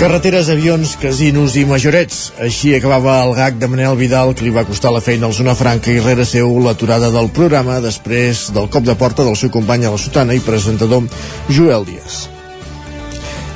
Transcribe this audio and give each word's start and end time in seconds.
Carreteres, 0.00 0.48
avions, 0.48 0.94
casinos 0.96 1.58
i 1.60 1.66
majorets. 1.68 2.30
Així 2.40 2.70
acabava 2.72 3.18
el 3.20 3.34
gag 3.36 3.58
de 3.60 3.68
Manel 3.68 3.98
Vidal 4.00 4.30
que 4.32 4.46
li 4.46 4.52
va 4.54 4.62
costar 4.64 4.94
la 4.94 5.02
feina 5.04 5.28
al 5.28 5.34
Zona 5.36 5.52
Franca 5.52 5.92
i 5.92 6.00
rere 6.00 6.24
seu 6.24 6.54
l'aturada 6.64 7.10
del 7.12 7.28
programa 7.36 7.82
després 7.84 8.46
del 8.56 8.70
cop 8.72 8.86
de 8.88 8.94
porta 8.96 9.26
del 9.28 9.36
seu 9.36 9.52
company 9.52 9.84
a 9.84 9.92
la 9.92 10.00
sotana 10.00 10.32
i 10.32 10.40
presentador 10.40 11.04
Joel 11.52 11.84
Díaz. 11.84 12.16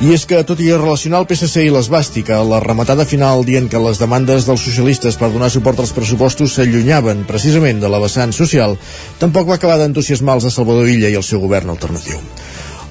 I 0.05 0.13
és 0.13 0.29
que, 0.29 0.45
tot 0.45 0.61
i 0.61 0.69
relacionar 0.75 1.23
el 1.23 1.31
PSC 1.31 1.65
i 1.65 1.73
l'esbàstica, 1.73 2.43
la 2.45 2.61
rematada 2.61 3.09
final 3.09 3.41
dient 3.49 3.71
que 3.73 3.81
les 3.81 4.03
demandes 4.03 4.45
dels 4.45 4.69
socialistes 4.69 5.17
per 5.17 5.33
donar 5.33 5.49
suport 5.49 5.81
als 5.81 5.97
pressupostos 5.97 6.59
s'allunyaven 6.59 7.25
precisament 7.25 7.81
de 7.81 7.89
la 7.89 8.05
vessant 8.05 8.37
social, 8.37 8.77
tampoc 9.17 9.49
va 9.49 9.57
acabar 9.57 9.81
d'entusiasmar 9.81 10.37
els 10.37 10.51
de 10.51 10.53
Salvador 10.53 10.93
Illa 10.93 11.09
i 11.09 11.17
el 11.17 11.25
seu 11.25 11.41
govern 11.41 11.73
alternatiu. 11.73 12.21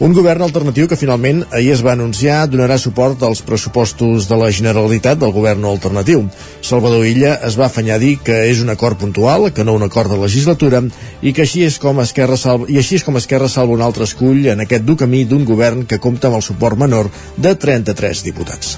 Un 0.03 0.11
govern 0.11 0.43
alternatiu 0.43 0.83
que 0.91 0.97
finalment 0.99 1.45
ahir 1.55 1.69
es 1.71 1.81
va 1.85 1.93
anunciar 1.95 2.41
donarà 2.51 2.75
suport 2.75 3.21
als 3.23 3.39
pressupostos 3.47 4.25
de 4.27 4.35
la 4.35 4.49
Generalitat 4.51 5.21
del 5.21 5.31
govern 5.31 5.63
alternatiu. 5.69 6.25
Salvador 6.59 7.05
Illa 7.07 7.37
es 7.47 7.55
va 7.55 7.69
afanyar 7.69 7.95
a 7.95 8.01
dir 8.01 8.17
que 8.19 8.41
és 8.49 8.59
un 8.59 8.73
acord 8.73 8.99
puntual, 8.99 9.47
que 9.55 9.63
no 9.63 9.77
un 9.79 9.85
acord 9.87 10.11
de 10.11 10.17
legislatura, 10.19 10.81
i 11.21 11.31
que 11.31 11.45
així 11.45 11.63
és 11.63 11.77
com 11.79 12.03
Esquerra 12.03 12.35
salva, 12.41 12.67
i 12.67 12.81
així 12.81 12.99
és 12.99 13.05
com 13.07 13.15
Esquerra 13.15 13.47
salva 13.47 13.77
un 13.77 13.85
altre 13.85 14.03
escull 14.03 14.43
en 14.51 14.65
aquest 14.65 14.83
dur 14.83 14.97
camí 15.05 15.23
d'un 15.23 15.47
govern 15.47 15.87
que 15.87 16.01
compta 16.03 16.27
amb 16.27 16.41
el 16.41 16.43
suport 16.49 16.83
menor 16.83 17.07
de 17.37 17.55
33 17.55 18.25
diputats 18.27 18.75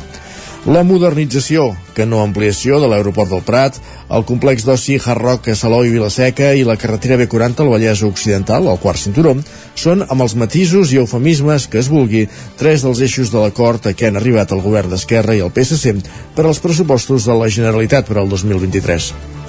la 0.65 0.81
modernització, 0.81 1.67
que 1.93 2.07
no 2.09 2.23
ampliació 2.23 2.79
de 2.81 2.87
l'aeroport 2.89 3.29
del 3.29 3.43
Prat, 3.45 3.77
el 4.09 4.25
complex 4.25 4.65
d'oci 4.65 4.97
Hard 4.97 5.45
a 5.51 5.55
Salou 5.55 5.85
i 5.85 5.93
Vilaseca 5.93 6.53
i 6.57 6.65
la 6.65 6.77
carretera 6.81 7.19
B40 7.21 7.61
al 7.61 7.69
Vallès 7.69 8.01
Occidental, 8.07 8.67
al 8.67 8.81
quart 8.81 8.97
cinturó, 8.97 9.35
són, 9.77 10.01
amb 10.09 10.25
els 10.25 10.35
matisos 10.35 10.91
i 10.91 11.01
eufemismes 11.03 11.69
que 11.69 11.79
es 11.83 11.91
vulgui, 11.93 12.25
tres 12.57 12.81
dels 12.81 13.01
eixos 13.05 13.29
de 13.29 13.41
l'acord 13.43 13.85
a 13.85 13.93
què 13.93 14.09
han 14.09 14.17
arribat 14.17 14.57
el 14.57 14.65
govern 14.65 14.89
d'Esquerra 14.89 15.37
i 15.37 15.45
el 15.45 15.53
PSC 15.53 15.99
per 16.35 16.49
als 16.49 16.61
pressupostos 16.65 17.29
de 17.29 17.37
la 17.37 17.49
Generalitat 17.49 18.09
per 18.09 18.17
al 18.17 18.29
2023. 18.29 19.44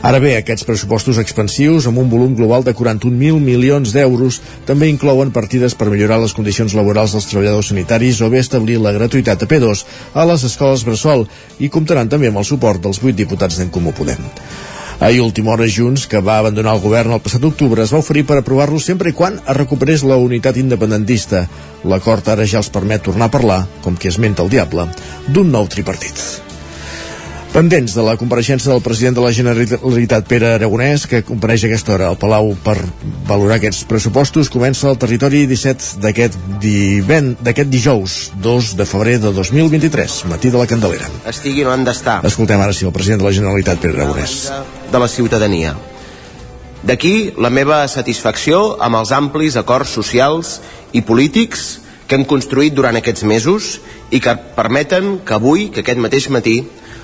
Ara 0.00 0.16
bé, 0.16 0.30
aquests 0.38 0.64
pressupostos 0.64 1.18
expansius, 1.20 1.84
amb 1.84 2.00
un 2.00 2.08
volum 2.08 2.32
global 2.32 2.64
de 2.64 2.72
41.000 2.72 3.36
milions 3.44 3.92
d'euros, 3.92 4.38
també 4.64 4.88
inclouen 4.88 5.28
partides 5.34 5.76
per 5.76 5.90
millorar 5.92 6.16
les 6.22 6.32
condicions 6.32 6.72
laborals 6.78 7.12
dels 7.12 7.28
treballadors 7.28 7.68
sanitaris 7.74 8.22
o 8.24 8.30
bé 8.32 8.40
establir 8.40 8.78
la 8.80 8.94
gratuïtat 8.96 9.44
a 9.44 9.50
P2 9.50 9.84
a 10.16 10.26
les 10.32 10.48
escoles 10.48 10.86
Bressol 10.88 11.26
i 11.60 11.68
comptaran 11.68 12.08
també 12.08 12.32
amb 12.32 12.40
el 12.40 12.48
suport 12.48 12.80
dels 12.80 13.02
8 13.04 13.12
diputats 13.20 13.60
d'en 13.60 13.68
Comú 13.68 13.92
Podem. 13.92 14.24
Ahir, 15.00 15.20
última 15.20 15.52
hora, 15.52 15.68
Junts, 15.68 16.06
que 16.08 16.24
va 16.24 16.38
abandonar 16.40 16.74
el 16.76 16.80
govern 16.80 17.12
el 17.12 17.20
passat 17.24 17.44
octubre, 17.44 17.84
es 17.84 17.92
va 17.92 18.00
oferir 18.00 18.24
per 18.28 18.40
aprovar-lo 18.40 18.80
sempre 18.80 19.12
i 19.12 19.16
quan 19.16 19.36
es 19.40 19.56
recuperés 19.56 20.04
la 20.04 20.16
unitat 20.16 20.56
independentista. 20.60 21.46
L'acord 21.84 22.28
ara 22.28 22.48
ja 22.48 22.60
els 22.64 22.72
permet 22.72 23.04
tornar 23.04 23.28
a 23.28 23.36
parlar, 23.36 23.64
com 23.84 23.96
qui 23.96 24.12
esmenta 24.12 24.44
el 24.44 24.52
diable, 24.52 24.88
d'un 25.28 25.52
nou 25.52 25.68
tripartit. 25.68 26.49
Pendents 27.50 27.96
de 27.96 28.02
la 28.06 28.12
compareixença 28.14 28.70
del 28.70 28.78
president 28.78 29.16
de 29.16 29.22
la 29.24 29.32
Generalitat 29.34 30.28
Pere 30.30 30.52
Aragonès, 30.54 31.02
que 31.10 31.18
compareix 31.26 31.64
aquesta 31.66 31.96
hora 31.96 32.06
al 32.12 32.18
Palau 32.20 32.52
per 32.62 32.76
valorar 33.26 33.56
aquests 33.58 33.88
pressupostos, 33.90 34.46
comença 34.54 34.86
el 34.86 35.00
territori 35.02 35.40
17 35.50 35.98
d'aquest 36.04 36.38
d'aquest 37.42 37.72
dijous, 37.72 38.14
2 38.38 38.70
de 38.78 38.86
febrer 38.86 39.16
de 39.18 39.34
2023, 39.34 40.20
matí 40.30 40.54
de 40.54 40.62
la 40.62 40.68
Candelera. 40.70 41.10
Estiguin 41.26 41.66
on 41.66 41.80
han 41.80 41.90
d'estar. 41.90 42.20
Escoltem 42.30 42.62
ara 42.62 42.70
sí 42.70 42.86
el 42.86 42.94
president 42.94 43.24
de 43.24 43.26
la 43.26 43.34
Generalitat 43.34 43.82
Pere 43.82 43.98
Aragonès. 43.98 44.46
De 44.94 45.02
la 45.02 45.10
ciutadania. 45.10 45.74
D'aquí 46.86 47.32
la 47.34 47.50
meva 47.50 47.82
satisfacció 47.90 48.76
amb 48.78 49.02
els 49.02 49.10
amplis 49.10 49.58
acords 49.58 49.90
socials 49.98 50.60
i 50.94 51.02
polítics 51.02 51.80
que 52.06 52.14
hem 52.14 52.22
construït 52.30 52.78
durant 52.78 52.94
aquests 52.94 53.26
mesos 53.26 53.80
i 54.14 54.22
que 54.22 54.38
permeten 54.54 55.18
que 55.26 55.34
avui, 55.34 55.72
que 55.74 55.82
aquest 55.82 55.98
mateix 55.98 56.30
matí, 56.30 56.60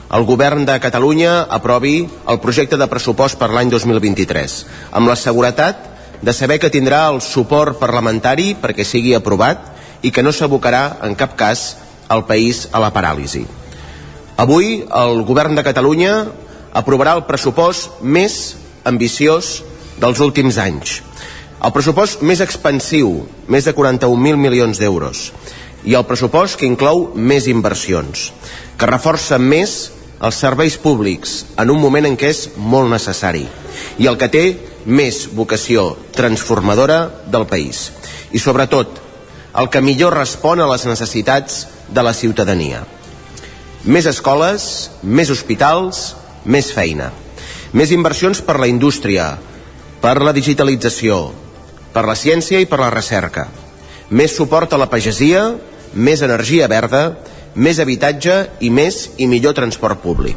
el 0.06 0.24
govern 0.24 0.64
de 0.66 0.78
Catalunya 0.78 1.46
aprovi 1.50 2.06
el 2.28 2.38
projecte 2.38 2.78
de 2.78 2.86
pressupost 2.86 3.38
per 3.40 3.50
l'any 3.50 3.70
2023, 3.72 4.54
amb 4.94 5.10
la 5.10 5.16
seguretat 5.18 5.80
de 6.22 6.32
saber 6.32 6.60
que 6.62 6.70
tindrà 6.70 7.08
el 7.10 7.18
suport 7.20 7.80
parlamentari 7.80 8.54
perquè 8.60 8.86
sigui 8.86 9.16
aprovat 9.16 9.72
i 10.06 10.12
que 10.14 10.22
no 10.22 10.32
s'abocarà 10.32 11.02
en 11.02 11.16
cap 11.18 11.34
cas 11.36 11.74
el 12.10 12.22
país 12.28 12.68
a 12.72 12.78
la 12.78 12.92
paràlisi. 12.94 13.42
Avui 14.38 14.84
el 14.84 15.24
govern 15.26 15.56
de 15.58 15.64
Catalunya 15.66 16.14
aprovarà 16.76 17.16
el 17.16 17.24
pressupost 17.26 17.98
més 18.02 18.54
ambiciós 18.84 19.62
dels 19.98 20.20
últims 20.20 20.60
anys. 20.60 21.00
El 21.56 21.72
pressupost 21.72 22.22
més 22.22 22.42
expansiu, 22.44 23.24
més 23.48 23.64
de 23.64 23.74
41.000 23.74 24.38
milions 24.38 24.78
d'euros, 24.78 25.32
i 25.82 25.94
el 25.96 26.04
pressupost 26.06 26.60
que 26.60 26.68
inclou 26.68 27.08
més 27.14 27.46
inversions, 27.50 28.30
que 28.76 28.90
reforça 28.90 29.38
més 29.40 29.95
els 30.20 30.38
serveis 30.40 30.78
públics 30.80 31.42
en 31.60 31.70
un 31.70 31.80
moment 31.80 32.06
en 32.08 32.16
què 32.16 32.30
és 32.32 32.46
molt 32.56 32.88
necessari 32.92 33.44
i 34.00 34.08
el 34.08 34.16
que 34.20 34.30
té 34.32 34.44
més 34.86 35.26
vocació 35.36 35.90
transformadora 36.16 37.00
del 37.32 37.44
país 37.50 37.90
i 38.32 38.40
sobretot 38.40 39.02
el 39.56 39.68
que 39.72 39.80
millor 39.80 40.16
respon 40.16 40.60
a 40.60 40.68
les 40.68 40.84
necessitats 40.84 41.64
de 41.88 42.02
la 42.04 42.12
ciutadania. 42.12 42.82
Més 43.84 44.06
escoles, 44.10 44.90
més 45.02 45.30
hospitals, 45.32 46.14
més 46.44 46.68
feina. 46.74 47.12
Més 47.72 47.92
inversions 47.94 48.42
per 48.44 48.58
la 48.60 48.68
indústria, 48.68 49.36
per 50.02 50.18
la 50.20 50.34
digitalització, 50.36 51.30
per 51.94 52.04
la 52.04 52.16
ciència 52.18 52.60
i 52.60 52.68
per 52.68 52.80
la 52.82 52.90
recerca. 52.92 53.46
Més 54.10 54.36
suport 54.36 54.72
a 54.72 54.80
la 54.80 54.90
pagesia, 54.92 55.54
més 55.94 56.22
energia 56.22 56.68
verda, 56.68 57.16
més 57.56 57.80
habitatge 57.80 58.36
i 58.60 58.70
més 58.70 59.16
i 59.16 59.26
millor 59.26 59.56
transport 59.56 60.02
públic. 60.04 60.36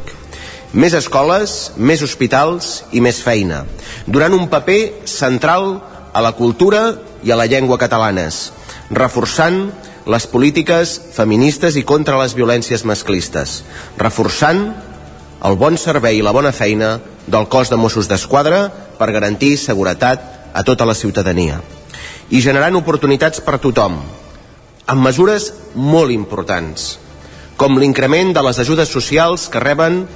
Més 0.72 0.94
escoles, 0.94 1.72
més 1.76 2.02
hospitals 2.02 2.84
i 2.94 3.02
més 3.04 3.20
feina, 3.22 3.64
durant 4.06 4.34
un 4.36 4.48
paper 4.48 5.06
central 5.08 5.80
a 6.12 6.22
la 6.22 6.32
cultura 6.38 6.82
i 7.22 7.32
a 7.32 7.38
la 7.38 7.46
llengua 7.50 7.78
catalanes, 7.78 8.50
reforçant 8.90 9.64
les 10.10 10.26
polítiques 10.30 10.94
feministes 11.14 11.76
i 11.76 11.84
contra 11.86 12.18
les 12.22 12.34
violències 12.38 12.86
masclistes, 12.88 13.60
reforçant 13.98 14.70
el 15.44 15.58
bon 15.60 15.76
servei 15.80 16.20
i 16.20 16.24
la 16.24 16.34
bona 16.36 16.52
feina 16.52 16.98
del 17.26 17.46
cos 17.48 17.70
de 17.70 17.78
Mossos 17.80 18.08
d'Esquadra 18.08 18.64
per 18.98 19.12
garantir 19.12 19.56
seguretat 19.58 20.24
a 20.54 20.64
tota 20.66 20.86
la 20.88 20.96
ciutadania 20.98 21.60
i 22.30 22.40
generant 22.40 22.76
oportunitats 22.78 23.42
per 23.42 23.58
tothom, 23.58 23.98
amb 24.86 25.02
mesures 25.02 25.50
molt 25.74 26.14
importants, 26.14 26.98
com 27.60 27.76
l'increment 27.76 28.30
de 28.32 28.40
les 28.40 28.58
ajudes 28.62 28.88
socials 28.88 29.42
que 29.52 29.60
reben 29.60 30.06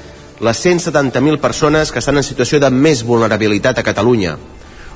les 0.40 0.60
170.000 0.64 1.36
persones 1.42 1.90
que 1.92 2.00
estan 2.00 2.16
en 2.16 2.24
situació 2.24 2.56
de 2.56 2.70
més 2.72 3.02
vulnerabilitat 3.04 3.78
a 3.78 3.84
Catalunya, 3.84 4.38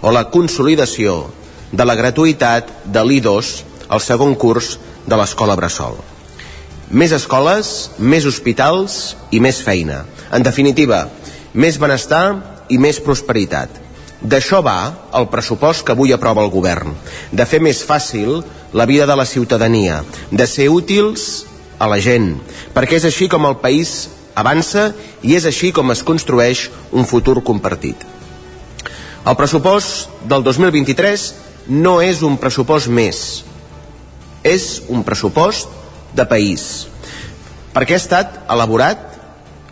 o 0.00 0.12
la 0.16 0.31
consolidació 0.32 1.26
de 1.72 1.84
la 1.84 1.97
gratuïtat 1.98 2.70
de 2.88 3.03
l'I2 3.04 3.50
al 3.92 4.00
segon 4.00 4.32
curs 4.41 4.78
de 5.04 5.19
l'escola 5.20 5.58
Bressol. 5.60 5.98
Més 6.88 7.12
escoles, 7.12 7.91
més 7.98 8.25
hospitals 8.25 9.19
i 9.31 9.42
més 9.44 9.60
feina. 9.60 10.06
En 10.32 10.41
definitiva, 10.41 11.03
més 11.53 11.76
benestar 11.76 12.25
i 12.72 12.81
més 12.81 13.03
prosperitat. 13.04 13.76
D'això 14.25 14.62
va 14.64 14.78
el 15.20 15.28
pressupost 15.28 15.84
que 15.84 15.93
avui 15.93 16.17
aprova 16.17 16.46
el 16.46 16.50
govern, 16.50 16.96
de 17.31 17.44
fer 17.44 17.61
més 17.61 17.84
fàcil 17.84 18.40
la 18.73 18.88
vida 18.88 19.05
de 19.05 19.20
la 19.20 19.28
ciutadania, 19.28 20.00
de 20.32 20.49
ser 20.49 20.70
útils 20.73 21.44
a 21.78 21.88
la 21.90 21.98
gent, 22.02 22.36
perquè 22.75 22.98
és 22.98 23.06
així 23.08 23.28
com 23.30 23.46
el 23.48 23.58
país 23.62 24.08
avança 24.38 24.92
i 25.22 25.34
és 25.38 25.46
així 25.48 25.72
com 25.75 25.90
es 25.94 26.04
construeix 26.06 26.69
un 26.92 27.06
futur 27.06 27.40
compartit. 27.46 28.04
El 29.26 29.36
pressupost 29.36 30.22
del 30.30 30.44
2023 30.46 31.26
no 31.69 31.98
és 32.00 32.22
un 32.25 32.38
pressupost 32.40 32.88
més, 32.88 33.42
és 34.46 34.69
un 34.88 35.02
pressupost 35.04 35.69
de 36.16 36.25
país, 36.28 36.86
perquè 37.75 37.96
ha 37.96 38.02
estat 38.02 38.38
elaborat 38.48 39.04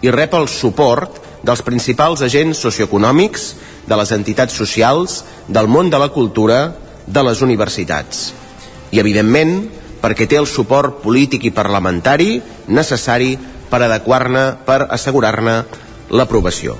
i 0.05 0.13
rep 0.13 0.35
el 0.37 0.51
suport 0.53 1.23
dels 1.47 1.63
principals 1.63 2.23
agents 2.27 2.61
socioeconòmics, 2.67 3.55
de 3.87 3.97
les 3.97 4.11
entitats 4.13 4.57
socials, 4.59 5.21
del 5.47 5.69
món 5.71 5.91
de 5.91 5.99
la 6.03 6.11
cultura, 6.11 6.75
de 7.07 7.23
les 7.23 7.41
universitats. 7.43 8.33
I, 8.91 8.99
evidentment, 8.99 9.69
perquè 10.07 10.29
té 10.31 10.39
el 10.39 10.47
suport 10.47 11.01
polític 11.03 11.49
i 11.49 11.51
parlamentari 11.51 12.37
necessari 12.71 13.33
per 13.67 13.81
adequar-ne, 13.83 14.45
per 14.63 14.85
assegurar-ne 14.95 15.57
l'aprovació. 16.15 16.77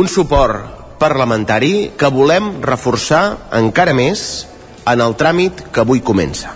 Un 0.00 0.08
suport 0.08 0.96
parlamentari 0.96 1.92
que 2.00 2.08
volem 2.08 2.62
reforçar 2.64 3.50
encara 3.52 3.92
més 3.92 4.46
en 4.88 5.04
el 5.04 5.12
tràmit 5.20 5.60
que 5.68 5.84
avui 5.84 6.00
comença. 6.00 6.54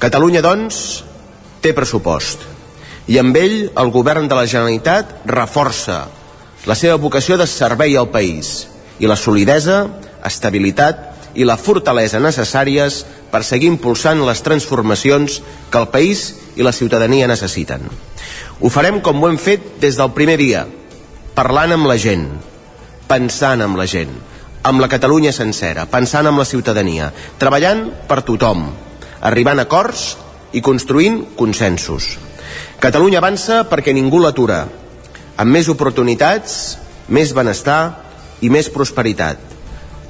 Catalunya, 0.00 0.40
doncs, 0.40 1.04
té 1.60 1.74
pressupost 1.76 2.48
i 3.12 3.18
amb 3.20 3.36
ell 3.36 3.68
el 3.68 3.92
govern 3.92 4.30
de 4.30 4.36
la 4.38 4.46
Generalitat 4.48 5.26
reforça 5.28 6.06
la 6.64 6.76
seva 6.78 6.96
vocació 6.96 7.36
de 7.36 7.46
servei 7.50 7.96
al 8.00 8.08
país 8.08 8.64
i 9.00 9.08
la 9.10 9.16
solidesa, 9.20 9.82
estabilitat 10.24 11.19
i 11.34 11.46
la 11.46 11.58
fortalesa 11.60 12.20
necessàries 12.22 13.04
per 13.30 13.44
seguir 13.46 13.70
impulsant 13.70 14.22
les 14.26 14.42
transformacions 14.42 15.40
que 15.70 15.78
el 15.78 15.90
país 15.92 16.34
i 16.56 16.66
la 16.66 16.74
ciutadania 16.74 17.28
necessiten. 17.30 17.86
Ho 18.60 18.68
farem 18.68 19.00
com 19.00 19.22
ho 19.22 19.28
hem 19.30 19.38
fet 19.38 19.76
des 19.80 19.96
del 19.96 20.12
primer 20.16 20.36
dia, 20.40 20.66
parlant 21.34 21.72
amb 21.76 21.88
la 21.88 21.96
gent, 22.00 22.26
pensant 23.08 23.62
amb 23.64 23.78
la 23.78 23.86
gent, 23.90 24.10
amb 24.62 24.82
la 24.82 24.90
Catalunya 24.92 25.32
sencera, 25.32 25.86
pensant 25.88 26.26
amb 26.28 26.42
la 26.42 26.48
ciutadania, 26.48 27.12
treballant 27.40 27.86
per 28.08 28.20
tothom, 28.26 28.66
arribant 29.24 29.62
a 29.62 29.64
acords 29.68 30.16
i 30.52 30.60
construint 30.60 31.22
consensos. 31.38 32.16
Catalunya 32.80 33.20
avança 33.22 33.62
perquè 33.70 33.94
ningú 33.96 34.20
l'atura, 34.20 34.64
amb 35.40 35.56
més 35.56 35.70
oportunitats, 35.72 36.76
més 37.08 37.32
benestar 37.36 37.80
i 38.44 38.50
més 38.52 38.68
prosperitat, 38.72 39.49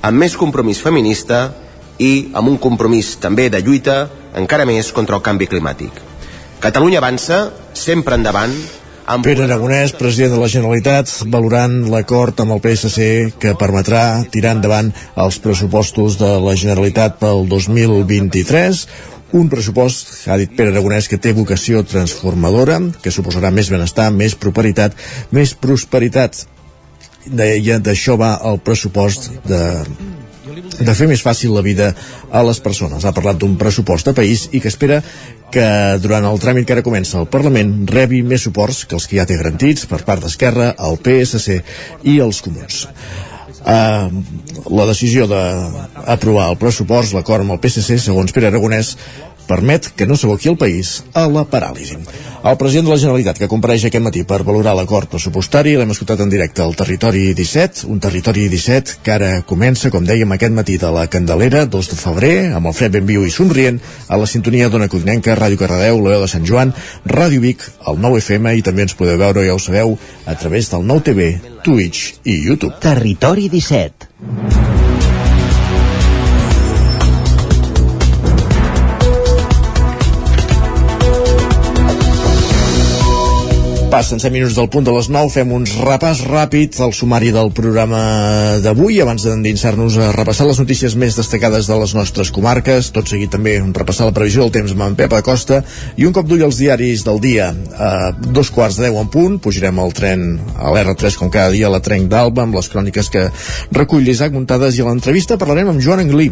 amb 0.02 0.23
més 0.23 0.37
compromís 0.38 0.81
feminista 0.81 1.50
i 2.00 2.31
amb 2.32 2.49
un 2.49 2.58
compromís 2.58 3.17
també 3.20 3.49
de 3.52 3.61
lluita 3.64 4.02
encara 4.41 4.67
més 4.69 4.93
contra 4.97 5.19
el 5.19 5.25
canvi 5.25 5.49
climàtic. 5.50 5.93
Catalunya 6.61 7.00
avança, 7.00 7.49
sempre 7.76 8.17
endavant, 8.17 8.52
amb... 9.11 9.25
Pere 9.25 9.44
Aragonès, 9.47 9.94
president 9.97 10.35
de 10.37 10.41
la 10.41 10.49
Generalitat, 10.52 11.12
valorant 11.32 11.79
l'acord 11.93 12.41
amb 12.41 12.56
el 12.56 12.61
PSC 12.64 13.06
que 13.41 13.55
permetrà 13.61 14.23
tirar 14.32 14.55
endavant 14.56 14.93
els 15.20 15.41
pressupostos 15.43 16.19
de 16.20 16.35
la 16.44 16.55
Generalitat 16.56 17.17
pel 17.20 17.47
2023, 17.49 18.85
un 19.32 19.49
pressupost, 19.50 20.08
ha 20.26 20.37
dit 20.41 20.52
Pere 20.56 20.73
Aragonès, 20.73 21.06
que 21.08 21.19
té 21.23 21.32
vocació 21.37 21.85
transformadora, 21.87 22.81
que 23.02 23.12
suposarà 23.14 23.52
més 23.55 23.70
benestar, 23.70 24.08
més 24.11 24.35
prosperitat, 24.35 24.97
més 25.31 25.55
prosperitat. 25.55 26.44
Deia, 27.26 27.78
d'això 27.78 28.17
va 28.20 28.37
el 28.49 28.61
pressupost 28.64 29.28
de, 29.44 29.61
de 30.81 30.94
fer 30.96 31.08
més 31.11 31.22
fàcil 31.25 31.52
la 31.55 31.64
vida 31.64 31.90
a 32.32 32.43
les 32.46 32.61
persones. 32.64 33.05
Ha 33.05 33.14
parlat 33.17 33.40
d'un 33.40 33.56
pressupost 33.61 34.08
de 34.08 34.17
país 34.17 34.46
i 34.52 34.61
que 34.61 34.70
espera 34.72 35.00
que 35.52 35.67
durant 36.00 36.25
el 36.25 36.38
tràmit 36.40 36.67
que 36.67 36.76
ara 36.76 36.87
comença 36.87 37.19
el 37.20 37.28
Parlament 37.31 37.75
rebi 37.90 38.22
més 38.22 38.46
suports 38.46 38.84
que 38.87 38.96
els 38.96 39.08
que 39.11 39.19
ja 39.19 39.26
té 39.28 39.37
garantits 39.40 39.88
per 39.90 40.05
part 40.06 40.22
d'Esquerra, 40.25 40.72
el 40.78 41.00
PSC 41.02 41.61
i 42.08 42.20
els 42.25 42.40
comuns. 42.46 42.87
Uh, 43.61 44.08
la 44.73 44.87
decisió 44.88 45.26
d'aprovar 45.28 46.46
el 46.49 46.56
pressupost, 46.56 47.12
l'acord 47.12 47.44
amb 47.44 47.58
el 47.58 47.61
PSC, 47.61 47.99
segons 48.00 48.32
Pere 48.32 48.49
Aragonès, 48.49 48.94
permet 49.50 49.91
que 49.99 50.06
no 50.06 50.17
s'aboqui 50.17 50.52
el 50.52 50.58
país 50.61 51.00
a 51.12 51.26
la 51.26 51.43
paràlisi. 51.50 51.99
El 52.41 52.56
president 52.56 52.87
de 52.87 52.93
la 52.94 53.00
Generalitat, 53.02 53.37
que 53.37 53.49
compareix 53.52 53.82
aquest 53.85 54.05
matí 54.05 54.23
per 54.25 54.38
valorar 54.49 54.73
l'acord 54.79 55.11
pressupostari, 55.12 55.75
l'hem 55.76 55.91
escoltat 55.93 56.23
en 56.25 56.31
directe 56.32 56.62
al 56.64 56.73
Territori 56.79 57.35
17, 57.37 57.85
un 57.93 58.00
Territori 58.00 58.47
17 58.49 59.00
que 59.05 59.12
ara 59.12 59.31
comença, 59.44 59.91
com 59.93 60.06
dèiem, 60.08 60.32
aquest 60.32 60.56
matí 60.56 60.79
de 60.81 60.88
la 60.94 61.05
Candelera, 61.12 61.67
2 61.69 61.91
de 61.93 61.99
febrer, 62.00 62.35
amb 62.56 62.70
el 62.70 62.76
fred 62.79 62.97
ben 62.97 63.05
viu 63.11 63.26
i 63.29 63.35
somrient, 63.35 63.81
a 64.08 64.17
la 64.17 64.29
sintonia 64.31 64.70
d'Ona 64.73 64.88
Codinenca, 64.88 65.37
Ràdio 65.37 65.61
Carradeu, 65.61 66.00
l'Oeu 66.00 66.25
de 66.25 66.31
Sant 66.32 66.49
Joan, 66.49 66.73
Ràdio 67.05 67.44
Vic, 67.44 67.67
el 67.91 68.00
9 68.00 68.23
FM, 68.25 68.55
i 68.56 68.64
també 68.64 68.88
ens 68.88 68.97
podeu 68.97 69.20
veure, 69.20 69.44
ja 69.44 69.56
ho 69.56 69.61
sabeu, 69.61 69.99
a 70.25 70.38
través 70.41 70.73
del 70.73 70.87
9 70.88 71.11
TV, 71.11 71.32
Twitch 71.67 72.23
i 72.25 72.41
YouTube. 72.47 72.79
Territori 72.81 73.50
17. 73.52 74.89
Passen 83.90 84.20
7 84.22 84.31
minuts 84.31 84.54
del 84.54 84.69
punt 84.70 84.84
de 84.87 84.92
les 84.94 85.08
9, 85.10 85.32
fem 85.34 85.50
uns 85.50 85.72
repàs 85.82 86.20
ràpid 86.22 86.76
al 86.78 86.92
sumari 86.94 87.32
del 87.34 87.48
programa 87.50 87.98
d'avui, 88.62 89.00
abans 89.02 89.25
d'endinsar-nos 89.26 89.96
a 89.98 90.12
repassar 90.14 90.46
les 90.46 90.60
notícies 90.62 90.94
més 90.94 91.16
destacades 91.19 91.66
de 91.66 91.78
les 91.81 91.94
nostres 91.98 92.31
comarques, 92.31 92.92
tot 92.94 93.10
seguit 93.10 93.32
també 93.34 93.56
repassar 93.58 94.06
la 94.06 94.14
previsió 94.14 94.44
del 94.44 94.54
temps 94.54 94.76
amb 94.76 94.84
en 94.87 94.94
Pep 95.00 95.16
Acosta 95.19 95.58
i 95.98 96.06
un 96.06 96.14
cop 96.14 96.31
d'ull 96.31 96.46
als 96.46 96.60
diaris 96.62 97.02
del 97.08 97.19
dia. 97.25 97.50
A 97.75 97.90
dos 98.14 98.52
quarts 98.54 98.78
de 98.78 98.87
deu 98.87 99.00
en 99.02 99.10
punt, 99.10 99.40
pujarem 99.42 99.82
al 99.82 99.90
tren 99.90 100.25
a 100.54 100.70
l'R3 100.70 101.19
com 101.19 101.34
cada 101.34 101.50
dia 101.50 101.66
a 101.66 101.75
la 101.75 101.82
Trenc 101.82 102.06
d'Alba 102.14 102.46
amb 102.46 102.60
les 102.60 102.70
cròniques 102.70 103.10
que 103.10 103.26
recull 103.75 104.06
l'Isaac 104.06 104.31
Muntades 104.38 104.78
i 104.78 104.87
a 104.87 104.88
l'entrevista 104.92 105.40
parlarem 105.40 105.75
amb 105.75 105.82
Joan 105.82 106.06
Anglí, 106.06 106.31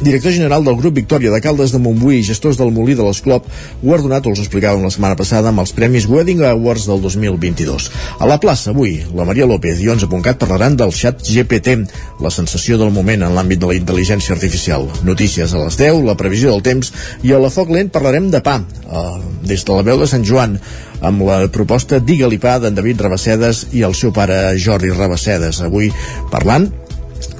director 0.00 0.32
general 0.32 0.64
del 0.64 0.76
grup 0.78 0.94
Victòria 0.96 1.30
de 1.32 1.40
Caldes 1.44 1.72
de 1.74 1.80
Montbui 1.82 2.18
i 2.20 2.26
gestors 2.26 2.58
del 2.60 2.72
Molí 2.74 2.96
de 2.98 3.04
l'Esclop, 3.06 3.46
guardonat, 3.82 4.26
us 4.26 4.40
ho 4.40 4.44
explicàvem 4.44 4.84
la 4.84 4.92
setmana 4.94 5.18
passada, 5.18 5.52
amb 5.52 5.62
els 5.62 5.74
Premis 5.76 6.08
Wedding 6.10 6.42
Awards 6.48 6.88
del 6.90 7.02
2022. 7.04 7.90
A 8.18 8.28
la 8.30 8.38
plaça, 8.42 8.72
avui, 8.72 8.98
la 9.14 9.26
Maria 9.28 9.48
López 9.48 9.82
i 9.84 9.90
11.cat 9.92 10.40
parlaran 10.40 10.76
del 10.78 10.94
xat 10.94 11.22
GPT, 11.26 11.76
la 12.24 12.32
sensació 12.34 12.78
del 12.80 12.92
moment 12.94 13.26
en 13.26 13.36
l'àmbit 13.36 13.62
de 13.62 13.70
la 13.70 13.78
intel·ligència 13.78 14.34
artificial. 14.36 14.88
Notícies 15.06 15.54
a 15.54 15.64
les 15.64 15.78
10, 15.80 16.02
la 16.08 16.18
previsió 16.18 16.52
del 16.54 16.64
temps 16.66 16.92
i 17.26 17.32
a 17.32 17.40
la 17.42 17.52
Foc 17.54 17.72
Lent 17.74 17.92
parlarem 17.94 18.30
de 18.32 18.42
pa, 18.44 18.58
eh, 18.60 19.06
des 19.48 19.64
de 19.64 19.78
la 19.78 19.86
veu 19.86 20.00
de 20.00 20.10
Sant 20.10 20.26
Joan, 20.26 20.58
amb 21.00 21.22
la 21.22 21.38
proposta 21.52 22.00
Digue-li 22.02 22.40
pa 22.42 22.58
d'en 22.58 22.74
David 22.74 23.06
Rabassedes 23.06 23.68
i 23.78 23.84
el 23.86 23.94
seu 23.94 24.12
pare 24.14 24.58
Jordi 24.58 24.90
Rabassedes. 24.90 25.62
Avui 25.66 25.92
parlant 26.32 26.68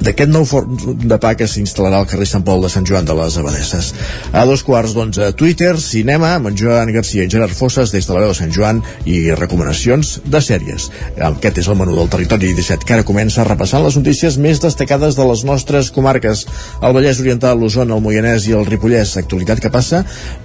d'aquest 0.04 0.30
nou 0.30 0.44
forn 0.48 0.76
de 1.08 1.18
pa 1.20 1.34
que 1.38 1.48
s'instal·larà 1.50 2.02
al 2.02 2.08
carrer 2.10 2.26
Sant 2.28 2.44
Pol 2.46 2.62
de 2.62 2.70
Sant 2.72 2.86
Joan 2.86 3.06
de 3.08 3.16
les 3.18 3.38
Abadesses. 3.40 3.92
A 4.32 4.44
dos 4.48 4.62
quarts 4.66 4.94
d'onze, 4.96 5.32
Twitter, 5.38 5.74
cinema, 5.82 6.34
amb 6.36 6.50
en 6.50 6.58
Joan 6.58 6.92
Garcia 6.94 7.24
i 7.24 7.30
Gerard 7.30 7.54
Fosses 7.56 7.92
des 7.94 8.06
de 8.06 8.14
la 8.14 8.22
veu 8.24 8.32
de 8.32 8.38
Sant 8.38 8.52
Joan 8.54 8.82
i 9.08 9.32
recomanacions 9.34 10.18
de 10.24 10.42
sèries. 10.44 10.88
Aquest 11.16 11.62
és 11.62 11.68
el 11.68 11.78
menú 11.80 11.96
del 11.96 12.10
territori 12.12 12.52
17 12.54 12.86
que 12.86 12.98
ara 12.98 13.06
comença 13.08 13.46
repassant 13.46 13.84
les 13.84 13.98
notícies 13.98 14.38
més 14.38 14.62
destacades 14.62 15.18
de 15.18 15.26
les 15.28 15.44
nostres 15.48 15.90
comarques. 15.94 16.44
El 16.82 16.94
Vallès 16.96 17.20
Oriental, 17.24 17.58
l'Osona, 17.58 17.96
el 17.96 18.04
Moianès 18.04 18.48
i 18.48 18.56
el 18.58 18.66
Ripollès. 18.68 19.16
Actualitat 19.18 19.62
que 19.64 19.72
passa 19.74 20.04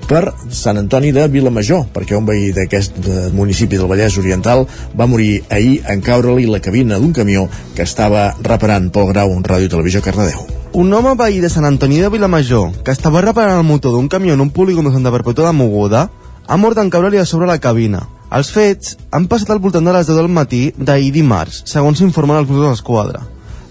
per 0.10 0.26
Sant 0.52 0.80
Antoni 0.82 1.14
de 1.16 1.28
Vilamajor, 1.32 1.86
perquè 1.94 2.18
un 2.18 2.26
veí 2.28 2.52
d'aquest 2.56 2.98
municipi 3.36 3.78
del 3.80 3.90
Vallès 3.92 4.18
Oriental 4.22 4.66
va 4.98 5.08
morir 5.10 5.44
ahir 5.50 5.80
en 5.90 6.02
caure-li 6.04 6.48
la 6.50 6.62
cabina 6.64 7.00
d'un 7.00 7.14
camió 7.14 7.48
que 7.76 7.86
estava 7.86 8.32
reparant 8.42 8.90
Pol 8.94 9.12
Grau 9.12 9.34
Ràdio 9.44 9.70
Televisió 9.70 10.02
Cardedeu. 10.02 10.46
Un 10.74 10.94
home 10.94 11.14
veí 11.20 11.42
de 11.44 11.50
Sant 11.52 11.68
Antoni 11.68 12.00
de 12.02 12.10
Vilamajor, 12.10 12.72
que 12.84 12.96
estava 12.96 13.22
reparant 13.22 13.60
el 13.60 13.68
motor 13.68 13.94
d'un 13.94 14.08
camió 14.10 14.34
en 14.34 14.42
un 14.42 14.50
polígon 14.50 14.88
de 14.88 14.94
Santa 14.96 15.12
Perpètua 15.14 15.52
de 15.52 15.58
Moguda, 15.58 16.08
ha 16.48 16.58
mort 16.58 16.80
en 16.82 16.90
caure-li 16.90 17.20
a 17.22 17.26
sobre 17.30 17.48
la 17.48 17.60
cabina. 17.60 18.08
Els 18.34 18.50
fets 18.50 18.96
han 19.12 19.28
passat 19.30 19.52
al 19.54 19.62
voltant 19.62 19.86
de 19.86 19.94
les 19.94 20.08
10 20.10 20.18
del 20.18 20.32
matí 20.32 20.64
d'ahir 20.78 21.12
dimarts, 21.14 21.62
segons 21.70 22.00
s'informen 22.00 22.40
els 22.40 22.50
Mossos 22.50 22.72
d'Esquadra. 22.72 23.22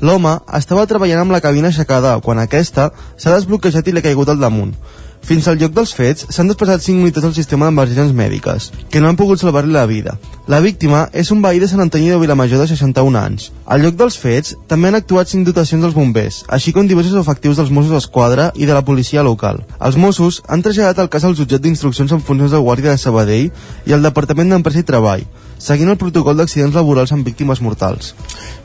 L'home 0.03 0.37
estava 0.59 0.87
treballant 0.91 1.23
amb 1.23 1.35
la 1.35 1.41
cabina 1.43 1.69
aixecada 1.71 2.17
quan 2.23 2.39
aquesta 2.43 2.91
s'ha 3.17 3.35
desbloquejat 3.35 3.89
i 3.89 3.95
l'ha 3.95 4.05
caigut 4.07 4.31
al 4.31 4.41
damunt. 4.43 4.77
Fins 5.23 5.47
al 5.47 5.59
lloc 5.61 5.71
dels 5.71 5.93
fets 5.95 6.27
s'han 6.35 6.49
desplaçat 6.51 6.83
5 6.83 7.05
unitats 7.07 7.23
del 7.23 7.35
sistema 7.37 7.69
d'emergències 7.69 8.11
mèdiques, 8.17 8.71
que 8.91 9.01
no 9.01 9.07
han 9.09 9.19
pogut 9.19 9.39
salvar-li 9.39 9.71
la 9.71 9.85
vida. 9.87 10.17
La 10.51 10.59
víctima 10.61 11.05
és 11.15 11.31
un 11.31 11.39
veí 11.45 11.61
de 11.63 11.69
Sant 11.71 11.85
Antoni 11.85 12.11
de 12.11 12.19
Vilamajor 12.19 12.59
de 12.59 12.67
61 12.67 13.21
anys. 13.21 13.53
Al 13.65 13.85
lloc 13.85 13.95
dels 14.01 14.19
fets 14.19 14.57
també 14.67 14.91
han 14.91 14.99
actuat 14.99 15.31
5 15.31 15.47
dotacions 15.47 15.87
dels 15.87 15.95
bombers, 15.95 16.41
així 16.49 16.75
com 16.75 16.91
diversos 16.91 17.15
efectius 17.21 17.61
dels 17.61 17.71
Mossos 17.71 17.95
d'Esquadra 17.95 18.51
i 18.59 18.67
de 18.67 18.75
la 18.75 18.83
policia 18.83 19.23
local. 19.23 19.63
Els 19.79 19.97
Mossos 19.97 20.43
han 20.49 20.67
traslladat 20.67 20.99
el 21.05 21.13
cas 21.13 21.25
al 21.25 21.39
jutjat 21.39 21.63
d'instruccions 21.63 22.11
en 22.11 22.21
funcions 22.27 22.51
de 22.51 22.59
Guàrdia 22.59 22.91
de 22.91 22.99
Sabadell 22.99 23.53
i 23.87 23.95
al 23.95 24.03
Departament 24.03 24.51
d'Empresa 24.51 24.83
i 24.83 24.89
Treball, 24.91 25.23
seguint 25.59 25.91
el 25.93 25.99
protocol 26.01 26.37
d'accidents 26.37 26.75
laborals 26.75 27.13
amb 27.13 27.27
víctimes 27.27 27.61
mortals. 27.61 28.15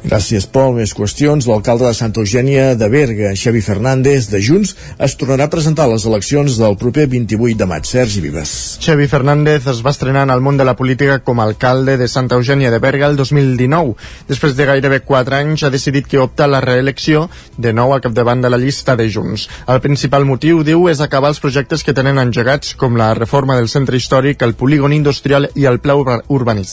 Gràcies, 0.08 0.46
Pol. 0.48 0.76
Més 0.78 0.94
qüestions. 0.96 1.48
L'alcalde 1.50 1.88
de 1.88 1.96
Santa 1.98 2.22
Eugènia 2.22 2.76
de 2.78 2.88
Berga, 2.90 3.34
Xavi 3.36 3.62
Fernández, 3.66 4.30
de 4.32 4.40
Junts, 4.44 4.76
es 5.04 5.16
tornarà 5.20 5.48
a 5.48 5.52
presentar 5.52 5.88
a 5.88 5.92
les 5.94 6.06
eleccions 6.06 6.58
del 6.60 6.78
proper 6.78 7.08
28 7.12 7.58
de 7.58 7.68
maig. 7.68 7.88
Sergi 7.88 8.22
Vives. 8.22 8.78
Xavi 8.84 9.08
Fernández 9.08 9.68
es 9.68 9.82
va 9.86 9.92
estrenar 9.92 10.24
en 10.28 10.34
el 10.36 10.42
món 10.42 10.58
de 10.58 10.68
la 10.68 10.76
política 10.76 11.20
com 11.20 11.40
a 11.40 11.48
alcalde 11.48 11.98
de 11.98 12.08
Santa 12.08 12.36
Eugènia 12.36 12.72
de 12.72 12.80
Berga 12.80 13.08
el 13.08 13.18
2019. 13.18 13.96
Després 14.30 14.56
de 14.56 14.68
gairebé 14.70 15.02
4 15.02 15.40
anys 15.42 15.64
ha 15.64 15.74
decidit 15.74 16.08
que 16.08 16.22
opta 16.22 16.46
a 16.46 16.52
la 16.52 16.62
reelecció 16.62 17.28
de 17.58 17.74
nou 17.74 17.94
al 17.94 18.04
capdavant 18.06 18.42
de 18.42 18.54
la 18.54 18.62
llista 18.62 18.96
de 18.96 19.10
Junts. 19.12 19.48
El 19.68 19.82
principal 19.82 20.26
motiu, 20.26 20.64
diu, 20.64 20.88
és 20.92 21.02
acabar 21.02 21.34
els 21.34 21.42
projectes 21.44 21.84
que 21.84 21.96
tenen 21.98 22.22
engegats, 22.22 22.76
com 22.76 22.96
la 22.96 23.14
reforma 23.18 23.58
del 23.58 23.68
centre 23.68 23.98
històric, 23.98 24.44
el 24.46 24.56
polígon 24.56 24.94
industrial 24.94 25.50
i 25.56 25.66
el 25.66 25.80
pla 25.80 25.98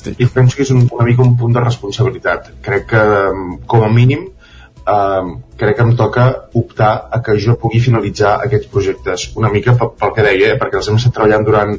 urbanístic 0.04 0.20
i 0.20 0.26
penso 0.32 0.56
que 0.56 0.62
és 0.62 0.70
un, 0.70 0.88
una 0.92 1.04
mica 1.04 1.23
un 1.23 1.37
punt 1.37 1.52
de 1.52 1.61
responsabilitat. 1.61 2.52
Crec 2.62 2.87
que, 2.90 3.02
com 3.66 3.82
a 3.82 3.88
mínim, 3.88 4.28
eh, 4.87 5.23
crec 5.56 5.76
que 5.76 5.82
em 5.82 5.96
toca 5.96 6.49
optar 6.54 7.08
a 7.11 7.23
que 7.23 7.38
jo 7.38 7.56
pugui 7.56 7.80
finalitzar 7.80 8.40
aquests 8.44 8.68
projectes. 8.68 9.30
Una 9.37 9.50
mica 9.50 9.76
pel, 9.76 10.12
que 10.14 10.23
deia, 10.23 10.54
eh, 10.54 10.58
perquè 10.58 10.78
els 10.78 10.88
hem 10.88 10.96
estat 10.96 11.14
treballant 11.14 11.44
durant 11.44 11.78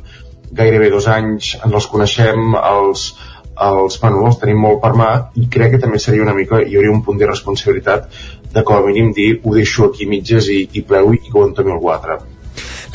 gairebé 0.51 0.89
dos 0.89 1.07
anys, 1.07 1.55
ens 1.63 1.73
els 1.73 1.87
coneixem, 1.87 2.55
els, 2.55 3.15
els, 3.55 3.99
bueno, 3.99 4.25
els 4.27 4.39
tenim 4.39 4.59
molt 4.61 4.81
per 4.81 4.93
mà 4.95 5.11
i 5.35 5.47
crec 5.49 5.75
que 5.75 5.83
també 5.83 5.99
seria 5.99 6.23
una 6.23 6.35
mica, 6.35 6.61
hi 6.61 6.77
hauria 6.77 6.93
un 6.93 7.03
punt 7.03 7.19
de 7.19 7.27
responsabilitat 7.27 8.09
de 8.55 8.63
com 8.63 8.77
a 8.77 8.85
mínim 8.85 9.11
dir 9.11 9.41
ho 9.43 9.53
deixo 9.55 9.89
aquí 9.89 10.07
mitges 10.07 10.47
i, 10.47 10.61
i 10.71 10.81
plego 10.81 11.13
i 11.13 11.19
entomi 11.43 11.71
algú 11.71 11.91
altre. 11.91 12.21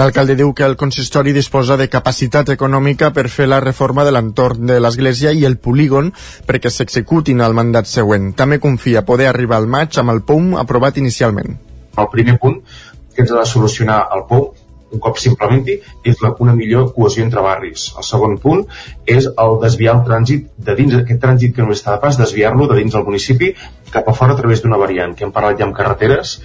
L'alcalde 0.00 0.32
diu 0.32 0.54
que 0.56 0.64
el 0.64 0.78
consistori 0.80 1.34
disposa 1.36 1.76
de 1.76 1.86
capacitat 1.92 2.48
econòmica 2.54 3.10
per 3.12 3.26
fer 3.28 3.44
la 3.50 3.58
reforma 3.60 4.06
de 4.06 4.14
l'entorn 4.16 4.70
de 4.70 4.78
l'església 4.80 5.34
i 5.36 5.44
el 5.48 5.58
polígon 5.66 6.08
perquè 6.48 6.72
s'executin 6.72 7.42
el 7.44 7.56
mandat 7.58 7.90
següent. 7.90 8.30
També 8.38 8.56
confia 8.62 9.04
poder 9.10 9.26
arribar 9.28 9.58
al 9.60 9.68
maig 9.68 9.98
amb 10.00 10.14
el 10.14 10.22
POUM 10.24 10.56
aprovat 10.62 10.96
inicialment. 11.02 11.58
El 12.00 12.08
primer 12.16 12.38
punt 12.40 12.56
que 13.12 13.26
ens 13.26 13.34
ha 13.34 13.42
de 13.42 13.52
solucionar 13.52 14.00
el 14.16 14.24
POU 14.30 14.48
un 14.90 14.98
cop 15.04 15.20
s'implementi, 15.22 15.76
és 16.02 16.18
la, 16.24 16.32
una 16.42 16.54
millor 16.56 16.88
cohesió 16.96 17.22
entre 17.22 17.44
barris. 17.44 17.90
El 18.00 18.06
segon 18.06 18.38
punt 18.42 18.64
és 19.06 19.28
el 19.28 19.58
desviar 19.62 19.94
el 19.98 20.02
trànsit 20.08 20.48
de 20.66 20.74
dins, 20.80 20.96
aquest 20.98 21.20
trànsit 21.22 21.54
que 21.54 21.62
no 21.62 21.76
està 21.76 21.94
de 21.94 22.02
pas, 22.02 22.18
desviar-lo 22.18 22.66
de 22.66 22.80
dins 22.80 22.96
del 22.96 23.06
municipi 23.06 23.52
cap 23.94 24.08
a 24.10 24.16
fora 24.16 24.34
a 24.34 24.40
través 24.40 24.64
d'una 24.64 24.80
variant, 24.80 25.14
que 25.14 25.28
hem 25.28 25.34
parlat 25.36 25.60
ja 25.60 25.68
amb 25.68 25.76
carreteres 25.76 26.38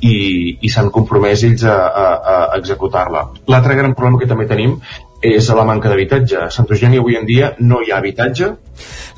i, 0.00 0.16
i 0.60 0.72
s'han 0.72 0.90
compromès 0.94 1.44
ells 1.48 1.64
a, 1.64 1.76
a, 1.76 2.06
a 2.32 2.36
executar-la. 2.58 3.26
L'altre 3.52 3.76
gran 3.78 3.94
problema 3.98 4.20
que 4.20 4.30
també 4.30 4.48
tenim 4.50 4.78
és 5.20 5.48
la 5.52 5.64
manca 5.68 5.90
d'habitatge. 5.92 6.36
A 6.46 6.50
Santa 6.50 6.74
Eugènia 6.74 7.00
avui 7.00 7.16
en 7.18 7.26
dia 7.28 7.54
no 7.60 7.82
hi 7.84 7.92
ha 7.92 7.98
habitatge. 8.00 8.54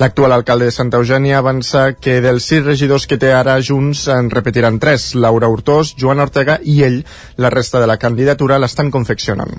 L'actual 0.00 0.32
alcalde 0.34 0.66
de 0.66 0.74
Santa 0.74 0.98
Eugènia 0.98 1.38
avança 1.38 1.92
que 1.94 2.16
dels 2.24 2.46
sis 2.48 2.64
regidors 2.64 3.04
que 3.06 3.18
té 3.20 3.30
ara 3.32 3.58
Junts 3.62 4.08
en 4.10 4.30
repetiran 4.32 4.80
tres, 4.82 5.12
Laura 5.14 5.46
Hurtós, 5.52 5.92
Joan 5.98 6.22
Ortega 6.24 6.58
i 6.64 6.80
ell. 6.82 6.96
La 7.38 7.50
resta 7.54 7.78
de 7.78 7.86
la 7.86 7.98
candidatura 8.02 8.58
l'estan 8.58 8.90
confeccionant. 8.90 9.52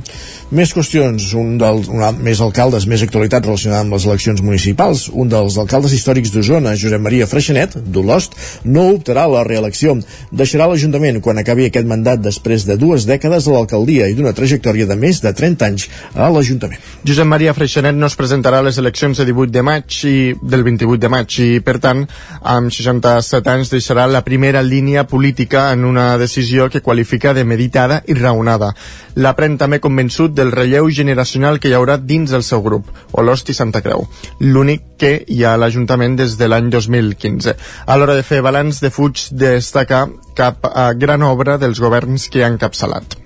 Més 0.52 0.74
qüestions. 0.76 1.30
Un 1.40 1.56
dels 1.62 1.88
un, 1.88 2.04
més 2.26 2.42
alcaldes, 2.44 2.88
més 2.92 3.06
actualitat 3.06 3.46
relacionada 3.46 3.86
amb 3.86 3.96
les 3.96 4.08
eleccions 4.10 4.44
municipals. 4.44 5.06
Un 5.14 5.32
dels 5.32 5.58
alcaldes 5.62 5.96
històrics 5.96 6.34
d'Osona, 6.34 6.76
Josep 6.76 7.02
Maria 7.02 7.30
Freixenet, 7.30 7.78
d'Olost, 7.78 8.36
no 8.66 8.90
optarà 8.98 9.30
a 9.30 9.34
la 9.38 9.46
reelecció. 9.48 9.96
Deixarà 10.32 10.68
l'Ajuntament 10.68 11.22
quan 11.24 11.40
acabi 11.40 11.70
aquest 11.70 11.88
mandat 11.88 12.20
després 12.26 12.68
de 12.68 12.76
dues 12.82 13.08
dècades 13.08 13.48
a 13.48 13.56
l'alcaldia 13.56 14.10
i 14.10 14.18
d'una 14.18 14.36
trajectòria 14.36 14.90
de 14.90 15.00
més 15.00 15.24
de 15.24 15.32
30 15.32 15.70
anys 15.72 15.88
a 16.14 16.33
l'Ajuntament. 16.36 16.82
Josep 17.06 17.28
Maria 17.28 17.54
Freixenet 17.56 17.96
no 17.96 18.08
es 18.10 18.18
presentarà 18.20 18.60
a 18.60 18.66
les 18.66 18.78
eleccions 18.82 19.18
de 19.18 19.26
18 19.30 19.52
de 19.54 19.64
maig 19.66 19.98
i 20.10 20.16
del 20.42 20.66
28 20.66 21.00
de 21.02 21.12
maig 21.12 21.38
i, 21.44 21.48
per 21.66 21.78
tant, 21.84 22.04
amb 22.42 22.74
67 22.74 23.52
anys 23.54 23.72
deixarà 23.74 24.08
la 24.10 24.24
primera 24.26 24.64
línia 24.64 25.06
política 25.08 25.70
en 25.74 25.86
una 25.86 26.18
decisió 26.18 26.70
que 26.70 26.82
qualifica 26.82 27.34
de 27.34 27.46
meditada 27.46 28.02
i 28.08 28.18
raonada. 28.20 28.74
L'aprèn 29.16 29.58
també 29.62 29.80
convençut 29.80 30.34
del 30.34 30.52
relleu 30.52 30.90
generacional 30.90 31.60
que 31.60 31.70
hi 31.70 31.78
haurà 31.78 31.98
dins 32.02 32.34
del 32.34 32.44
seu 32.44 32.64
grup, 32.66 32.90
Olost 33.14 33.50
i 33.54 33.58
Santa 33.58 33.84
Creu, 33.86 34.08
l'únic 34.40 34.98
que 35.00 35.16
hi 35.28 35.44
ha 35.44 35.54
a 35.54 35.62
l'Ajuntament 35.62 36.18
des 36.20 36.38
de 36.40 36.50
l'any 36.50 36.70
2015. 36.74 37.56
A 37.86 37.98
l'hora 37.98 38.18
de 38.18 38.26
fer 38.26 38.42
balanç 38.42 38.82
de 38.82 38.94
fuig 38.94 39.28
destacar 39.32 40.08
cap 40.36 40.66
a 40.74 40.92
gran 40.94 41.22
obra 41.24 41.60
dels 41.62 41.84
governs 41.84 42.30
que 42.34 42.44
han 42.44 42.58
capçalat 42.58 43.23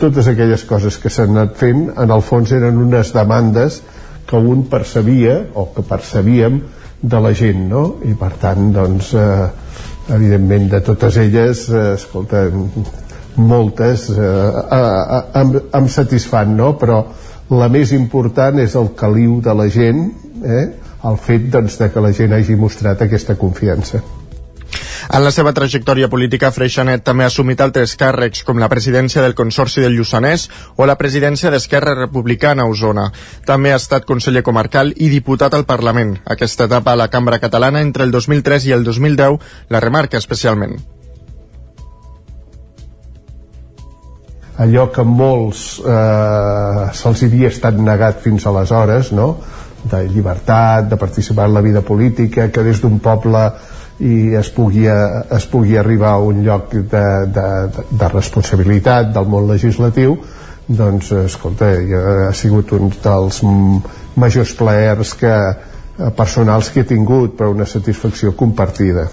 totes 0.00 0.28
aquelles 0.28 0.64
coses 0.68 0.98
que 1.00 1.10
s'han 1.12 1.36
anat 1.36 1.56
fent 1.60 1.86
en 1.96 2.12
el 2.12 2.24
fons 2.24 2.52
eren 2.52 2.80
unes 2.82 3.12
demandes 3.14 3.80
que 4.26 4.36
un 4.36 4.66
percebia 4.70 5.38
o 5.54 5.68
que 5.74 5.84
percebíem 5.86 6.60
de 7.00 7.20
la 7.20 7.32
gent 7.34 7.68
no? 7.70 7.84
i 8.04 8.14
per 8.18 8.32
tant 8.42 8.72
doncs 8.74 9.12
eh, 9.14 9.46
evidentment 10.16 10.68
de 10.72 10.80
totes 10.84 11.18
elles 11.22 11.66
eh, 11.70 11.84
escolta 11.94 12.46
moltes 13.36 14.08
eh, 14.10 14.18
eh, 14.18 15.22
em, 15.40 15.54
em 15.80 15.88
satisfan 15.92 16.56
no? 16.56 16.74
però 16.80 17.02
la 17.56 17.70
més 17.70 17.92
important 17.94 18.58
és 18.58 18.74
el 18.74 18.92
caliu 18.98 19.40
de 19.40 19.54
la 19.54 19.68
gent 19.72 20.04
eh? 20.42 20.66
el 21.06 21.18
fet 21.22 21.50
doncs, 21.52 21.78
de 21.78 21.90
que 21.92 22.02
la 22.02 22.12
gent 22.16 22.34
hagi 22.34 22.56
mostrat 22.58 23.04
aquesta 23.06 23.36
confiança 23.38 24.02
en 25.08 25.24
la 25.24 25.30
seva 25.30 25.52
trajectòria 25.54 26.08
política, 26.12 26.50
Freixanet 26.54 27.04
també 27.06 27.24
ha 27.24 27.30
assumit 27.30 27.60
altres 27.60 27.94
càrrecs, 28.00 28.42
com 28.46 28.58
la 28.58 28.70
presidència 28.72 29.22
del 29.22 29.36
Consorci 29.38 29.84
del 29.84 29.94
Lluçanès 29.98 30.48
o 30.76 30.86
la 30.86 30.98
presidència 30.98 31.50
d'Esquerra 31.50 31.94
Republicana 31.94 32.64
a 32.64 32.72
Osona. 32.72 33.10
També 33.46 33.72
ha 33.72 33.80
estat 33.82 34.08
conseller 34.08 34.42
comarcal 34.42 34.92
i 34.96 35.10
diputat 35.12 35.54
al 35.54 35.66
Parlament. 35.68 36.16
Aquesta 36.24 36.66
etapa 36.70 36.92
a 36.92 37.00
la 37.02 37.08
Cambra 37.08 37.38
Catalana 37.38 37.84
entre 37.86 38.04
el 38.04 38.10
2003 38.10 38.66
i 38.66 38.76
el 38.76 38.84
2010 38.84 39.40
la 39.70 39.80
remarca 39.80 40.18
especialment. 40.18 40.78
allò 44.56 44.86
que 44.88 45.04
molts 45.04 45.62
eh, 45.84 46.84
se'ls 46.96 47.22
havia 47.26 47.50
estat 47.52 47.76
negat 47.76 48.22
fins 48.24 48.46
aleshores, 48.48 49.12
no? 49.12 49.36
de 49.86 50.02
llibertat, 50.08 50.88
de 50.90 50.96
participar 50.98 51.46
en 51.46 51.54
la 51.54 51.60
vida 51.60 51.82
política, 51.82 52.48
que 52.50 52.62
des 52.64 52.80
d'un 52.82 52.98
poble 52.98 53.42
i 53.98 54.34
es 54.36 54.50
pugui, 54.52 54.84
es 54.86 55.46
pugui 55.48 55.76
arribar 55.80 56.12
a 56.14 56.24
un 56.24 56.42
lloc 56.44 56.74
de, 56.74 57.04
de, 57.32 57.46
de 57.90 58.08
responsabilitat 58.12 59.12
del 59.14 59.30
món 59.32 59.48
legislatiu 59.48 60.18
doncs 60.66 61.12
escolta, 61.12 61.70
ha 62.26 62.32
sigut 62.34 62.72
un 62.74 62.90
dels 62.90 63.40
majors 64.18 64.52
plaers 64.58 65.14
que, 65.14 65.32
eh, 65.32 66.10
personals 66.16 66.70
que 66.70 66.82
he 66.82 66.88
tingut 66.88 67.36
però 67.38 67.52
una 67.54 67.66
satisfacció 67.66 68.34
compartida 68.36 69.06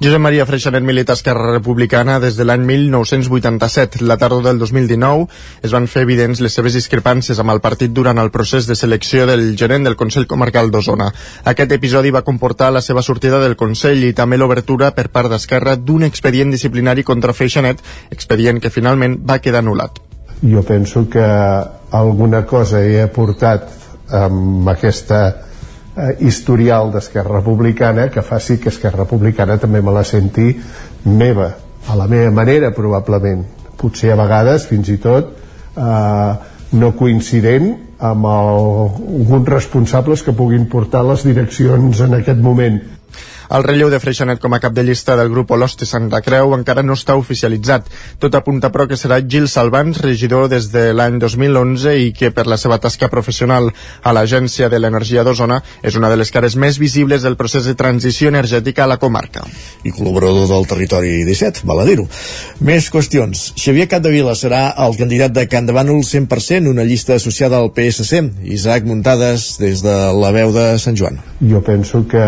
Josep 0.00 0.16
Maria 0.16 0.46
Freixanet 0.48 0.80
milita 0.80 1.12
Esquerra 1.12 1.50
Republicana 1.52 2.14
des 2.22 2.32
de 2.38 2.44
l'any 2.48 2.62
1987. 2.64 4.00
La 4.08 4.16
tardor 4.16 4.40
del 4.46 4.56
2019 4.58 5.26
es 5.60 5.74
van 5.76 5.84
fer 5.92 6.06
evidents 6.06 6.40
les 6.40 6.54
seves 6.56 6.72
discrepàncies 6.72 7.36
amb 7.42 7.52
el 7.52 7.60
partit 7.60 7.92
durant 7.92 8.16
el 8.22 8.30
procés 8.32 8.64
de 8.64 8.78
selecció 8.80 9.26
del 9.28 9.42
gerent 9.60 9.84
del 9.84 9.98
Consell 10.00 10.24
Comarcal 10.30 10.70
d'Osona. 10.72 11.10
Aquest 11.52 11.74
episodi 11.76 12.14
va 12.16 12.24
comportar 12.24 12.70
la 12.72 12.80
seva 12.80 13.02
sortida 13.04 13.42
del 13.44 13.58
Consell 13.60 14.00
i 14.08 14.14
també 14.16 14.38
l'obertura 14.40 14.88
per 14.96 15.10
part 15.12 15.28
d'Esquerra 15.28 15.76
d'un 15.76 16.08
expedient 16.08 16.56
disciplinari 16.56 17.04
contra 17.04 17.36
Freixanet, 17.36 17.84
expedient 18.08 18.56
que 18.56 18.72
finalment 18.72 19.18
va 19.20 19.36
quedar 19.44 19.60
anul·lat. 19.60 20.00
Jo 20.40 20.64
penso 20.64 21.10
que 21.12 21.28
alguna 21.92 22.46
cosa 22.46 22.80
he 22.80 23.02
aportat 23.04 23.68
amb 24.08 24.72
aquesta 24.72 25.49
eh, 26.00 26.16
historial 26.26 26.90
d'Esquerra 26.92 27.38
Republicana 27.38 28.08
que 28.10 28.24
faci 28.24 28.58
que 28.58 28.72
Esquerra 28.72 29.04
Republicana 29.04 29.58
també 29.60 29.82
me 29.82 29.92
la 29.92 30.04
senti 30.04 30.54
meva, 31.04 31.50
a 31.88 31.96
la 31.96 32.08
meva 32.08 32.32
manera 32.32 32.72
probablement, 32.76 33.44
potser 33.80 34.12
a 34.12 34.18
vegades 34.20 34.66
fins 34.68 34.88
i 34.92 34.98
tot 35.00 35.36
eh, 35.76 36.32
no 36.80 36.92
coincident 36.96 37.72
amb 38.00 38.26
alguns 38.26 39.48
responsables 39.48 40.22
que 40.24 40.32
puguin 40.36 40.66
portar 40.72 41.02
les 41.04 41.24
direccions 41.26 42.00
en 42.00 42.16
aquest 42.20 42.40
moment 42.40 42.80
el 43.50 43.64
relleu 43.66 43.90
de 43.90 43.98
Freixanet 44.02 44.40
com 44.40 44.54
a 44.54 44.60
cap 44.62 44.74
de 44.74 44.84
llista 44.86 45.16
del 45.18 45.30
grup 45.32 45.50
Olosti 45.56 45.86
Santa 45.88 46.20
Creu 46.22 46.54
encara 46.54 46.84
no 46.86 46.94
està 46.98 47.16
oficialitzat. 47.18 47.88
Tot 48.22 48.34
apunta 48.38 48.70
però 48.70 48.86
que 48.88 48.98
serà 48.98 49.20
Gil 49.26 49.48
Salvans, 49.50 50.00
regidor 50.04 50.48
des 50.52 50.70
de 50.70 50.90
l'any 50.94 51.18
2011 51.22 51.96
i 52.04 52.12
que 52.16 52.30
per 52.34 52.46
la 52.46 52.58
seva 52.60 52.78
tasca 52.78 53.10
professional 53.12 53.70
a 54.02 54.14
l'Agència 54.14 54.70
de 54.70 54.78
l'Energia 54.78 55.24
d'Osona 55.26 55.60
és 55.82 55.98
una 55.98 56.10
de 56.10 56.20
les 56.20 56.30
cares 56.30 56.56
més 56.56 56.78
visibles 56.78 57.26
del 57.26 57.36
procés 57.40 57.66
de 57.66 57.74
transició 57.74 58.30
energètica 58.30 58.84
a 58.84 58.90
la 58.90 59.00
comarca. 59.02 59.44
I 59.84 59.92
col·laborador 59.96 60.48
del 60.50 60.68
territori 60.70 61.24
17, 61.26 61.66
val 61.66 61.82
a 61.82 61.88
dir-ho. 61.88 62.06
Més 62.66 62.90
qüestions. 62.92 63.50
Xavier 63.58 63.88
Capdevila 63.90 64.36
serà 64.38 64.68
el 64.86 64.98
candidat 64.98 65.34
de 65.34 65.46
Can 65.50 65.66
Davànol 65.66 66.04
100%, 66.06 66.70
una 66.70 66.86
llista 66.86 67.16
associada 67.18 67.58
al 67.58 67.72
PSC. 67.74 68.22
Isaac 68.44 68.86
Muntades, 68.86 69.56
des 69.60 69.82
de 69.82 69.96
la 70.14 70.34
veu 70.36 70.54
de 70.54 70.76
Sant 70.78 70.98
Joan. 70.98 71.18
Jo 71.40 71.62
penso 71.64 72.06
que 72.06 72.20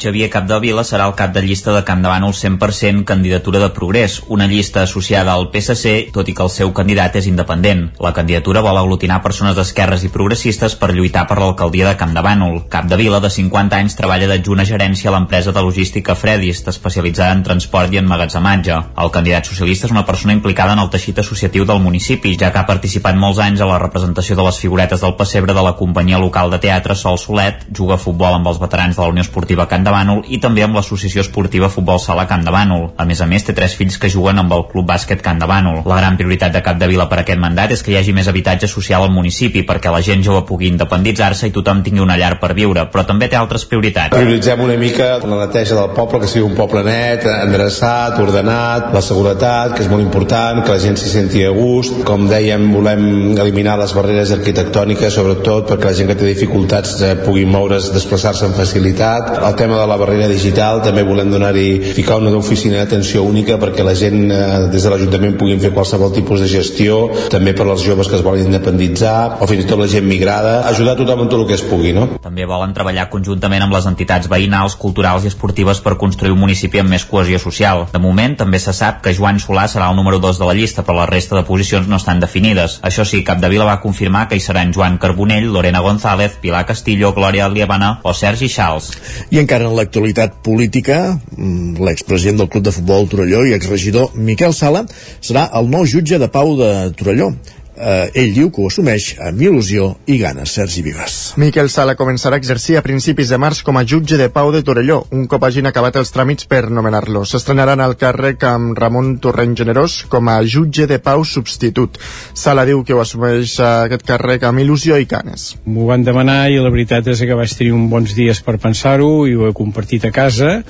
Xavier 0.00 0.28
Capdevila 0.28 0.82
serà 0.84 1.06
el 1.08 1.14
cap 1.16 1.30
de 1.32 1.40
llista 1.44 1.72
de 1.72 1.82
Can 1.86 2.02
Davant 2.02 2.24
el 2.26 2.34
100% 2.34 3.04
candidatura 3.06 3.60
de 3.62 3.70
progrés, 3.70 4.20
una 4.28 4.46
llista 4.46 4.82
associada 4.82 5.32
al 5.32 5.48
PSC, 5.52 6.10
tot 6.12 6.28
i 6.28 6.34
que 6.34 6.42
el 6.42 6.50
seu 6.50 6.72
candidat 6.74 7.14
és 7.20 7.28
independent. 7.30 7.84
La 8.02 8.12
candidatura 8.12 8.62
vol 8.64 8.80
aglutinar 8.80 9.20
persones 9.22 9.54
d'esquerres 9.56 10.04
i 10.04 10.10
progressistes 10.12 10.74
per 10.80 10.90
lluitar 10.92 11.24
per 11.30 11.38
l'alcaldia 11.38 11.88
de 11.88 11.96
Camp 12.00 12.12
Davànol. 12.16 12.64
Capdevila, 12.72 13.20
de 13.22 13.30
50 13.30 13.78
anys, 13.78 13.96
treballa 13.96 14.28
d'adjunt 14.28 14.64
a 14.64 14.66
gerència 14.68 15.10
a 15.10 15.14
l'empresa 15.14 15.54
de 15.54 15.62
logística 15.62 16.18
Fredist, 16.18 16.68
especialitzada 16.74 17.38
en 17.38 17.44
transport 17.46 17.94
i 17.94 18.02
emmagatzematge. 18.02 18.80
El 18.98 19.14
candidat 19.14 19.46
socialista 19.46 19.86
és 19.88 19.94
una 19.94 20.04
persona 20.04 20.34
implicada 20.34 20.74
en 20.74 20.82
el 20.82 20.90
teixit 20.90 21.22
associatiu 21.22 21.64
del 21.64 21.80
municipi, 21.80 22.34
ja 22.40 22.50
que 22.50 22.60
ha 22.60 22.66
participat 22.66 23.14
molts 23.14 23.38
anys 23.38 23.62
a 23.62 23.70
la 23.70 23.78
representació 23.78 24.36
de 24.36 24.48
les 24.48 24.58
figuretes 24.58 25.06
del 25.06 25.16
pessebre 25.16 25.54
de 25.54 25.64
la 25.64 25.76
companyia 25.78 26.18
local 26.18 26.50
de 26.50 26.58
teatre 26.58 26.98
Sol 26.98 27.18
Solet, 27.18 27.64
juga 27.70 27.94
a 27.94 28.02
futbol 28.02 28.34
amb 28.34 28.50
els 28.50 28.60
veterans 28.60 28.98
de 28.98 29.02
la 29.02 29.14
Unió 29.14 29.22
Esportiva 29.22 29.68
Can 29.70 29.83
De 29.84 29.92
Bànol 29.94 30.24
i 30.32 30.40
també 30.42 30.64
amb 30.64 30.78
l'Associació 30.78 31.22
Esportiva 31.24 31.68
Futbol 31.72 32.00
Sala 32.00 32.26
Can 32.30 32.44
de 32.46 32.52
Bànol. 32.54 32.90
A 32.96 33.04
més 33.08 33.20
a 33.20 33.28
més, 33.30 33.44
té 33.44 33.54
tres 33.56 33.76
fills 33.78 33.98
que 34.00 34.10
juguen 34.10 34.40
amb 34.40 34.52
el 34.56 34.66
Club 34.72 34.88
Bàsquet 34.88 35.22
Can 35.22 35.42
de 35.42 35.48
Bànol. 35.50 35.82
La 35.88 36.00
gran 36.00 36.16
prioritat 36.20 36.54
de 36.54 36.62
Capdevila 36.64 37.08
per 37.10 37.20
aquest 37.22 37.40
mandat 37.40 37.74
és 37.76 37.82
que 37.84 37.92
hi 37.92 37.98
hagi 38.00 38.14
més 38.16 38.28
habitatge 38.30 38.68
social 38.70 39.04
al 39.04 39.12
municipi 39.14 39.64
perquè 39.68 39.92
la 39.92 40.02
gent 40.04 40.24
jove 40.24 40.44
pugui 40.48 40.70
independitzar-se 40.72 41.50
i 41.50 41.54
tothom 41.54 41.82
tingui 41.84 42.02
una 42.02 42.16
llar 42.20 42.38
per 42.40 42.54
viure, 42.56 42.86
però 42.90 43.04
també 43.06 43.28
té 43.28 43.38
altres 43.38 43.66
prioritats. 43.68 44.16
Prioritzem 44.16 44.60
una 44.64 44.76
mica 44.80 45.18
la 45.24 45.40
neteja 45.44 45.76
del 45.78 45.92
poble, 45.96 46.20
que 46.22 46.30
sigui 46.30 46.44
un 46.46 46.56
poble 46.56 46.84
net, 46.86 47.26
endreçat, 47.28 48.18
ordenat, 48.22 48.90
la 48.94 49.02
seguretat, 49.04 49.74
que 49.76 49.84
és 49.84 49.90
molt 49.90 50.04
important, 50.04 50.62
que 50.64 50.74
la 50.74 50.80
gent 50.82 50.98
s'hi 51.00 51.10
senti 51.12 51.44
a 51.44 51.52
gust. 51.54 52.00
Com 52.08 52.28
dèiem, 52.30 52.66
volem 52.74 53.04
eliminar 53.34 53.76
les 53.80 53.94
barreres 53.96 54.32
arquitectòniques, 54.36 55.14
sobretot 55.14 55.68
perquè 55.70 55.90
la 55.90 55.98
gent 55.98 56.10
que 56.12 56.18
té 56.20 56.30
dificultats 56.30 56.96
eh, 57.02 57.14
pugui 57.24 57.44
moure's, 57.48 57.90
desplaçar-se 57.94 58.48
amb 58.48 58.58
facilitat. 58.58 59.34
El 59.44 59.58
tema 59.60 59.73
de 59.80 59.86
la 59.90 59.98
barrera 60.00 60.28
digital, 60.30 60.82
també 60.84 61.04
volem 61.06 61.30
donar-hi, 61.32 61.94
ficar 61.96 62.18
una 62.20 62.32
oficina 62.36 62.80
d'atenció 62.80 63.24
única 63.24 63.58
perquè 63.60 63.84
la 63.86 63.94
gent 63.98 64.30
eh, 64.30 64.40
des 64.72 64.84
de 64.84 64.92
l'Ajuntament 64.92 65.36
puguin 65.40 65.62
fer 65.62 65.72
qualsevol 65.74 66.12
tipus 66.14 66.42
de 66.44 66.48
gestió, 66.50 67.08
també 67.32 67.54
per 67.56 67.66
als 67.68 67.84
joves 67.84 68.10
que 68.10 68.18
es 68.18 68.24
volen 68.26 68.48
independitzar, 68.48 69.40
o 69.40 69.48
fins 69.50 69.64
i 69.64 69.68
tot 69.68 69.80
la 69.80 69.88
gent 69.90 70.06
migrada, 70.08 70.60
ajudar 70.70 70.96
tothom 70.98 71.24
en 71.24 71.32
tot 71.32 71.42
el 71.42 71.48
que 71.48 71.58
es 71.58 71.64
pugui, 71.66 71.94
no? 71.96 72.08
També 72.24 72.46
volen 72.48 72.74
treballar 72.76 73.08
conjuntament 73.12 73.64
amb 73.64 73.74
les 73.76 73.88
entitats 73.90 74.30
veïnals, 74.30 74.76
culturals 74.80 75.24
i 75.24 75.32
esportives 75.32 75.80
per 75.84 75.96
construir 76.00 76.34
un 76.34 76.42
municipi 76.42 76.82
amb 76.82 76.92
més 76.94 77.06
cohesió 77.08 77.40
social. 77.42 77.86
De 77.92 78.02
moment, 78.02 78.36
també 78.40 78.60
se 78.62 78.74
sap 78.76 79.02
que 79.04 79.14
Joan 79.16 79.40
Solà 79.42 79.66
serà 79.70 79.90
el 79.90 79.98
número 79.98 80.20
2 80.22 80.40
de 80.40 80.48
la 80.48 80.56
llista, 80.56 80.84
però 80.84 81.00
la 81.02 81.08
resta 81.10 81.36
de 81.38 81.44
posicions 81.48 81.88
no 81.88 82.00
estan 82.00 82.20
definides. 82.22 82.78
Això 82.82 83.06
sí, 83.08 83.22
Capdevila 83.24 83.68
va 83.68 83.80
confirmar 83.82 84.26
que 84.28 84.38
hi 84.38 84.44
seran 84.44 84.72
Joan 84.74 84.98
Carbonell, 85.02 85.50
Lorena 85.52 85.82
González, 85.84 86.38
Pilar 86.40 86.64
Castillo, 86.66 87.12
Glòria 87.16 87.48
Liabana 87.48 87.98
o 88.02 88.14
Sergi 88.14 88.48
Xals. 88.48 88.92
I 89.30 89.40
encara 89.42 89.63
en 89.64 89.74
l'actualitat 89.76 90.38
política, 90.44 91.18
mm, 91.36 91.82
l'expresident 91.84 92.38
del 92.42 92.48
Club 92.48 92.64
de 92.64 92.72
Futbol 92.74 93.08
Torelló 93.08 93.44
i 93.46 93.54
exregidor 93.56 94.14
Miquel 94.14 94.54
Sala 94.54 94.84
serà 95.20 95.48
el 95.58 95.68
nou 95.70 95.86
jutge 95.86 96.18
de 96.18 96.28
pau 96.28 96.56
de 96.56 96.70
Torelló 96.98 97.32
eh, 97.76 98.10
ell 98.14 98.32
diu 98.34 98.50
que 98.52 98.62
ho 98.62 98.68
assumeix 98.70 99.14
amb 99.22 99.40
il·lusió 99.42 99.90
i 100.10 100.18
ganes, 100.20 100.54
Sergi 100.56 100.82
Vives. 100.84 101.34
Miquel 101.40 101.70
Sala 101.72 101.96
començarà 101.98 102.38
a 102.38 102.42
exercir 102.42 102.76
a 102.78 102.84
principis 102.84 103.32
de 103.32 103.38
març 103.40 103.62
com 103.66 103.78
a 103.78 103.84
jutge 103.84 104.18
de 104.20 104.28
pau 104.32 104.52
de 104.54 104.62
Torelló, 104.66 105.02
un 105.12 105.26
cop 105.30 105.44
hagin 105.46 105.68
acabat 105.70 105.98
els 106.00 106.12
tràmits 106.14 106.48
per 106.50 106.64
nomenar-lo. 106.70 107.24
S'estrenaran 107.28 107.82
al 107.82 107.96
càrrec 108.00 108.44
amb 108.48 108.78
Ramon 108.78 109.16
Torrent 109.22 109.56
Generós 109.58 110.02
com 110.10 110.30
a 110.30 110.40
jutge 110.42 110.88
de 110.90 111.00
pau 111.02 111.24
substitut. 111.24 111.98
Sala 112.34 112.66
diu 112.68 112.84
que 112.84 112.94
ho 112.94 113.02
assumeix 113.02 113.58
aquest 113.64 114.06
càrrec 114.06 114.46
amb 114.48 114.62
il·lusió 114.64 114.98
i 115.00 115.08
ganes. 115.10 115.54
M'ho 115.66 115.88
van 115.90 116.04
demanar 116.06 116.48
i 116.50 116.60
la 116.62 116.72
veritat 116.72 117.08
és 117.12 117.24
que 117.24 117.38
vaig 117.38 117.56
tenir 117.58 117.74
uns 117.76 117.90
bons 117.90 118.14
dies 118.16 118.42
per 118.44 118.58
pensar-ho 118.62 119.26
i 119.28 119.34
ho 119.34 119.48
he 119.48 119.56
compartit 119.56 120.04
a 120.04 120.12
casa 120.14 120.60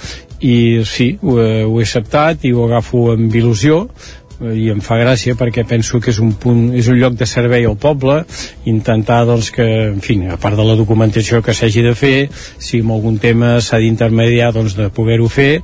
i 0.45 0.83
sí, 0.85 1.15
ho 1.23 1.39
he, 1.41 1.65
ho 1.65 1.79
he 1.79 1.87
acceptat 1.87 2.45
i 2.45 2.53
ho 2.53 2.67
agafo 2.67 3.07
amb 3.15 3.33
il·lusió 3.33 3.85
i 4.41 4.69
em 4.73 4.81
fa 4.85 4.99
gràcia 4.99 5.37
perquè 5.39 5.65
penso 5.69 6.01
que 6.03 6.11
és 6.11 6.21
un 6.23 6.35
punt, 6.41 6.67
és 6.75 6.89
un 6.91 6.99
lloc 6.99 7.17
de 7.19 7.27
servei 7.29 7.67
al 7.69 7.79
poble 7.81 8.23
intentar 8.71 9.25
doncs 9.29 9.51
que, 9.55 9.67
en 9.93 10.01
fi, 10.05 10.19
a 10.27 10.39
part 10.41 10.59
de 10.59 10.67
la 10.67 10.79
documentació 10.79 11.43
que 11.43 11.55
s'hagi 11.55 11.85
de 11.87 11.95
fer 11.99 12.17
si 12.33 12.83
en 12.83 12.91
algun 12.91 13.19
tema 13.23 13.61
s'ha 13.61 13.83
d'intermediar 13.83 14.53
doncs 14.55 14.79
de 14.79 14.91
poder-ho 14.95 15.29
fer. 15.29 15.61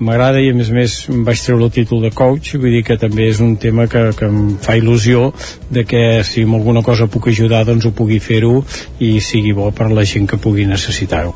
M'agrada 0.00 0.40
i 0.40 0.46
a 0.48 0.54
més 0.56 0.70
a 0.72 0.72
més 0.72 0.94
em 1.12 1.24
vaig 1.26 1.40
treure 1.44 1.66
el 1.66 1.72
títol 1.74 2.00
de 2.00 2.08
coach 2.16 2.54
vull 2.54 2.72
dir 2.72 2.80
que 2.88 2.96
també 2.96 3.26
és 3.28 3.40
un 3.44 3.58
tema 3.60 3.84
que, 3.84 4.06
que 4.16 4.30
em 4.30 4.54
fa 4.64 4.78
il·lusió 4.78 5.26
de 5.68 5.84
que 5.84 6.22
si 6.24 6.46
amb 6.46 6.56
alguna 6.56 6.80
cosa 6.80 7.08
puc 7.12 7.28
ajudar 7.28 7.66
doncs 7.68 7.84
ho 7.84 7.92
pugui 7.92 8.16
fer-ho 8.16 8.62
i 9.04 9.18
sigui 9.20 9.52
bo 9.52 9.68
per 9.76 9.90
la 9.92 10.06
gent 10.08 10.24
que 10.30 10.40
pugui 10.40 10.64
necessitar-ho. 10.64 11.34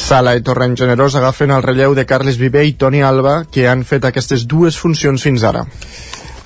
Sala 0.00 0.32
i 0.32 0.40
Torrent 0.40 0.78
Generós 0.80 1.18
agafen 1.20 1.52
el 1.52 1.64
relleu 1.66 1.92
de 1.92 2.06
Carles 2.08 2.40
Viver 2.40 2.64
i 2.64 2.72
Toni 2.80 3.04
Alba 3.04 3.42
que 3.52 3.68
han 3.68 3.84
fet 3.84 4.08
aquestes 4.08 4.48
dues 4.48 4.80
funcions 4.80 5.28
fins 5.28 5.44
ara 5.44 5.66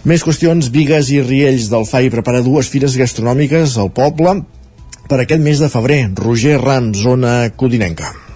més 0.09 0.23
qüestions, 0.25 0.71
Vigues 0.73 1.11
i 1.13 1.21
Riells 1.21 1.69
del 1.73 1.85
FAI 1.85 2.09
prepara 2.15 2.41
dues 2.47 2.71
fires 2.73 2.97
gastronòmiques 2.97 3.77
al 3.77 3.93
poble 3.93 4.39
per 5.11 5.21
aquest 5.21 5.45
mes 5.45 5.61
de 5.61 5.69
febrer. 5.69 6.03
Roger 6.17 6.57
Ram, 6.63 6.95
zona 6.97 7.51
codinenca. 7.57 8.30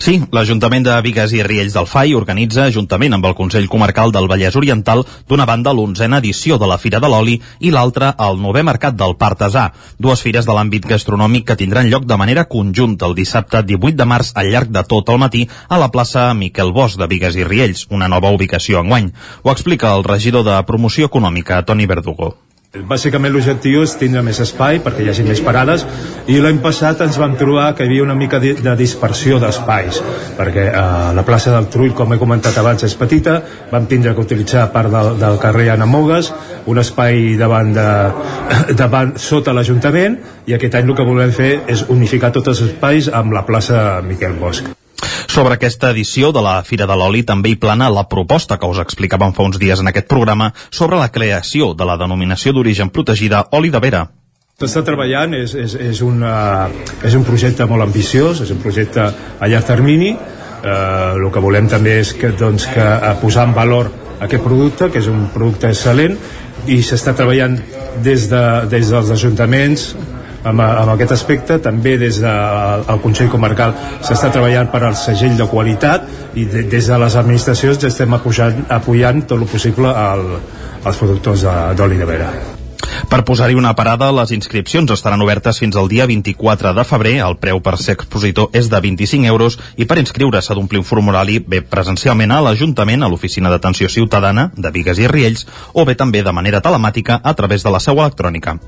Sí, 0.00 0.14
l'Ajuntament 0.32 0.86
de 0.86 0.94
Vigues 1.04 1.34
i 1.36 1.42
Riells 1.44 1.74
del 1.76 1.84
FAI 1.84 2.14
organitza, 2.16 2.70
juntament 2.72 3.12
amb 3.12 3.26
el 3.28 3.34
Consell 3.36 3.66
Comarcal 3.68 4.14
del 4.14 4.30
Vallès 4.30 4.56
Oriental, 4.56 5.02
d'una 5.28 5.44
banda 5.44 5.74
l'onzena 5.76 6.22
edició 6.24 6.56
de 6.56 6.70
la 6.70 6.78
Fira 6.80 7.02
de 7.04 7.10
l'Oli 7.12 7.34
i 7.68 7.74
l'altra 7.74 8.14
el 8.28 8.40
novè 8.40 8.64
Mercat 8.64 8.96
del 8.96 9.12
Partasà, 9.20 9.66
dues 10.00 10.24
fires 10.24 10.48
de 10.48 10.56
l'àmbit 10.56 10.88
gastronòmic 10.88 11.50
que 11.50 11.60
tindran 11.60 11.92
lloc 11.92 12.08
de 12.08 12.16
manera 12.16 12.48
conjunta 12.48 13.12
el 13.12 13.18
dissabte 13.20 13.60
18 13.60 14.00
de 14.00 14.08
març 14.08 14.32
al 14.40 14.48
llarg 14.48 14.72
de 14.72 14.88
tot 14.88 15.12
el 15.12 15.20
matí 15.20 15.46
a 15.68 15.76
la 15.76 15.92
plaça 15.92 16.30
Miquel 16.32 16.72
Bosch 16.72 16.96
de 16.96 17.06
Vigues 17.06 17.36
i 17.36 17.44
Riells, 17.44 17.90
una 17.90 18.08
nova 18.08 18.32
ubicació 18.32 18.80
enguany. 18.80 19.12
Ho 19.42 19.52
explica 19.52 19.92
el 19.98 20.08
regidor 20.08 20.48
de 20.48 20.62
Promoció 20.64 21.12
Econòmica, 21.12 21.60
Toni 21.60 21.84
Verdugo. 21.84 22.38
Bàsicament 22.70 23.32
l'objectiu 23.34 23.80
és 23.82 23.96
tindre 23.98 24.20
més 24.22 24.38
espai 24.38 24.76
perquè 24.78 25.02
hi 25.02 25.08
hagi 25.10 25.24
més 25.26 25.40
parades 25.42 25.82
i 26.30 26.36
l'any 26.38 26.60
passat 26.62 27.00
ens 27.02 27.16
vam 27.18 27.32
trobar 27.34 27.72
que 27.74 27.82
hi 27.82 27.90
havia 27.90 28.04
una 28.04 28.14
mica 28.14 28.38
de, 28.38 28.52
dispersió 28.78 29.40
d'espais 29.42 29.98
perquè 30.38 30.68
eh, 30.68 30.84
la 31.18 31.24
plaça 31.26 31.50
del 31.50 31.66
Trull, 31.74 31.96
com 31.98 32.14
he 32.14 32.20
comentat 32.22 32.62
abans, 32.62 32.86
és 32.86 32.94
petita, 32.94 33.40
vam 33.72 33.90
tindre 33.90 34.14
que 34.14 34.22
utilitzar 34.22 34.68
part 34.70 34.94
del, 34.94 35.16
del 35.18 35.42
carrer 35.42 35.72
Anamogues, 35.74 36.30
un 36.70 36.78
espai 36.78 37.34
davant, 37.40 37.74
de, 37.74 37.88
davant 38.84 39.16
sota 39.18 39.50
l'Ajuntament 39.50 40.20
i 40.46 40.54
aquest 40.54 40.78
any 40.78 40.86
el 40.86 40.94
que 40.94 41.10
volem 41.10 41.34
fer 41.34 41.56
és 41.74 41.88
unificar 41.90 42.30
tots 42.30 42.54
els 42.54 42.68
espais 42.70 43.10
amb 43.10 43.34
la 43.34 43.42
plaça 43.50 43.98
Miquel 44.06 44.38
Bosch. 44.38 44.79
Sobre 45.30 45.54
aquesta 45.54 45.90
edició 45.94 46.32
de 46.32 46.42
la 46.44 46.60
Fira 46.66 46.86
de 46.90 46.96
l'Oli 46.98 47.22
també 47.26 47.52
hi 47.52 47.58
plana 47.60 47.90
la 47.92 48.06
proposta 48.10 48.58
que 48.58 48.68
us 48.70 48.80
explicàvem 48.82 49.34
fa 49.36 49.46
uns 49.46 49.60
dies 49.62 49.80
en 49.80 49.90
aquest 49.90 50.08
programa 50.10 50.50
sobre 50.70 50.98
la 51.00 51.10
creació 51.12 51.72
de 51.74 51.86
la 51.86 51.96
denominació 52.00 52.52
d'origen 52.52 52.90
protegida 52.90 53.44
Oli 53.56 53.70
de 53.70 53.80
Vera. 53.80 54.02
S'està 54.60 54.82
treballant, 54.84 55.32
és, 55.38 55.54
és, 55.56 55.74
és, 55.80 56.02
una, 56.04 56.68
és 57.06 57.14
un 57.16 57.24
projecte 57.24 57.64
molt 57.64 57.86
ambiciós, 57.86 58.42
és 58.44 58.50
un 58.52 58.60
projecte 58.60 59.06
a 59.40 59.48
llarg 59.48 59.64
termini, 59.64 60.10
eh, 60.12 61.14
el 61.16 61.30
que 61.32 61.40
volem 61.40 61.70
també 61.72 61.96
és 62.02 62.12
que, 62.12 62.34
doncs, 62.36 62.66
que 62.74 62.84
a 62.84 63.14
posar 63.22 63.46
en 63.48 63.54
valor 63.56 63.88
aquest 64.20 64.44
producte, 64.44 64.90
que 64.92 65.00
és 65.00 65.08
un 65.08 65.30
producte 65.32 65.70
excel·lent, 65.72 66.18
i 66.68 66.82
s'està 66.84 67.14
treballant 67.16 67.56
des, 68.04 68.28
de, 68.28 68.42
des 68.68 68.92
dels 68.92 69.14
ajuntaments, 69.16 69.86
amb, 70.44 70.60
amb 70.60 70.92
aquest 70.94 71.16
aspecte 71.16 71.58
també 71.62 71.96
des 72.00 72.20
del 72.22 72.86
de, 72.86 72.98
Consell 73.02 73.30
Comarcal 73.32 73.74
s'està 74.00 74.30
treballant 74.32 74.70
per 74.72 74.84
al 74.84 74.96
segell 74.98 75.36
de 75.38 75.48
qualitat 75.50 76.06
i 76.34 76.46
de, 76.46 76.64
des 76.70 76.88
de 76.92 77.00
les 77.00 77.16
administracions 77.16 77.80
ja 77.80 77.90
estem 77.90 78.14
apujant, 78.16 78.64
apoyant 78.68 79.26
tot 79.26 79.40
el 79.40 79.50
possible 79.50 79.90
al, 79.90 80.24
als 80.84 80.96
productors 80.96 81.44
d'oli 81.76 81.98
de, 82.00 82.06
de 82.06 82.10
vera. 82.14 82.32
Per 83.10 83.22
posar-hi 83.24 83.56
una 83.58 83.72
parada, 83.76 84.10
les 84.12 84.32
inscripcions 84.34 84.90
estaran 84.92 85.22
obertes 85.24 85.58
fins 85.62 85.76
al 85.76 85.88
dia 85.88 86.06
24 86.06 86.72
de 86.76 86.84
febrer. 86.84 87.14
El 87.24 87.36
preu 87.42 87.60
per 87.64 87.76
ser 87.80 87.96
expositor 87.96 88.50
és 88.56 88.68
de 88.70 88.80
25 88.80 89.26
euros 89.30 89.58
i 89.76 89.86
per 89.86 89.98
inscriure 90.02 90.42
s'ha 90.42 90.56
d'omplir 90.58 90.82
un 90.82 90.88
formulari 90.88 91.38
bé 91.40 91.62
presencialment 91.62 92.34
a 92.34 92.42
l'Ajuntament, 92.44 93.02
a 93.02 93.08
l'Oficina 93.08 93.50
d'Atenció 93.52 93.88
Ciutadana 93.88 94.50
de 94.56 94.74
Vigues 94.74 95.00
i 95.00 95.08
Riells, 95.08 95.46
o 95.72 95.86
bé 95.86 95.96
també 95.96 96.22
de 96.22 96.34
manera 96.34 96.60
telemàtica 96.60 97.20
a 97.22 97.34
través 97.34 97.64
de 97.64 97.72
la 97.74 97.80
seu 97.80 97.98
electrònica. 97.98 98.58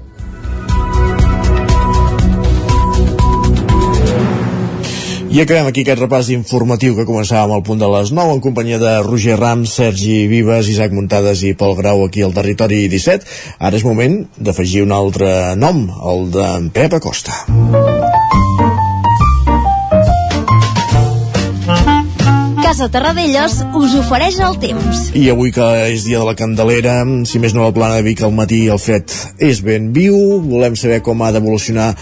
I 5.33 5.41
acabem 5.41 5.65
aquí 5.65 5.81
aquest 5.81 5.97
repàs 6.03 6.27
informatiu 6.35 6.93
que 6.93 7.07
començàvem 7.09 7.55
al 7.55 7.63
punt 7.65 7.79
de 7.81 7.89
les 7.89 8.11
9 8.13 8.35
en 8.35 8.41
companyia 8.45 8.77
de 8.77 8.91
Roger 9.01 9.39
Ram, 9.41 9.63
Sergi 9.65 10.27
Vives, 10.29 10.67
Isaac 10.69 10.93
Muntades 10.93 11.41
i 11.49 11.55
Pol 11.57 11.73
Grau 11.79 12.03
aquí 12.05 12.21
al 12.21 12.35
territori 12.37 12.83
17. 12.93 13.25
Ara 13.57 13.79
és 13.79 13.85
moment 13.87 14.19
d'afegir 14.37 14.83
un 14.85 14.93
altre 14.93 15.31
nom, 15.57 15.87
el 15.89 16.29
d'en 16.35 16.67
Pep 16.75 16.99
Acosta. 16.99 17.33
Casa 22.61 22.91
Terradellos 22.93 23.55
us 23.73 23.95
ofereix 24.03 24.37
el 24.45 24.59
temps. 24.61 25.01
I 25.17 25.31
avui 25.33 25.55
que 25.57 25.71
és 25.95 26.05
dia 26.05 26.21
de 26.21 26.29
la 26.29 26.37
Candelera, 26.37 26.99
si 27.25 27.41
més 27.41 27.57
no 27.57 27.65
la 27.65 27.73
plana 27.73 27.97
de 28.03 28.05
Vic 28.11 28.21
al 28.21 28.37
matí 28.37 28.67
el 28.69 28.83
fred 28.85 29.09
és 29.41 29.65
ben 29.65 29.95
viu, 29.97 30.43
volem 30.45 30.77
saber 30.77 31.01
com 31.01 31.25
ha 31.25 31.33
d'evolucionar 31.33 31.95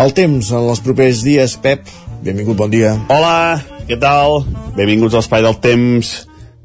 el 0.00 0.10
temps 0.16 0.48
en 0.50 0.64
els 0.72 0.80
propers 0.82 1.20
dies. 1.22 1.54
Pep, 1.62 1.84
Benvingut, 2.24 2.56
bon 2.56 2.70
dia. 2.72 2.94
Hola, 3.12 3.60
què 3.84 3.98
tal? 4.00 4.46
Benvinguts 4.72 5.12
a 5.12 5.20
l'Espai 5.20 5.42
del 5.44 5.58
Temps. 5.60 6.12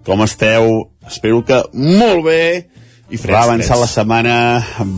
Com 0.08 0.22
esteu? 0.24 0.70
Espero 1.04 1.42
que 1.44 1.58
molt 1.76 2.22
bé. 2.24 2.44
I 3.12 3.18
freds, 3.20 3.34
va 3.34 3.42
avançar 3.44 3.76
freds. 3.76 3.82
la 3.82 3.90
setmana, 3.92 4.36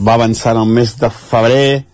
va 0.06 0.14
avançar 0.20 0.54
el 0.54 0.70
mes 0.70 0.92
de 1.00 1.10
febrer. 1.10 1.88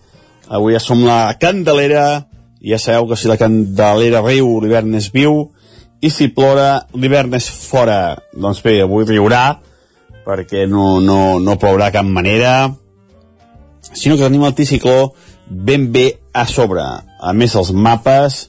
Avui 0.52 0.76
ja 0.76 0.82
som 0.84 1.00
la 1.06 1.38
Candelera. 1.40 2.26
Ja 2.60 2.76
sabeu 2.76 3.08
que 3.08 3.16
si 3.16 3.30
la 3.30 3.38
Candelera 3.40 4.20
riu, 4.26 4.58
l'hivern 4.60 4.92
és 5.00 5.08
viu. 5.16 5.46
I 6.04 6.12
si 6.12 6.28
plora, 6.36 6.82
l'hivern 6.92 7.32
és 7.40 7.48
fora. 7.48 8.18
Doncs 8.36 8.60
bé, 8.66 8.82
avui 8.84 9.08
riurà, 9.08 9.46
perquè 10.28 10.66
no, 10.68 10.98
no, 11.00 11.38
no 11.40 11.56
plourà 11.56 11.88
cap 11.96 12.04
manera. 12.04 12.68
Sinó 13.94 14.20
que 14.20 14.28
tenim 14.28 14.44
el 14.44 14.52
anticicló 14.52 15.14
ben 15.48 15.88
bé 15.88 16.18
a 16.36 16.44
sobre. 16.44 16.84
A 16.84 17.32
més, 17.32 17.56
els 17.56 17.72
mapes 17.72 18.42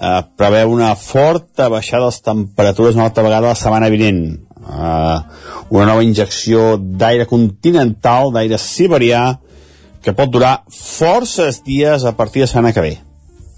eh, 0.00 0.22
preveu 0.36 0.72
una 0.72 0.94
forta 0.96 1.68
baixada 1.68 2.06
de 2.06 2.10
les 2.10 2.22
temperatures 2.24 2.96
una 2.96 3.08
altra 3.10 3.24
vegada 3.26 3.52
la 3.52 3.58
setmana 3.58 3.90
vinent. 3.92 4.24
Eh, 4.60 5.18
una 5.70 5.86
nova 5.86 6.04
injecció 6.04 6.76
d'aire 6.80 7.28
continental, 7.28 8.32
d'aire 8.32 8.58
siberià, 8.58 9.38
que 10.00 10.16
pot 10.16 10.32
durar 10.32 10.62
forces 10.72 11.60
dies 11.66 12.04
a 12.08 12.16
partir 12.16 12.42
de 12.42 12.48
setmana 12.48 12.72
que 12.72 12.84
ve. 12.84 12.94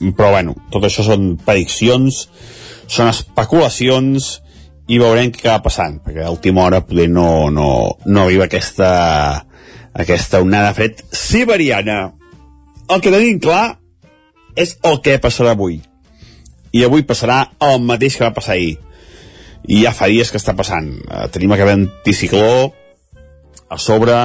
Però 0.03 0.33
bueno, 0.35 0.57
tot 0.75 0.83
això 0.85 1.05
són 1.07 1.37
prediccions, 1.47 2.27
són 2.91 3.13
especulacions 3.13 4.41
i 4.91 4.99
veurem 4.99 5.31
què 5.31 5.45
acaba 5.45 5.69
passant, 5.69 6.01
perquè 6.03 6.25
a 6.27 6.33
última 6.35 6.65
hora 6.65 6.83
poder 6.83 7.07
no, 7.09 7.51
no, 7.55 7.69
no 8.05 8.25
arriba 8.25 8.49
aquesta, 8.51 8.91
aquesta 9.95 10.43
onada 10.43 10.75
fred 10.75 11.05
siberiana. 11.15 12.01
El 12.91 13.01
que 13.01 13.15
tenim 13.15 13.39
clar 13.41 13.79
és 14.59 14.75
el 14.83 14.99
que 15.07 15.21
passarà 15.23 15.55
avui. 15.55 15.79
I 16.73 16.85
avui 16.87 17.05
passarà 17.09 17.45
el 17.61 17.83
mateix 17.85 18.17
que 18.17 18.27
va 18.27 18.35
passar 18.37 18.57
ahir. 18.57 18.77
I 19.69 19.85
ja 19.85 19.93
fa 19.95 20.09
dies 20.11 20.33
que 20.33 20.41
està 20.41 20.57
passant. 20.59 20.89
Uh, 21.07 21.27
tenim 21.33 21.55
aquest 21.55 21.75
anticicló 21.75 22.73
a 23.73 23.79
sobre, 23.79 24.19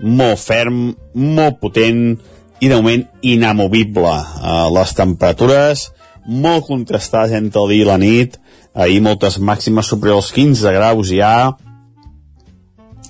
molt 0.00 0.40
ferm, 0.40 0.92
molt 1.14 1.58
potent 1.62 2.02
i 2.60 2.70
de 2.70 2.76
moment 2.76 3.06
inamovible. 3.22 4.14
Uh, 4.42 4.66
les 4.74 4.94
temperatures 4.98 5.88
molt 6.28 6.66
contrastades 6.68 7.32
entre 7.32 7.62
el 7.62 7.72
dia 7.72 7.84
i 7.86 7.88
la 7.88 7.96
nit, 7.98 8.36
ahir 8.76 9.00
moltes 9.02 9.38
màximes 9.40 9.88
superiors 9.88 10.28
als 10.28 10.34
15 10.36 10.74
graus 10.76 11.10
ja, 11.10 11.56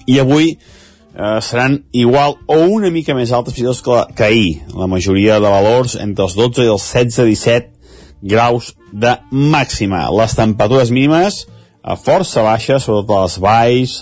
i 0.06 0.20
avui 0.22 0.52
eh, 0.54 1.40
seran 1.42 1.82
igual 1.92 2.38
o 2.46 2.60
una 2.78 2.92
mica 2.94 3.16
més 3.18 3.32
altes 3.34 3.56
fins 3.56 3.66
i 3.66 3.68
tot 3.68 3.82
que, 3.84 4.14
que 4.14 4.28
ahir. 4.28 4.52
La 4.78 4.86
majoria 4.86 5.40
de 5.42 5.50
valors 5.50 5.98
entre 5.98 6.28
els 6.28 6.38
12 6.38 6.64
i 6.64 6.72
els 6.72 6.86
16-17 6.94 7.77
graus 8.22 8.74
de 8.92 9.14
màxima. 9.30 10.06
Les 10.10 10.34
temperatures 10.34 10.90
mínimes 10.90 11.46
a 11.82 11.96
força 11.96 12.42
baixes, 12.44 12.84
sobretot 12.84 13.16
a 13.16 13.24
les 13.24 13.38
valls, 13.40 13.94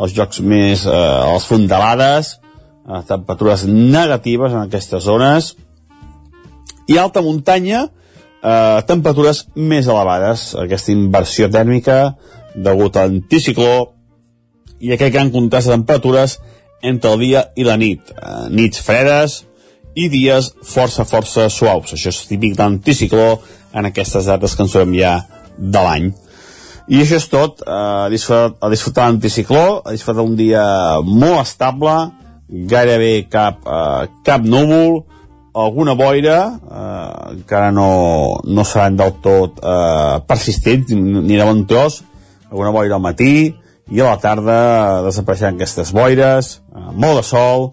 els 0.00 0.14
jocs 0.16 0.40
més, 0.40 0.86
eh, 0.86 0.90
a 0.90 1.34
les 1.34 1.44
fondalades, 1.44 2.36
a 2.86 3.02
temperatures 3.02 3.66
negatives 3.66 4.52
en 4.52 4.62
aquestes 4.62 5.02
zones, 5.04 5.54
i 6.88 6.96
alta 6.98 7.22
muntanya, 7.22 7.88
eh, 8.42 8.82
temperatures 8.86 9.46
més 9.54 9.86
elevades. 9.86 10.54
Aquesta 10.54 10.92
inversió 10.92 11.50
tèrmica 11.50 12.16
degut 12.54 12.96
a 12.96 13.06
l'anticicló 13.06 13.92
i 14.80 14.92
aquest 14.92 15.12
gran 15.12 15.30
contrast 15.30 15.66
de 15.66 15.74
temperatures 15.74 16.38
entre 16.82 17.12
el 17.12 17.18
dia 17.18 17.50
i 17.56 17.64
la 17.64 17.76
nit. 17.76 18.00
Eh, 18.10 18.48
nits 18.50 18.80
fredes 18.80 19.44
i 19.96 20.10
dies 20.12 20.52
força, 20.64 21.06
força 21.08 21.48
suaus. 21.52 21.94
Això 21.96 22.12
és 22.12 22.22
típic 22.28 22.54
d'anticicló 22.58 23.40
en 23.76 23.88
aquestes 23.88 24.28
dates 24.28 24.54
que 24.54 24.64
ens 24.66 24.76
trobem 24.76 24.94
ja 24.98 25.16
de 25.56 25.82
l'any. 25.82 26.12
I 26.86 27.00
això 27.02 27.18
és 27.18 27.26
tot, 27.32 27.62
eh, 27.66 27.72
a 27.72 28.08
disfrutar, 28.12 28.54
a 28.60 28.70
disfrutar 28.70 29.08
l'anticicló, 29.08 29.82
a 29.84 29.90
disfrutar 29.90 30.26
dia 30.36 30.64
molt 31.02 31.40
estable, 31.40 31.96
gairebé 32.48 33.26
cap, 33.28 33.58
eh, 33.66 34.06
cap 34.22 34.42
núvol, 34.42 35.04
alguna 35.54 35.94
boira, 35.94 36.60
eh, 36.60 37.32
encara 37.32 37.72
no, 37.72 38.40
no 38.44 38.64
seran 38.64 38.96
del 38.96 39.14
tot 39.24 39.58
eh, 39.62 40.20
persistents, 40.28 40.92
ni 40.92 41.36
de 41.36 41.44
bon 41.44 41.66
tros, 41.66 42.04
alguna 42.50 42.70
boira 42.70 42.94
al 42.94 43.02
matí, 43.02 43.56
i 43.90 44.00
a 44.00 44.12
la 44.12 44.20
tarda 44.20 45.02
desapareixeran 45.06 45.56
aquestes 45.56 45.92
boires, 45.96 46.60
eh, 46.70 46.92
molt 46.92 47.22
de 47.22 47.26
sol, 47.26 47.72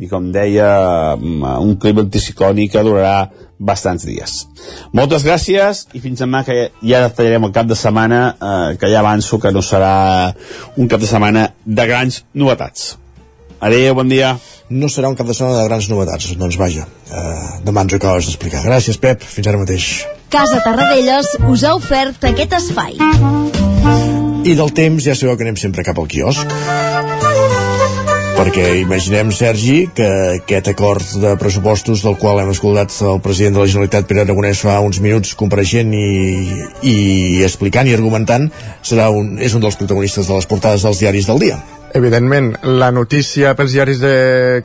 i 0.00 0.08
com 0.10 0.30
deia, 0.32 1.16
mm, 1.16 1.58
un 1.62 1.76
clima 1.80 2.02
anticiclònic 2.02 2.72
que 2.72 2.82
durarà 2.82 3.30
bastants 3.58 4.04
dies. 4.06 4.46
Moltes 4.92 5.24
gràcies 5.24 5.84
i 5.94 6.00
fins 6.02 6.20
demà 6.20 6.42
que 6.44 6.70
ja 6.82 7.04
detallarem 7.06 7.46
el 7.48 7.54
cap 7.54 7.68
de 7.70 7.78
setmana 7.78 8.20
eh, 8.34 8.76
que 8.80 8.90
ja 8.90 9.00
avanço 9.00 9.38
que 9.38 9.52
no 9.52 9.62
serà 9.62 10.34
un 10.76 10.88
cap 10.88 11.00
de 11.00 11.06
setmana 11.06 11.48
de 11.64 11.86
grans 11.86 12.24
novetats. 12.34 12.96
Adéu, 13.60 13.94
bon 13.94 14.10
dia. 14.10 14.34
No 14.68 14.88
serà 14.88 15.08
un 15.08 15.16
cap 15.16 15.28
de 15.28 15.36
setmana 15.36 15.62
de 15.62 15.68
grans 15.68 15.88
novetats, 15.88 16.34
doncs 16.36 16.58
vaja, 16.60 16.86
eh, 17.10 17.48
demà 17.64 17.84
ens 17.84 17.94
ho 17.94 18.00
acabes 18.00 18.28
d'explicar. 18.28 18.64
Gràcies, 18.66 18.98
Pep, 18.98 19.22
fins 19.22 19.48
ara 19.48 19.60
mateix. 19.60 20.06
Casa 20.34 20.60
Tarradellas 20.64 21.36
us 21.48 21.62
ha 21.62 21.76
ofert 21.78 22.24
aquest 22.24 22.56
espai. 22.58 22.98
I 24.44 24.56
del 24.58 24.72
temps 24.76 25.04
ja 25.04 25.14
sabeu 25.14 25.38
que 25.38 25.46
anem 25.46 25.56
sempre 25.56 25.86
cap 25.86 25.98
al 26.00 26.10
quiosc 26.10 27.13
perquè 28.44 28.74
imaginem, 28.82 29.30
Sergi, 29.32 29.86
que 29.96 30.06
aquest 30.36 30.68
acord 30.68 31.14
de 31.22 31.32
pressupostos 31.40 32.02
del 32.04 32.18
qual 32.20 32.42
hem 32.42 32.50
escoltat 32.52 32.92
el 33.00 33.22
president 33.24 33.56
de 33.56 33.62
la 33.62 33.70
Generalitat, 33.70 34.08
Pere 34.10 34.24
Aragonès, 34.24 34.60
fa 34.66 34.76
uns 34.84 35.00
minuts 35.00 35.32
compareixent 35.38 35.94
i, 35.96 36.08
i 36.84 36.96
explicant 37.46 37.88
i 37.88 37.96
argumentant, 37.96 38.50
serà 38.84 39.08
un, 39.08 39.38
és 39.40 39.56
un 39.56 39.64
dels 39.64 39.80
protagonistes 39.80 40.28
de 40.28 40.36
les 40.36 40.50
portades 40.50 40.84
dels 40.84 41.00
diaris 41.00 41.30
del 41.30 41.40
dia. 41.46 41.62
Evidentment, 41.94 42.56
la 42.66 42.88
notícia 42.90 43.52
pels 43.54 43.70
diaris 43.70 44.00
de 44.02 44.14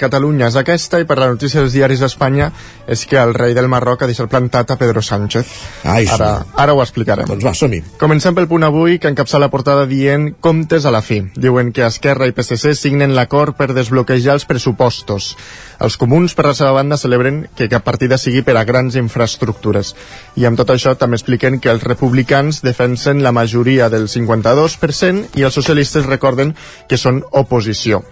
Catalunya 0.02 0.48
és 0.50 0.56
aquesta 0.58 0.98
i 0.98 1.06
per 1.06 1.20
la 1.22 1.28
notícia 1.30 1.62
dels 1.62 1.76
diaris 1.76 2.02
d'Espanya 2.02 2.48
és 2.89 3.04
que 3.06 3.20
el 3.22 3.36
rei 3.38 3.54
del 3.54 3.68
Marroc 3.70 4.02
ha 4.02 4.08
deixat 4.10 4.32
plantat 4.32 4.74
a 4.74 4.78
Pedro 4.80 5.04
Sánchez. 5.06 5.52
Ai, 5.84 6.08
sí. 6.08 6.15
ara, 6.15 6.32
ara 6.58 6.74
ho 6.74 6.82
explicarem. 6.82 7.30
Doncs 7.30 7.46
va, 7.46 7.54
som 7.54 7.70
-hi. 7.70 7.84
Comencem 8.02 8.34
pel 8.34 8.48
punt 8.48 8.65
avui 8.65 8.98
que 8.98 9.08
encapçala 9.08 9.46
la 9.46 9.52
portada 9.52 9.86
dient 9.86 10.39
comptes 10.42 10.86
a 10.86 10.92
la 10.92 11.04
fi. 11.04 11.22
Diuen 11.36 11.72
que 11.72 11.86
Esquerra 11.86 12.26
i 12.26 12.32
PSC 12.32 12.74
signen 12.74 13.13
l'acord 13.13 13.56
per 13.56 13.74
desbloquejar 13.74 14.34
els 14.34 14.46
pressupostos. 14.46 15.38
Els 15.80 15.98
comuns, 15.98 16.34
per 16.34 16.46
la 16.46 16.56
seva 16.56 16.72
banda, 16.72 16.98
celebren 16.98 17.48
que 17.56 17.70
cap 17.70 17.84
partida 17.84 18.18
sigui 18.18 18.42
per 18.42 18.58
a 18.58 18.63
grans 18.63 18.96
infraestructures. 18.96 19.96
I 20.36 20.46
amb 20.46 20.58
tot 20.58 20.70
això 20.70 20.96
també 20.98 21.15
expliquen 21.15 21.60
que 21.60 21.70
els 21.70 21.84
republicans 21.84 22.62
defensen 22.62 23.24
la 23.24 23.32
majoria 23.32 23.88
del 23.88 24.08
52% 24.08 25.28
i 25.36 25.44
els 25.44 25.54
socialistes 25.54 26.06
recorden 26.06 26.56
que 26.89 26.98
són 26.98 27.18
oposició. 27.32 28.03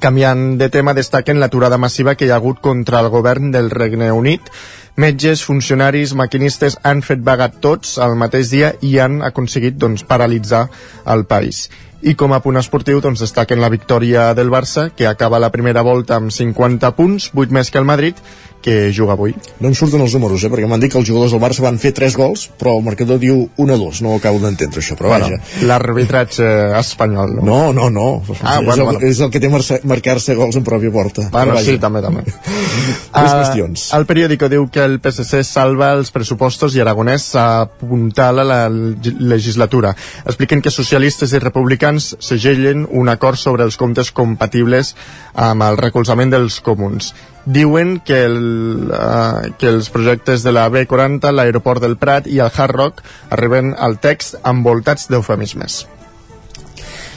Canviant 0.00 0.58
de 0.60 0.68
tema, 0.68 0.92
destaquen 0.92 1.40
l'aturada 1.40 1.78
massiva 1.80 2.14
que 2.14 2.26
hi 2.26 2.32
ha 2.32 2.36
hagut 2.36 2.60
contra 2.60 3.00
el 3.00 3.08
govern 3.08 3.50
del 3.54 3.70
Regne 3.70 4.10
Unit. 4.12 4.50
Metges, 4.96 5.42
funcionaris, 5.44 6.12
maquinistes 6.16 6.78
han 6.82 7.02
fet 7.04 7.24
vaga 7.24 7.48
tots 7.48 7.96
al 8.00 8.16
mateix 8.16 8.52
dia 8.52 8.74
i 8.80 8.96
han 9.00 9.22
aconseguit 9.24 9.76
doncs, 9.80 10.04
paralitzar 10.04 10.66
el 11.12 11.24
país. 11.28 11.66
I 12.06 12.14
com 12.14 12.32
a 12.36 12.42
punt 12.44 12.60
esportiu 12.60 13.00
doncs, 13.00 13.22
destaquen 13.24 13.60
la 13.60 13.72
victòria 13.72 14.28
del 14.36 14.52
Barça, 14.52 14.90
que 14.94 15.08
acaba 15.08 15.40
la 15.40 15.50
primera 15.50 15.82
volta 15.82 16.20
amb 16.20 16.30
50 16.30 16.92
punts, 16.96 17.30
8 17.34 17.56
més 17.56 17.72
que 17.72 17.80
el 17.80 17.88
Madrid, 17.88 18.20
que 18.66 18.90
juga 18.90 19.14
avui. 19.14 19.30
No 19.62 19.68
em 19.70 19.74
surten 19.78 20.02
els 20.02 20.10
números, 20.16 20.42
eh? 20.42 20.48
perquè 20.50 20.66
m'han 20.66 20.80
dit 20.82 20.90
que 20.90 20.98
els 20.98 21.06
jugadors 21.06 21.30
del 21.30 21.38
Barça 21.42 21.62
van 21.62 21.76
fer 21.78 21.92
3 21.94 22.16
gols, 22.18 22.48
però 22.58 22.72
el 22.80 22.82
marcador 22.82 23.20
diu 23.22 23.44
1-2, 23.62 24.00
no 24.02 24.10
ho 24.10 24.16
acabo 24.18 24.40
d'entendre 24.42 24.82
això, 24.82 24.96
però 24.98 25.12
Bueno, 25.12 25.28
vaja. 25.30 25.66
L'arbitratge 25.70 26.48
espanyol, 26.80 27.36
no? 27.38 27.44
No, 27.46 27.60
no, 27.72 27.86
no. 27.94 28.06
Ah, 28.42 28.58
és, 28.58 28.66
bueno, 28.66 28.82
el, 28.82 28.88
bueno. 28.96 29.00
és 29.06 29.20
el 29.22 29.30
que 29.30 29.38
té 29.38 29.48
marcar- 29.52 29.78
marcar-se 29.86 30.34
gols 30.34 30.58
en 30.58 30.64
pròpia 30.66 30.90
porta. 30.90 31.28
Bueno, 31.30 31.54
sí, 31.62 31.76
també, 31.78 32.02
també. 32.02 32.24
Més 32.26 33.06
Ah, 33.12 33.38
qüestions. 33.44 33.86
El 33.96 34.04
periòdico 34.10 34.48
diu 34.50 34.66
que 34.68 34.82
el 34.84 34.98
PSC 35.00 35.44
salva 35.46 35.92
els 35.94 36.10
pressupostos 36.10 36.74
i 36.76 36.82
Aragonès 36.82 37.22
s'apuntala 37.36 38.44
la 38.44 38.58
leg- 38.68 39.14
legislatura. 39.20 39.94
Expliquen 40.26 40.60
que 40.60 40.74
socialistes 40.74 41.32
i 41.32 41.38
republicans 41.38 42.16
segellen 42.18 42.82
un 42.90 43.08
acord 43.08 43.38
sobre 43.38 43.64
els 43.64 43.76
comptes 43.78 44.10
compatibles 44.10 44.94
amb 45.34 45.62
el 45.70 45.78
recolzament 45.78 46.34
dels 46.34 46.58
comuns. 46.60 47.14
Diuen 47.46 48.00
que, 48.02 48.24
el, 48.26 48.90
uh, 48.90 49.52
que 49.58 49.70
els 49.70 49.90
projectes 49.94 50.42
de 50.42 50.50
la 50.50 50.66
B40, 50.66 51.30
l'aeroport 51.30 51.82
del 51.82 51.94
Prat 51.96 52.26
i 52.26 52.40
el 52.42 52.50
Hard 52.50 52.74
Rock 52.74 53.04
arriben 53.30 53.70
al 53.78 54.00
text 54.02 54.40
envoltats 54.42 55.06
d'eufemismes. 55.06 55.84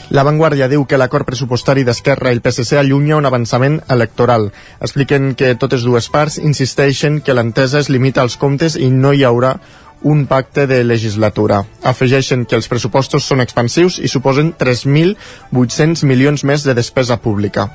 La 0.09 0.23
Vanguardia 0.25 0.65
diu 0.69 0.87
que 0.89 0.97
l'acord 0.97 1.25
pressupostari 1.25 1.83
d'Esquerra 1.85 2.31
i 2.31 2.37
el 2.37 2.41
PSC 2.45 2.77
allunya 2.79 3.17
un 3.17 3.27
avançament 3.29 3.75
electoral. 3.93 4.47
Expliquen 4.81 5.35
que 5.37 5.53
totes 5.53 5.85
dues 5.85 6.09
parts 6.09 6.39
insisteixen 6.41 7.19
que 7.21 7.35
l'entesa 7.37 7.77
es 7.81 7.91
limita 7.93 8.21
als 8.25 8.37
comptes 8.41 8.77
i 8.77 8.89
no 8.89 9.13
hi 9.13 9.21
haurà 9.25 9.55
un 10.01 10.25
pacte 10.25 10.65
de 10.65 10.83
legislatura. 10.83 11.63
Afegeixen 11.83 12.45
que 12.45 12.57
els 12.57 12.69
pressupostos 12.71 13.25
són 13.25 13.41
expansius 13.43 13.99
i 13.99 14.09
suposen 14.09 14.53
3.800 14.57 16.05
milions 16.09 16.45
més 16.45 16.65
de 16.65 16.73
despesa 16.73 17.19
pública. 17.21 17.69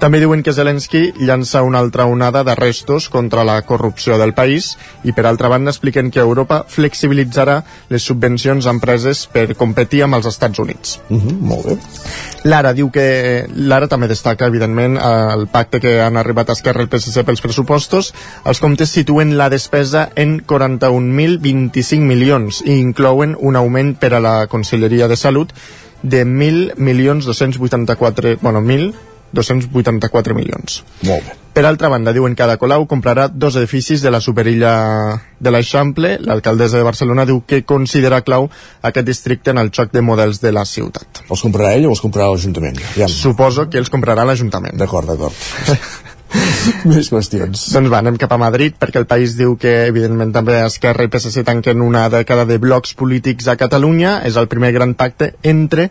També 0.00 0.16
diuen 0.16 0.40
que 0.40 0.54
Zelensky 0.56 1.10
llança 1.20 1.60
una 1.60 1.78
altra 1.84 2.06
onada 2.08 2.40
d'arrestos 2.40 3.10
contra 3.12 3.42
la 3.44 3.58
corrupció 3.68 4.16
del 4.16 4.32
país 4.32 4.70
i, 5.04 5.12
per 5.12 5.26
altra 5.28 5.50
banda, 5.52 5.74
expliquen 5.74 6.08
que 6.08 6.22
Europa 6.22 6.62
flexibilitzarà 6.72 7.58
les 7.92 8.06
subvencions 8.08 8.64
a 8.64 8.72
empreses 8.72 9.26
per 9.28 9.58
competir 9.60 10.00
amb 10.06 10.16
els 10.16 10.30
Estats 10.30 10.58
Units. 10.58 11.02
Uh 11.10 11.20
-huh, 11.20 11.34
molt 11.40 11.66
bé. 11.66 11.76
Lara 12.44 12.72
diu 12.72 12.90
que 12.90 13.46
Lara 13.54 13.88
també 13.88 14.08
destaca 14.08 14.46
evidentment 14.46 14.96
el 14.96 15.46
pacte 15.48 15.80
que 15.80 16.00
han 16.00 16.16
arribat 16.16 16.48
a 16.48 16.52
Esquerra 16.54 16.80
i 16.80 16.84
el 16.84 16.88
PSC 16.88 17.22
pels 17.22 17.42
pressupostos. 17.42 18.14
Els 18.46 18.60
comptes 18.60 18.88
situen 18.88 19.36
la 19.36 19.50
despesa 19.50 20.08
en 20.14 20.40
41.025 20.46 22.00
milions 22.00 22.62
i 22.64 22.80
inclouen 22.80 23.36
un 23.38 23.54
augment 23.54 23.98
per 23.98 24.14
a 24.14 24.20
la 24.20 24.46
Conselleria 24.46 25.08
de 25.08 25.16
Salut 25.16 25.52
de 26.02 26.24
1.000 26.24 26.76
milions 26.76 27.26
284 29.32 29.70
bueno, 29.70 30.10
1.284 30.10 30.34
milions. 30.34 30.82
Molt 31.02 31.26
bé. 31.26 31.36
Per 31.50 31.64
altra 31.66 31.88
banda, 31.90 32.12
diuen 32.14 32.36
que 32.38 32.44
Ada 32.44 32.56
Colau 32.60 32.84
comprarà 32.86 33.26
dos 33.28 33.56
edificis 33.58 34.04
de 34.04 34.10
la 34.14 34.20
superilla 34.22 35.18
de 35.42 35.50
l'Eixample. 35.50 36.12
L'alcaldessa 36.22 36.78
de 36.78 36.86
Barcelona 36.86 37.24
diu 37.26 37.42
que 37.42 37.64
considera 37.66 38.22
clau 38.22 38.46
aquest 38.86 39.06
districte 39.08 39.50
en 39.50 39.58
el 39.58 39.72
xoc 39.74 39.90
de 39.92 40.02
models 40.02 40.38
de 40.40 40.54
la 40.54 40.64
ciutat. 40.64 41.24
Els 41.26 41.42
comprarà 41.42 41.74
ell 41.74 41.88
o 41.88 41.96
els 41.96 42.04
comprarà 42.04 42.30
l'Ajuntament? 42.30 42.78
Ja. 42.94 43.10
Suposo 43.10 43.66
que 43.68 43.82
els 43.82 43.90
comprarà 43.90 44.24
l'Ajuntament. 44.24 44.78
D'acord, 44.78 45.10
d'acord. 45.10 45.34
Més 46.90 47.10
qüestions. 47.10 47.66
Doncs 47.74 47.90
va, 47.90 48.00
anem 48.00 48.18
cap 48.20 48.32
a 48.34 48.40
Madrid, 48.40 48.76
perquè 48.78 49.00
el 49.02 49.08
país 49.10 49.36
diu 49.38 49.56
que, 49.60 49.72
evidentment, 49.90 50.32
també 50.34 50.60
Esquerra 50.64 51.06
i 51.06 51.10
PSC 51.12 51.44
tanquen 51.46 51.82
una 51.84 52.06
dècada 52.12 52.46
de 52.48 52.58
blocs 52.62 52.94
polítics 52.98 53.48
a 53.50 53.56
Catalunya. 53.60 54.20
És 54.28 54.38
el 54.40 54.48
primer 54.50 54.72
gran 54.76 54.94
pacte 54.98 55.34
entre 55.42 55.90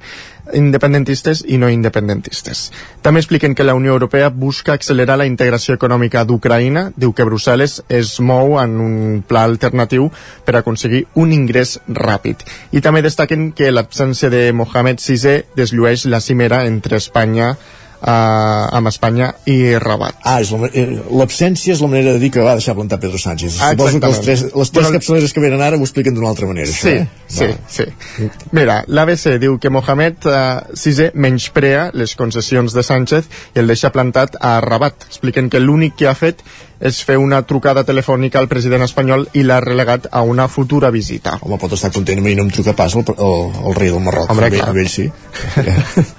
independentistes 0.56 1.44
i 1.46 1.60
no 1.62 1.70
independentistes. 1.70 2.70
També 3.06 3.22
expliquen 3.22 3.54
que 3.56 3.66
la 3.68 3.76
Unió 3.78 3.94
Europea 3.94 4.30
busca 4.34 4.74
accelerar 4.74 5.20
la 5.20 5.28
integració 5.30 5.76
econòmica 5.78 6.24
d'Ucraïna. 6.26 6.90
Diu 6.98 7.14
que 7.14 7.28
Brussel·les 7.28 7.80
es 7.90 8.16
mou 8.20 8.58
en 8.62 8.78
un 8.82 8.96
pla 9.28 9.44
alternatiu 9.46 10.10
per 10.46 10.58
aconseguir 10.58 11.06
un 11.22 11.34
ingrés 11.36 11.78
ràpid. 11.88 12.46
I 12.72 12.82
també 12.82 13.04
destaquen 13.06 13.52
que 13.54 13.72
l'absència 13.72 14.32
de 14.34 14.50
Mohamed 14.54 15.04
VI 15.04 15.44
desllueix 15.60 16.08
la 16.10 16.22
cimera 16.24 16.66
entre 16.66 16.98
Espanya 16.98 17.56
eh, 18.02 18.78
amb 18.80 18.88
Espanya 18.88 19.32
i 19.50 19.78
Rabat. 19.80 20.16
Ah, 20.24 20.40
eh, 20.42 20.86
l'absència 21.12 21.74
és 21.76 21.82
la 21.84 21.88
manera 21.92 22.14
de 22.16 22.20
dir 22.22 22.32
que 22.32 22.44
va 22.46 22.54
deixar 22.58 22.76
plantar 22.78 23.00
Pedro 23.00 23.18
Sánchez. 23.20 23.60
Ah, 23.62 23.72
Suposo 23.72 24.00
que 24.00 24.08
els 24.08 24.22
tres, 24.22 24.44
les 24.54 24.72
tres 24.72 24.86
Bueno, 24.86 25.00
capçaleres 25.00 25.34
que 25.34 25.44
venen 25.44 25.62
ara 25.62 25.78
ho 25.78 25.82
expliquen 25.84 26.16
d'una 26.16 26.30
altra 26.30 26.48
manera, 26.48 26.70
això, 26.70 26.88
Sí, 26.88 26.90
eh? 26.90 27.08
sí, 27.28 27.46
Va. 27.46 27.58
sí. 27.68 28.30
Mira, 28.52 28.84
l'ABC 28.88 29.38
diu 29.42 29.60
que 29.60 29.70
Mohamed 29.70 30.26
eh, 30.26 30.40
VI 30.74 31.12
menysprea 31.14 31.90
les 31.94 32.16
concessions 32.16 32.74
de 32.74 32.84
Sánchez 32.84 33.30
i 33.56 33.60
el 33.60 33.68
deixa 33.68 33.92
plantat 33.92 34.38
a 34.40 34.60
Rabat. 34.62 35.06
Expliquen 35.10 35.50
que 35.50 35.60
l'únic 35.60 35.96
que 36.00 36.08
ha 36.08 36.16
fet 36.16 36.44
és 36.80 37.02
fer 37.04 37.18
una 37.20 37.42
trucada 37.44 37.84
telefònica 37.84 38.40
al 38.40 38.48
president 38.48 38.86
espanyol 38.86 39.26
i 39.36 39.44
l'ha 39.44 39.60
relegat 39.60 40.08
a 40.16 40.22
una 40.24 40.48
futura 40.48 40.90
visita. 40.96 41.36
Home, 41.42 41.58
pot 41.60 41.74
estar 41.76 41.92
content, 41.92 42.20
a 42.20 42.24
mi 42.24 42.36
no 42.38 42.46
em 42.48 42.52
truca 42.56 42.72
pas 42.74 42.96
el, 42.96 43.04
el, 43.18 43.52
el 43.68 43.76
rei 43.76 43.92
del 43.92 44.00
Marroc. 44.00 44.32
Ell, 44.32 44.56
clar. 44.56 44.70
amb 44.70 44.80
ell 44.80 44.88
sí. 44.88 45.10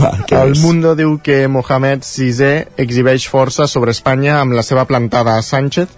Va, 0.00 0.12
El 0.30 0.54
més? 0.54 0.62
Mundo 0.62 0.94
diu 0.98 1.16
que 1.24 1.42
Mohamed 1.50 2.06
VI 2.06 2.50
exhibeix 2.84 3.26
força 3.30 3.66
sobre 3.70 3.94
Espanya 3.96 4.38
amb 4.40 4.54
la 4.56 4.64
seva 4.66 4.86
plantada 4.88 5.36
a 5.36 5.44
Sánchez. 5.44 5.88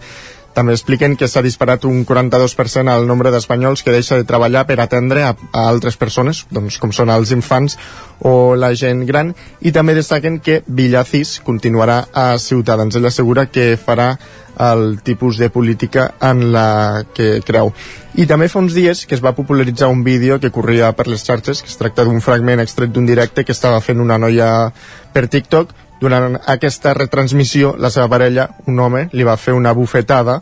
També 0.52 0.74
expliquen 0.76 1.16
que 1.16 1.28
s'ha 1.28 1.42
disparat 1.44 1.86
un 1.88 2.04
42% 2.04 2.92
al 2.92 3.06
nombre 3.08 3.30
d'espanyols 3.32 3.82
que 3.82 3.94
deixa 3.94 4.18
de 4.20 4.26
treballar 4.28 4.66
per 4.68 4.78
atendre 4.82 5.24
a, 5.24 5.32
a 5.32 5.64
altres 5.68 5.96
persones, 5.96 6.44
doncs, 6.52 6.76
com 6.82 6.92
són 6.92 7.10
els 7.14 7.32
infants 7.32 7.78
o 8.20 8.54
la 8.54 8.74
gent 8.76 9.06
gran, 9.08 9.32
i 9.64 9.72
també 9.72 9.96
destaquen 9.96 10.38
que 10.44 10.60
Villacís 10.66 11.38
continuarà 11.46 12.04
a 12.12 12.36
Ciutadans. 12.38 12.96
Ell 12.96 13.08
assegura 13.08 13.48
que 13.48 13.74
farà 13.80 14.12
el 14.58 15.00
tipus 15.02 15.38
de 15.38 15.48
política 15.50 16.14
en 16.20 16.52
la 16.52 17.04
que 17.14 17.40
creu. 17.40 17.72
I 18.14 18.26
també 18.28 18.50
fa 18.52 18.60
uns 18.60 18.76
dies 18.76 19.06
que 19.08 19.16
es 19.16 19.24
va 19.24 19.32
popularitzar 19.32 19.88
un 19.88 20.04
vídeo 20.04 20.38
que 20.40 20.52
corria 20.52 20.92
per 20.92 21.08
les 21.08 21.24
xarxes, 21.24 21.62
que 21.62 21.72
es 21.72 21.78
tracta 21.80 22.04
d'un 22.04 22.20
fragment 22.20 22.60
extret 22.60 22.92
d'un 22.92 23.08
directe 23.08 23.44
que 23.44 23.56
estava 23.56 23.80
fent 23.80 24.00
una 24.04 24.18
noia 24.20 24.72
per 25.12 25.28
TikTok. 25.32 25.72
Durant 26.02 26.34
aquesta 26.50 26.96
retransmissió, 26.98 27.76
la 27.78 27.90
seva 27.94 28.08
parella, 28.10 28.48
un 28.66 28.80
home, 28.82 29.04
li 29.12 29.26
va 29.26 29.38
fer 29.38 29.54
una 29.54 29.70
bufetada, 29.72 30.40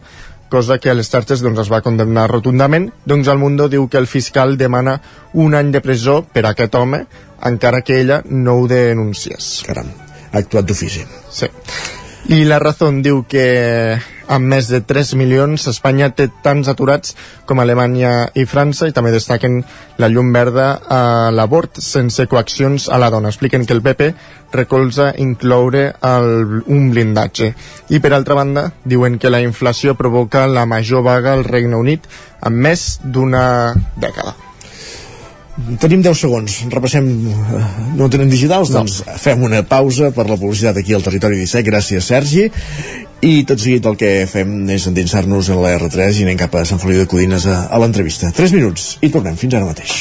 cosa 0.51 0.79
que 0.81 0.91
a 0.91 0.97
les 0.97 1.11
xarxes 1.13 1.45
doncs, 1.45 1.61
es 1.63 1.71
va 1.71 1.83
condemnar 1.85 2.31
rotundament. 2.33 2.89
Doncs 3.05 3.29
el 3.29 3.39
Mundo 3.39 3.69
diu 3.69 3.87
que 3.93 4.01
el 4.01 4.09
fiscal 4.11 4.57
demana 4.57 4.99
un 5.35 5.55
any 5.55 5.71
de 5.77 5.85
presó 5.85 6.23
per 6.25 6.47
a 6.47 6.55
aquest 6.57 6.75
home, 6.81 7.05
encara 7.53 7.85
que 7.85 8.01
ella 8.01 8.23
no 8.27 8.59
ho 8.59 8.69
denunciés. 8.69 9.53
Caram, 9.69 9.93
ha 10.33 10.39
actuat 10.41 10.69
d'ofici. 10.73 11.05
Sí. 11.31 11.53
I 12.31 12.45
la 12.47 12.61
Razón 12.63 13.01
diu 13.03 13.25
que 13.27 13.99
amb 14.31 14.47
més 14.53 14.69
de 14.71 14.79
3 14.87 15.09
milions 15.19 15.65
Espanya 15.67 16.13
té 16.15 16.29
tants 16.45 16.69
aturats 16.71 17.17
com 17.49 17.59
Alemanya 17.59 18.29
i 18.39 18.45
França 18.47 18.87
i 18.87 18.93
també 18.95 19.11
destaquen 19.11 19.57
la 19.99 20.07
llum 20.13 20.31
verda 20.31 20.67
a 20.87 21.01
l'abort 21.35 21.81
sense 21.83 22.29
coaccions 22.31 22.87
a 22.87 23.01
la 23.03 23.09
dona. 23.11 23.33
Expliquen 23.35 23.67
que 23.67 23.75
el 23.75 23.83
PP 23.83 24.13
recolza 24.55 25.09
incloure 25.19 25.83
el, 26.07 26.61
un 26.71 26.93
blindatge. 26.95 27.51
I 27.91 27.99
per 27.99 28.13
altra 28.15 28.37
banda 28.39 28.69
diuen 28.85 29.19
que 29.19 29.33
la 29.35 29.43
inflació 29.43 29.97
provoca 29.99 30.47
la 30.47 30.69
major 30.71 31.03
vaga 31.03 31.35
al 31.35 31.43
Regne 31.51 31.83
Unit 31.83 32.07
en 32.47 32.63
més 32.63 33.01
d'una 33.03 33.43
dècada. 33.99 34.37
Tenim 35.81 36.03
10 36.05 36.19
segons, 36.19 36.57
repassem 36.73 37.07
eh, 37.31 37.61
no 37.99 38.09
tenen 38.13 38.31
digitals, 38.33 38.73
no. 38.73 38.83
doncs 38.83 39.01
fem 39.23 39.43
una 39.47 39.63
pausa 39.67 40.11
per 40.15 40.27
la 40.29 40.39
publicitat 40.41 40.81
aquí 40.81 40.97
al 40.97 41.05
Territori 41.07 41.41
17, 41.43 41.65
gràcies 41.67 42.11
Sergi. 42.13 42.49
I 43.21 43.45
tot 43.45 43.61
seguit 43.61 43.85
el 43.85 43.99
que 44.01 44.11
fem 44.31 44.65
és 44.73 44.87
endinsar-nos 44.89 45.51
en 45.53 45.61
la 45.61 45.75
R3 45.77 46.23
i 46.23 46.27
anem 46.29 46.41
cap 46.41 46.57
a 46.57 46.65
Sant 46.69 46.81
Feliu 46.81 47.03
de 47.03 47.09
Codines 47.11 47.45
a, 47.45 47.67
a 47.69 47.81
l'entrevista. 47.83 48.33
3 48.37 48.57
minuts 48.57 48.95
i 49.05 49.13
tornem. 49.13 49.37
Fins 49.41 49.59
ara 49.59 49.69
mateix. 49.69 49.97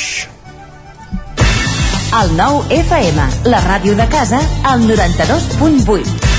El 2.20 2.32
nou 2.40 2.64
FM, 2.74 3.30
la 3.52 3.62
ràdio 3.68 3.94
de 4.00 4.08
casa, 4.10 4.42
al 4.66 4.88
92.8. 4.88 6.39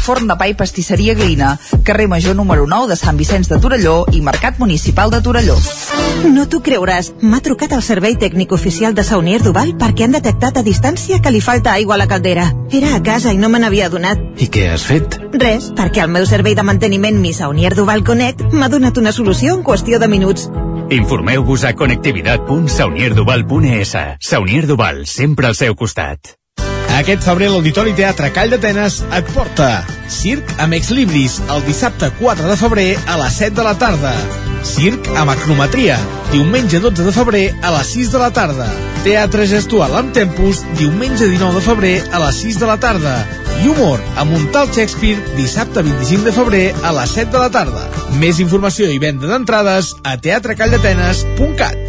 Forn 0.00 0.26
de 0.28 0.36
pa 0.38 0.48
i 0.48 0.54
pastisseria 0.58 1.14
Glina, 1.14 1.58
carrer 1.84 2.08
Major 2.08 2.34
número 2.36 2.66
9 2.66 2.88
de 2.90 2.96
Sant 2.96 3.16
Vicenç 3.18 3.48
de 3.48 3.58
Torelló 3.60 4.04
i 4.12 4.20
Mercat 4.20 4.58
Municipal 4.58 5.10
de 5.10 5.20
Torelló. 5.22 5.56
No 6.34 6.46
t'ho 6.48 6.60
creuràs. 6.64 7.12
M'ha 7.22 7.40
trucat 7.44 7.72
el 7.76 7.82
servei 7.82 8.16
tècnic 8.20 8.52
oficial 8.52 8.94
de 8.94 9.04
Saunier 9.04 9.42
Duval 9.42 9.74
perquè 9.80 10.04
han 10.06 10.16
detectat 10.16 10.56
a 10.58 10.62
distància 10.66 11.20
que 11.20 11.30
li 11.32 11.40
falta 11.44 11.72
aigua 11.72 11.94
a 11.96 11.98
la 12.00 12.08
caldera. 12.10 12.52
Era 12.70 12.94
a 12.96 13.02
casa 13.02 13.32
i 13.32 13.38
no 13.38 13.48
me 13.48 13.58
n'havia 13.62 13.86
adonat. 13.90 14.18
I 14.38 14.46
què 14.48 14.68
has 14.72 14.84
fet? 14.88 15.18
Res, 15.32 15.72
perquè 15.76 16.02
el 16.04 16.10
meu 16.14 16.26
servei 16.26 16.54
de 16.54 16.62
manteniment 16.66 17.20
Mi 17.20 17.32
Saunier 17.32 17.74
Duval 17.74 18.04
Connect 18.04 18.42
m'ha 18.52 18.68
donat 18.68 18.98
una 19.00 19.12
solució 19.12 19.54
en 19.58 19.64
qüestió 19.64 19.98
de 19.98 20.08
minuts. 20.08 20.48
Informeu-vos 20.90 21.64
a 21.64 21.74
connectivitat.saunierduval.es. 21.74 23.96
Saunier 24.20 24.66
Duval, 24.66 25.06
sempre 25.06 25.46
al 25.48 25.54
seu 25.56 25.74
costat. 25.74 26.43
Aquest 26.94 27.24
febrer 27.26 27.50
l'Auditori 27.50 27.94
Teatre 27.98 28.30
Call 28.34 28.52
d'Atenes 28.54 29.00
et 29.16 29.28
porta 29.34 29.68
Circ 30.12 30.54
amb 30.62 30.76
Ex 30.76 30.90
Libris 30.94 31.40
el 31.52 31.62
dissabte 31.66 32.10
4 32.20 32.48
de 32.48 32.56
febrer 32.60 32.88
a 33.10 33.16
les 33.20 33.38
7 33.42 33.56
de 33.58 33.64
la 33.66 33.74
tarda. 33.80 34.12
Circ 34.64 35.10
amb 35.18 35.34
Acrometria, 35.34 35.98
diumenge 36.32 36.80
12 36.80 37.04
de 37.04 37.12
febrer 37.12 37.44
a 37.62 37.72
les 37.76 37.94
6 37.96 38.12
de 38.14 38.22
la 38.22 38.30
tarda. 38.36 38.68
Teatre 39.04 39.44
gestual 39.50 39.92
amb 39.98 40.14
Tempus, 40.16 40.62
diumenge 40.78 41.28
19 41.28 41.60
de 41.60 41.64
febrer 41.66 41.94
a 42.10 42.22
les 42.24 42.42
6 42.46 42.60
de 42.62 42.70
la 42.70 42.78
tarda. 42.80 43.16
I 43.60 43.68
humor 43.70 44.00
amb 44.20 44.34
un 44.34 44.48
tal 44.54 44.72
Shakespeare, 44.72 45.20
dissabte 45.36 45.84
25 45.84 46.24
de 46.30 46.36
febrer 46.36 46.64
a 46.82 46.94
les 46.96 47.16
7 47.20 47.30
de 47.36 47.44
la 47.44 47.52
tarda. 47.52 47.88
Més 48.20 48.40
informació 48.40 48.88
i 48.90 49.00
venda 49.02 49.28
d'entrades 49.30 49.94
a 50.02 50.16
teatrecalldatenes.cat. 50.16 51.83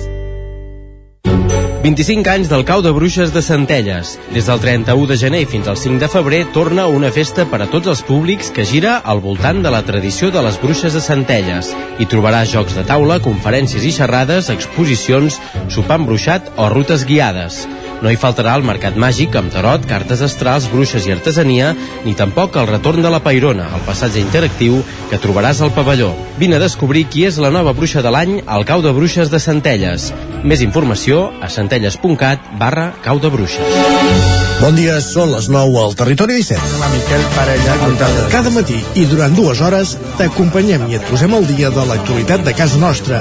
25 1.85 2.25
anys 2.31 2.47
del 2.49 2.63
cau 2.65 2.81
de 2.81 2.89
bruixes 2.89 3.29
de 3.29 3.43
Centelles. 3.45 4.15
Des 4.33 4.47
del 4.49 4.57
31 4.57 5.05
de 5.05 5.17
gener 5.21 5.43
fins 5.45 5.67
al 5.69 5.77
5 5.77 6.01
de 6.01 6.07
febrer 6.09 6.39
torna 6.55 6.87
una 6.89 7.11
festa 7.13 7.45
per 7.45 7.59
a 7.61 7.67
tots 7.69 7.91
els 7.91 8.01
públics 8.07 8.49
que 8.49 8.65
gira 8.65 8.95
al 9.05 9.21
voltant 9.21 9.61
de 9.61 9.69
la 9.69 9.83
tradició 9.85 10.31
de 10.33 10.41
les 10.41 10.57
bruixes 10.57 10.97
de 10.97 11.03
Centelles. 11.05 11.75
Hi 12.01 12.09
trobaràs 12.09 12.49
jocs 12.57 12.73
de 12.73 12.87
taula, 12.89 13.19
conferències 13.21 13.85
i 13.85 13.93
xerrades, 13.93 14.49
exposicions, 14.49 15.37
sopar 15.69 16.01
embruixat 16.01 16.49
o 16.57 16.71
rutes 16.73 17.05
guiades. 17.05 17.67
No 18.03 18.11
hi 18.11 18.19
faltarà 18.19 18.55
el 18.59 18.65
mercat 18.67 18.97
màgic 18.99 19.35
amb 19.39 19.53
tarot, 19.53 19.85
cartes 19.89 20.21
astrals, 20.25 20.67
bruixes 20.71 21.07
i 21.07 21.13
artesania, 21.15 21.73
ni 22.05 22.15
tampoc 22.17 22.57
el 22.59 22.69
retorn 22.69 23.05
de 23.05 23.11
la 23.13 23.21
Pairona, 23.23 23.69
el 23.77 23.85
passatge 23.87 24.21
interactiu 24.23 24.81
que 25.11 25.21
trobaràs 25.21 25.61
al 25.61 25.73
pavelló. 25.75 26.11
Vine 26.39 26.59
a 26.59 26.63
descobrir 26.63 27.05
qui 27.11 27.25
és 27.29 27.39
la 27.41 27.53
nova 27.53 27.75
bruixa 27.77 28.03
de 28.05 28.11
l'any 28.11 28.39
al 28.45 28.67
cau 28.67 28.83
de 28.85 28.93
bruixes 28.95 29.31
de 29.31 29.39
Centelles. 29.39 30.11
Més 30.43 30.61
informació 30.65 31.29
a 31.41 31.49
centelles.cat 31.49 32.51
barra 32.59 32.91
cau 33.05 33.21
de 33.23 33.31
bruixes. 33.33 34.35
Bon 34.55 34.71
dia, 34.71 34.95
són 35.03 35.33
les 35.33 35.49
9 35.51 35.75
al 35.81 35.95
Territori 35.99 36.37
17. 36.39 36.77
La 36.79 36.87
Miquel 36.93 37.23
Parella, 37.35 37.73
Cada 38.31 38.51
matí 38.55 38.77
i 38.95 39.03
durant 39.09 39.35
dues 39.35 39.59
hores 39.61 39.95
t'acompanyem 40.15 40.85
i 40.89 40.95
et 40.95 41.03
posem 41.09 41.33
al 41.35 41.43
dia 41.49 41.71
de 41.75 41.83
l'actualitat 41.89 42.45
de 42.47 42.53
casa 42.55 42.79
nostra. 42.79 43.19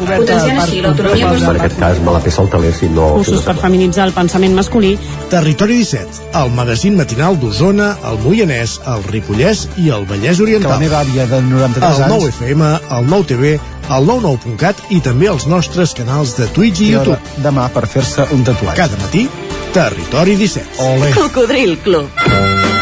Potenciant 0.00 0.58
així 0.64 0.82
l'autonomia 0.82 1.30
Per 1.44 1.54
aquest 1.54 1.78
cas 1.78 2.02
me 2.02 2.16
la 2.16 2.22
peça 2.24 2.42
el 2.42 2.50
taler 2.50 2.72
si 2.74 2.90
no... 2.90 3.12
Cursos 3.20 3.46
per 3.46 3.54
feminitzar 3.62 4.08
el 4.08 4.11
pensament 4.14 4.54
masculí. 4.56 4.94
Territori 5.32 5.80
17, 5.82 6.22
el 6.42 6.52
magazín 6.56 6.96
matinal 6.96 7.38
d'Osona, 7.40 7.92
el 8.10 8.18
Moianès, 8.24 8.78
el 8.92 9.04
Ripollès 9.10 9.66
i 9.82 9.90
el 9.94 10.06
Vallès 10.08 10.42
Oriental. 10.44 10.70
Que 10.70 10.78
la 10.78 10.82
meva 10.84 11.00
àvia 11.02 11.28
de 11.30 11.40
93 11.48 12.02
el 12.02 12.06
anys... 12.08 12.16
9 12.16 12.32
FM, 12.36 12.72
el 12.98 13.10
9 13.10 13.30
TV 13.32 13.54
al 13.92 14.06
99.cat 14.06 14.84
i 14.94 15.00
també 15.04 15.28
als 15.32 15.48
nostres 15.50 15.96
canals 15.98 16.36
de 16.38 16.48
Twitch 16.54 16.84
i 16.84 16.92
YouTube. 16.94 17.18
Demà 17.44 17.68
per 17.74 17.86
fer-se 17.90 18.28
un 18.36 18.44
tatuatge. 18.46 18.78
Cada 18.78 19.00
matí, 19.02 19.26
Territori 19.72 20.36
17. 20.36 20.78
Ole. 20.92 21.12
Cocodril 21.16 21.78
Club. 21.84 22.81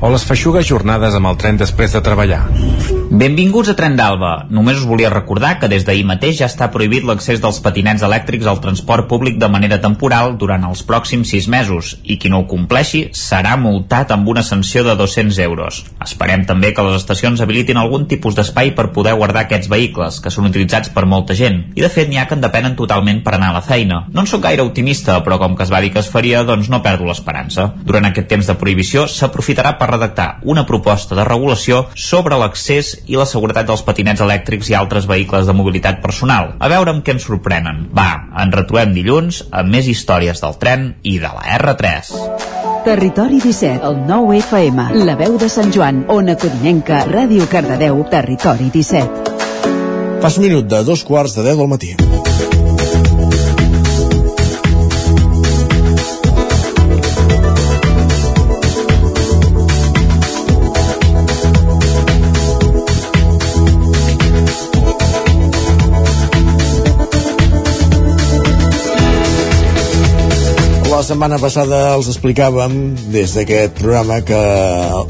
o 0.00 0.10
les 0.12 0.24
feixugues 0.24 0.66
jornades 0.68 1.14
amb 1.18 1.30
el 1.30 1.38
tren 1.40 1.58
després 1.58 1.94
de 1.94 2.02
treballar. 2.04 2.44
Benvinguts 3.08 3.70
a 3.72 3.74
Tren 3.74 3.94
d'Alba. 3.96 4.44
Només 4.52 4.76
us 4.82 4.86
volia 4.86 5.08
recordar 5.08 5.54
que 5.58 5.68
des 5.72 5.84
d'ahir 5.86 6.04
mateix 6.06 6.42
ja 6.42 6.46
està 6.50 6.66
prohibit 6.70 7.06
l'accés 7.08 7.40
dels 7.40 7.58
patinets 7.64 8.02
elèctrics 8.04 8.46
al 8.46 8.60
transport 8.60 9.08
públic 9.08 9.38
de 9.40 9.48
manera 9.48 9.78
temporal 9.80 10.36
durant 10.38 10.66
els 10.68 10.82
pròxims 10.86 11.32
sis 11.32 11.48
mesos 11.48 11.94
i 12.04 12.18
qui 12.20 12.28
no 12.28 12.42
ho 12.42 12.46
compleixi 12.50 13.06
serà 13.16 13.54
multat 13.56 14.12
amb 14.12 14.28
una 14.28 14.44
sanció 14.44 14.84
de 14.84 14.94
200 15.00 15.38
euros. 15.46 15.80
Esperem 16.04 16.44
també 16.46 16.74
que 16.76 16.84
les 16.84 16.98
estacions 17.00 17.40
habilitin 17.40 17.80
algun 17.80 18.04
tipus 18.12 18.36
d'espai 18.36 18.74
per 18.76 18.90
poder 18.92 19.16
guardar 19.16 19.46
aquests 19.46 19.72
vehicles, 19.72 20.20
que 20.20 20.30
són 20.30 20.50
utilitzats 20.50 20.92
per 20.92 21.06
molta 21.08 21.34
gent. 21.34 21.64
I 21.80 21.86
de 21.86 21.90
fet 21.90 22.12
n'hi 22.12 22.20
ha 22.20 22.28
que 22.28 22.36
en 22.36 22.44
depenen 22.44 22.76
totalment 22.76 23.24
per 23.24 23.38
anar 23.38 23.50
a 23.54 23.58
la 23.58 23.64
feina. 23.64 24.02
No 24.12 24.26
en 24.26 24.30
sóc 24.30 24.44
gaire 24.44 24.62
optimista, 24.62 25.16
però 25.24 25.40
com 25.40 25.56
que 25.56 25.64
es 25.64 25.72
va 25.72 25.80
dir 25.80 25.94
que 25.96 26.04
es 26.04 26.12
faria, 26.12 26.44
doncs 26.44 26.68
no 26.68 26.84
perdo 26.84 27.08
l'esperança. 27.08 27.70
Durant 27.88 28.12
aquest 28.12 28.28
temps 28.28 28.52
de 28.52 28.60
prohibició 28.60 29.08
s'aprofitarà 29.08 29.78
per 29.80 29.87
redactar 29.90 30.28
una 30.42 30.66
proposta 30.68 31.16
de 31.18 31.24
regulació 31.26 31.84
sobre 31.94 32.38
l'accés 32.40 32.94
i 33.06 33.18
la 33.18 33.26
seguretat 33.28 33.68
dels 33.68 33.84
patinets 33.86 34.22
elèctrics 34.24 34.70
i 34.70 34.76
altres 34.78 35.08
vehicles 35.10 35.48
de 35.48 35.56
mobilitat 35.56 36.02
personal. 36.04 36.54
A 36.58 36.70
veure 36.70 36.94
amb 36.94 37.04
què 37.04 37.16
ens 37.16 37.26
sorprenen. 37.28 37.86
Va, 37.96 38.10
ens 38.44 38.54
retrobem 38.54 38.94
dilluns 38.96 39.42
amb 39.50 39.72
més 39.74 39.88
històries 39.90 40.44
del 40.44 40.58
tren 40.62 40.92
i 41.02 41.18
de 41.22 41.32
la 41.32 41.58
R3. 41.58 42.14
Territori 42.88 43.40
17, 43.42 43.82
el 43.84 43.98
9 44.06 44.38
FM, 44.38 44.86
la 45.04 45.16
veu 45.18 45.36
de 45.40 45.50
Sant 45.52 45.74
Joan, 45.74 46.04
Ona 46.14 46.38
Codinenca, 46.40 47.02
Ràdio 47.10 47.48
Cardedeu, 47.50 48.00
Territori 48.08 48.70
17. 48.72 49.36
Pas 50.22 50.38
un 50.38 50.48
minut 50.48 50.66
de 50.70 50.82
dos 50.86 51.04
quarts 51.04 51.36
de 51.36 51.46
deu 51.50 51.60
del 51.60 51.70
matí. 51.74 51.94
Setmana 71.08 71.38
passada 71.40 71.94
els 71.94 72.08
explicàvem 72.10 72.72
des 73.08 73.32
d'aquest 73.32 73.78
programa 73.78 74.18
que 74.28 74.38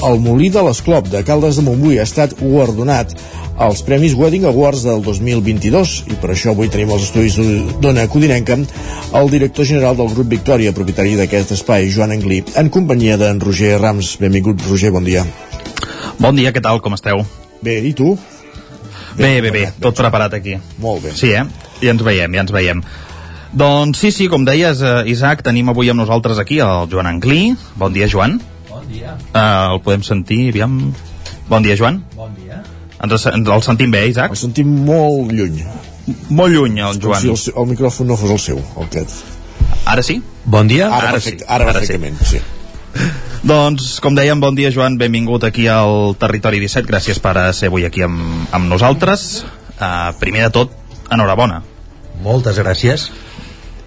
el 0.07 0.21
Molí 0.23 0.47
de 0.55 0.63
l'Esclop 0.63 1.09
de 1.11 1.25
Caldes 1.27 1.59
de 1.59 1.65
Montbui 1.67 1.99
ha 1.99 2.05
estat 2.07 2.37
guardonat 2.39 3.17
als 3.59 3.83
Premis 3.83 4.15
Wedding 4.15 4.47
Awards 4.47 4.85
del 4.87 5.03
2022 5.03 5.95
i 6.13 6.19
per 6.23 6.31
això 6.35 6.53
avui 6.53 6.71
tenim 6.71 6.93
els 6.95 7.09
estudis 7.09 7.41
d'Ona 7.83 8.07
Codinenca 8.13 8.61
el 9.19 9.33
director 9.33 9.67
general 9.67 9.99
del 9.99 10.13
grup 10.15 10.31
Victòria, 10.31 10.75
propietari 10.77 11.17
d'aquest 11.19 11.57
espai, 11.59 11.91
Joan 11.91 12.15
Anglí, 12.15 12.45
en 12.55 12.71
companyia 12.71 13.19
d'en 13.19 13.43
Roger 13.43 13.75
Rams. 13.81 14.15
Benvingut, 14.23 14.63
Roger, 14.71 14.95
bon 14.95 15.09
dia. 15.09 15.27
Bon 16.23 16.39
dia, 16.39 16.55
què 16.55 16.63
tal, 16.63 16.79
com 16.85 16.95
esteu? 16.95 17.25
Bé, 17.65 17.81
i 17.83 17.91
tu? 17.99 18.15
Bé, 19.19 19.41
bé, 19.43 19.51
bé, 19.51 19.67
tot 19.83 19.99
preparat 19.99 20.39
aquí. 20.39 20.61
Molt 20.79 21.09
bé. 21.09 21.19
Sí, 21.19 21.35
eh? 21.35 21.43
Ja 21.83 21.91
ens 21.95 22.07
veiem, 22.07 22.39
ja 22.39 22.47
ens 22.47 22.55
veiem. 22.55 22.87
Doncs 23.53 23.99
sí, 24.03 24.11
sí, 24.13 24.29
com 24.29 24.45
deies, 24.45 24.83
eh, 24.85 25.03
Isaac, 25.09 25.41
tenim 25.47 25.71
avui 25.73 25.89
amb 25.89 26.03
nosaltres 26.03 26.39
aquí 26.39 26.59
el 26.61 26.89
Joan 26.93 27.09
Anglí. 27.09 27.57
Bon 27.81 27.93
dia, 27.93 28.09
Joan. 28.11 28.37
Bon 28.69 28.85
dia. 28.91 29.15
Uh, 29.33 29.75
el 29.75 29.81
podem 29.85 30.03
sentir, 30.05 30.51
aviam... 30.53 30.93
Bon 31.49 31.65
dia, 31.65 31.77
Joan. 31.81 32.03
Bon 32.17 32.35
dia. 32.37 32.61
Ens, 33.01 33.25
ens 33.31 33.49
el 33.55 33.63
sentim 33.65 33.95
bé, 33.95 34.03
Isaac? 34.11 34.35
El 34.35 34.41
sentim 34.41 34.69
molt 34.85 35.33
lluny. 35.33 35.63
Molt 36.29 36.53
lluny, 36.53 36.77
el 36.83 36.99
Com 37.01 37.09
Joan. 37.09 37.23
si 37.25 37.31
el, 37.33 37.57
el 37.63 37.69
micròfon 37.71 38.11
no 38.11 38.19
fos 38.21 38.35
el 38.35 38.41
seu, 38.43 38.61
el 38.77 38.85
aquest. 38.85 39.23
Ara 39.89 40.05
sí? 40.05 40.19
Bon 40.45 40.69
dia. 40.69 40.91
Ara, 40.91 41.09
Ara 41.09 41.17
perfecte, 41.17 41.47
sí, 41.47 41.49
ara, 41.49 41.71
ara 41.71 41.81
sí. 41.81 41.87
perfectament, 41.87 42.21
sí. 42.29 42.43
Doncs, 43.49 43.95
com 44.05 44.17
dèiem, 44.19 44.41
bon 44.45 44.57
dia, 44.59 44.73
Joan, 44.75 44.99
benvingut 45.01 45.47
aquí 45.49 45.65
al 45.73 46.13
Territori 46.21 46.61
17. 46.61 46.85
Gràcies 46.91 47.23
per 47.25 47.37
eh, 47.41 47.49
ser 47.57 47.71
avui 47.73 47.89
aquí 47.89 48.05
amb, 48.05 48.45
amb 48.53 48.69
nosaltres. 48.69 49.45
Uh, 49.79 50.13
primer 50.21 50.45
de 50.49 50.53
tot, 50.59 50.77
enhorabona. 51.15 51.63
Moltes 52.25 52.59
gràcies. 52.61 53.09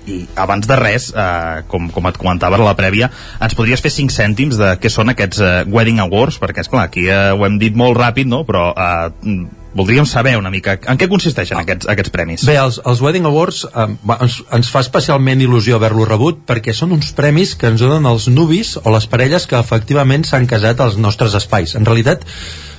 I 0.10 0.24
abans 0.42 0.68
de 0.68 0.78
res, 0.80 1.12
eh, 1.14 1.62
com, 1.70 1.90
com 1.94 2.10
et 2.10 2.18
comentava 2.18 2.58
a 2.58 2.66
la 2.66 2.76
prèvia, 2.78 3.12
ens 3.42 3.56
podries 3.58 3.82
fer 3.84 3.92
5 3.94 4.16
cèntims 4.16 4.58
de 4.60 4.74
què 4.82 4.90
són 4.90 5.14
aquests 5.14 5.42
eh, 5.46 5.56
Wedding 5.70 6.02
Awards? 6.02 6.40
Perquè, 6.42 6.66
és 6.66 6.72
clar 6.72 6.88
aquí 6.90 7.08
eh, 7.08 7.32
ho 7.36 7.46
hem 7.46 7.60
dit 7.62 7.78
molt 7.78 8.00
ràpid, 8.00 8.30
no? 8.32 8.42
Però 8.48 8.72
eh, 8.74 9.12
mm, 9.22 9.62
voldríem 9.74 10.06
saber 10.06 10.36
una 10.38 10.52
mica 10.52 10.76
en 10.90 11.00
què 11.00 11.08
consisteixen 11.12 11.60
aquests, 11.62 11.88
aquests 11.92 12.14
premis. 12.14 12.46
Bé, 12.48 12.58
els, 12.60 12.82
els 12.88 13.04
Wedding 13.04 13.28
Awards 13.30 13.64
eh, 13.70 13.88
ens, 14.18 14.40
ens 14.58 14.72
fa 14.74 14.84
especialment 14.84 15.44
il·lusió 15.44 15.78
haver-los 15.78 16.10
rebut 16.10 16.42
perquè 16.50 16.76
són 16.76 16.98
uns 16.98 17.14
premis 17.18 17.56
que 17.56 17.72
ens 17.72 17.84
donen 17.84 18.10
els 18.10 18.28
nuvis 18.32 18.78
o 18.82 18.96
les 18.96 19.08
parelles 19.12 19.48
que 19.48 19.60
efectivament 19.60 20.28
s'han 20.28 20.50
casat 20.50 20.84
als 20.84 21.00
nostres 21.00 21.38
espais. 21.38 21.78
En 21.80 21.88
realitat, 21.88 22.26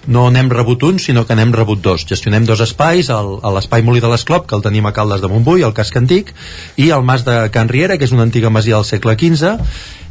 no 0.07 0.29
n'hem 0.31 0.49
rebut 0.51 0.83
un, 0.89 0.99
sinó 0.99 1.27
que 1.27 1.37
n'hem 1.39 1.53
rebut 1.55 1.83
dos. 1.83 2.07
Gestionem 2.09 2.47
dos 2.49 2.63
espais, 2.65 3.11
l'espai 3.11 3.85
Molí 3.87 4.03
de 4.03 4.11
l'Esclop, 4.11 4.49
que 4.49 4.57
el 4.59 4.65
tenim 4.65 4.87
a 4.87 4.95
Caldes 4.97 5.23
de 5.23 5.31
Montbui, 5.31 5.63
al 5.63 5.75
casc 5.77 5.97
antic, 6.01 6.33
i 6.77 6.91
el 6.91 7.05
mas 7.07 7.27
de 7.29 7.37
Can 7.55 7.71
Riera, 7.71 7.99
que 7.99 8.09
és 8.09 8.17
una 8.17 8.27
antiga 8.27 8.51
masia 8.51 8.81
del 8.81 8.89
segle 8.89 9.15
XV, 9.19 9.55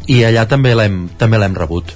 i 0.08 0.24
allà 0.28 0.48
també 0.50 0.74
l'hem 0.78 1.04
també 1.20 1.42
l'hem 1.42 1.58
rebut. 1.58 1.94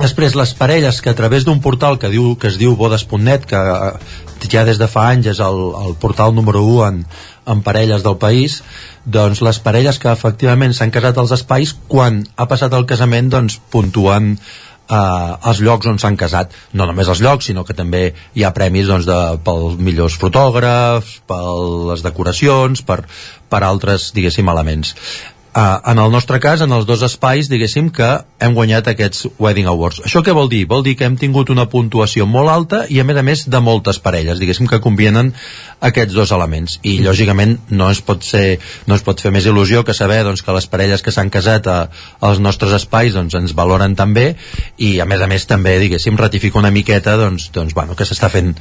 Després, 0.00 0.36
les 0.38 0.52
parelles 0.56 1.00
que 1.04 1.10
a 1.10 1.16
través 1.16 1.44
d'un 1.44 1.58
portal 1.60 1.98
que, 2.00 2.08
diu, 2.08 2.32
que 2.40 2.48
es 2.48 2.56
diu 2.60 2.76
bodes.net, 2.78 3.44
que 3.48 3.58
eh, 3.58 3.90
ja 4.48 4.64
des 4.64 4.78
de 4.80 4.88
fa 4.88 5.10
anys 5.12 5.28
és 5.34 5.42
el, 5.44 5.58
el 5.76 5.96
portal 6.00 6.32
número 6.32 6.62
1 6.64 6.86
en, 6.86 7.02
en 7.52 7.60
parelles 7.66 8.04
del 8.06 8.16
país, 8.22 8.62
doncs 9.04 9.42
les 9.44 9.60
parelles 9.60 9.98
que 10.00 10.08
efectivament 10.12 10.72
s'han 10.76 10.94
casat 10.94 11.20
als 11.20 11.34
espais, 11.36 11.74
quan 11.88 12.22
ha 12.36 12.48
passat 12.48 12.72
el 12.76 12.88
casament, 12.88 13.28
doncs 13.34 13.58
puntuen 13.72 14.38
eh, 14.90 15.48
els 15.50 15.62
llocs 15.64 15.88
on 15.90 15.98
s'han 16.02 16.18
casat. 16.20 16.54
No 16.76 16.86
només 16.88 17.08
els 17.08 17.22
llocs, 17.24 17.50
sinó 17.50 17.64
que 17.66 17.76
també 17.76 18.02
hi 18.34 18.44
ha 18.44 18.54
premis 18.56 18.90
doncs, 18.90 19.08
de, 19.08 19.18
pels 19.46 19.78
millors 19.80 20.18
fotògrafs, 20.20 21.20
per 21.30 21.42
les 21.90 22.06
decoracions, 22.06 22.82
per, 22.86 23.02
per 23.50 23.62
altres, 23.66 24.10
diguéssim, 24.16 24.50
elements. 24.52 24.94
Uh, 25.50 25.80
en 25.90 25.98
el 25.98 26.12
nostre 26.14 26.38
cas, 26.38 26.60
en 26.62 26.70
els 26.70 26.84
dos 26.86 27.00
espais, 27.02 27.48
diguéssim 27.50 27.88
que 27.90 28.06
hem 28.38 28.52
guanyat 28.54 28.86
aquests 28.92 29.24
Wedding 29.42 29.66
Awards. 29.66 29.98
Això 30.06 30.20
què 30.22 30.30
vol 30.30 30.46
dir? 30.46 30.60
Vol 30.70 30.84
dir 30.86 30.92
que 30.94 31.08
hem 31.08 31.16
tingut 31.18 31.50
una 31.50 31.64
puntuació 31.72 32.22
molt 32.22 32.52
alta 32.52 32.84
i, 32.86 33.00
a 33.02 33.04
més 33.08 33.18
a 33.18 33.24
més, 33.26 33.42
de 33.50 33.58
moltes 33.58 33.98
parelles, 33.98 34.38
diguéssim 34.38 34.68
que 34.70 34.78
combinen 34.78 35.32
aquests 35.82 36.14
dos 36.14 36.30
elements. 36.36 36.76
I, 36.86 37.00
lògicament, 37.02 37.56
no 37.74 37.88
es 37.90 37.98
pot, 37.98 38.22
ser, 38.22 38.60
no 38.86 38.94
es 38.94 39.02
pot 39.02 39.18
fer 39.18 39.32
més 39.34 39.48
il·lusió 39.50 39.82
que 39.82 39.96
saber 39.96 40.20
doncs, 40.22 40.44
que 40.46 40.54
les 40.54 40.70
parelles 40.70 41.02
que 41.02 41.10
s'han 41.10 41.34
casat 41.34 41.66
a, 41.66 41.80
als 42.22 42.38
nostres 42.38 42.76
espais 42.78 43.18
doncs, 43.18 43.34
ens 43.34 43.56
valoren 43.58 43.98
també 43.98 44.36
i, 44.78 45.00
a 45.02 45.08
més 45.10 45.18
a 45.18 45.26
més, 45.26 45.48
també, 45.50 45.80
diguéssim, 45.82 46.14
ratifica 46.14 46.62
una 46.62 46.70
miqueta 46.70 47.18
doncs, 47.18 47.50
doncs, 47.50 47.74
bueno, 47.74 47.98
que 47.98 48.06
s'està 48.06 48.30
fent 48.30 48.54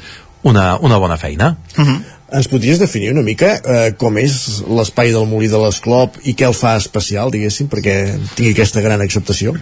una, 0.43 0.77
una 0.77 0.97
bona 0.97 1.17
feina. 1.17 1.57
Uh 1.77 1.83
-huh. 1.85 1.99
Ens 2.31 2.47
podries 2.47 2.79
definir 2.79 3.11
una 3.11 3.21
mica 3.25 3.55
eh, 3.57 3.93
com 3.97 4.17
és 4.17 4.63
l'espai 4.67 5.11
del 5.11 5.25
Molí 5.25 5.47
de 5.49 5.57
l'Esclop 5.57 6.17
i 6.23 6.35
què 6.35 6.45
el 6.47 6.53
fa 6.53 6.75
especial, 6.77 7.31
diguéssim, 7.31 7.67
perquè 7.67 8.19
tingui 8.35 8.51
aquesta 8.51 8.81
gran 8.81 9.01
acceptació? 9.01 9.55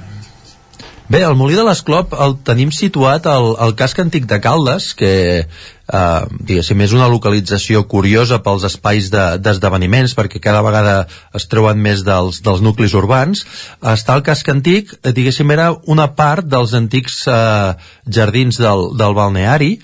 Bé, 1.08 1.22
el 1.24 1.38
Molí 1.40 1.56
de 1.56 1.64
l'Esclop 1.64 2.12
el 2.20 2.34
tenim 2.44 2.72
situat 2.76 3.30
al, 3.32 3.54
al 3.64 3.72
casc 3.80 4.00
antic 4.04 4.26
de 4.28 4.42
Caldes, 4.44 4.90
que 5.00 5.12
eh, 5.48 6.24
diguéssim, 6.50 6.82
és 6.84 6.92
una 6.92 7.08
localització 7.08 7.86
curiosa 7.88 8.42
pels 8.44 8.66
espais 8.68 9.08
d'esdeveniments, 9.14 10.12
de, 10.12 10.18
perquè 10.20 10.42
cada 10.44 10.60
vegada 10.66 10.98
es 11.34 11.48
treuen 11.48 11.80
més 11.80 12.04
dels, 12.04 12.42
dels 12.44 12.60
nuclis 12.60 12.98
urbans. 13.00 13.46
Està 13.80 14.20
el 14.20 14.26
casc 14.28 14.52
antic, 14.52 14.92
eh, 15.00 15.16
diguéssim, 15.16 15.56
era 15.56 15.70
una 15.88 16.10
part 16.20 16.44
dels 16.44 16.76
antics 16.76 17.24
eh, 17.32 17.72
jardins 18.20 18.60
del, 18.60 18.90
del 19.00 19.16
balneari, 19.16 19.78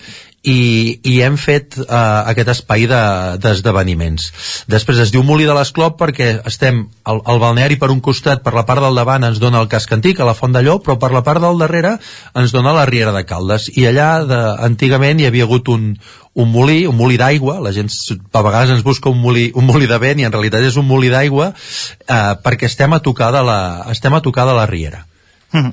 i, 0.44 1.00
i 1.08 1.14
hem 1.24 1.36
fet 1.40 1.78
eh, 1.80 1.84
aquest 2.30 2.50
espai 2.52 2.86
d'esdeveniments. 2.90 4.26
De, 4.28 4.74
Després 4.76 5.00
es 5.00 5.12
diu 5.14 5.24
Molí 5.24 5.46
de 5.48 5.54
l'Esclop 5.56 5.96
perquè 6.00 6.30
estem 6.48 6.82
al, 7.08 7.22
al 7.24 7.40
balneari 7.40 7.78
per 7.80 7.90
un 7.94 8.02
costat, 8.04 8.42
per 8.44 8.52
la 8.56 8.66
part 8.68 8.84
del 8.84 8.98
davant 8.98 9.24
ens 9.24 9.40
dona 9.40 9.62
el 9.64 9.70
casc 9.72 9.94
antic, 9.96 10.20
a 10.20 10.28
la 10.28 10.36
Font 10.36 10.52
d'Allò, 10.52 10.76
però 10.84 10.98
per 11.00 11.10
la 11.14 11.24
part 11.24 11.40
del 11.42 11.60
darrere 11.60 11.96
ens 12.36 12.52
dona 12.52 12.74
la 12.76 12.84
Riera 12.90 13.14
de 13.16 13.24
Caldes. 13.28 13.70
I 13.72 13.88
allà 13.88 14.10
de, 14.28 14.42
antigament 14.68 15.20
hi 15.22 15.30
havia 15.30 15.48
hagut 15.48 15.72
un, 15.72 15.94
un 16.34 16.52
molí, 16.52 16.84
un 16.90 16.98
molí 16.98 17.16
d'aigua, 17.20 17.56
la 17.64 17.72
gent 17.72 17.88
a 17.88 18.44
vegades 18.44 18.76
ens 18.76 18.84
busca 18.84 19.08
un 19.08 19.20
molí, 19.22 19.48
un 19.54 19.64
molí 19.68 19.88
de 19.90 19.98
vent 20.02 20.20
i 20.20 20.28
en 20.28 20.34
realitat 20.34 20.68
és 20.68 20.76
un 20.80 20.88
molí 20.88 21.12
d'aigua 21.12 21.52
eh, 21.54 22.34
perquè 22.44 22.68
estem 22.68 22.92
a 22.92 23.00
tocar 23.00 23.32
de 23.32 23.44
la, 23.46 23.58
estem 23.94 24.14
a 24.14 24.22
tocar 24.24 24.48
de 24.50 24.56
la 24.60 24.68
Riera. 24.68 25.06
Mm 25.54 25.62
-hmm. 25.62 25.72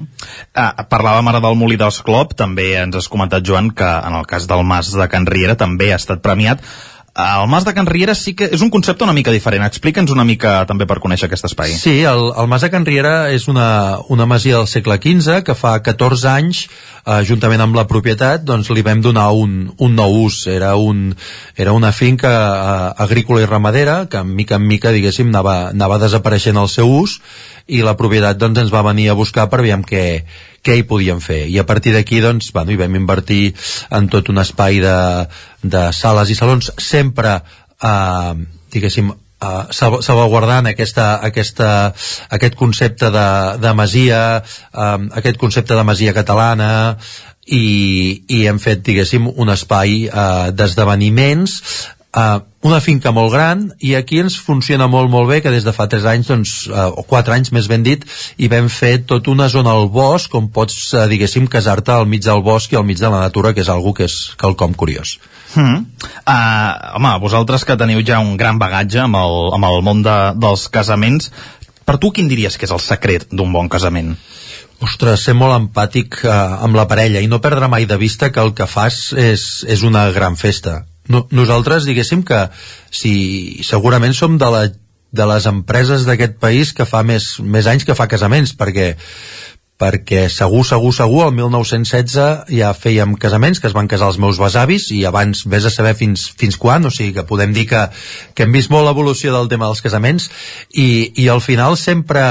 uh, 0.62 0.86
parlàvem 0.90 1.28
ara 1.28 1.40
del 1.42 1.58
Molí 1.58 1.78
d'Esclop, 1.78 2.36
també 2.38 2.76
ens 2.78 2.96
has 2.96 3.10
comentat, 3.10 3.44
Joan, 3.44 3.72
que 3.72 3.92
en 4.08 4.14
el 4.14 4.26
cas 4.26 4.48
del 4.48 4.64
Mas 4.64 4.94
de 4.94 5.08
Can 5.10 5.26
Riera 5.26 5.56
també 5.56 5.92
ha 5.92 5.96
estat 5.96 6.22
premiat. 6.22 6.62
El 7.12 7.48
Mas 7.52 7.66
de 7.66 7.74
Can 7.74 7.88
Riera 7.88 8.14
sí 8.16 8.32
que 8.40 8.48
és 8.56 8.62
un 8.64 8.70
concepte 8.72 9.04
una 9.04 9.14
mica 9.14 9.34
diferent. 9.36 9.66
Explica'ns 9.68 10.14
una 10.14 10.24
mica 10.24 10.62
també 10.68 10.86
per 10.88 11.02
conèixer 11.04 11.28
aquest 11.28 11.50
espai. 11.50 11.74
Sí, 11.76 11.98
el, 12.08 12.32
el 12.40 12.48
Mas 12.48 12.64
de 12.64 12.70
Can 12.72 12.86
Riera 12.88 13.32
és 13.36 13.50
una, 13.52 13.98
una 14.08 14.26
masia 14.26 14.62
del 14.62 14.70
segle 14.72 14.96
XV 14.96 15.42
que 15.44 15.56
fa 15.56 15.74
14 15.84 16.30
anys, 16.32 16.70
eh, 17.06 17.22
juntament 17.28 17.62
amb 17.64 17.78
la 17.78 17.88
propietat, 17.90 18.44
doncs 18.46 18.70
li 18.72 18.84
vam 18.86 19.02
donar 19.02 19.30
un, 19.38 19.72
un 19.78 19.96
nou 19.98 20.18
ús. 20.26 20.44
Era, 20.52 20.76
un, 20.76 21.10
era 21.56 21.74
una 21.78 21.92
finca 21.92 22.32
eh, 22.32 23.04
agrícola 23.06 23.44
i 23.44 23.50
ramadera 23.50 24.06
que, 24.12 24.24
mica 24.24 24.60
en 24.60 24.68
mica, 24.68 24.94
diguéssim, 24.96 25.32
anava, 25.34 25.58
anava 25.72 26.00
desapareixent 26.02 26.60
el 26.62 26.70
seu 26.72 26.90
ús 26.92 27.20
i 27.72 27.82
la 27.86 27.96
propietat 27.98 28.40
doncs, 28.42 28.66
ens 28.66 28.74
va 28.74 28.86
venir 28.86 29.10
a 29.12 29.18
buscar 29.18 29.48
per 29.50 29.62
veure 29.64 29.86
què, 29.88 30.06
què 30.62 30.78
hi 30.78 30.88
podíem 30.88 31.22
fer. 31.24 31.46
I 31.48 31.60
a 31.62 31.66
partir 31.68 31.96
d'aquí 31.96 32.22
doncs, 32.24 32.52
bueno, 32.54 32.74
hi 32.74 32.80
vam 32.82 32.96
invertir 33.00 33.54
en 33.90 34.10
tot 34.12 34.30
un 34.30 34.42
espai 34.44 34.82
de, 34.84 34.98
de 35.64 35.88
sales 35.96 36.32
i 36.32 36.38
salons, 36.38 36.74
sempre 36.82 37.40
eh, 37.82 38.34
diguéssim, 38.72 39.12
uh, 39.42 39.66
salvaguardant 39.74 40.70
aquesta, 40.72 41.16
aquesta, 41.26 41.72
aquest 42.30 42.56
concepte 42.60 43.12
de, 43.14 43.28
de 43.62 43.74
masia, 43.78 44.22
um, 44.72 45.10
aquest 45.22 45.42
concepte 45.42 45.78
de 45.78 45.88
masia 45.88 46.16
catalana, 46.18 46.72
i, 47.52 47.66
i 48.30 48.46
hem 48.48 48.62
fet, 48.62 48.84
diguéssim, 48.86 49.26
un 49.28 49.50
espai 49.50 50.06
uh, 50.08 50.52
d'esdeveniments 50.54 51.58
uh, 52.16 52.40
una 52.62 52.80
finca 52.80 53.12
molt 53.16 53.32
gran 53.34 53.66
i 53.80 53.96
aquí 53.98 54.20
ens 54.22 54.38
funciona 54.40 54.88
molt 54.92 55.10
molt 55.10 55.30
bé 55.30 55.42
que 55.42 55.54
des 55.54 55.66
de 55.66 55.74
fa 55.76 55.88
3 55.90 56.08
anys 56.14 56.32
doncs, 56.32 56.56
uh, 56.70 56.92
o 56.94 57.04
4 57.08 57.36
anys 57.36 57.52
més 57.56 57.68
ben 57.72 57.84
dit 57.84 58.06
i 58.38 58.50
vam 58.52 58.70
fer 58.70 59.00
tot 59.10 59.28
una 59.32 59.50
zona 59.50 59.74
al 59.74 59.90
bosc 59.90 60.34
on 60.36 60.52
pots 60.54 60.94
uh, 60.94 61.08
diguéssim 61.12 61.48
casar-te 61.48 61.94
al 61.96 62.08
mig 62.08 62.24
del 62.26 62.44
bosc 62.46 62.72
i 62.72 62.80
al 62.80 62.86
mig 62.88 63.00
de 63.00 63.10
la 63.10 63.24
natura 63.28 63.54
que 63.54 63.66
és 63.66 63.70
algo 63.70 63.94
que 63.94 64.10
és 64.10 64.18
quelcom 64.38 64.76
curiós 64.78 65.18
Hmm. 65.56 65.88
Uh, 66.22 66.98
home, 66.98 67.16
vosaltres 67.24 67.66
que 67.68 67.78
teniu 67.80 68.04
ja 68.08 68.22
un 68.24 68.38
gran 68.40 68.60
bagatge 68.62 69.02
amb 69.04 69.20
el, 69.20 69.40
amb 69.58 69.68
el 69.72 69.82
món 69.86 70.04
de, 70.06 70.18
dels 70.40 70.68
casaments, 70.72 71.32
per 71.86 71.98
tu 72.00 72.14
quin 72.16 72.30
diries 72.32 72.56
que 72.58 72.70
és 72.70 72.76
el 72.76 72.84
secret 72.84 73.28
d'un 73.32 73.52
bon 73.52 73.68
casament? 73.72 74.14
Ostres, 74.82 75.26
ser 75.28 75.36
molt 75.38 75.54
empàtic 75.58 76.24
uh, 76.24 76.62
amb 76.66 76.78
la 76.78 76.88
parella 76.90 77.22
i 77.22 77.28
no 77.30 77.42
perdre 77.44 77.70
mai 77.70 77.86
de 77.86 78.00
vista 78.02 78.32
que 78.32 78.42
el 78.42 78.56
que 78.58 78.70
fas 78.70 79.12
és, 79.14 79.66
és 79.68 79.84
una 79.86 80.08
gran 80.16 80.40
festa 80.40 80.82
no, 81.10 81.26
nosaltres 81.32 81.86
diguéssim 81.88 82.24
que 82.28 82.46
si 82.94 83.64
segurament 83.66 84.16
som 84.18 84.38
de, 84.42 84.50
la, 84.54 84.64
de 85.12 85.28
les 85.34 85.48
empreses 85.50 86.06
d'aquest 86.08 86.38
país 86.42 86.74
que 86.78 86.88
fa 86.88 87.04
més, 87.08 87.34
més 87.42 87.68
anys 87.68 87.86
que 87.88 87.98
fa 87.98 88.10
casaments 88.12 88.54
perquè 88.58 88.94
perquè 89.82 90.28
segur, 90.30 90.62
segur, 90.68 90.94
segur, 90.94 91.26
el 91.26 91.36
1916 91.40 92.54
ja 92.54 92.72
fèiem 92.78 93.18
casaments, 93.22 93.60
que 93.60 93.70
es 93.72 93.76
van 93.78 93.90
casar 93.90 94.12
els 94.12 94.22
meus 94.22 94.40
besavis, 94.42 94.92
i 94.94 95.02
abans 95.10 95.44
vés 95.50 95.66
a 95.66 95.74
saber 95.74 95.96
fins, 95.98 96.30
fins 96.38 96.60
quan, 96.62 96.86
o 96.86 96.94
sigui 96.94 97.16
que 97.18 97.28
podem 97.28 97.56
dir 97.58 97.66
que, 97.72 97.88
que 98.38 98.46
hem 98.46 98.54
vist 98.54 98.72
molt 98.74 98.86
l'evolució 98.88 99.34
del 99.34 99.50
tema 99.52 99.70
dels 99.72 99.82
casaments, 99.82 100.30
i, 100.72 101.12
i 101.18 101.30
al 101.34 101.42
final 101.42 101.80
sempre 101.82 102.26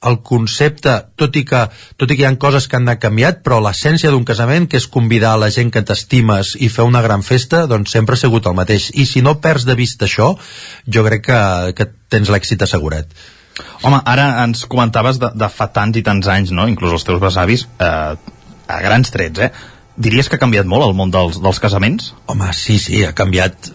el 0.00 0.20
concepte, 0.24 0.94
tot 1.20 1.34
i 1.36 1.42
que, 1.44 1.66
tot 2.00 2.12
i 2.12 2.16
que 2.16 2.24
hi 2.24 2.28
ha 2.28 2.32
coses 2.40 2.66
que 2.68 2.78
han 2.78 2.86
anat 2.88 3.02
canviat, 3.02 3.42
però 3.44 3.60
l'essència 3.60 4.12
d'un 4.12 4.24
casament, 4.28 4.68
que 4.70 4.80
és 4.80 4.88
convidar 4.88 5.34
la 5.40 5.50
gent 5.52 5.72
que 5.72 5.84
t'estimes 5.84 6.54
i 6.56 6.70
fer 6.72 6.86
una 6.88 7.02
gran 7.04 7.24
festa, 7.26 7.66
doncs 7.68 7.92
sempre 7.96 8.16
ha 8.16 8.22
sigut 8.22 8.48
el 8.48 8.56
mateix. 8.56 8.90
I 8.96 9.04
si 9.08 9.20
no 9.24 9.38
perds 9.44 9.68
de 9.68 9.76
vista 9.76 10.08
això, 10.08 10.32
jo 10.88 11.04
crec 11.04 11.26
que, 11.28 11.42
que 11.76 11.90
tens 12.08 12.32
l'èxit 12.32 12.64
assegurat. 12.64 13.12
Home, 13.82 14.00
ara 14.04 14.28
ens 14.44 14.64
comentaves 14.70 15.20
de, 15.22 15.32
de 15.34 15.50
fa 15.52 15.70
tants 15.74 15.98
i 15.98 16.04
tants 16.06 16.30
anys, 16.30 16.54
no? 16.56 16.68
inclús 16.70 16.98
els 16.98 17.06
teus 17.06 17.20
besavis, 17.22 17.66
eh, 17.80 18.14
a 18.70 18.80
grans 18.84 19.12
trets, 19.12 19.46
eh? 19.48 19.50
Diries 20.00 20.30
que 20.30 20.38
ha 20.38 20.40
canviat 20.40 20.68
molt 20.70 20.86
el 20.86 20.96
món 20.96 21.12
dels, 21.12 21.40
dels 21.42 21.60
casaments? 21.60 22.14
Home, 22.30 22.48
sí, 22.56 22.78
sí, 22.80 23.02
ha 23.04 23.12
canviat 23.16 23.72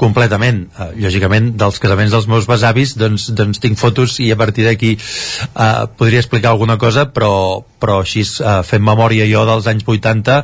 completament. 0.00 0.64
Uh, 0.76 0.90
lògicament, 1.00 1.52
dels 1.58 1.78
casaments 1.82 2.12
dels 2.14 2.28
meus 2.30 2.48
besavis, 2.50 2.94
doncs, 2.98 3.28
doncs 3.36 3.62
tinc 3.62 3.78
fotos 3.80 4.18
i 4.22 4.30
a 4.32 4.38
partir 4.38 4.66
d'aquí 4.66 4.94
uh, 4.98 5.86
podria 5.98 6.22
explicar 6.22 6.52
alguna 6.52 6.78
cosa, 6.80 7.06
però, 7.14 7.62
però 7.80 8.00
així, 8.02 8.24
uh, 8.42 8.60
fent 8.66 8.84
memòria 8.84 9.28
jo 9.30 9.44
dels 9.48 9.68
anys 9.70 9.86
80, 9.86 10.42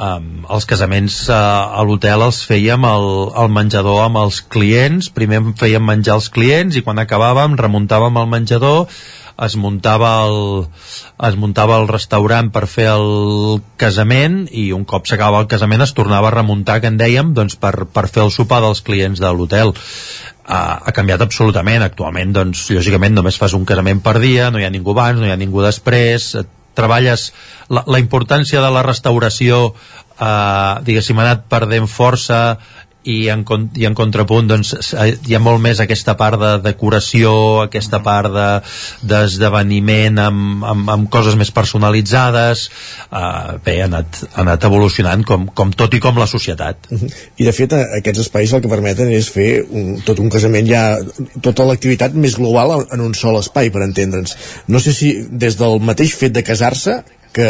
um, 0.00 0.26
els 0.48 0.66
casaments 0.68 1.22
uh, 1.28 1.36
a 1.76 1.84
l'hotel 1.86 2.24
els 2.24 2.40
fèiem 2.48 2.84
al, 2.88 3.08
al 3.36 3.50
menjador 3.52 4.04
amb 4.06 4.22
els 4.24 4.40
clients, 4.52 5.10
primer 5.12 5.42
fèiem 5.60 5.84
menjar 5.84 6.18
els 6.18 6.30
clients 6.32 6.76
i 6.76 6.84
quan 6.86 7.02
acabàvem 7.02 7.58
remuntàvem 7.60 8.16
al 8.16 8.30
menjador 8.30 8.86
es 9.40 9.56
muntava 9.56 10.10
el, 10.26 10.66
es 11.28 11.36
muntava 11.40 11.78
el 11.80 11.88
restaurant 11.88 12.50
per 12.52 12.66
fer 12.68 12.90
el 12.92 13.60
casament 13.80 14.42
i 14.52 14.68
un 14.76 14.84
cop 14.88 15.08
s'acabava 15.08 15.44
el 15.44 15.48
casament 15.52 15.84
es 15.84 15.94
tornava 15.96 16.28
a 16.28 16.34
remuntar, 16.34 16.80
que 16.80 16.90
en 16.92 16.98
dèiem, 17.00 17.32
doncs, 17.36 17.56
per, 17.60 17.86
per 17.88 18.08
fer 18.12 18.26
el 18.26 18.34
sopar 18.34 18.60
dels 18.64 18.84
clients 18.84 19.22
de 19.22 19.32
l'hotel. 19.32 19.72
Uh, 20.50 20.76
ha 20.82 20.92
canviat 20.92 21.22
absolutament. 21.22 21.84
Actualment, 21.86 22.34
doncs, 22.34 22.66
lògicament, 22.74 23.14
només 23.16 23.38
fas 23.40 23.54
un 23.56 23.64
casament 23.64 24.02
per 24.04 24.18
dia, 24.20 24.50
no 24.50 24.60
hi 24.60 24.66
ha 24.66 24.72
ningú 24.74 24.92
abans, 24.92 25.20
no 25.20 25.28
hi 25.28 25.32
ha 25.32 25.40
ningú 25.40 25.62
després, 25.64 26.34
treballes 26.78 27.30
la, 27.68 27.84
la 27.86 28.00
importància 28.02 28.62
de 28.62 28.70
la 28.72 28.84
restauració 28.86 29.62
eh, 29.70 30.74
diguéssim 30.86 31.18
ha 31.18 31.26
anat 31.26 31.48
perdent 31.52 31.88
força 31.90 32.58
i 33.08 33.28
en, 33.32 33.44
i 33.80 33.86
en 33.88 33.94
contrapunt 33.96 34.48
doncs, 34.50 34.74
hi 35.26 35.34
ha 35.36 35.40
molt 35.40 35.62
més 35.64 35.80
aquesta 35.80 36.16
part 36.20 36.36
de 36.40 36.50
decoració, 36.64 37.32
aquesta 37.64 38.02
part 38.04 38.34
d'esdeveniment 39.06 40.18
de, 40.18 40.26
amb, 40.26 40.64
amb, 40.72 40.90
amb 40.94 41.08
coses 41.12 41.36
més 41.40 41.52
personalitzades. 41.54 42.66
Uh, 43.08 43.56
bé, 43.64 43.78
ha 43.80 43.88
anat, 43.88 44.20
ha 44.34 44.42
anat 44.44 44.66
evolucionant 44.68 45.24
com, 45.26 45.46
com 45.56 45.72
tot 45.72 45.96
i 45.96 46.02
com 46.02 46.20
la 46.20 46.28
societat. 46.30 46.90
I 47.40 47.48
de 47.48 47.54
fet 47.56 47.76
aquests 47.78 48.26
espais 48.26 48.52
el 48.52 48.64
que 48.64 48.72
permeten 48.72 49.12
és 49.14 49.30
fer 49.32 49.48
un, 49.64 49.94
tot 50.04 50.20
un 50.20 50.28
casament 50.32 50.68
ja 50.68 50.82
tota 51.40 51.64
l'activitat 51.68 52.16
més 52.16 52.36
global 52.36 52.84
en 52.84 53.00
un 53.04 53.16
sol 53.16 53.40
espai 53.40 53.72
per 53.72 53.86
entendre'ns. 53.86 54.36
No 54.68 54.82
sé 54.82 54.92
si 54.96 55.14
des 55.30 55.56
del 55.60 55.80
mateix 55.80 56.12
fet 56.20 56.36
de 56.36 56.44
casar-se 56.44 57.00
que, 57.32 57.48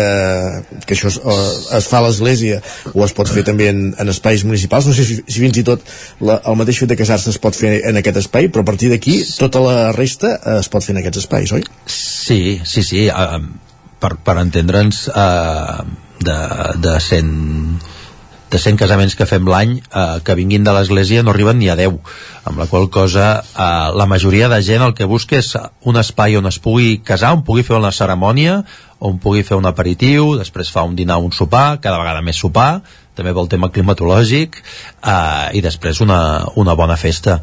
que 0.86 0.96
això 0.96 1.08
es, 1.10 1.18
uh, 1.20 1.76
es 1.78 1.88
fa 1.90 2.00
a 2.00 2.04
l'església. 2.06 2.60
O 2.92 3.04
es 3.06 3.14
pot 3.16 3.30
fer 3.30 3.44
també 3.46 3.70
en, 3.72 3.82
en 4.00 4.12
espais 4.12 4.44
municipals. 4.48 4.88
No 4.90 4.96
sé 4.96 5.06
si, 5.08 5.20
si 5.24 5.42
fins 5.42 5.60
i 5.60 5.64
tot 5.66 5.84
la, 6.24 6.40
el 6.40 6.58
mateix 6.60 6.82
fet 6.82 6.92
de 6.92 6.98
casar-se 7.00 7.32
es 7.32 7.40
pot 7.42 7.56
fer 7.56 7.78
en 7.88 8.00
aquest 8.00 8.20
espai 8.22 8.50
però 8.52 8.64
a 8.64 8.70
partir 8.70 8.90
d'aquí 8.92 9.20
tota 9.38 9.62
la 9.64 9.78
resta 9.96 10.34
uh, 10.36 10.58
es 10.60 10.70
pot 10.72 10.84
fer 10.84 10.96
en 10.96 11.02
aquests 11.02 11.24
espais, 11.24 11.54
oi? 11.56 11.64
Sí, 11.86 12.60
sí, 12.64 12.84
sí. 12.86 13.06
Uh, 13.08 13.40
per, 14.00 14.14
per 14.24 14.36
entendre'ns 14.40 15.06
uh, 15.12 15.80
de, 16.24 16.38
de 16.84 16.98
100 17.08 17.98
de 18.50 18.58
100 18.58 18.76
casaments 18.80 19.14
que 19.16 19.28
fem 19.30 19.46
l'any 19.46 19.78
eh, 19.78 20.18
que 20.26 20.36
vinguin 20.38 20.66
de 20.66 20.74
l'església 20.74 21.22
no 21.22 21.30
arriben 21.34 21.58
ni 21.58 21.70
a 21.70 21.76
10 21.78 21.98
amb 22.50 22.58
la 22.58 22.66
qual 22.66 22.90
cosa 22.90 23.40
eh, 23.40 23.88
la 23.94 24.06
majoria 24.10 24.48
de 24.50 24.60
gent 24.66 24.82
el 24.82 24.94
que 24.98 25.08
busca 25.08 25.38
és 25.38 25.54
un 25.86 26.00
espai 26.00 26.36
on 26.36 26.50
es 26.50 26.58
pugui 26.58 26.98
casar, 27.04 27.32
on 27.38 27.44
pugui 27.46 27.62
fer 27.66 27.78
una 27.78 27.94
cerimònia 27.94 28.60
on 29.00 29.16
pugui 29.18 29.42
fer 29.42 29.56
un 29.56 29.66
aperitiu, 29.66 30.34
després 30.36 30.70
fa 30.70 30.84
un 30.84 30.94
dinar 30.96 31.18
un 31.24 31.32
sopar, 31.32 31.80
cada 31.80 31.98
vegada 31.98 32.20
més 32.20 32.36
sopar, 32.36 32.82
també 33.16 33.32
pel 33.36 33.48
tema 33.48 33.70
climatològic, 33.72 34.60
eh, 34.60 35.46
i 35.56 35.64
després 35.64 36.02
una, 36.04 36.20
una 36.60 36.76
bona 36.76 36.98
festa. 37.00 37.40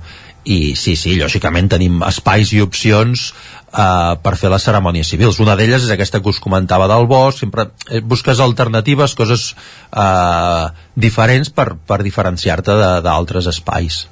I 0.47 0.77
sí, 0.79 0.95
sí, 0.95 1.17
lògicament 1.19 1.67
tenim 1.73 1.99
espais 2.07 2.53
i 2.55 2.61
opcions 2.63 3.31
eh, 3.71 4.15
per 4.23 4.35
fer 4.39 4.51
les 4.53 4.67
cerimònies 4.69 5.13
civils. 5.13 5.39
Una 5.43 5.55
d'elles 5.59 5.87
és 5.87 5.93
aquesta 5.93 6.21
que 6.21 6.31
us 6.33 6.41
comentava 6.43 6.89
del 6.91 7.07
bosc, 7.09 7.43
sempre 7.43 7.69
eh, 7.89 8.01
busques 8.01 8.41
alternatives, 8.43 9.15
coses 9.15 9.49
eh, 9.91 10.67
diferents 10.95 11.49
per, 11.53 11.73
per 11.87 12.03
diferenciar-te 12.05 12.77
d'altres 13.05 13.49
espais. 13.53 14.05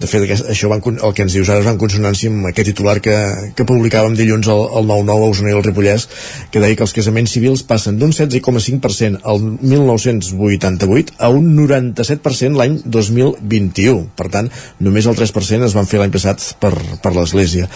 De 0.00 0.08
fet, 0.08 0.24
això 0.50 0.68
van, 0.70 0.80
el 0.80 1.12
que 1.16 1.24
ens 1.24 1.34
dius 1.36 1.48
ara 1.52 1.64
va 1.64 1.72
en 1.74 1.80
consonància 1.80 2.30
amb 2.32 2.48
aquest 2.48 2.70
titular 2.70 2.96
que, 3.04 3.14
que 3.56 3.66
publicàvem 3.68 4.16
dilluns 4.18 4.48
al, 4.52 4.62
al 4.80 4.88
9-9 4.88 5.26
a 5.26 5.30
Osona 5.32 5.52
i 5.52 5.56
al 5.56 5.64
Ripollès, 5.64 6.06
que 6.52 6.62
deia 6.62 6.76
que 6.78 6.84
els 6.86 6.94
casaments 6.96 7.34
civils 7.36 7.64
passen 7.68 7.98
d'un 8.00 8.14
16,5% 8.14 9.20
al 9.30 9.42
1988 9.44 11.18
a 11.18 11.30
un 11.32 11.52
97% 11.58 12.58
l'any 12.60 12.80
2021. 12.84 14.08
Per 14.18 14.30
tant, 14.32 14.50
només 14.80 15.08
el 15.10 15.18
3% 15.20 15.68
es 15.68 15.76
van 15.76 15.90
fer 15.90 16.02
l'any 16.02 16.14
passat 16.14 16.50
per, 16.60 16.74
per 17.04 17.14
l'Església. 17.16 17.68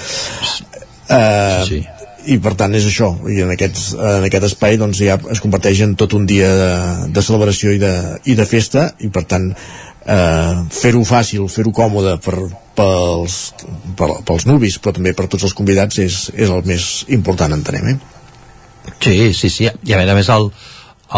Uh, 1.09 1.65
sí, 1.65 1.81
sí. 1.81 2.09
i 2.35 2.39
per 2.45 2.53
tant 2.61 2.75
és 2.77 2.85
això 2.85 3.11
i 3.33 3.39
en, 3.41 3.53
aquests, 3.55 3.95
en 3.97 4.27
aquest 4.29 4.49
espai 4.51 4.77
doncs 4.81 5.01
ja 5.01 5.17
es 5.33 5.41
converteix 5.41 5.81
en 5.87 5.95
tot 5.97 6.13
un 6.19 6.27
dia 6.29 6.51
de, 6.53 6.73
de 7.17 7.23
celebració 7.25 7.73
i 7.73 7.81
de, 7.81 7.93
i 8.29 8.37
de 8.37 8.45
festa 8.49 8.91
i 9.01 9.09
per 9.15 9.23
tant 9.31 9.47
eh, 9.49 10.53
fer-ho 10.69 11.01
fàcil, 11.09 11.47
fer-ho 11.49 11.73
còmode 11.73 12.19
per, 12.25 12.37
pels, 12.77 13.39
per, 13.97 14.11
pels 14.29 14.45
nuvis 14.51 14.77
però 14.85 14.93
també 14.99 15.15
per 15.17 15.31
tots 15.33 15.49
els 15.49 15.57
convidats 15.57 16.03
és, 16.05 16.21
és 16.37 16.53
el 16.53 16.61
més 16.69 16.91
important 17.17 17.57
entenem 17.57 17.95
eh? 17.95 17.97
Sí, 19.01 19.33
sí, 19.35 19.49
sí. 19.51 19.69
I 19.69 19.95
a 19.95 20.01
més 20.01 20.11
a 20.11 20.17
més 20.17 20.29
el, 20.33 20.51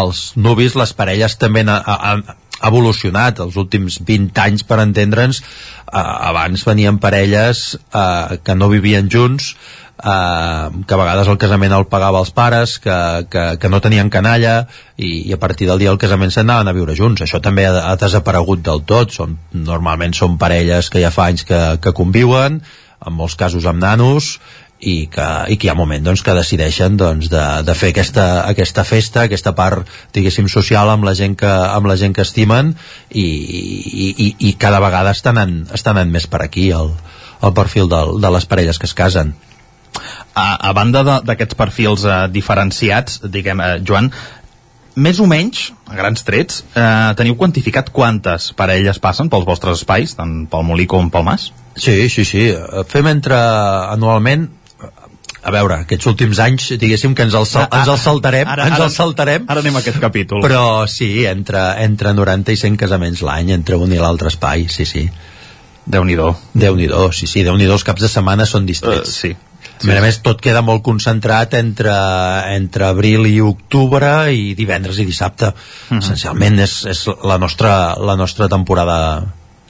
els 0.02 0.22
nuvis, 0.36 0.76
les 0.78 0.92
parelles 0.96 1.36
també 1.40 1.62
han, 1.66 1.70
han 1.86 2.24
evolucionat 2.66 3.40
els 3.40 3.56
últims 3.60 4.00
20 4.06 4.42
anys 4.42 4.64
per 4.68 4.80
entendre'ns. 4.82 5.40
Eh, 5.40 6.00
abans 6.30 6.64
venien 6.66 6.98
parelles 7.02 7.62
eh, 7.76 8.40
que 8.44 8.56
no 8.58 8.70
vivien 8.72 9.10
junts 9.12 9.54
eh, 10.02 10.84
que 10.86 10.94
a 10.94 11.00
vegades 11.00 11.28
el 11.28 11.38
casament 11.40 11.74
el 11.76 11.86
pagava 11.92 12.22
els 12.22 12.32
pares, 12.34 12.78
que, 12.82 12.96
que, 13.30 13.44
que 13.60 13.72
no 13.72 13.82
tenien 13.84 14.10
canalla 14.10 14.64
i, 14.96 15.28
i 15.28 15.34
a 15.36 15.40
partir 15.40 15.68
del 15.68 15.82
dia 15.82 15.92
del 15.92 16.00
casament 16.00 16.32
s'anaven 16.34 16.70
a 16.70 16.76
viure 16.76 16.96
junts. 16.96 17.22
Això 17.24 17.42
també 17.42 17.66
ha, 17.68 17.74
ha 17.90 17.96
desaparegut 18.00 18.64
del 18.66 18.84
tot. 18.88 19.14
Són, 19.16 19.36
normalment 19.52 20.16
són 20.16 20.38
parelles 20.40 20.90
que 20.90 21.02
ja 21.02 21.12
fa 21.14 21.28
anys 21.30 21.46
que, 21.48 21.60
que 21.82 21.94
conviuen, 21.96 22.62
en 23.00 23.16
molts 23.16 23.36
casos 23.38 23.64
amb 23.68 23.80
nanos, 23.80 24.36
i 24.80 25.10
que, 25.12 25.26
i 25.52 25.58
que 25.60 25.68
hi 25.68 25.70
ha 25.70 25.76
moment 25.76 26.04
doncs, 26.04 26.22
que 26.24 26.34
decideixen 26.36 26.96
doncs, 26.96 27.28
de, 27.32 27.42
de 27.66 27.74
fer 27.76 27.90
aquesta, 27.92 28.46
aquesta 28.48 28.84
festa, 28.88 29.26
aquesta 29.26 29.52
part 29.56 29.88
diguéssim 30.16 30.48
social 30.48 30.88
amb 30.88 31.04
la 31.04 31.12
gent 31.18 31.36
que, 31.36 31.50
amb 31.50 31.90
la 31.90 31.98
gent 32.00 32.16
que 32.16 32.24
estimen 32.24 32.72
i, 33.10 33.20
i, 33.20 34.06
i, 34.08 34.30
i 34.48 34.54
cada 34.60 34.80
vegada 34.80 35.12
estan 35.12 35.40
en, 35.42 35.54
estan 35.76 36.00
en 36.00 36.12
més 36.14 36.24
per 36.32 36.40
aquí 36.46 36.70
el, 36.72 36.94
el 37.44 37.54
perfil 37.56 37.92
del, 37.92 38.16
de 38.24 38.32
les 38.32 38.48
parelles 38.48 38.80
que 38.80 38.88
es 38.88 38.96
casen 38.96 39.34
a, 40.34 40.46
a 40.68 40.74
banda 40.76 41.02
d'aquests 41.26 41.58
perfils 41.58 42.04
eh, 42.04 42.20
diferenciats, 42.32 43.20
diguem, 43.32 43.62
eh, 43.64 43.80
Joan, 43.86 44.10
més 45.00 45.20
o 45.22 45.26
menys, 45.30 45.70
a 45.88 45.96
grans 45.98 46.24
trets, 46.26 46.62
eh, 46.74 47.10
teniu 47.18 47.36
quantificat 47.40 47.90
quantes 47.94 48.50
parelles 48.58 48.98
passen 49.02 49.30
pels 49.32 49.46
vostres 49.48 49.82
espais, 49.82 50.14
tant 50.18 50.44
pel 50.50 50.66
Molí 50.66 50.86
com 50.90 51.10
pel 51.10 51.26
Mas? 51.26 51.50
Sí, 51.78 52.08
sí, 52.12 52.26
sí. 52.26 52.48
Fem 52.90 53.06
entre 53.08 53.36
anualment 53.94 54.48
a 55.40 55.52
veure, 55.54 55.78
aquests 55.86 56.08
últims 56.10 56.38
anys, 56.42 56.66
diguéssim 56.80 57.14
que 57.16 57.24
ens 57.24 57.34
els, 57.38 57.52
sal, 57.54 57.66
ens 57.72 57.88
els 57.88 58.02
saltarem, 58.04 58.48
ara, 58.50 58.66
ens 58.68 58.76
ara, 58.76 58.88
els 58.90 58.96
saltarem. 58.98 59.46
Ara 59.48 59.62
anem 59.64 59.78
a 59.78 59.80
aquest 59.80 59.96
capítol. 60.02 60.42
Però 60.44 60.84
sí, 60.90 61.24
entre, 61.28 61.62
entre 61.80 62.12
90 62.16 62.52
i 62.52 62.60
100 62.60 62.80
casaments 62.80 63.22
l'any, 63.24 63.54
entre 63.56 63.78
un 63.80 63.94
i 63.94 64.00
l'altre 64.00 64.28
espai, 64.32 64.66
sí, 64.68 64.84
sí. 64.88 65.06
Déu-n'hi-do. 65.90 66.34
Déu-n'hi-do, 66.52 67.06
sí, 67.16 67.30
sí, 67.30 67.44
Déu-n'hi-do, 67.46 67.78
els 67.78 67.86
caps 67.88 68.04
de 68.04 68.10
setmana 68.12 68.44
són 68.46 68.68
distrets. 68.68 69.14
Uh, 69.14 69.16
sí, 69.16 69.32
Sí. 69.80 69.90
A 69.96 70.00
més, 70.04 70.18
tot 70.20 70.40
queda 70.44 70.60
molt 70.60 70.82
concentrat 70.84 71.54
entre, 71.56 71.94
entre 72.54 72.84
abril 72.90 73.24
i 73.26 73.38
octubre 73.40 74.10
i 74.32 74.54
divendres 74.54 74.98
i 75.00 75.06
dissabte. 75.08 75.46
Uh 75.46 75.52
Mhm. 75.52 75.96
-huh. 75.96 76.02
Essencialment 76.02 76.58
és, 76.60 76.84
és 76.86 77.06
la, 77.24 77.38
nostra, 77.38 77.96
la 77.98 78.16
nostra 78.16 78.48
temporada 78.48 79.22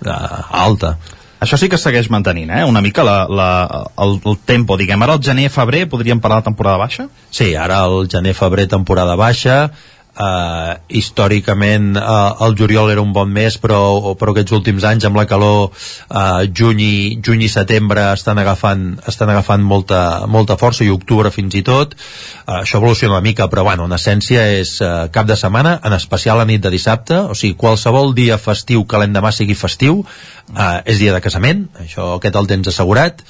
uh, 0.04 0.10
alta. 0.50 0.98
Això 1.40 1.56
sí 1.56 1.70
que 1.70 1.78
segueix 1.78 2.10
mantenint, 2.10 2.50
eh? 2.50 2.64
Una 2.64 2.82
mica 2.82 3.02
la, 3.02 3.26
la, 3.28 3.86
el, 3.96 4.20
el 4.24 4.38
tempo, 4.44 4.76
diguem. 4.76 5.02
Ara 5.02 5.14
el 5.14 5.22
gener-febrer 5.22 5.86
podríem 5.88 6.20
parlar 6.20 6.40
de 6.42 6.44
temporada 6.50 6.76
baixa? 6.76 7.08
Sí, 7.30 7.54
ara 7.54 7.84
el 7.86 8.08
gener-febrer 8.12 8.66
temporada 8.68 9.14
baixa, 9.16 9.70
Uh, 10.10 10.74
històricament 10.90 11.94
uh, 11.94 12.42
el 12.44 12.56
juliol 12.58 12.90
era 12.90 13.00
un 13.00 13.12
bon 13.14 13.30
mes 13.30 13.54
però, 13.62 14.10
però 14.18 14.32
aquests 14.34 14.52
últims 14.56 14.82
anys 14.84 15.06
amb 15.06 15.16
la 15.16 15.24
calor 15.30 15.70
uh, 15.70 16.42
juny, 16.50 16.82
i, 16.82 16.96
juny 17.22 17.44
i 17.46 17.48
setembre 17.48 18.08
estan 18.16 18.40
agafant, 18.42 18.98
estan 19.08 19.30
agafant 19.30 19.62
molta, 19.62 20.26
molta 20.26 20.58
força 20.60 20.82
i 20.84 20.90
octubre 20.90 21.30
fins 21.30 21.54
i 21.54 21.62
tot. 21.64 21.94
Uh, 21.94 22.58
això 22.58 22.80
evoluciona 22.80 23.14
una 23.14 23.24
mica 23.24 23.46
però 23.48 23.64
bueno, 23.68 23.86
en 23.86 23.94
essència 23.96 24.48
és 24.58 24.74
uh, 24.82 25.06
cap 25.14 25.30
de 25.30 25.38
setmana 25.38 25.78
en 25.86 25.94
especial 25.94 26.42
la 26.42 26.48
nit 26.48 26.66
de 26.66 26.74
dissabte 26.74 27.22
o 27.30 27.38
sigui, 27.38 27.54
qualsevol 27.60 28.10
dia 28.18 28.38
festiu 28.42 28.84
que 28.90 29.00
l'endemà 29.00 29.30
sigui 29.32 29.54
festiu 29.54 30.02
uh, 30.02 30.80
és 30.84 30.98
dia 30.98 31.14
de 31.14 31.22
casament 31.22 31.68
això 31.86 32.16
aquest 32.18 32.36
el 32.40 32.50
tens 32.50 32.74
assegurat 32.74 33.22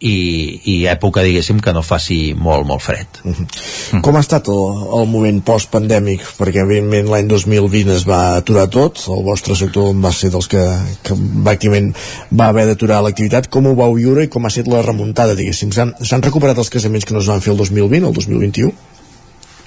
i, 0.00 0.60
i 0.68 0.74
època, 0.90 1.22
diguéssim, 1.24 1.60
que 1.62 1.72
no 1.72 1.82
faci 1.86 2.34
molt, 2.36 2.66
molt 2.66 2.82
fred. 2.82 3.06
-huh. 3.24 4.00
Com 4.02 4.16
ha 4.16 4.20
estat 4.20 4.48
el, 4.48 4.62
el 4.98 5.06
moment 5.08 5.40
post-pandèmic? 5.42 6.24
Perquè, 6.38 6.62
evidentment, 6.62 7.08
l'any 7.08 7.28
2020 7.28 7.94
es 7.94 8.06
va 8.08 8.36
aturar 8.36 8.68
tot, 8.68 9.04
el 9.08 9.22
vostre 9.24 9.56
sector 9.56 9.94
va 9.94 10.12
ser 10.12 10.30
dels 10.30 10.48
que, 10.48 10.64
que 11.02 11.14
pràcticament 11.14 11.94
va 12.30 12.48
haver 12.48 12.66
d'aturar 12.66 13.02
l'activitat. 13.02 13.48
Com 13.48 13.66
ho 13.66 13.74
vau 13.74 13.94
viure 13.94 14.24
i 14.24 14.28
com 14.28 14.44
ha 14.44 14.48
estat 14.48 14.66
la 14.68 14.82
remuntada, 14.82 15.34
diguéssim? 15.34 15.70
S'han 15.72 16.22
recuperat 16.22 16.58
els 16.58 16.70
casaments 16.70 17.04
que 17.04 17.14
no 17.14 17.20
es 17.20 17.26
van 17.26 17.40
fer 17.40 17.52
el 17.52 17.58
2020, 17.58 18.06
el 18.06 18.12
2021? 18.12 18.93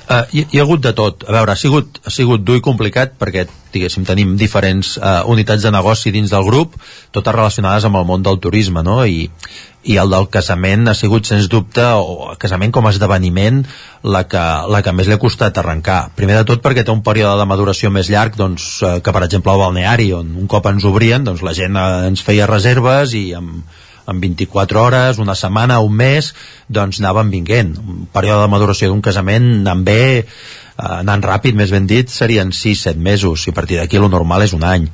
Uh, 0.08 0.24
hi, 0.32 0.46
hi 0.54 0.60
ha 0.60 0.64
hagut 0.64 0.80
de 0.80 0.94
tot. 0.96 1.26
A 1.28 1.34
veure, 1.36 1.52
ha 1.52 1.60
sigut, 1.60 1.98
ha 2.08 2.12
sigut 2.14 2.44
dur 2.48 2.56
i 2.56 2.64
complicat 2.64 3.18
perquè, 3.20 3.44
diguéssim, 3.74 4.06
tenim 4.08 4.38
diferents 4.40 4.94
uh, 5.02 5.26
unitats 5.28 5.66
de 5.68 5.72
negoci 5.76 6.14
dins 6.16 6.32
del 6.32 6.46
grup, 6.48 6.78
totes 7.12 7.36
relacionades 7.36 7.84
amb 7.84 8.00
el 8.00 8.06
món 8.08 8.24
del 8.24 8.40
turisme, 8.40 8.86
no? 8.88 9.02
I, 9.04 9.26
i 9.84 9.98
el 10.00 10.14
del 10.16 10.30
casament 10.32 10.88
ha 10.88 10.94
sigut, 10.96 11.28
sens 11.28 11.50
dubte, 11.52 11.84
o 11.84 12.30
el 12.32 12.40
casament 12.40 12.72
com 12.72 12.88
a 12.88 12.94
esdeveniment, 12.96 13.66
la 14.08 14.24
que, 14.32 14.46
la 14.72 14.80
que 14.86 14.94
més 14.96 15.12
li 15.12 15.18
ha 15.18 15.20
costat 15.20 15.60
arrencar. 15.60 16.00
Primer 16.16 16.40
de 16.40 16.46
tot 16.54 16.64
perquè 16.64 16.88
té 16.88 16.96
un 16.96 17.04
període 17.04 17.36
de 17.42 17.50
maduració 17.52 17.92
més 17.92 18.08
llarg 18.08 18.40
doncs, 18.40 18.70
uh, 18.88 19.02
que, 19.04 19.12
per 19.12 19.26
exemple, 19.28 19.52
el 19.52 19.66
balneari, 19.66 20.14
on 20.16 20.32
un 20.40 20.48
cop 20.48 20.72
ens 20.72 20.88
obrien, 20.88 21.28
doncs 21.28 21.44
la 21.44 21.56
gent 21.58 21.76
ens 21.84 22.24
feia 22.24 22.48
reserves 22.48 23.12
i 23.12 23.26
amb 23.36 23.68
en 24.08 24.22
24 24.22 24.84
hores, 24.84 25.18
una 25.20 25.36
setmana, 25.36 25.80
un 25.84 25.94
mes, 25.94 26.34
doncs 26.68 27.02
anaven 27.02 27.32
vinguent. 27.34 27.76
Un 27.78 28.06
període 28.14 28.46
de 28.46 28.52
maduració 28.52 28.90
d'un 28.92 29.04
casament 29.04 29.50
anant 29.60 29.84
bé, 29.88 30.04
eh, 30.24 30.26
anant 30.78 31.24
ràpid, 31.24 31.58
més 31.60 31.74
ben 31.76 31.88
dit, 31.88 32.10
serien 32.10 32.54
6-7 32.56 32.96
mesos, 32.98 33.48
i 33.48 33.52
a 33.52 33.58
partir 33.58 33.82
d'aquí 33.82 34.00
lo 34.00 34.10
normal 34.10 34.48
és 34.48 34.56
un 34.56 34.64
any. 34.64 34.88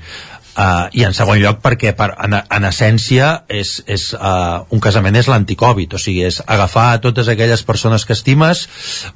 Uh, 0.54 0.86
i 0.94 1.02
en 1.02 1.16
segon 1.18 1.40
lloc 1.42 1.64
perquè 1.64 1.96
per, 1.98 2.12
en, 2.22 2.36
en 2.38 2.66
essència 2.68 3.30
és, 3.50 3.72
és, 3.90 4.04
uh, 4.14 4.62
un 4.70 4.84
casament 4.84 5.16
és 5.18 5.26
l'anticovid 5.26 5.96
o 5.98 6.02
sigui, 6.02 6.28
és 6.28 6.38
agafar 6.46 7.00
totes 7.02 7.32
aquelles 7.32 7.64
persones 7.66 8.06
que 8.06 8.14
estimes 8.14 8.62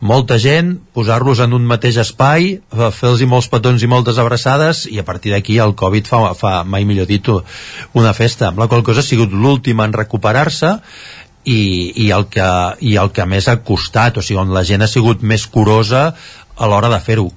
molta 0.01 0.39
gent, 0.41 0.71
posar-los 0.97 1.43
en 1.45 1.53
un 1.53 1.67
mateix 1.69 1.99
espai 2.01 2.55
fer-los 2.73 3.21
molts 3.29 3.51
petons 3.53 3.85
i 3.85 3.91
moltes 3.91 4.17
abraçades 4.17 4.87
i 4.89 4.97
a 4.97 5.05
partir 5.05 5.35
d'aquí 5.35 5.59
el 5.61 5.75
Covid 5.77 6.09
fa, 6.09 6.23
fa 6.33 6.55
mai 6.65 6.89
millor 6.89 7.05
dit 7.05 7.29
una 7.29 8.15
festa 8.17 8.49
amb 8.49 8.63
la 8.63 8.65
qual 8.71 8.81
cosa 8.81 9.05
ha 9.05 9.05
sigut 9.05 9.29
l'última 9.29 9.85
en 9.85 9.93
recuperar-se 9.93 10.73
i, 11.47 11.93
i, 12.03 12.09
el 12.11 12.27
que, 12.33 12.49
i 12.81 12.97
el 12.99 13.13
que 13.15 13.29
més 13.29 13.47
ha 13.47 13.59
costat, 13.63 14.17
o 14.19 14.25
sigui, 14.25 14.41
on 14.41 14.51
la 14.55 14.65
gent 14.67 14.83
ha 14.83 14.89
sigut 14.91 15.21
més 15.21 15.45
curosa 15.47 16.09
a 16.57 16.69
l'hora 16.69 16.89
de 16.89 16.99
fer-ho. 17.03 17.27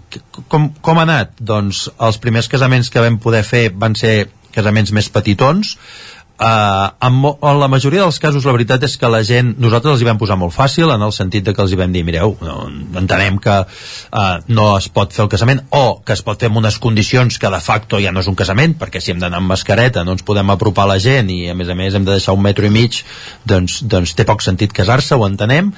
Com, 0.49 0.71
com 0.81 1.01
ha 1.01 1.07
anat? 1.07 1.37
Doncs 1.41 1.89
els 2.01 2.21
primers 2.23 2.49
casaments 2.49 2.91
que 2.91 3.03
vam 3.05 3.21
poder 3.23 3.45
fer 3.45 3.69
van 3.77 3.97
ser 3.99 4.31
casaments 4.51 4.91
més 4.97 5.09
petitons, 5.13 5.77
Uh, 6.41 6.89
en, 7.05 7.19
en 7.21 7.59
la 7.61 7.67
majoria 7.69 8.01
dels 8.01 8.17
casos 8.17 8.47
la 8.49 8.55
veritat 8.57 8.81
és 8.87 8.95
que 8.97 9.09
la 9.13 9.19
gent, 9.29 9.51
nosaltres 9.61 9.93
els 9.93 10.01
hi 10.01 10.07
vam 10.09 10.17
posar 10.17 10.39
molt 10.41 10.55
fàcil 10.55 10.89
en 10.89 11.03
el 11.05 11.11
sentit 11.13 11.45
de 11.45 11.53
que 11.53 11.61
els 11.61 11.75
hi 11.75 11.77
vam 11.77 11.93
dir 11.93 12.01
mireu, 12.01 12.33
no, 12.41 12.55
entenem 12.97 13.37
que 13.45 13.57
uh, 13.61 14.23
no 14.49 14.69
es 14.79 14.87
pot 14.89 15.13
fer 15.13 15.27
el 15.27 15.29
casament 15.35 15.61
o 15.77 15.99
que 16.01 16.17
es 16.17 16.23
pot 16.25 16.41
fer 16.41 16.49
amb 16.49 16.63
unes 16.63 16.79
condicions 16.81 17.37
que 17.37 17.51
de 17.53 17.61
facto 17.61 18.01
ja 18.01 18.09
no 18.17 18.23
és 18.25 18.31
un 18.33 18.39
casament 18.41 18.73
perquè 18.81 19.05
si 19.05 19.13
hem 19.13 19.21
d'anar 19.21 19.43
amb 19.43 19.53
mascareta 19.53 20.01
no 20.09 20.17
ens 20.17 20.25
podem 20.25 20.55
apropar 20.55 20.87
a 20.89 20.95
la 20.95 20.97
gent 21.05 21.29
i 21.29 21.43
a 21.53 21.59
més 21.59 21.69
a 21.69 21.77
més 21.77 21.93
hem 21.93 22.09
de 22.09 22.17
deixar 22.17 22.33
un 22.33 22.41
metro 22.49 22.65
i 22.65 22.73
mig 22.73 23.03
doncs, 23.45 23.83
doncs 23.85 24.17
té 24.17 24.25
poc 24.25 24.41
sentit 24.41 24.73
casar-se, 24.73 25.21
ho 25.21 25.29
entenem 25.29 25.75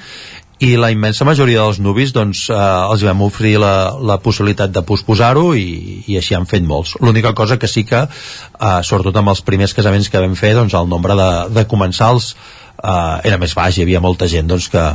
i 0.63 0.77
la 0.79 0.89
immensa 0.93 1.25
majoria 1.27 1.63
dels 1.65 1.79
nuvis 1.83 2.13
doncs, 2.15 2.45
eh, 2.51 2.55
els 2.93 3.03
vam 3.03 3.23
oferir 3.25 3.57
la, 3.61 3.73
la 3.99 4.19
possibilitat 4.23 4.71
de 4.73 4.83
posposar-ho 4.87 5.51
i, 5.59 6.03
i 6.07 6.17
així 6.19 6.37
han 6.37 6.47
fet 6.49 6.63
molts. 6.67 6.95
L'única 7.03 7.33
cosa 7.35 7.59
que 7.59 7.67
sí 7.67 7.83
que, 7.89 8.05
eh, 8.07 8.79
sobretot 8.87 9.19
amb 9.19 9.33
els 9.33 9.43
primers 9.43 9.75
casaments 9.75 10.09
que 10.09 10.23
vam 10.23 10.37
fer, 10.39 10.53
doncs, 10.57 10.75
el 10.79 10.89
nombre 10.89 11.17
de, 11.19 11.29
de 11.57 11.65
comensals 11.67 12.33
eh, 12.33 13.19
era 13.27 13.39
més 13.41 13.55
baix, 13.57 13.77
hi 13.77 13.85
havia 13.85 14.03
molta 14.03 14.29
gent 14.31 14.47
doncs, 14.51 14.69
que, 14.71 14.85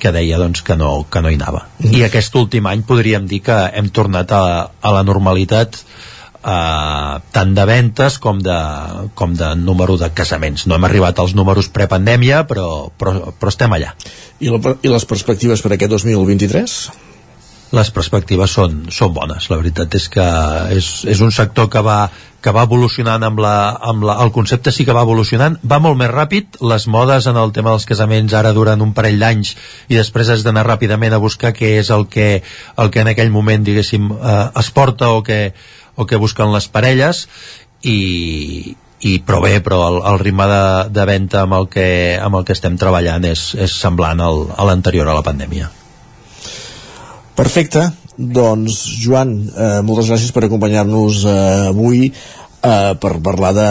que 0.00 0.14
deia 0.16 0.40
doncs, 0.40 0.64
que, 0.64 0.78
no, 0.80 0.92
que 1.10 1.22
no 1.22 1.32
hi 1.32 1.38
anava. 1.40 1.66
I 1.84 2.06
aquest 2.08 2.36
últim 2.40 2.70
any 2.70 2.86
podríem 2.88 3.28
dir 3.28 3.42
que 3.44 3.58
hem 3.76 3.92
tornat 3.92 4.32
a, 4.32 4.44
a 4.80 4.94
la 4.96 5.04
normalitat 5.06 5.82
Uh, 6.40 7.20
tant 7.36 7.50
de 7.52 7.64
ventes 7.68 8.14
com 8.16 8.38
de, 8.40 8.56
com 9.12 9.34
de 9.36 9.50
número 9.60 9.98
de 10.00 10.08
casaments. 10.16 10.64
No 10.64 10.78
hem 10.78 10.86
arribat 10.88 11.20
als 11.20 11.34
números 11.36 11.68
prepandèmia, 11.68 12.46
però, 12.48 12.88
però, 12.96 13.34
però 13.36 13.52
estem 13.52 13.76
allà. 13.76 13.92
I, 14.40 14.48
la, 14.48 14.74
I 14.80 14.88
les 14.88 15.04
perspectives 15.04 15.60
per 15.60 15.74
aquest 15.76 15.98
2023? 15.98 16.80
les 17.70 17.90
perspectives 17.94 18.50
són, 18.50 18.80
són 18.90 19.12
bones. 19.14 19.46
La 19.50 19.58
veritat 19.60 19.94
és 19.94 20.08
que 20.10 20.26
és, 20.74 20.88
és 21.10 21.20
un 21.22 21.30
sector 21.34 21.68
que 21.70 21.82
va, 21.86 22.00
que 22.42 22.52
va 22.54 22.64
evolucionant 22.66 23.22
amb, 23.26 23.40
la, 23.42 23.54
amb 23.92 24.06
la, 24.08 24.16
el 24.24 24.32
concepte 24.34 24.72
sí 24.74 24.86
que 24.86 24.96
va 24.96 25.04
evolucionant, 25.06 25.58
va 25.62 25.78
molt 25.82 25.98
més 26.00 26.10
ràpid, 26.10 26.58
les 26.66 26.88
modes 26.90 27.28
en 27.30 27.38
el 27.38 27.54
tema 27.54 27.74
dels 27.74 27.86
casaments 27.86 28.34
ara 28.34 28.54
duren 28.56 28.82
un 28.82 28.94
parell 28.96 29.20
d'anys 29.22 29.54
i 29.88 29.98
després 29.98 30.32
has 30.34 30.44
d'anar 30.46 30.66
ràpidament 30.66 31.14
a 31.14 31.22
buscar 31.22 31.54
què 31.56 31.76
és 31.78 31.92
el 31.94 32.08
que, 32.10 32.30
el 32.76 32.90
que 32.90 33.04
en 33.04 33.12
aquell 33.12 33.30
moment 33.34 33.66
diguéssim 33.66 34.10
eh, 34.16 34.40
es 34.60 34.72
porta 34.74 35.12
o 35.14 35.22
que, 35.26 35.40
o 36.00 36.06
que 36.08 36.20
busquen 36.20 36.52
les 36.54 36.66
parelles 36.72 37.26
i, 37.84 38.74
i 39.00 39.12
però 39.24 39.40
bé, 39.44 39.58
però 39.64 39.82
el, 39.88 40.00
el 40.12 40.18
ritme 40.22 40.48
de, 40.50 40.64
de 40.96 41.06
venda 41.08 41.44
amb 41.44 41.56
el, 41.60 41.68
que, 41.72 41.86
amb 42.20 42.40
el 42.40 42.48
que 42.48 42.56
estem 42.56 42.76
treballant 42.80 43.24
és, 43.28 43.50
és 43.60 43.76
semblant 43.84 44.20
al, 44.24 44.46
a 44.56 44.66
l'anterior 44.68 45.08
a 45.08 45.16
la 45.16 45.24
pandèmia. 45.26 45.70
Perfecte, 47.38 47.86
doncs 48.20 48.82
Joan, 49.00 49.32
eh, 49.48 49.78
moltes 49.86 50.10
gràcies 50.10 50.32
per 50.36 50.44
acompanyar-nos 50.44 51.24
eh, 51.24 51.36
avui 51.70 52.10
eh, 52.62 52.94
per 53.00 53.18
parlar 53.24 53.52
de, 53.56 53.68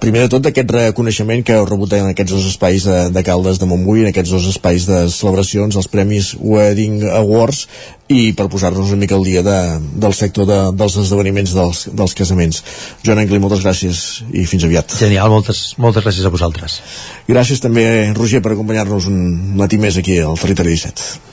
primer 0.00 0.24
de 0.24 0.32
tot 0.32 0.44
d'aquest 0.44 0.70
reconeixement 0.74 1.42
que 1.44 1.56
heu 1.56 1.66
rebut 1.68 1.92
en 1.96 2.10
aquests 2.10 2.34
dos 2.34 2.48
espais 2.50 2.84
de, 2.84 2.98
de 3.14 3.22
Caldes 3.24 3.60
de 3.60 3.68
Montbui, 3.68 4.02
en 4.04 4.10
aquests 4.10 4.32
dos 4.34 4.48
espais 4.50 4.86
de 4.88 5.04
celebracions, 5.12 5.76
els 5.76 5.88
Premis 5.92 6.34
Wedding 6.38 7.06
Awards 7.20 7.66
i 8.08 8.32
per 8.36 8.48
posar-nos 8.48 8.92
una 8.92 9.02
mica 9.02 9.16
al 9.18 9.24
dia 9.26 9.42
de, 9.44 9.58
del 10.00 10.14
sector 10.16 10.48
de, 10.48 10.58
dels 10.76 10.96
esdeveniments 11.02 11.54
dels, 11.56 11.84
dels 11.92 12.16
casaments. 12.16 12.62
Joan 13.04 13.22
Angli, 13.24 13.40
moltes 13.42 13.64
gràcies 13.64 14.04
i 14.32 14.46
fins 14.48 14.64
aviat. 14.68 14.96
Genial, 15.00 15.32
moltes, 15.32 15.74
moltes 15.80 16.06
gràcies 16.06 16.24
a 16.24 16.32
vosaltres. 16.32 16.80
Gràcies 17.28 17.60
també, 17.64 17.84
Roger, 18.16 18.40
per 18.44 18.54
acompanyar-nos 18.54 19.10
un 19.12 19.20
matí 19.60 19.80
més 19.80 20.00
aquí 20.00 20.20
al 20.24 20.40
Territori 20.40 20.76
17. 20.76 21.28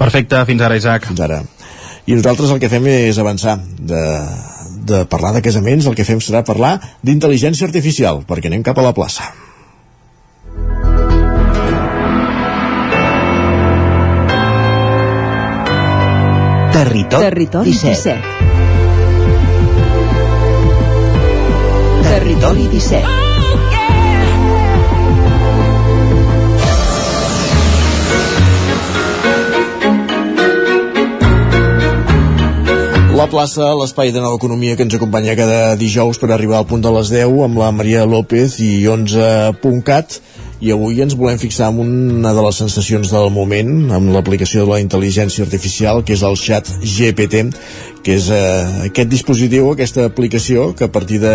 Perfecte, 0.00 0.44
fins 0.48 0.62
ara, 0.64 0.76
Isaac. 0.80 1.08
Fins 1.08 1.24
ara. 1.24 1.42
I 2.08 2.16
nosaltres 2.16 2.52
el 2.52 2.60
que 2.60 2.70
fem 2.72 2.86
és 2.88 3.18
avançar 3.20 3.58
de, 3.60 4.00
de 4.80 5.04
parlar 5.04 5.34
de 5.36 5.42
casaments, 5.44 5.86
el 5.86 5.94
que 5.94 6.06
fem 6.08 6.20
serà 6.24 6.42
parlar 6.46 6.78
d'intel·ligència 7.04 7.68
artificial, 7.68 8.24
perquè 8.26 8.50
anem 8.50 8.64
cap 8.66 8.78
a 8.78 8.86
la 8.88 8.94
plaça. 8.96 9.30
Territori, 16.72 17.24
Territori 17.28 17.70
17. 17.70 18.14
17. 18.16 18.40
Territori 22.10 22.68
17. 22.68 23.19
La 33.10 33.26
plaça, 33.26 33.72
l'espai 33.74 34.12
de 34.14 34.20
nova 34.22 34.36
economia 34.38 34.76
que 34.78 34.84
ens 34.86 34.94
acompanya 34.94 35.34
cada 35.34 35.74
dijous 35.74 36.18
per 36.22 36.28
arribar 36.30 36.60
al 36.60 36.66
punt 36.70 36.84
de 36.84 36.92
les 36.94 37.08
10 37.10 37.40
amb 37.42 37.58
la 37.58 37.72
Maria 37.74 38.04
López 38.06 38.54
i 38.62 38.86
11.cat 38.86 40.20
i 40.62 40.70
avui 40.70 41.02
ens 41.02 41.16
volem 41.18 41.40
fixar 41.42 41.72
en 41.72 41.80
una 41.82 42.30
de 42.36 42.44
les 42.46 42.60
sensacions 42.62 43.10
del 43.10 43.28
moment 43.34 43.90
amb 43.96 44.14
l'aplicació 44.14 44.62
de 44.62 44.70
la 44.70 44.80
intel·ligència 44.84 45.42
artificial 45.42 46.04
que 46.06 46.14
és 46.14 46.22
el 46.22 46.38
xat 46.38 46.70
GPT 46.84 47.42
que 48.06 48.14
és 48.14 48.30
eh, 48.30 48.86
aquest 48.86 49.10
dispositiu, 49.10 49.72
aquesta 49.72 50.06
aplicació 50.06 50.70
que 50.78 50.86
a 50.86 50.92
partir 50.94 51.18
de 51.24 51.34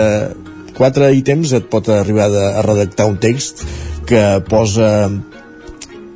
quatre 0.79 1.11
ítems 1.19 1.51
et 1.59 1.67
pot 1.67 1.91
arribar 1.91 2.31
de, 2.31 2.45
a 2.55 2.63
redactar 2.63 3.09
un 3.11 3.19
text 3.19 3.65
que 4.07 4.23
posa 4.47 5.09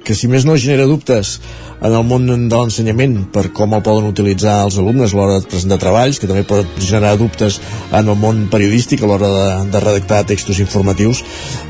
que 0.07 0.15
si 0.15 0.31
més 0.31 0.47
no 0.47 0.55
genera 0.57 0.87
dubtes 0.87 1.35
en 1.81 1.93
el 1.93 2.03
món 2.07 2.27
de 2.27 2.57
l'ensenyament 2.57 3.15
per 3.33 3.47
com 3.55 3.73
el 3.75 3.83
poden 3.85 4.09
utilitzar 4.09 4.59
els 4.65 4.77
alumnes 4.81 5.13
a 5.13 5.17
l'hora 5.17 5.39
de 5.39 5.49
presentar 5.49 5.79
treballs, 5.81 6.19
que 6.19 6.27
també 6.29 6.43
pot 6.47 6.79
generar 6.79 7.15
dubtes 7.19 7.59
en 7.91 8.07
el 8.07 8.17
món 8.19 8.45
periodístic 8.51 9.03
a 9.03 9.09
l'hora 9.09 9.29
de, 9.33 9.45
de 9.71 9.83
redactar 9.83 10.23
textos 10.29 10.59
informatius. 10.63 11.23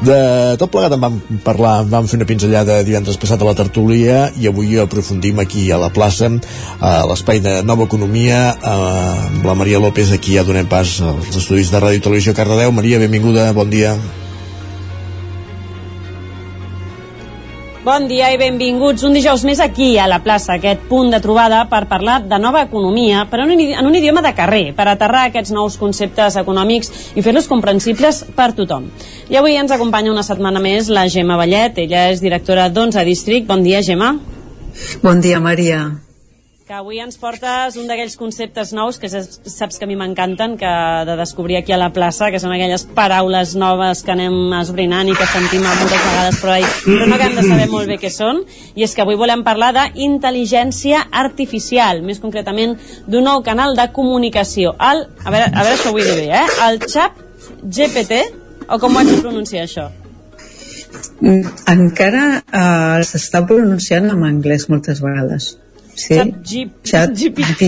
De 0.05 0.20
tot 0.62 0.72
plegat 0.74 0.95
en 0.97 1.03
vam 1.03 1.20
parlar, 1.45 1.84
vam 1.89 2.10
fer 2.10 2.20
una 2.20 2.30
pinzellada 2.30 2.82
divendres 2.88 3.20
passat 3.22 3.41
a 3.41 3.49
la 3.49 3.57
tertúlia 3.57 4.30
i 4.39 4.49
avui 4.49 4.78
aprofundim 4.80 5.41
aquí 5.43 5.68
a 5.72 5.82
la 5.82 5.91
plaça, 5.93 6.32
a 6.80 6.95
l'espai 7.10 7.43
de 7.43 7.60
Nova 7.66 7.86
Economia, 7.89 8.39
amb 8.60 9.45
la 9.45 9.57
Maria 9.57 9.82
López, 9.82 10.14
aquí 10.16 10.38
ja 10.38 10.47
donem 10.47 10.70
pas 10.70 10.99
als 11.05 11.36
estudis 11.36 11.72
de 11.74 11.82
Ràdio 11.82 12.01
i 12.01 12.07
Televisió 12.07 12.36
Cardedeu. 12.38 12.74
Maria, 12.76 13.01
benvinguda, 13.01 13.51
bon 13.53 13.70
dia. 13.70 13.95
Bon 17.89 18.03
dia 18.05 18.27
i 18.29 18.37
benvinguts 18.37 19.01
un 19.07 19.15
dijous 19.17 19.41
més 19.47 19.57
aquí 19.63 19.87
a 19.97 20.03
la 20.05 20.19
plaça, 20.21 20.59
aquest 20.59 20.83
punt 20.85 21.07
de 21.09 21.17
trobada 21.23 21.63
per 21.71 21.87
parlar 21.89 22.19
de 22.21 22.37
nova 22.37 22.61
economia, 22.67 23.23
però 23.31 23.47
en 23.47 23.53
un, 23.55 23.95
idioma 23.97 24.21
de 24.21 24.33
carrer, 24.37 24.75
per 24.77 24.85
aterrar 24.91 25.23
aquests 25.25 25.49
nous 25.55 25.77
conceptes 25.81 26.37
econòmics 26.37 26.93
i 27.17 27.23
fer-los 27.25 27.49
comprensibles 27.49 28.19
per 28.37 28.51
tothom. 28.59 28.85
I 29.33 29.39
avui 29.41 29.57
ens 29.57 29.73
acompanya 29.73 30.13
una 30.13 30.25
setmana 30.27 30.61
més 30.61 30.91
la 30.93 31.07
Gemma 31.09 31.39
Vallet, 31.41 31.81
ella 31.81 32.03
és 32.11 32.21
directora 32.21 32.67
d'11 32.69 33.07
District. 33.09 33.49
Bon 33.49 33.65
dia, 33.65 33.81
Gemma. 33.81 34.11
Bon 35.01 35.25
dia, 35.25 35.41
Maria 35.41 36.09
que 36.70 36.76
avui 36.78 36.99
ens 37.01 37.15
portes 37.17 37.80
un 37.82 37.88
d'aquells 37.89 38.13
conceptes 38.13 38.70
nous 38.78 38.99
que 39.01 39.09
saps 39.09 39.80
que 39.80 39.86
a 39.86 39.89
mi 39.89 39.95
m'encanten, 39.97 40.51
que 40.53 40.74
de 41.07 41.15
descobrir 41.17 41.55
aquí 41.57 41.74
a 41.74 41.80
la 41.82 41.88
plaça, 41.89 42.28
que 42.30 42.38
són 42.38 42.51
aquelles 42.53 42.84
paraules 42.93 43.55
noves 43.57 44.03
que 44.05 44.11
anem 44.13 44.51
esbrinant 44.53 45.07
i 45.09 45.15
que 45.17 45.26
sentim 45.32 45.63
moltes 45.65 45.89
vegades 45.89 46.36
però, 46.38 46.57
però 46.84 47.07
no 47.09 47.15
acabem 47.15 47.39
de 47.39 47.45
saber 47.47 47.65
molt 47.72 47.89
bé 47.89 47.97
què 47.97 48.11
són, 48.13 48.43
i 48.78 48.86
és 48.86 48.93
que 48.93 49.01
avui 49.01 49.17
volem 49.17 49.41
parlar 49.47 49.72
d'intel·ligència 49.74 50.99
artificial, 51.24 52.03
més 52.05 52.22
concretament 52.22 52.76
d'un 53.07 53.26
nou 53.26 53.41
canal 53.47 53.74
de 53.80 53.88
comunicació, 53.95 54.76
el, 54.91 55.01
a 55.26 55.34
veure, 55.34 55.47
a 55.49 55.63
veure 55.65 55.80
si 55.80 55.89
ho 55.89 55.95
vull 55.95 56.05
dir 56.05 56.20
bé, 56.20 56.28
eh? 56.38 56.59
el 56.67 56.78
xap 56.86 57.17
GPT, 57.63 58.20
o 58.70 58.78
com 58.78 58.93
ho 58.93 59.01
haig 59.01 59.09
de 59.09 59.17
pronunciar 59.24 59.65
això? 59.65 59.88
Encara 61.26 62.28
eh, 62.38 63.01
s'està 63.09 63.41
pronunciant 63.49 64.11
en 64.13 64.28
anglès 64.30 64.67
moltes 64.70 65.01
vegades 65.01 65.49
Sí. 66.00 66.16
Chat 66.16 67.12
GPT. 67.20 67.66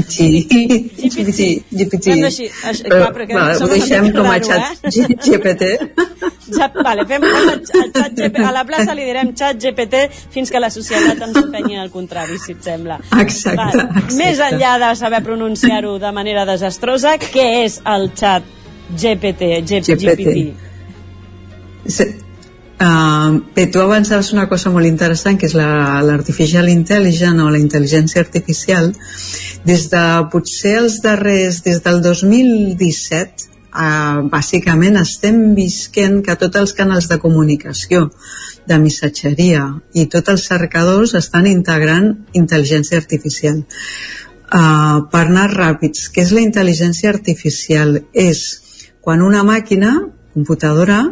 GPT. 0.95 1.47
GPT. 1.71 2.13
Així, 2.23 2.47
així, 2.63 2.85
clar, 2.87 3.09
perquè 3.15 3.35
vale, 3.35 3.57
ho 3.59 3.67
deixem 3.71 4.07
com 4.15 4.29
a 4.31 4.37
xat 4.39 4.85
eh? 4.87 5.03
GPT. 5.25 5.71
Xat, 6.47 6.77
vale, 6.85 7.05
fem 7.09 7.25
el, 7.27 7.49
el 7.51 7.59
xat 7.67 8.15
GPT. 8.15 8.45
A 8.47 8.53
la 8.55 8.63
plaça 8.69 8.95
li 8.95 9.09
direm 9.09 9.33
xat 9.35 9.59
GPT 9.59 10.05
fins 10.31 10.53
que 10.53 10.63
la 10.63 10.71
societat 10.71 11.27
ens 11.27 11.41
empenyi 11.43 11.81
al 11.81 11.91
contrari, 11.91 12.39
si 12.39 12.55
et 12.55 12.63
sembla. 12.71 13.01
Exacte, 13.19 13.57
vale. 13.59 13.85
exacte. 13.89 14.17
Més 14.21 14.41
enllà 14.47 14.73
de 14.85 14.95
saber 15.03 15.21
pronunciar-ho 15.27 15.97
de 15.99 16.15
manera 16.15 16.47
desastrosa, 16.47 17.17
què 17.21 17.47
és 17.65 17.81
el 17.91 18.11
xat 18.15 18.47
GPT? 18.95 19.53
GPT. 19.67 20.11
GPT. 21.83 22.30
Bé, 22.81 23.67
tu 23.67 23.79
avançaves 23.79 24.31
una 24.33 24.47
cosa 24.49 24.71
molt 24.73 24.87
interessant 24.89 25.37
que 25.37 25.45
és 25.45 25.53
l'artificial 25.53 26.65
la, 26.65 26.73
intelligent 26.73 27.37
o 27.43 27.51
la 27.53 27.59
intel·ligència 27.61 28.23
artificial 28.23 28.89
des 29.69 29.83
de 29.91 30.01
potser 30.33 30.79
els 30.79 30.95
darrers 31.03 31.59
des 31.67 31.77
del 31.85 32.01
2017 32.01 33.45
uh, 33.69 34.23
bàsicament 34.33 34.97
estem 34.97 35.53
visquent 35.53 36.23
que 36.25 36.37
tots 36.41 36.63
els 36.63 36.73
canals 36.73 37.11
de 37.11 37.19
comunicació 37.21 38.07
de 38.65 38.81
missatgeria 38.81 39.67
i 39.93 40.07
tots 40.09 40.33
els 40.33 40.49
cercadors 40.49 41.13
estan 41.21 41.45
integrant 41.53 42.15
intel·ligència 42.33 42.97
artificial 42.97 43.61
uh, 43.61 45.05
per 45.13 45.27
anar 45.27 45.51
ràpids 45.53 46.09
què 46.09 46.25
és 46.25 46.33
la 46.33 46.47
intel·ligència 46.49 47.13
artificial? 47.13 47.99
és 48.11 48.47
quan 49.05 49.21
una 49.21 49.45
màquina 49.45 49.99
computadora 50.33 51.03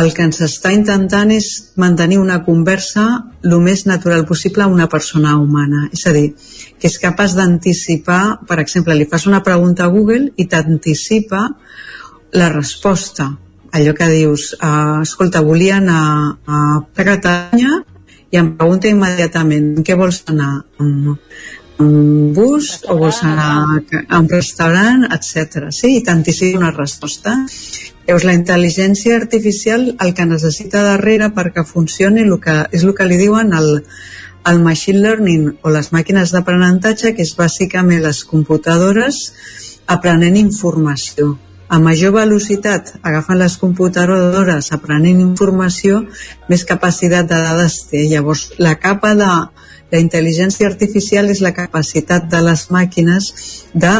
el 0.00 0.12
que 0.14 0.24
ens 0.26 0.40
està 0.44 0.70
intentant 0.74 1.30
és 1.34 1.48
mantenir 1.80 2.18
una 2.20 2.40
conversa 2.46 3.04
el 3.44 3.56
més 3.64 3.84
natural 3.86 4.24
possible 4.28 4.64
a 4.64 4.70
una 4.70 4.88
persona 4.90 5.36
humana. 5.38 5.88
És 5.92 6.06
a 6.06 6.12
dir, 6.14 6.32
que 6.78 6.88
és 6.90 6.98
capaç 7.02 7.36
d'anticipar, 7.38 8.46
per 8.48 8.58
exemple, 8.62 8.96
li 8.96 9.08
fas 9.10 9.26
una 9.30 9.42
pregunta 9.46 9.86
a 9.86 9.92
Google 9.92 10.32
i 10.36 10.46
t'anticipa 10.46 11.44
la 12.38 12.48
resposta. 12.52 13.30
Allò 13.72 13.94
que 13.94 14.08
dius, 14.10 14.54
uh, 14.58 15.02
escolta, 15.02 15.44
volia 15.44 15.76
anar 15.76 16.02
a, 16.46 16.64
Catalunya 16.98 17.82
i 18.30 18.36
em 18.36 18.52
pregunta 18.56 18.88
immediatament 18.90 19.78
què 19.84 19.96
vols 19.96 20.22
anar? 20.28 20.64
Un 21.78 22.32
bus 22.34 22.82
o 22.90 22.96
vols 22.98 23.22
anar 23.22 23.52
a 24.08 24.18
un 24.18 24.28
restaurant, 24.28 25.06
etc. 25.14 25.68
Sí, 25.70 25.94
i 25.98 26.02
t'anticipa 26.04 26.58
una 26.58 26.74
resposta 26.74 27.36
Veus, 28.08 28.24
la 28.24 28.32
intel·ligència 28.32 29.18
artificial 29.20 29.82
el 30.00 30.14
que 30.16 30.24
necessita 30.24 30.80
darrere 30.80 31.26
perquè 31.36 31.60
funcioni 31.68 32.22
el 32.24 32.38
que, 32.40 32.54
és 32.72 32.86
el 32.86 32.94
que 32.96 33.04
li 33.04 33.18
diuen 33.20 33.52
el, 33.52 33.82
el 34.48 34.62
machine 34.64 35.02
learning 35.04 35.50
o 35.60 35.72
les 35.74 35.90
màquines 35.92 36.32
d'aprenentatge, 36.32 37.12
que 37.12 37.26
és 37.26 37.34
bàsicament 37.36 38.00
les 38.00 38.22
computadores 38.24 39.20
aprenent 39.92 40.40
informació. 40.40 41.34
A 41.68 41.76
major 41.84 42.14
velocitat 42.16 42.94
agafen 43.02 43.42
les 43.42 43.58
computadores 43.60 44.72
aprenent 44.72 45.20
informació, 45.20 46.06
més 46.48 46.64
capacitat 46.64 47.28
de 47.28 47.44
dades 47.44 47.82
té. 47.90 48.06
Llavors, 48.08 48.48
la 48.56 48.78
capa 48.80 49.12
de 49.20 49.32
La 49.88 49.96
intel·ligència 50.02 50.66
artificial 50.68 51.30
és 51.32 51.38
la 51.40 51.54
capacitat 51.56 52.26
de 52.28 52.42
les 52.44 52.66
màquines 52.68 53.30
de 53.72 53.92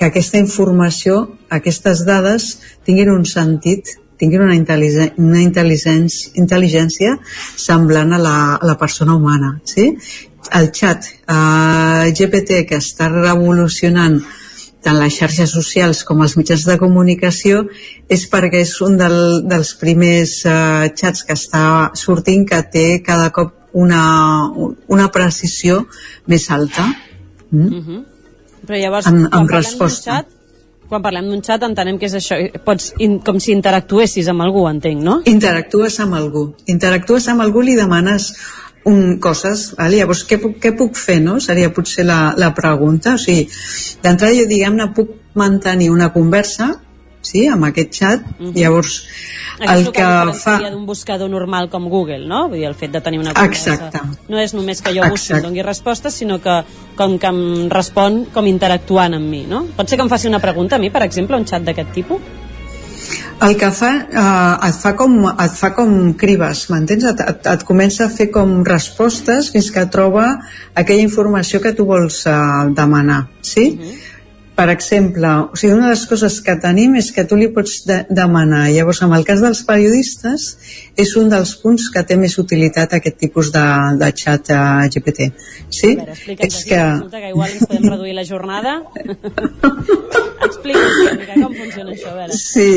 que 0.00 0.08
aquesta 0.08 0.40
informació, 0.40 1.26
aquestes 1.52 2.06
dades, 2.08 2.54
tinguin 2.88 3.12
un 3.12 3.26
sentit, 3.28 3.92
tinguin 4.20 4.46
una, 4.46 4.56
intel·ligència, 4.56 5.12
una 5.20 5.42
intel·ligència, 5.44 6.32
intel·ligència 6.40 7.14
semblant 7.60 8.16
a 8.16 8.20
la, 8.20 8.36
a 8.56 8.66
la 8.68 8.76
persona 8.80 9.16
humana. 9.16 9.58
Sí? 9.68 9.90
El 10.56 10.70
xat 10.72 11.04
eh, 11.04 12.12
GPT 12.16 12.64
que 12.68 12.80
està 12.80 13.10
revolucionant 13.12 14.22
tant 14.80 14.96
les 14.96 15.12
xarxes 15.12 15.52
socials 15.52 16.02
com 16.08 16.22
els 16.24 16.38
mitjans 16.40 16.64
de 16.64 16.78
comunicació 16.80 17.66
és 18.08 18.24
perquè 18.32 18.62
és 18.64 18.72
un 18.80 18.96
del, 18.96 19.18
dels 19.44 19.74
primers 19.76 20.38
uh, 20.48 20.88
xats 20.96 21.26
que 21.28 21.36
està 21.36 21.64
sortint 22.00 22.46
que 22.48 22.62
té 22.72 22.86
cada 23.04 23.28
cop 23.36 23.76
una, 23.76 24.04
una 24.88 25.10
precisió 25.12 25.84
més 26.32 26.48
alta. 26.50 26.88
Mm? 27.50 27.66
Mm 27.66 27.82
-hmm. 27.84 28.09
Però 28.70 28.78
llavors, 28.78 29.08
amb, 29.10 29.24
quan 29.26 29.40
amb 29.42 29.50
parlem 29.50 29.94
xat, 29.98 30.28
quan 30.86 31.02
parlem 31.02 31.26
d'un 31.26 31.40
xat 31.42 31.64
entenem 31.66 31.96
que 31.98 32.06
és 32.06 32.12
això, 32.14 32.36
pots, 32.62 32.92
in, 33.02 33.16
com 33.26 33.40
si 33.42 33.50
interactuessis 33.50 34.28
amb 34.30 34.44
algú, 34.44 34.62
entenc, 34.70 35.02
no? 35.02 35.16
Interactues 35.26 35.96
amb 36.04 36.14
algú. 36.14 36.44
Interactues 36.70 37.26
amb 37.32 37.42
algú, 37.42 37.64
li 37.66 37.74
demanes 37.74 38.28
un, 38.86 39.16
coses, 39.18 39.72
vale? 39.74 39.98
llavors 39.98 40.22
què 40.30 40.38
puc, 40.38 40.54
què 40.62 40.70
puc 40.78 40.94
fer, 40.94 41.18
no? 41.24 41.40
Seria 41.42 41.72
potser 41.74 42.06
la, 42.06 42.20
la 42.38 42.52
pregunta, 42.54 43.16
o 43.18 43.22
sigui, 43.24 43.48
d'entrada 44.04 44.38
jo 44.38 44.46
diguem-ne 44.54 44.86
puc 44.94 45.16
mantenir 45.34 45.90
una 45.90 46.12
conversa 46.14 46.70
sí, 47.22 47.46
amb 47.46 47.64
aquest 47.68 47.94
xat, 48.00 48.20
mm 48.26 48.46
-hmm. 48.46 48.56
llavors 48.56 49.04
Això 49.60 49.74
el 49.74 49.82
és 49.82 49.88
que 49.92 50.04
fa... 50.40 50.70
d'un 50.70 50.86
buscador 50.86 51.28
normal 51.28 51.68
com 51.68 51.88
Google, 51.88 52.26
no? 52.26 52.48
Vull 52.48 52.58
dir, 52.58 52.66
el 52.66 52.74
fet 52.74 52.92
de 52.92 53.00
tenir 53.00 53.18
una 53.20 53.34
conversa. 53.34 53.74
Exacte. 53.74 54.00
No 54.28 54.38
és 54.38 54.54
només 54.54 54.80
que 54.80 54.94
jo 54.96 55.02
busqui 55.02 55.32
i 55.32 55.34
em 55.34 55.36
Exacte. 55.36 55.46
doni 55.48 55.62
respostes, 55.62 56.14
sinó 56.14 56.40
que 56.40 56.64
com 56.96 57.18
que 57.18 57.26
em 57.26 57.68
respon 57.68 58.24
com 58.32 58.46
interactuant 58.46 59.14
amb 59.14 59.28
mi, 59.28 59.44
no? 59.46 59.66
Pot 59.76 59.88
ser 59.88 59.96
que 59.96 60.02
em 60.02 60.08
faci 60.08 60.28
una 60.28 60.40
pregunta 60.40 60.76
a 60.76 60.78
mi, 60.78 60.90
per 60.90 61.02
exemple, 61.02 61.36
un 61.36 61.44
xat 61.44 61.62
d'aquest 61.62 61.92
tipus? 61.92 62.20
El 63.40 63.56
que 63.56 63.70
fa, 63.72 63.90
eh, 64.04 64.68
et 64.68 64.76
fa 64.76 64.92
com, 64.96 65.14
et 65.30 65.54
fa 65.56 65.70
com 65.76 66.12
cribes, 66.20 66.66
m'entens? 66.68 67.06
Et, 67.08 67.22
et, 67.32 67.46
et 67.54 67.62
comença 67.64 68.04
a 68.04 68.12
fer 68.12 68.28
com 68.32 68.58
respostes 68.66 69.48
fins 69.54 69.70
que 69.72 69.86
troba 69.92 70.26
aquella 70.74 71.00
informació 71.06 71.60
que 71.64 71.72
tu 71.76 71.86
vols 71.88 72.26
eh, 72.28 72.34
demanar, 72.76 73.22
sí? 73.40 73.64
Per 74.60 74.68
exemple, 74.68 75.28
o 75.48 75.56
sigui, 75.56 75.72
una 75.72 75.86
de 75.88 75.94
les 75.94 76.02
coses 76.04 76.34
que 76.44 76.52
tenim 76.60 76.98
és 77.00 77.06
que 77.16 77.22
tu 77.24 77.36
li 77.40 77.46
pots 77.48 77.78
de 77.88 77.94
demanar. 78.12 78.66
Llavors, 78.68 78.98
en 79.06 79.14
el 79.16 79.22
cas 79.24 79.40
dels 79.40 79.62
periodistes, 79.64 80.44
és 81.00 81.14
un 81.16 81.30
dels 81.32 81.54
punts 81.62 81.86
que 81.94 82.02
té 82.04 82.18
més 82.20 82.36
utilitat 82.42 82.92
aquest 82.98 83.16
tipus 83.22 83.48
de, 83.54 83.62
de 84.02 84.10
xat 84.20 84.52
uh, 84.52 84.84
GPT. 84.92 85.30
Sí? 85.72 85.94
A 85.94 86.02
veure, 86.02 86.12
explica'ns 86.12 86.58
és 86.60 86.68
que... 86.68 86.82
resulta 86.82 87.22
que 87.24 87.32
igual 87.32 87.54
ens 87.54 87.64
podem 87.70 87.88
reduir 87.94 88.12
la 88.18 88.26
jornada. 88.28 88.76
Explica'ns 90.50 91.24
com 91.30 91.56
funciona 91.56 91.96
això, 91.96 92.12
a 92.12 92.16
veure. 92.20 92.36
Sí, 92.36 92.70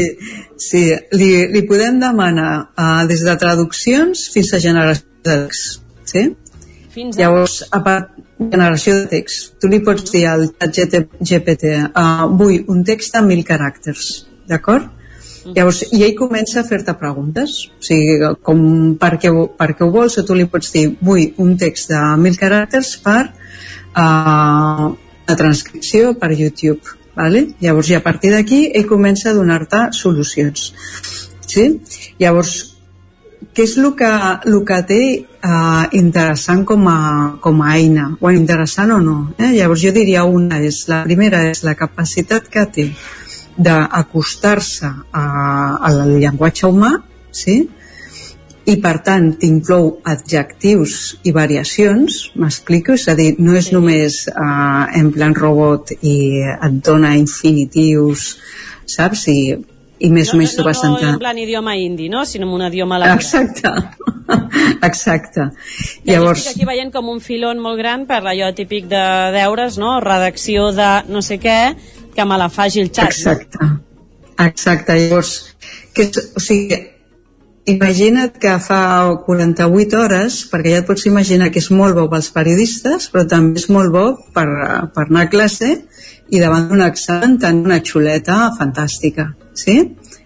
sí. 0.70 0.86
Li, 1.20 1.32
li 1.52 1.66
podem 1.68 2.00
demanar 2.00 2.54
uh, 2.64 3.04
des 3.12 3.28
de 3.28 3.36
traduccions 3.44 4.30
fins 4.32 4.56
a 4.56 4.64
generació 4.70 5.04
de 5.20 5.34
text. 5.34 5.84
Sí? 6.16 6.30
Fins 6.96 7.20
a... 7.20 7.26
Llavors, 7.26 7.60
a 7.76 7.84
part 7.84 8.16
generació 8.52 8.98
de 9.00 9.06
text, 9.12 9.54
tu 9.62 9.70
li 9.72 9.80
pots 9.84 10.12
dir 10.12 10.26
al 10.30 10.48
GPT 10.60 11.72
uh, 11.88 12.26
vull 12.30 12.64
un 12.72 12.84
text 12.88 13.16
de 13.16 13.24
mil 13.26 13.44
caràcters, 13.48 14.12
d'acord? 14.50 14.90
Llavors, 15.44 15.82
i 15.92 16.00
ell 16.06 16.14
comença 16.16 16.62
a 16.62 16.64
fer-te 16.64 16.94
preguntes, 16.96 17.56
o 17.68 17.84
sigui, 17.84 18.30
com 18.48 18.60
per 19.00 19.18
què, 19.20 19.32
per 19.60 19.70
què 19.76 19.84
ho 19.84 19.92
vols, 19.92 20.16
o 20.20 20.24
tu 20.24 20.38
li 20.40 20.48
pots 20.48 20.72
dir, 20.72 20.86
vull 21.04 21.34
un 21.44 21.58
text 21.60 21.92
de 21.92 22.02
mil 22.22 22.38
caràcters 22.40 22.94
per 23.04 23.22
uh, 23.28 24.86
la 25.28 25.38
transcripció 25.40 26.14
per 26.20 26.32
YouTube, 26.32 26.96
vale? 27.18 27.50
Llavors, 27.64 27.92
i 27.92 27.98
a 28.00 28.04
partir 28.06 28.32
d'aquí, 28.32 28.66
ell 28.72 28.88
comença 28.88 29.32
a 29.32 29.36
donar-te 29.36 29.90
solucions. 30.00 30.72
Sí? 31.44 31.68
Llavors, 32.24 32.73
què 33.54 33.66
és 33.68 33.76
el 33.78 33.92
que, 33.98 34.12
el 34.50 34.60
que 34.66 34.80
té 34.90 35.02
eh, 35.14 35.84
interessant 36.00 36.64
com 36.66 36.88
a, 36.90 37.00
com 37.44 37.62
a 37.62 37.76
eina? 37.78 38.08
Bueno, 38.20 38.40
interessant 38.40 38.92
o 38.96 39.00
no? 39.04 39.18
Eh? 39.38 39.52
Llavors 39.54 39.84
jo 39.86 39.94
diria 39.94 40.24
una, 40.26 40.60
és, 40.66 40.84
la 40.90 41.04
primera 41.06 41.44
és 41.52 41.64
la 41.66 41.76
capacitat 41.78 42.50
que 42.50 42.66
té 42.74 42.88
d'acostar-se 43.54 44.90
a, 44.90 45.24
al 45.86 46.02
llenguatge 46.18 46.66
humà, 46.70 46.96
sí? 47.30 47.62
i 48.64 48.78
per 48.80 48.96
tant 49.04 49.26
t'inclou 49.38 49.90
adjectius 50.08 51.18
i 51.28 51.34
variacions, 51.36 52.30
m'explico? 52.40 52.96
És 52.96 53.10
a 53.12 53.16
dir, 53.20 53.34
no 53.44 53.58
és 53.60 53.70
només 53.76 54.24
eh, 54.32 55.00
en 55.00 55.12
plan 55.14 55.36
robot 55.36 55.92
i 56.00 56.16
et 56.42 56.80
dona 56.86 57.14
infinitius, 57.20 58.38
saps? 58.90 59.28
I, 59.30 59.40
i 60.00 60.10
més 60.12 60.34
o 60.34 60.38
menys 60.38 60.56
no, 60.56 60.62
tu 60.62 60.68
vas 60.68 60.82
no, 60.84 60.94
entrar... 60.94 61.12
en 61.14 61.20
plan 61.22 61.38
idioma 61.38 61.76
indi, 61.78 62.10
no? 62.10 62.26
Sinó 62.26 62.48
en 62.48 62.54
un 62.58 62.66
idioma 62.68 63.00
laboral. 63.00 63.22
Exacte. 63.22 63.70
Exacte. 64.90 65.50
Ja 66.04 66.18
Llavors, 66.18 66.42
estic 66.44 66.58
aquí 66.58 66.68
veient 66.68 66.92
com 66.94 67.12
un 67.12 67.22
filon 67.24 67.62
molt 67.64 67.80
gran 67.80 68.08
per 68.10 68.22
allò 68.24 68.52
típic 68.56 68.90
de 68.92 69.04
deures, 69.36 69.78
no? 69.80 70.00
Redacció 70.04 70.72
de 70.76 70.90
no 71.10 71.22
sé 71.22 71.40
què, 71.44 71.60
que 72.16 72.26
me 72.26 72.40
la 72.40 72.50
faci 72.50 72.82
el 72.84 72.92
xat. 72.92 73.12
exacte. 73.12 73.70
Exacte. 74.40 74.98
Llavors, 74.98 75.34
que 75.94 76.10
o 76.10 76.42
sigui, 76.42 76.80
imagina't 77.70 78.40
que 78.42 78.58
fa 78.60 78.82
48 79.26 80.00
hores, 80.00 80.42
perquè 80.52 80.74
ja 80.74 80.82
et 80.82 80.90
pots 80.90 81.06
imaginar 81.08 81.52
que 81.52 81.62
és 81.64 81.70
molt 81.72 81.96
bo 81.96 82.10
pels 82.12 82.32
periodistes, 82.36 83.08
però 83.14 83.28
també 83.30 83.62
és 83.62 83.70
molt 83.72 83.94
bo 83.94 84.06
per, 84.36 84.48
per 84.96 85.08
anar 85.08 85.28
a 85.28 85.32
classe 85.32 85.72
i 86.34 86.42
davant 86.42 86.68
d'un 86.68 86.84
examen 86.84 87.38
tenir 87.40 87.64
una 87.70 87.80
xuleta 87.86 88.50
fantàstica, 88.58 89.30
sí? 89.54 89.78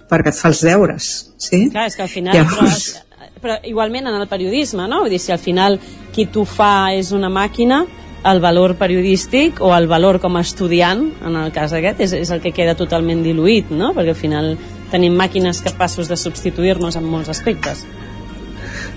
Perquè 0.08 0.32
et 0.32 0.40
fa 0.40 0.52
els 0.54 0.64
deures, 0.64 1.12
sí? 1.42 1.68
Clar, 1.74 1.88
és 1.92 1.98
que 1.98 2.06
al 2.06 2.12
final... 2.12 2.38
Llavors, 2.38 2.90
Però, 3.18 3.34
però 3.42 3.56
igualment 3.70 4.08
en 4.10 4.16
el 4.18 4.28
periodisme, 4.30 4.88
no? 4.90 5.04
Vull 5.04 5.14
dir, 5.14 5.20
si 5.22 5.34
al 5.34 5.42
final 5.42 5.80
qui 6.16 6.26
t'ho 6.32 6.46
fa 6.48 6.94
és 6.96 7.12
una 7.14 7.30
màquina, 7.30 7.84
el 8.28 8.40
valor 8.42 8.76
periodístic 8.80 9.62
o 9.62 9.72
el 9.76 9.88
valor 9.88 10.20
com 10.20 10.36
a 10.36 10.42
estudiant, 10.42 11.04
en 11.26 11.38
el 11.38 11.54
cas 11.56 11.74
aquest, 11.76 12.02
és, 12.04 12.16
és 12.18 12.32
el 12.34 12.42
que 12.44 12.52
queda 12.56 12.76
totalment 12.76 13.22
diluït, 13.24 13.70
no? 13.72 13.94
Perquè 13.96 14.16
al 14.16 14.20
final 14.20 14.52
tenim 14.92 15.16
màquines 15.20 15.62
capaços 15.64 16.10
de 16.10 16.18
substituir-nos 16.18 16.98
en 16.98 17.08
molts 17.08 17.30
aspectes. 17.34 17.86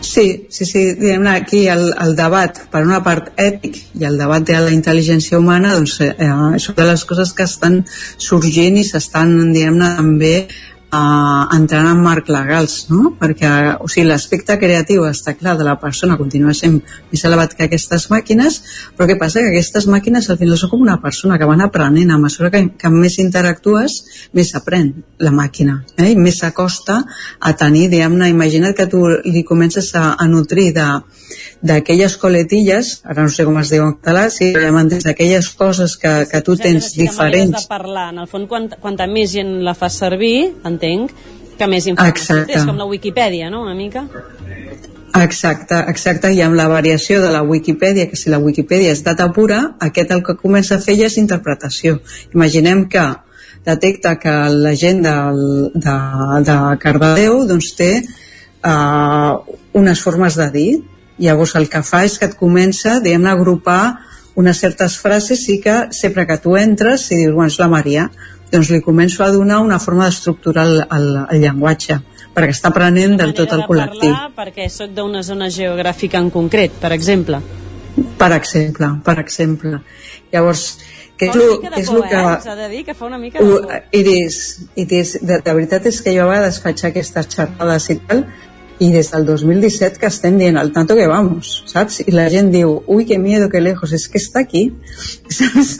Sí, 0.01 0.47
sí, 0.49 0.65
sí, 0.65 0.95
diguem 0.97 1.27
aquí 1.29 1.67
el, 1.69 1.91
el 2.01 2.15
debat, 2.17 2.57
per 2.73 2.81
una 2.87 3.03
part 3.05 3.35
ètic 3.37 3.77
i 4.01 4.07
el 4.09 4.17
debat 4.19 4.47
de 4.49 4.57
la 4.57 4.73
intel·ligència 4.73 5.39
humana, 5.39 5.75
doncs 5.77 5.99
eh, 6.07 6.15
una 6.25 6.57
de 6.57 6.87
les 6.89 7.05
coses 7.05 7.35
que 7.37 7.45
estan 7.45 7.83
sorgint 8.17 8.81
i 8.81 8.85
s'estan, 8.89 9.37
diguem-ne, 9.53 9.91
també 10.01 10.35
eh, 10.93 11.57
entrant 11.57 11.89
en 11.91 12.03
marc 12.03 12.29
legals, 12.33 12.87
no? 12.91 13.15
Perquè, 13.21 13.51
o 13.81 13.89
sigui, 13.91 14.07
l'aspecte 14.09 14.57
creatiu 14.61 15.07
està 15.09 15.35
clar 15.39 15.57
de 15.59 15.67
la 15.67 15.77
persona 15.81 16.19
continua 16.21 16.55
sent 16.57 16.81
més 17.13 17.25
elevat 17.27 17.55
que 17.57 17.67
aquestes 17.69 18.09
màquines, 18.13 18.61
però 18.97 19.09
què 19.11 19.19
passa? 19.21 19.45
Que 19.45 19.53
aquestes 19.55 19.87
màquines 19.91 20.31
al 20.31 20.39
final 20.41 20.59
són 20.61 20.73
com 20.75 20.85
una 20.87 20.99
persona 21.03 21.39
que 21.39 21.49
van 21.49 21.65
aprenent, 21.65 22.11
a 22.11 22.19
mesura 22.19 22.51
que, 22.55 22.65
que 22.79 22.93
més 22.95 23.19
interactues, 23.23 24.01
més 24.37 24.55
aprèn 24.59 24.93
la 25.21 25.35
màquina, 25.35 25.81
eh? 25.97 26.11
i 26.13 26.19
més 26.19 26.43
s'acosta 26.43 27.01
a 27.41 27.55
tenir, 27.59 27.89
diguem-ne, 27.93 28.31
imagina't 28.35 28.77
que 28.77 28.89
tu 28.91 29.07
li 29.25 29.45
comences 29.47 29.95
a, 29.95 30.15
a 30.19 30.29
nutrir 30.31 30.71
de 30.77 30.89
d'aquelles 31.63 32.17
coletilles, 32.21 32.93
ara 33.05 33.25
no 33.27 33.33
sé 33.33 33.47
com 33.49 33.59
es 33.61 33.73
diu 33.73 33.85
en 33.87 33.97
català, 33.99 34.29
sí, 34.33 34.53
d'aquelles 34.53 35.51
coses 35.59 35.97
que, 36.01 36.15
que 36.31 36.43
tu 36.47 36.57
tens 36.57 36.93
de 36.95 37.05
diferents. 37.05 37.57
de 37.57 37.69
parlar. 37.69 38.11
En 38.15 38.25
el 38.25 38.31
fons, 38.31 38.49
quant, 38.51 38.71
quanta 38.81 39.07
més 39.11 39.33
gent 39.35 39.59
la 39.67 39.75
fa 39.79 39.91
servir, 39.93 40.51
entenc, 40.65 41.13
que 41.61 41.69
més 41.69 41.87
informació. 41.91 42.45
És 42.49 42.65
com 42.65 42.79
la 42.81 42.89
Wikipedia, 42.89 43.51
no?, 43.53 43.63
una 43.67 43.77
mica. 43.77 44.07
Exacte, 45.19 45.75
exacte, 45.91 46.31
i 46.33 46.41
amb 46.45 46.55
la 46.55 46.69
variació 46.71 47.19
de 47.21 47.33
la 47.35 47.43
Wikipedia, 47.43 48.07
que 48.09 48.17
si 48.17 48.31
la 48.31 48.39
Wikipedia 48.39 48.93
és 48.95 49.03
data 49.03 49.27
pura, 49.35 49.59
aquest 49.83 50.13
el 50.15 50.23
que 50.27 50.37
comença 50.39 50.77
a 50.77 50.83
fer 50.83 50.95
ja 51.01 51.09
és 51.11 51.19
interpretació. 51.19 51.99
Imaginem 52.35 52.87
que 52.89 53.05
detecta 53.67 54.17
que 54.23 54.33
la 54.55 54.75
gent 54.79 55.03
del, 55.05 55.43
de, 55.75 55.97
de 56.47 56.59
Cardedeu 56.81 57.43
doncs, 57.51 57.73
té 57.77 57.91
uh, 58.01 59.43
unes 59.77 60.01
formes 60.05 60.39
de 60.39 60.49
dir, 60.55 60.71
llavors 61.27 61.55
el 61.59 61.69
que 61.69 61.83
fa 61.87 62.05
és 62.07 62.19
que 62.19 62.29
et 62.31 62.37
comença 62.39 62.99
diguem 63.05 63.27
a 63.27 63.35
agrupar 63.37 63.83
unes 64.41 64.61
certes 64.63 64.97
frases 64.99 65.43
i 65.53 65.59
que 65.61 65.89
sempre 65.97 66.27
que 66.27 66.39
tu 66.41 66.57
entres 66.57 67.11
i 67.11 67.19
dius, 67.19 67.35
bueno, 67.35 67.51
és 67.51 67.59
la 67.61 67.69
Maria, 67.69 68.09
doncs 68.51 68.71
li 68.71 68.81
començo 68.83 69.25
a 69.25 69.31
donar 69.35 69.61
una 69.63 69.79
forma 69.79 70.07
d'estructurar 70.09 70.67
el, 70.67 70.81
el, 70.91 71.09
el 71.31 71.43
llenguatge 71.45 72.01
perquè 72.35 72.55
està 72.55 72.71
aprenent 72.71 73.17
del 73.19 73.35
tot 73.35 73.51
el 73.53 73.65
de 73.65 73.67
col·lectiu. 73.67 74.15
perquè 74.37 74.69
sóc 74.71 74.95
d'una 74.95 75.23
zona 75.27 75.51
geogràfica 75.51 76.21
en 76.23 76.31
concret, 76.31 76.77
per 76.81 76.93
exemple. 76.95 77.41
Per 78.19 78.31
exemple, 78.37 78.91
per 79.05 79.17
exemple. 79.19 79.81
Llavors, 80.33 80.65
què 81.19 81.29
és 81.29 81.37
lo, 81.37 81.49
és 81.69 81.89
por, 81.89 81.97
lo 81.97 82.03
que... 82.07 82.21
eh? 82.21 82.37
S'ha 82.45 82.55
de 82.57 82.69
dir 82.71 82.85
que 82.87 82.95
fa 82.95 83.09
una 83.09 83.19
mica 83.19 83.43
de 83.43 83.49
por. 83.51 83.75
it 83.93 84.07
is, 84.07 84.69
it 84.77 84.93
is. 84.93 85.17
De, 85.21 85.41
de 85.43 85.57
veritat 85.59 85.91
és 85.91 85.99
que 86.01 86.15
jo 86.15 86.25
a 86.25 86.31
vegades 86.31 86.61
faig 86.63 86.85
aquestes 86.87 87.29
xerrades 87.35 87.91
i 87.91 87.99
tal 88.07 88.25
i 88.81 88.89
des 88.91 89.11
del 89.13 89.27
2017 89.29 90.01
que 90.01 90.09
estem 90.09 90.39
dient 90.41 90.57
al 90.57 90.73
tanto 90.73 90.97
que 90.97 91.07
vamos, 91.07 91.51
saps? 91.69 92.01
I 92.07 92.15
la 92.17 92.27
gent 92.33 92.49
diu, 92.53 92.79
ui, 92.89 93.05
que 93.05 93.19
miedo, 93.21 93.51
que 93.53 93.61
lejos, 93.61 93.93
és 93.93 94.07
que 94.09 94.17
està 94.19 94.41
aquí, 94.41 94.71
saps? 95.37 95.77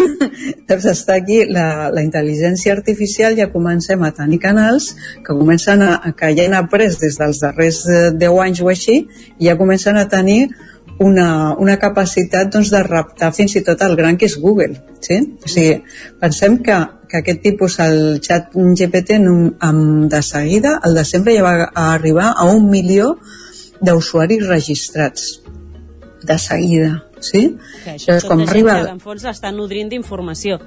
Està 0.91 1.17
aquí, 1.17 1.41
la, 1.49 1.89
la 1.95 2.05
intel·ligència 2.05 2.75
artificial 2.77 3.39
ja 3.39 3.49
comencem 3.53 4.05
a 4.05 4.13
tenir 4.17 4.39
canals 4.45 4.93
que 5.25 5.33
comencen 5.33 5.83
a, 5.87 5.95
que 6.17 6.35
ja 6.37 6.45
han 6.45 6.59
après 6.59 6.93
des 7.01 7.17
dels 7.17 7.41
darrers 7.41 7.87
10 7.89 8.21
eh, 8.21 8.35
anys 8.45 8.61
o 8.61 8.69
així, 8.69 8.99
i 9.41 9.49
ja 9.49 9.57
comencen 9.57 9.97
a 9.97 10.05
tenir 10.13 10.51
una, 11.01 11.55
una 11.57 11.79
capacitat 11.81 12.51
doncs, 12.53 12.71
de 12.73 12.83
raptar 12.85 13.33
fins 13.33 13.57
i 13.57 13.63
tot 13.65 13.81
el 13.87 13.97
gran 13.97 14.19
que 14.21 14.29
és 14.29 14.37
Google. 14.41 14.77
Sí? 15.01 15.17
O 15.41 15.49
sigui, 15.49 15.79
pensem 16.21 16.59
que, 16.65 16.77
que 17.09 17.23
aquest 17.23 17.41
tipus, 17.47 17.79
el 17.81 18.19
xat 18.25 18.53
GPT, 18.53 19.17
amb, 19.21 20.11
de 20.13 20.23
seguida, 20.23 20.77
el 20.85 20.99
de 20.99 21.05
sempre 21.09 21.37
ja 21.39 21.47
va 21.47 21.71
arribar 21.89 22.35
a 22.37 22.45
un 22.53 22.69
milió 22.71 23.15
d'usuaris 23.81 24.45
registrats. 24.49 25.31
De 26.21 26.37
seguida, 26.37 27.07
sí? 27.25 27.47
Que 27.81 27.95
això 27.97 28.19
és 28.21 28.27
com 28.29 28.43
arriba... 28.45 28.75
Que 28.83 28.93
en 28.93 29.01
fons 29.01 29.25
està 29.25 29.49
nodrint 29.57 29.89
d'informació. 29.89 30.59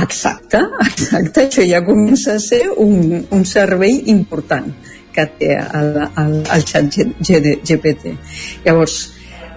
Exacte, 0.00 0.62
exacte. 0.86 1.44
Això 1.44 1.66
ja 1.68 1.82
comença 1.84 2.38
a 2.38 2.40
ser 2.40 2.62
un, 2.72 3.26
un 3.36 3.44
servei 3.44 4.00
important 4.14 4.72
que 5.12 5.28
té 5.40 5.52
el, 5.60 5.92
el, 6.08 6.32
el 6.56 6.64
xat 6.68 6.96
GPT. 7.28 8.16
Llavors, 8.64 8.96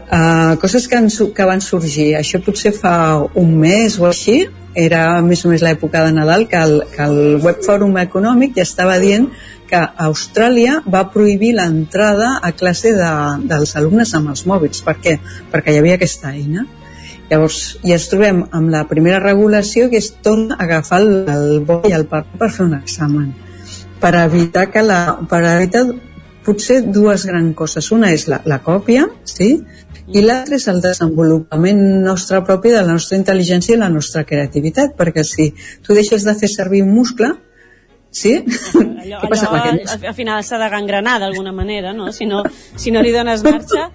Uh, 0.09 0.57
coses 0.57 0.87
que, 0.89 0.97
han, 0.97 1.09
que 1.09 1.45
van 1.45 1.61
sorgir, 1.61 2.15
això 2.17 2.39
potser 2.41 2.71
fa 2.73 2.93
un 3.37 3.51
mes 3.61 3.99
o 4.01 4.07
així, 4.09 4.39
era 4.73 5.19
més 5.25 5.43
o 5.45 5.51
més 5.51 5.61
l'època 5.65 6.01
de 6.05 6.15
Nadal, 6.15 6.47
que 6.49 6.57
el, 6.57 6.79
que 6.93 7.05
el 7.05 7.37
Web 7.43 7.61
Fòrum 7.65 7.97
Econòmic 8.01 8.55
ja 8.57 8.65
estava 8.65 8.97
dient 9.01 9.27
que 9.69 9.81
Austràlia 10.05 10.79
va 10.89 11.03
prohibir 11.13 11.51
l'entrada 11.57 12.39
a 12.41 12.51
classe 12.57 12.95
de, 12.97 13.11
dels 13.51 13.75
alumnes 13.77 14.15
amb 14.17 14.31
els 14.33 14.47
mòbils. 14.49 14.81
Per 14.85 14.95
què? 14.97 15.19
Perquè 15.51 15.75
hi 15.75 15.81
havia 15.81 15.99
aquesta 15.99 16.33
eina. 16.33 16.65
Llavors, 17.29 17.59
ja 17.83 17.99
ens 17.99 18.07
trobem 18.09 18.41
amb 18.49 18.73
la 18.73 18.87
primera 18.89 19.21
regulació 19.21 19.91
que 19.91 20.01
és 20.01 20.09
tornar 20.25 20.57
a 20.57 20.65
agafar 20.65 21.03
el, 21.03 21.13
el 21.29 21.61
bol 21.67 21.85
i 21.85 21.93
el 21.93 22.09
paper 22.09 22.41
per 22.41 22.49
fer 22.55 22.65
un 22.65 22.73
examen 22.79 23.29
per 23.99 24.15
evitar 24.15 24.69
que 24.71 24.81
la, 24.83 25.19
per 25.29 25.43
evitar 25.43 25.83
potser 26.45 26.81
dues 26.87 27.25
grans 27.27 27.55
coses. 27.55 27.91
Una 27.91 28.13
és 28.15 28.25
la, 28.31 28.41
la 28.47 28.61
còpia, 28.63 29.05
sí? 29.27 29.59
I 30.13 30.23
l'altre 30.23 30.57
és 30.57 30.67
el 30.71 30.79
desenvolupament 30.81 31.83
nostre 32.05 32.41
propi 32.45 32.71
de 32.73 32.81
la 32.81 32.95
nostra 32.95 33.19
intel·ligència 33.19 33.75
i 33.75 33.81
la 33.81 33.91
nostra 33.93 34.25
creativitat, 34.25 34.95
perquè 34.97 35.25
si 35.27 35.51
tu 35.85 35.97
deixes 35.97 36.25
de 36.25 36.35
fer 36.39 36.51
servir 36.55 36.83
un 36.85 36.95
muscle, 36.95 37.35
Sí? 38.09 38.31
Allò, 38.41 39.19
Què 39.21 39.27
passa 39.29 39.49
allò, 39.51 39.59
amb 39.59 39.75
aquest? 39.77 40.07
Al 40.09 40.15
final 40.17 40.41
s'ha 40.41 40.57
de 40.57 40.69
gangrenar 40.73 41.19
d'alguna 41.21 41.51
manera, 41.53 41.93
no? 41.93 42.09
Si, 42.11 42.25
no? 42.25 42.41
si 42.75 42.89
no 42.89 43.03
li 43.05 43.11
dones 43.13 43.43
marxa, 43.45 43.89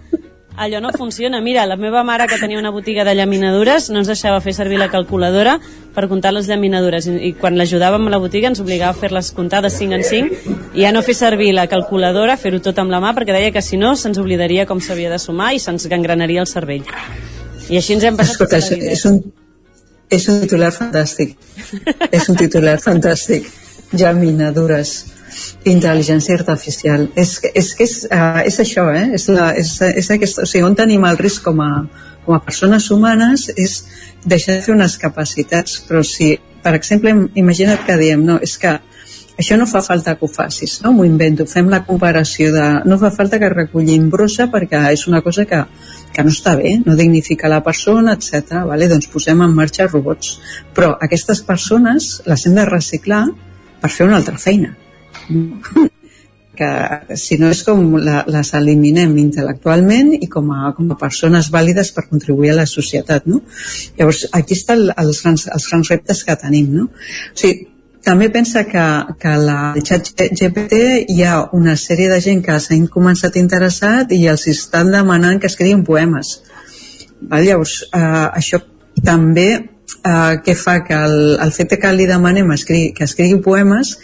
allò 0.57 0.81
no 0.81 0.91
funciona. 0.93 1.41
Mira, 1.41 1.67
la 1.67 1.77
meva 1.77 2.03
mare, 2.05 2.27
que 2.27 2.39
tenia 2.39 2.59
una 2.59 2.71
botiga 2.71 3.05
de 3.05 3.15
llaminadures, 3.15 3.91
no 3.91 4.01
ens 4.01 4.09
deixava 4.11 4.41
fer 4.41 4.55
servir 4.55 4.79
la 4.79 4.89
calculadora 4.91 5.59
per 5.95 6.07
comptar 6.09 6.33
les 6.35 6.49
llaminadures. 6.49 7.07
I, 7.11 7.17
i 7.29 7.33
quan 7.39 7.59
l'ajudàvem 7.59 8.07
a 8.07 8.13
la 8.15 8.21
botiga 8.23 8.51
ens 8.51 8.63
obligava 8.63 8.95
a 8.95 9.01
fer-les 9.01 9.33
comptar 9.35 9.63
de 9.65 9.71
5 9.71 9.99
en 9.99 10.05
5 10.05 10.59
i 10.75 10.85
ja 10.85 10.93
no 10.95 11.03
fer 11.03 11.17
servir 11.19 11.53
la 11.55 11.67
calculadora, 11.71 12.37
fer-ho 12.37 12.61
tot 12.63 12.79
amb 12.79 12.95
la 12.95 13.03
mà, 13.03 13.15
perquè 13.17 13.35
deia 13.37 13.55
que 13.55 13.63
si 13.63 13.79
no 13.81 13.95
se'ns 13.97 14.21
oblidaria 14.23 14.67
com 14.67 14.81
s'havia 14.81 15.11
de 15.11 15.19
sumar 15.19 15.55
i 15.55 15.63
se'ns 15.63 15.89
gangranaria 15.91 16.43
el 16.45 16.51
cervell. 16.51 16.85
I 17.71 17.81
així 17.81 17.97
ens 17.97 18.05
hem 18.05 18.17
passat 18.19 18.37
Escolta, 18.37 18.61
tota 18.61 18.71
la 18.71 18.81
vida. 18.83 18.93
És 18.93 19.05
un, 19.09 19.21
és 20.11 20.29
un 20.29 20.41
titular 20.45 20.71
fantàstic. 20.75 21.37
és 22.11 22.29
un 22.29 22.37
titular 22.39 22.79
fantàstic. 22.83 23.51
Llaminadures 23.95 25.14
intel·ligència 25.69 26.39
artificial. 26.39 27.09
És, 27.17 27.37
és 27.55 27.75
que 27.75 27.85
és, 27.87 27.99
uh, 28.11 28.41
és 28.47 28.59
això, 28.63 28.89
eh? 28.95 29.07
És, 29.19 29.29
la, 29.33 29.53
és, 29.59 29.77
és 29.89 30.11
aquest, 30.15 30.43
o 30.43 30.49
sigui, 30.49 30.65
on 30.67 30.77
tenim 30.79 31.05
el 31.09 31.21
risc 31.21 31.45
com 31.47 31.63
a, 31.65 31.71
com 32.25 32.37
a 32.37 32.43
persones 32.45 32.91
humanes 32.91 33.51
és 33.57 33.79
deixar 34.25 34.57
de 34.57 34.65
fer 34.65 34.75
unes 34.75 34.97
capacitats, 35.01 35.81
però 35.89 36.03
si, 36.07 36.35
per 36.65 36.75
exemple, 36.79 37.13
imagina't 37.41 37.85
que 37.87 37.97
diem, 38.01 38.25
no, 38.25 38.39
és 38.43 38.57
que 38.61 38.77
això 39.35 39.57
no 39.59 39.67
fa 39.67 39.83
falta 39.83 40.15
que 40.15 40.25
ho 40.25 40.31
facis, 40.31 40.77
no? 40.85 40.93
M'ho 40.95 41.07
invento, 41.09 41.47
fem 41.51 41.69
la 41.73 41.83
comparació 41.87 42.53
de... 42.55 42.67
No 42.87 42.99
fa 43.01 43.11
falta 43.15 43.41
que 43.43 43.51
recollim 43.51 44.07
brossa 44.13 44.47
perquè 44.53 44.85
és 44.95 45.09
una 45.11 45.25
cosa 45.27 45.47
que, 45.51 45.59
que 46.15 46.23
no 46.23 46.31
està 46.31 46.55
bé, 46.61 46.77
no 46.87 46.95
dignifica 46.95 47.51
la 47.51 47.63
persona, 47.67 48.15
etc. 48.15 48.63
Vale? 48.69 48.89
Doncs 48.93 49.11
posem 49.11 49.43
en 49.43 49.57
marxa 49.57 49.89
robots. 49.91 50.39
Però 50.77 50.95
aquestes 51.03 51.43
persones 51.43 52.21
les 52.31 52.47
hem 52.47 52.55
de 52.61 52.69
reciclar 52.71 53.25
per 53.83 53.91
fer 53.91 54.07
una 54.07 54.23
altra 54.23 54.39
feina 54.39 54.77
que 56.55 57.17
si 57.19 57.37
no 57.39 57.51
és 57.51 57.63
com 57.67 57.83
la, 57.99 58.23
les 58.31 58.53
eliminem 58.57 59.15
intel·lectualment 59.19 60.15
i 60.15 60.29
com 60.31 60.51
a, 60.55 60.71
com 60.77 60.91
a 60.93 60.99
persones 61.01 61.51
vàlides 61.53 61.91
per 61.97 62.07
contribuir 62.09 62.55
a 62.55 62.59
la 62.63 62.67
societat 62.71 63.27
no? 63.31 63.43
llavors 63.99 64.25
aquí 64.33 64.57
estan 64.59 64.87
els 64.95 65.23
grans, 65.25 65.49
els 65.51 65.69
grans 65.71 65.91
reptes 65.91 66.23
que 66.25 66.37
tenim 66.41 66.71
no? 66.79 66.89
o 66.89 67.39
sigui, 67.41 67.69
també 68.05 68.29
pensa 68.29 68.67
que, 68.69 68.85
que 69.21 69.35
la, 69.41 69.59
xat 69.81 70.13
GPT 70.21 70.81
hi 71.11 71.23
ha 71.25 71.39
una 71.57 71.77
sèrie 71.81 72.11
de 72.13 72.21
gent 72.21 72.43
que 72.45 72.59
s'ha 72.61 72.79
començat 72.93 73.39
interessat 73.41 74.13
i 74.13 74.27
els 74.31 74.47
estan 74.53 74.93
demanant 74.93 75.41
que 75.41 75.51
escriguin 75.51 75.85
poemes 75.87 76.37
Val? 77.25 77.47
llavors 77.47 77.81
eh, 77.89 78.29
això 78.41 78.61
també 79.05 79.49
eh, 79.57 80.35
que 80.45 80.55
fa 80.55 80.79
que 80.87 80.95
el, 80.95 81.19
el 81.41 81.53
fet 81.57 81.75
que 81.81 81.93
li 81.97 82.07
demanem 82.07 82.53
escri, 82.55 82.93
que 82.95 83.09
escrigui 83.09 83.41
poemes 83.43 83.97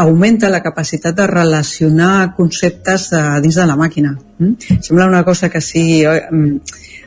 augmenta 0.00 0.48
la 0.48 0.62
capacitat 0.62 1.16
de 1.16 1.26
relacionar 1.26 2.34
conceptes 2.34 3.10
de, 3.12 3.20
dins 3.44 3.58
de 3.60 3.66
la 3.68 3.76
màquina. 3.76 4.14
Mm? 4.38 4.80
Sembla 4.80 5.08
una 5.10 5.24
cosa 5.24 5.50
que 5.52 5.60
sigui 5.60 6.06
mm, 6.06 6.56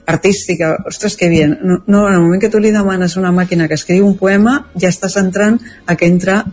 artística, 0.05 0.75
ostres, 0.85 1.17
que 1.17 1.29
bien. 1.29 1.57
No, 1.63 1.81
no, 1.87 2.07
en 2.07 2.13
el 2.13 2.21
moment 2.21 2.41
que 2.41 2.51
tu 2.53 2.61
li 2.61 2.71
demanes 2.71 3.15
a 3.15 3.21
una 3.21 3.33
màquina 3.33 3.67
que 3.67 3.79
escriu 3.79 4.05
un 4.05 4.17
poema, 4.19 4.59
ja 4.77 4.91
estàs 4.93 5.17
entrant 5.17 5.57
a 5.87 5.97
que 5.97 6.09
entra 6.11 6.43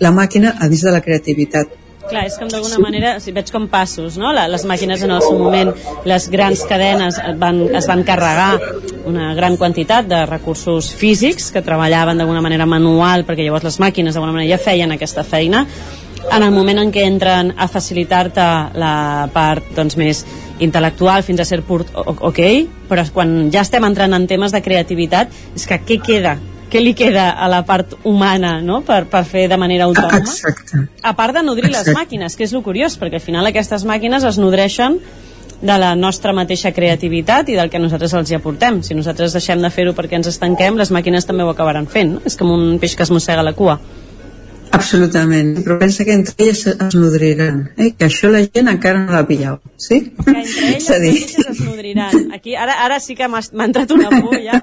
la 0.00 0.12
màquina 0.14 0.56
a 0.58 0.70
dins 0.72 0.86
de 0.86 0.94
la 0.94 1.02
creativitat. 1.04 1.83
Clar, 2.04 2.26
és 2.28 2.36
com 2.36 2.50
d'alguna 2.52 2.78
manera, 2.82 3.14
si 3.22 3.32
veig 3.32 3.48
com 3.52 3.64
passos, 3.72 4.18
no? 4.20 4.32
les 4.34 4.64
màquines 4.68 5.02
en 5.06 5.12
el 5.14 5.22
seu 5.24 5.38
moment, 5.40 5.70
les 6.04 6.28
grans 6.32 6.64
cadenes 6.68 7.16
van, 7.40 7.62
es 7.74 7.88
van 7.88 8.04
carregar 8.04 8.58
una 9.08 9.32
gran 9.34 9.56
quantitat 9.56 10.08
de 10.08 10.20
recursos 10.28 10.92
físics 11.00 11.50
que 11.52 11.64
treballaven 11.64 12.20
d'alguna 12.20 12.44
manera 12.44 12.68
manual, 12.68 13.24
perquè 13.24 13.46
llavors 13.46 13.64
les 13.70 13.80
màquines 13.80 14.16
d'alguna 14.16 14.36
manera 14.36 14.56
ja 14.56 14.62
feien 14.62 14.92
aquesta 14.92 15.24
feina. 15.24 15.64
En 16.24 16.42
el 16.42 16.52
moment 16.52 16.80
en 16.80 16.92
què 16.92 17.04
entren 17.08 17.52
a 17.56 17.68
facilitar-te 17.68 18.46
la 18.80 18.94
part 19.32 19.74
doncs, 19.76 19.96
més 20.00 20.24
intel·lectual 20.64 21.24
fins 21.24 21.40
a 21.40 21.48
ser 21.48 21.60
pur 21.66 21.82
ok, 22.04 22.40
però 22.88 23.04
quan 23.12 23.36
ja 23.52 23.64
estem 23.64 23.84
entrant 23.84 24.16
en 24.16 24.28
temes 24.28 24.52
de 24.52 24.62
creativitat, 24.64 25.32
és 25.56 25.68
que 25.68 25.80
què 25.84 26.00
queda 26.04 26.38
què 26.74 26.82
li 26.82 26.94
queda 26.98 27.28
a 27.38 27.46
la 27.46 27.60
part 27.62 27.92
humana 28.02 28.56
no? 28.60 28.80
per, 28.82 29.04
per 29.06 29.22
fer 29.28 29.44
de 29.50 29.58
manera 29.60 29.86
autònoma? 29.86 30.18
Exacte. 30.18 30.80
A 31.06 31.12
part 31.14 31.36
de 31.36 31.44
nodrir 31.46 31.68
Exacte. 31.70 31.92
les 31.92 32.00
màquines, 32.00 32.34
que 32.34 32.48
és 32.48 32.54
el 32.54 32.64
curiós, 32.66 32.96
perquè 32.98 33.20
al 33.20 33.22
final 33.22 33.46
aquestes 33.46 33.86
màquines 33.86 34.26
es 34.26 34.40
nodreixen 34.42 34.98
de 35.64 35.76
la 35.78 35.94
nostra 35.94 36.34
mateixa 36.34 36.74
creativitat 36.74 37.48
i 37.48 37.54
del 37.56 37.70
que 37.70 37.78
nosaltres 37.78 38.12
els 38.18 38.32
hi 38.32 38.38
aportem. 38.40 38.82
Si 38.82 38.96
nosaltres 38.98 39.36
deixem 39.38 39.62
de 39.62 39.70
fer-ho 39.70 39.94
perquè 39.94 40.18
ens 40.18 40.32
estanquem, 40.32 40.74
les 40.80 40.90
màquines 40.90 41.28
també 41.28 41.46
ho 41.46 41.52
acabaran 41.54 41.86
fent. 41.86 42.16
No? 42.16 42.24
És 42.26 42.34
com 42.40 42.50
un 42.50 42.80
peix 42.82 42.98
que 42.98 43.06
es 43.06 43.14
mossega 43.14 43.46
la 43.46 43.54
cua. 43.54 43.78
Absolutament, 44.74 45.54
però 45.62 45.78
pensa 45.78 46.04
que 46.04 46.14
entre 46.16 46.34
elles 46.38 46.64
es 46.66 46.96
nodriran, 46.98 47.60
eh? 47.78 47.92
que 47.94 48.08
això 48.08 48.30
la 48.32 48.42
gent 48.44 48.70
encara 48.72 49.04
no 49.04 49.14
l'ha 49.14 49.24
pillat, 49.28 49.62
sí? 49.78 50.00
Que 50.18 50.36
entre 50.42 50.68
elles 50.74 51.02
dir... 51.04 51.14
es 51.52 51.60
nodriran. 51.62 52.32
Aquí, 52.34 52.56
ara, 52.58 52.80
ara 52.84 52.98
sí 53.00 53.14
que 53.18 53.28
m'ha 53.30 53.42
entrat 53.68 53.94
una 53.94 54.10
por, 54.10 54.38
ja. 54.42 54.60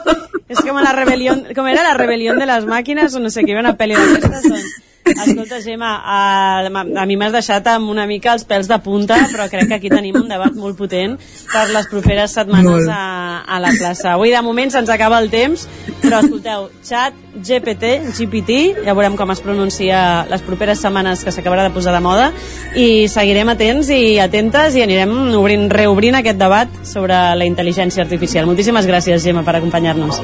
És 0.50 0.58
com 0.66 0.80
la 0.82 0.94
rebel·lió, 0.96 1.36
com 1.54 1.68
era 1.70 1.84
la 1.86 1.94
rebel·lió 1.94 2.34
de 2.38 2.46
les 2.48 2.64
màquines 2.66 3.14
o 3.14 3.20
no 3.22 3.30
sé 3.30 3.44
què, 3.46 3.54
una 3.58 3.76
pel·li 3.78 3.98
d'aquestes, 3.98 4.48
doncs 4.48 4.78
Escolta, 5.04 5.60
Gemma, 5.60 6.00
a, 6.04 6.68
a 6.68 7.06
mi 7.06 7.16
m'has 7.18 7.32
deixat 7.34 7.66
amb 7.72 7.90
una 7.90 8.06
mica 8.08 8.32
els 8.34 8.44
pèls 8.48 8.68
de 8.70 8.76
punta, 8.84 9.16
però 9.32 9.46
crec 9.50 9.68
que 9.68 9.78
aquí 9.78 9.90
tenim 9.92 10.16
un 10.20 10.28
debat 10.30 10.54
molt 10.56 10.78
potent 10.78 11.16
per 11.50 11.66
les 11.72 11.88
properes 11.90 12.34
setmanes 12.36 12.88
a, 12.92 13.00
a 13.42 13.60
la 13.62 13.72
plaça. 13.76 14.14
Avui, 14.14 14.30
de 14.34 14.42
moment, 14.44 14.72
se'ns 14.72 14.92
acaba 14.92 15.18
el 15.22 15.30
temps, 15.32 15.66
però 16.02 16.20
escolteu, 16.20 16.68
xat, 16.86 17.16
GPT, 17.46 17.94
GPT, 18.18 18.58
ja 18.84 18.94
veurem 18.94 19.16
com 19.18 19.32
es 19.34 19.42
pronuncia 19.44 20.02
les 20.30 20.44
properes 20.46 20.82
setmanes 20.82 21.24
que 21.24 21.34
s'acabarà 21.34 21.66
de 21.68 21.74
posar 21.74 21.96
de 21.96 22.04
moda, 22.04 22.30
i 22.76 23.08
seguirem 23.10 23.50
atents 23.52 23.90
i 23.94 24.18
atentes 24.22 24.76
i 24.78 24.84
anirem 24.84 25.16
obrint, 25.40 25.68
reobrint 25.72 26.20
aquest 26.20 26.40
debat 26.40 26.80
sobre 26.86 27.18
la 27.40 27.48
intel·ligència 27.48 28.04
artificial. 28.04 28.48
Moltíssimes 28.50 28.88
gràcies, 28.88 29.24
Gemma, 29.24 29.44
per 29.46 29.58
acompanyar-nos. 29.58 30.22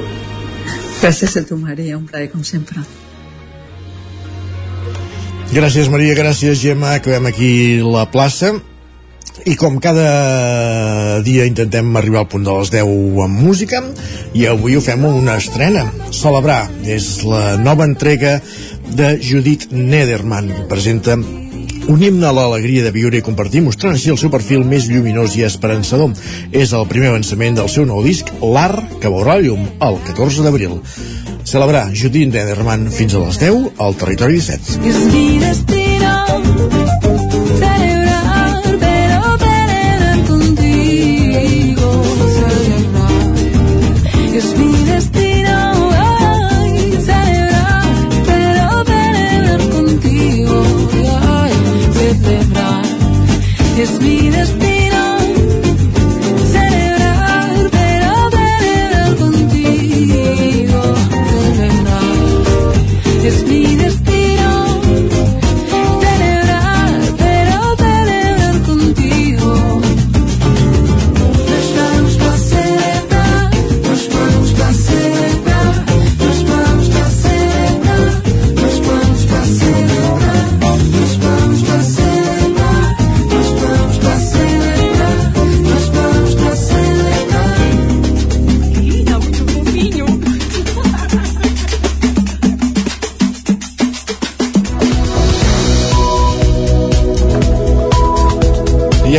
Gràcies 1.01 1.37
a 1.37 1.45
tu, 1.49 1.59
Maria, 1.61 1.99
un 1.99 2.07
plaer, 2.09 2.31
com 2.33 2.45
sempre. 2.45 2.85
Gràcies, 5.47 5.87
Maria, 5.89 6.15
gràcies, 6.19 6.59
Gemma. 6.59 6.97
Acabem 6.99 7.29
aquí 7.31 7.79
la 7.79 8.05
plaça. 8.11 8.57
I 9.47 9.55
com 9.55 9.77
cada 9.79 11.21
dia 11.23 11.47
intentem 11.47 11.95
arribar 11.97 12.25
al 12.25 12.29
punt 12.33 12.43
de 12.45 12.55
les 12.57 12.73
10 12.73 13.21
amb 13.23 13.41
música, 13.47 13.83
i 14.35 14.47
avui 14.51 14.75
ho 14.77 14.83
fem 14.83 15.05
una 15.07 15.37
estrena. 15.39 15.87
Celebrar 16.11 16.65
és 16.83 17.23
la 17.23 17.57
nova 17.63 17.87
entrega 17.87 18.41
de 18.91 19.15
Judith 19.23 19.71
Nederman. 19.71 20.51
Presenta 20.69 21.15
un 21.89 22.03
himne 22.03 22.27
a 22.27 22.33
l'alegria 22.35 22.85
de 22.85 22.93
viure 22.95 23.19
i 23.19 23.25
compartir, 23.25 23.63
mostrant 23.65 23.95
així 23.97 24.11
el 24.13 24.19
seu 24.21 24.31
perfil 24.33 24.65
més 24.67 24.89
lluminós 24.91 25.37
i 25.39 25.45
esperançador. 25.47 26.15
És 26.53 26.75
el 26.77 26.89
primer 26.91 27.13
avançament 27.13 27.59
del 27.61 27.71
seu 27.73 27.87
nou 27.89 28.03
disc, 28.07 28.33
L'Art, 28.43 28.99
que 29.03 29.13
veurà 29.13 29.39
llum 29.43 29.69
el 29.87 30.01
14 30.09 30.47
d'abril. 30.47 30.81
Celebrar 31.47 31.87
Judit 31.95 32.33
Nederman 32.35 32.89
fins 32.91 33.15
a 33.15 33.23
les 33.23 33.39
10 33.43 33.79
al 33.79 33.95
Territori 34.01 34.41
17. 34.43 34.81
Es 34.87 35.67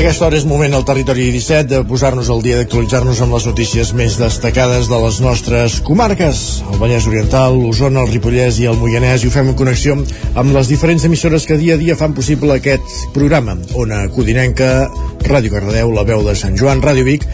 aquesta 0.08 0.24
hora 0.24 0.38
és 0.40 0.46
moment 0.48 0.72
al 0.72 0.86
territori 0.88 1.26
17 1.36 1.68
de 1.68 1.80
posar-nos 1.84 2.30
al 2.32 2.40
dia 2.40 2.56
d'actualitzar-nos 2.56 3.20
amb 3.26 3.34
les 3.36 3.48
notícies 3.50 3.90
més 3.92 4.16
destacades 4.16 4.88
de 4.88 5.00
les 5.04 5.18
nostres 5.20 5.82
comarques, 5.84 6.44
el 6.64 6.80
Vallès 6.80 7.10
Oriental, 7.12 7.58
l'Osona, 7.60 8.06
el 8.06 8.14
Ripollès 8.14 8.62
i 8.64 8.70
el 8.72 8.80
Moianès, 8.80 9.26
i 9.26 9.28
ho 9.28 9.34
fem 9.34 9.52
en 9.52 9.58
connexió 9.60 9.98
amb 10.00 10.56
les 10.56 10.72
diferents 10.72 11.04
emissores 11.10 11.44
que 11.44 11.60
dia 11.60 11.76
a 11.76 11.82
dia 11.82 11.98
fan 12.00 12.16
possible 12.16 12.56
aquest 12.56 12.88
programa. 13.18 13.58
Ona 13.76 14.06
Codinenca, 14.16 14.88
Ràdio 15.28 15.52
Cardedeu, 15.58 15.92
La 15.92 16.08
Veu 16.08 16.24
de 16.24 16.38
Sant 16.40 16.56
Joan, 16.56 16.80
Ràdio 16.80 17.04
Vic, 17.04 17.28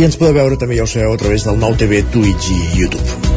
i 0.00 0.08
ens 0.08 0.16
podeu 0.16 0.38
veure 0.40 0.56
també, 0.56 0.80
ja 0.80 0.88
ho 0.88 0.88
sabeu, 0.88 1.12
a 1.12 1.20
través 1.20 1.44
del 1.44 1.60
nou 1.60 1.76
TV, 1.76 2.00
Twitch 2.14 2.54
i 2.56 2.62
YouTube. 2.80 3.29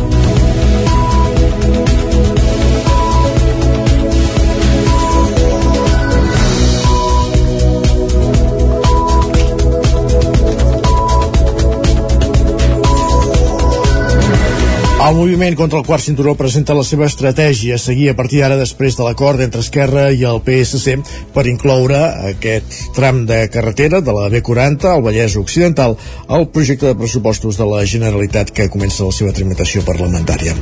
El 15.03 15.17
moviment 15.17 15.55
contra 15.59 15.81
el 15.81 15.83
quart 15.83 15.99
cinturó 15.99 16.31
presenta 16.39 16.75
la 16.77 16.83
seva 16.87 17.09
estratègia 17.09 17.75
a 17.75 17.81
seguir 17.81 18.05
a 18.07 18.13
partir 18.15 18.39
d'ara 18.39 18.55
després 18.55 18.95
de 18.95 19.03
l'acord 19.03 19.41
entre 19.43 19.59
Esquerra 19.59 20.05
i 20.15 20.23
el 20.29 20.39
PSC 20.45 20.95
per 21.35 21.43
incloure 21.51 21.99
aquest 22.29 22.77
tram 22.95 23.25
de 23.27 23.41
carretera 23.51 23.99
de 23.99 24.15
la 24.15 24.29
B40 24.31 24.93
al 24.93 25.03
Vallès 25.03 25.35
Occidental 25.43 25.97
al 26.29 26.47
projecte 26.55 26.87
de 26.87 26.95
pressupostos 27.03 27.59
de 27.59 27.67
la 27.67 27.83
Generalitat 27.83 28.55
que 28.55 28.71
comença 28.71 29.03
la 29.03 29.19
seva 29.19 29.35
tramitació 29.35 29.83
parlamentària. 29.83 30.55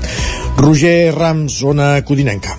Roger 0.58 1.14
Rams, 1.14 1.62
zona 1.62 1.94
Codinenca. 2.02 2.58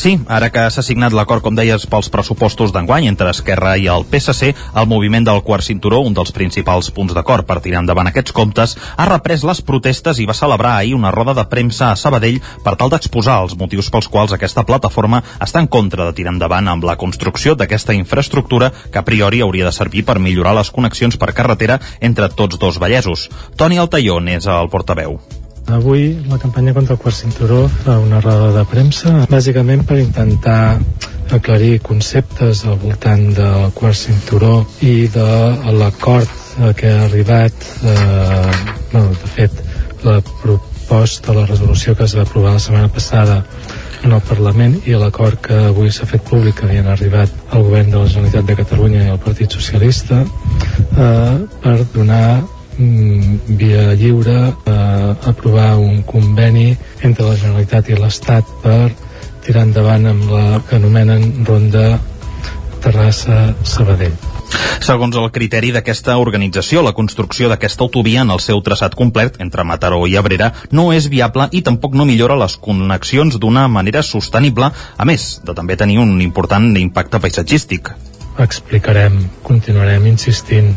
Sí, 0.00 0.14
ara 0.32 0.48
que 0.48 0.62
s'ha 0.72 0.80
signat 0.80 1.12
l'acord, 1.12 1.42
com 1.44 1.52
deies, 1.52 1.82
pels 1.92 2.06
pressupostos 2.08 2.70
d'enguany 2.72 3.04
entre 3.10 3.28
Esquerra 3.34 3.74
i 3.76 3.84
el 3.92 4.06
PSC, 4.08 4.54
el 4.80 4.86
moviment 4.88 5.26
del 5.26 5.42
quart 5.44 5.66
cinturó, 5.66 5.98
un 6.00 6.14
dels 6.16 6.32
principals 6.32 6.88
punts 6.96 7.12
d'acord 7.12 7.44
per 7.44 7.58
tirar 7.60 7.82
endavant 7.82 8.08
aquests 8.08 8.32
comptes, 8.32 8.72
ha 8.96 9.08
reprès 9.10 9.44
les 9.44 9.60
protestes 9.60 10.16
i 10.16 10.24
va 10.30 10.36
celebrar 10.38 10.70
ahir 10.78 10.94
una 10.96 11.10
roda 11.12 11.34
de 11.36 11.44
premsa 11.50 11.90
a 11.90 11.98
Sabadell 12.00 12.38
per 12.64 12.78
tal 12.80 12.94
d'exposar 12.94 13.42
els 13.42 13.58
motius 13.60 13.90
pels 13.92 14.08
quals 14.08 14.32
aquesta 14.32 14.64
plataforma 14.64 15.20
està 15.36 15.60
en 15.60 15.68
contra 15.68 16.08
de 16.08 16.16
tirar 16.16 16.32
endavant 16.32 16.72
amb 16.72 16.88
la 16.88 16.96
construcció 16.96 17.52
d'aquesta 17.52 17.92
infraestructura 17.98 18.72
que 18.72 19.02
a 19.02 19.04
priori 19.04 19.44
hauria 19.44 19.68
de 19.68 19.74
servir 19.82 20.06
per 20.08 20.16
millorar 20.16 20.56
les 20.62 20.72
connexions 20.72 21.20
per 21.20 21.34
carretera 21.36 21.76
entre 22.00 22.32
tots 22.32 22.56
dos 22.56 22.80
vallesos. 22.80 23.28
Toni 23.52 23.76
Altaió 23.76 24.16
n'és 24.24 24.48
el 24.48 24.72
portaveu. 24.72 25.20
Avui 25.70 26.18
la 26.28 26.38
campanya 26.38 26.74
contra 26.74 26.94
el 26.96 27.00
quart 27.00 27.16
cinturó 27.16 27.68
fa 27.68 27.98
una 27.98 28.20
roda 28.20 28.50
de 28.58 28.64
premsa, 28.66 29.12
bàsicament 29.30 29.84
per 29.86 30.00
intentar 30.02 30.78
aclarir 31.30 31.80
conceptes 31.80 32.64
al 32.66 32.78
voltant 32.82 33.28
del 33.36 33.70
quart 33.76 33.96
cinturó 33.96 34.64
i 34.82 35.06
de 35.14 35.28
l'acord 35.78 36.30
a 36.60 36.72
què 36.76 36.90
ha 36.90 37.04
arribat, 37.06 37.54
eh, 37.86 38.52
bueno, 38.92 39.14
de 39.14 39.30
fet, 39.36 39.62
la 40.04 40.18
proposta, 40.42 41.32
la 41.36 41.46
resolució 41.46 41.94
que 41.96 42.04
es 42.04 42.16
va 42.18 42.26
aprovar 42.26 42.56
la 42.56 42.62
setmana 42.62 42.88
passada 42.88 43.44
en 44.02 44.12
el 44.16 44.22
Parlament 44.26 44.78
i 44.88 44.96
l'acord 44.96 45.40
que 45.44 45.56
avui 45.70 45.90
s'ha 45.92 46.08
fet 46.08 46.24
públic 46.28 46.56
que 46.58 46.66
havien 46.66 46.88
arribat 46.88 47.32
al 47.50 47.66
govern 47.66 47.90
de 47.90 47.98
la 48.00 48.08
Generalitat 48.08 48.48
de 48.48 48.56
Catalunya 48.62 49.04
i 49.04 49.10
al 49.12 49.20
Partit 49.22 49.52
Socialista 49.52 50.22
eh, 50.24 51.36
per 51.62 51.76
donar 51.94 52.40
via 53.60 53.92
lliure 53.94 54.38
eh, 54.48 55.30
aprovar 55.30 55.76
un 55.78 56.02
conveni 56.08 56.70
entre 57.02 57.28
la 57.28 57.36
Generalitat 57.36 57.90
i 57.90 57.98
l'Estat 57.98 58.50
per 58.64 58.90
tirar 59.44 59.66
endavant 59.68 60.06
amb 60.10 60.32
la 60.32 60.44
que 60.68 60.78
anomenen 60.80 61.44
Ronda 61.44 61.98
Terrassa-Sabadell. 62.80 64.16
Segons 64.80 65.14
el 65.20 65.28
criteri 65.30 65.70
d'aquesta 65.74 66.16
organització, 66.18 66.80
la 66.82 66.94
construcció 66.96 67.50
d'aquesta 67.52 67.84
autovia 67.84 68.24
en 68.24 68.32
el 68.34 68.40
seu 68.40 68.62
traçat 68.64 68.96
complet 68.98 69.36
entre 69.44 69.64
Mataró 69.68 70.00
i 70.08 70.16
Abrera 70.16 70.50
no 70.72 70.88
és 70.96 71.10
viable 71.12 71.50
i 71.52 71.62
tampoc 71.62 71.94
no 71.94 72.08
millora 72.08 72.38
les 72.40 72.56
connexions 72.56 73.38
d'una 73.38 73.68
manera 73.68 74.02
sostenible, 74.02 74.72
a 74.72 75.04
més 75.04 75.32
de 75.44 75.54
també 75.54 75.76
tenir 75.76 76.00
un 76.02 76.16
important 76.24 76.72
impacte 76.80 77.20
paisatgístic. 77.20 77.92
Explicarem, 78.38 79.18
continuarem 79.42 80.06
insistint 80.06 80.74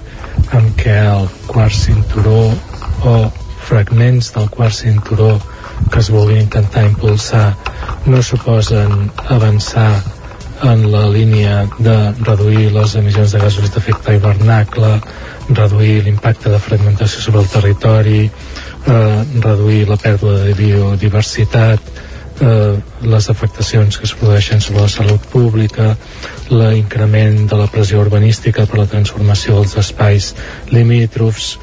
en 0.57 0.71
què 0.79 0.97
el 1.05 1.29
quart 1.47 1.75
cinturó 1.75 2.51
o 3.03 3.15
fragments 3.63 4.33
del 4.35 4.49
quart 4.49 4.75
cinturó 4.75 5.37
que 5.91 5.99
es 5.99 6.09
vulguin 6.11 6.43
intentar 6.43 6.85
impulsar 6.87 7.53
no 8.05 8.21
suposen 8.21 9.11
avançar 9.29 10.01
en 10.63 10.91
la 10.91 11.07
línia 11.09 11.67
de 11.79 11.95
reduir 12.23 12.71
les 12.71 12.95
emissions 12.95 13.33
de 13.33 13.39
gasos 13.39 13.71
d'efecte 13.73 14.15
hivernacle, 14.15 14.93
reduir 15.49 16.03
l'impacte 16.05 16.53
de 16.53 16.59
fragmentació 16.59 17.21
sobre 17.21 17.41
el 17.43 17.49
territori, 17.51 18.21
eh, 18.87 19.23
reduir 19.43 19.89
la 19.89 19.97
pèrdua 19.99 20.37
de 20.45 20.53
biodiversitat, 20.53 21.81
eh, 22.41 22.79
les 23.03 23.29
afectacions 23.29 23.97
que 23.97 24.07
es 24.07 24.15
produeixen 24.17 24.61
sobre 24.61 24.85
la 24.85 24.91
salut 24.91 25.21
pública, 25.33 25.93
l'increment 26.49 27.45
de 27.49 27.59
la 27.59 27.69
pressió 27.71 28.01
urbanística 28.01 28.65
per 28.69 28.81
la 28.81 28.89
transformació 28.89 29.59
dels 29.59 29.77
espais 29.83 30.33
limítrofs, 30.71 31.57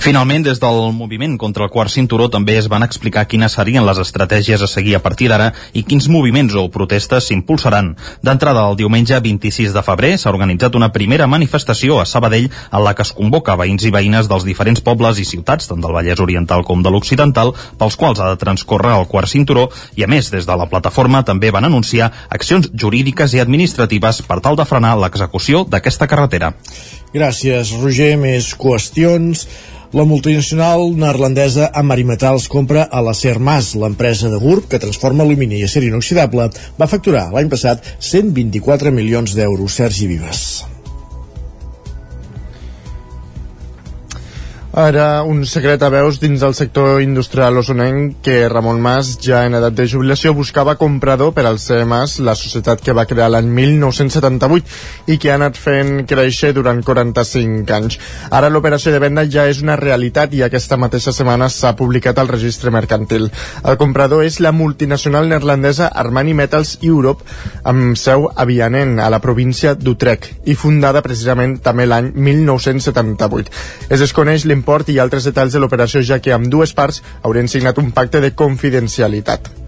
Finalment, 0.00 0.42
des 0.46 0.58
del 0.60 0.92
moviment 0.96 1.36
contra 1.38 1.64
el 1.66 1.70
quart 1.70 1.92
cinturó 1.92 2.28
també 2.32 2.56
es 2.58 2.68
van 2.72 2.82
explicar 2.82 3.26
quines 3.28 3.52
serien 3.52 3.84
les 3.86 3.98
estratègies 4.02 4.62
a 4.62 4.68
seguir 4.70 4.96
a 4.96 5.02
partir 5.04 5.28
d'ara 5.30 5.50
i 5.76 5.82
quins 5.84 6.08
moviments 6.08 6.54
o 6.56 6.66
protestes 6.72 7.28
s'impulsaran. 7.28 7.92
D'entrada, 8.22 8.66
el 8.70 8.78
diumenge 8.80 9.20
26 9.20 9.74
de 9.76 9.82
febrer 9.86 10.16
s'ha 10.18 10.32
organitzat 10.32 10.74
una 10.74 10.90
primera 10.92 11.26
manifestació 11.26 12.00
a 12.00 12.06
Sabadell 12.06 12.48
en 12.48 12.84
la 12.84 12.94
que 12.94 13.06
es 13.06 13.12
convoca 13.16 13.58
veïns 13.60 13.84
i 13.86 13.92
veïnes 13.94 14.30
dels 14.30 14.46
diferents 14.48 14.80
pobles 14.80 15.20
i 15.20 15.26
ciutats, 15.28 15.68
tant 15.70 15.84
del 15.84 15.94
Vallès 15.94 16.20
Oriental 16.20 16.64
com 16.64 16.82
de 16.82 16.90
l'Occidental, 16.90 17.52
pels 17.78 17.98
quals 18.00 18.20
ha 18.20 18.30
de 18.32 18.40
transcórrer 18.40 18.96
el 18.96 19.08
quart 19.10 19.28
cinturó 19.28 19.68
i, 19.96 20.04
a 20.04 20.10
més, 20.10 20.30
des 20.32 20.46
de 20.46 20.56
la 20.56 20.68
plataforma 20.70 21.22
també 21.24 21.52
van 21.54 21.68
anunciar 21.68 22.10
accions 22.30 22.70
jurídiques 22.74 23.34
i 23.34 23.42
administratives 23.44 24.22
per 24.26 24.40
tal 24.40 24.56
de 24.56 24.66
frenar 24.66 24.96
l'execució 24.98 25.66
d'aquesta 25.68 26.08
carretera. 26.10 26.54
Gràcies, 27.10 27.72
Roger. 27.82 28.14
Més 28.20 28.52
qüestions. 28.54 29.46
La 29.92 30.04
multinacional 30.06 30.92
neerlandesa 30.94 31.72
Amarimetals 31.74 32.46
compra 32.46 32.84
a 32.86 33.00
la 33.02 33.10
Sermas, 33.10 33.72
l'empresa 33.74 34.30
de 34.30 34.38
GURB 34.38 34.70
que 34.70 34.78
transforma 34.78 35.26
alumini 35.26 35.58
i 35.58 35.66
acer 35.66 35.82
inoxidable, 35.88 36.46
va 36.78 36.92
facturar 36.94 37.26
l'any 37.34 37.50
passat 37.50 37.82
124 37.98 38.94
milions 38.94 39.34
d'euros. 39.34 39.80
Sergi 39.82 40.06
Vives. 40.06 40.69
Ara, 44.70 45.24
un 45.26 45.40
secret 45.50 45.82
a 45.82 45.88
veus 45.90 46.20
dins 46.22 46.38
del 46.44 46.52
sector 46.54 47.00
industrial 47.02 47.56
osonenc 47.58 48.20
que 48.22 48.48
Ramon 48.48 48.78
Mas, 48.78 49.16
ja 49.18 49.40
en 49.42 49.56
edat 49.58 49.74
de 49.74 49.86
jubilació, 49.90 50.30
buscava 50.30 50.76
comprador 50.78 51.32
per 51.34 51.42
al 51.48 51.58
CEMAS, 51.58 52.20
la 52.22 52.36
societat 52.38 52.78
que 52.78 52.94
va 52.94 53.02
crear 53.10 53.26
l'any 53.34 53.48
1978 53.50 55.10
i 55.10 55.16
que 55.18 55.32
ha 55.32 55.38
anat 55.40 55.58
fent 55.58 56.04
créixer 56.06 56.52
durant 56.54 56.84
45 56.86 57.74
anys. 57.74 57.96
Ara 58.30 58.46
l'operació 58.46 58.92
de 58.94 59.00
venda 59.02 59.24
ja 59.26 59.48
és 59.50 59.58
una 59.58 59.74
realitat 59.74 60.36
i 60.38 60.44
aquesta 60.46 60.78
mateixa 60.78 61.10
setmana 61.10 61.50
s'ha 61.50 61.74
publicat 61.74 62.22
al 62.22 62.30
registre 62.30 62.70
mercantil. 62.70 63.26
El 63.66 63.74
comprador 63.74 64.22
és 64.22 64.38
la 64.38 64.54
multinacional 64.54 65.26
neerlandesa 65.34 65.90
Armani 65.90 66.36
Metals 66.38 66.76
Europe, 66.80 67.26
amb 67.64 67.98
seu 67.98 68.30
a 68.30 68.46
Vianen, 68.46 69.00
a 69.02 69.10
la 69.10 69.18
província 69.18 69.74
d'Utrecht, 69.74 70.46
i 70.46 70.54
fundada 70.54 71.02
precisament 71.02 71.58
també 71.58 71.90
l'any 71.90 72.14
1978. 72.14 73.50
Es 73.90 74.06
desconeix 74.06 74.46
l'import 74.60 74.92
i 74.92 75.00
altres 75.00 75.24
detalls 75.24 75.56
de 75.56 75.62
l'operació, 75.62 76.04
ja 76.04 76.20
que 76.20 76.36
amb 76.36 76.52
dues 76.52 76.76
parts 76.76 77.02
haurien 77.22 77.48
signat 77.48 77.80
un 77.80 77.90
pacte 77.96 78.20
de 78.20 78.34
confidencialitat. 78.36 79.59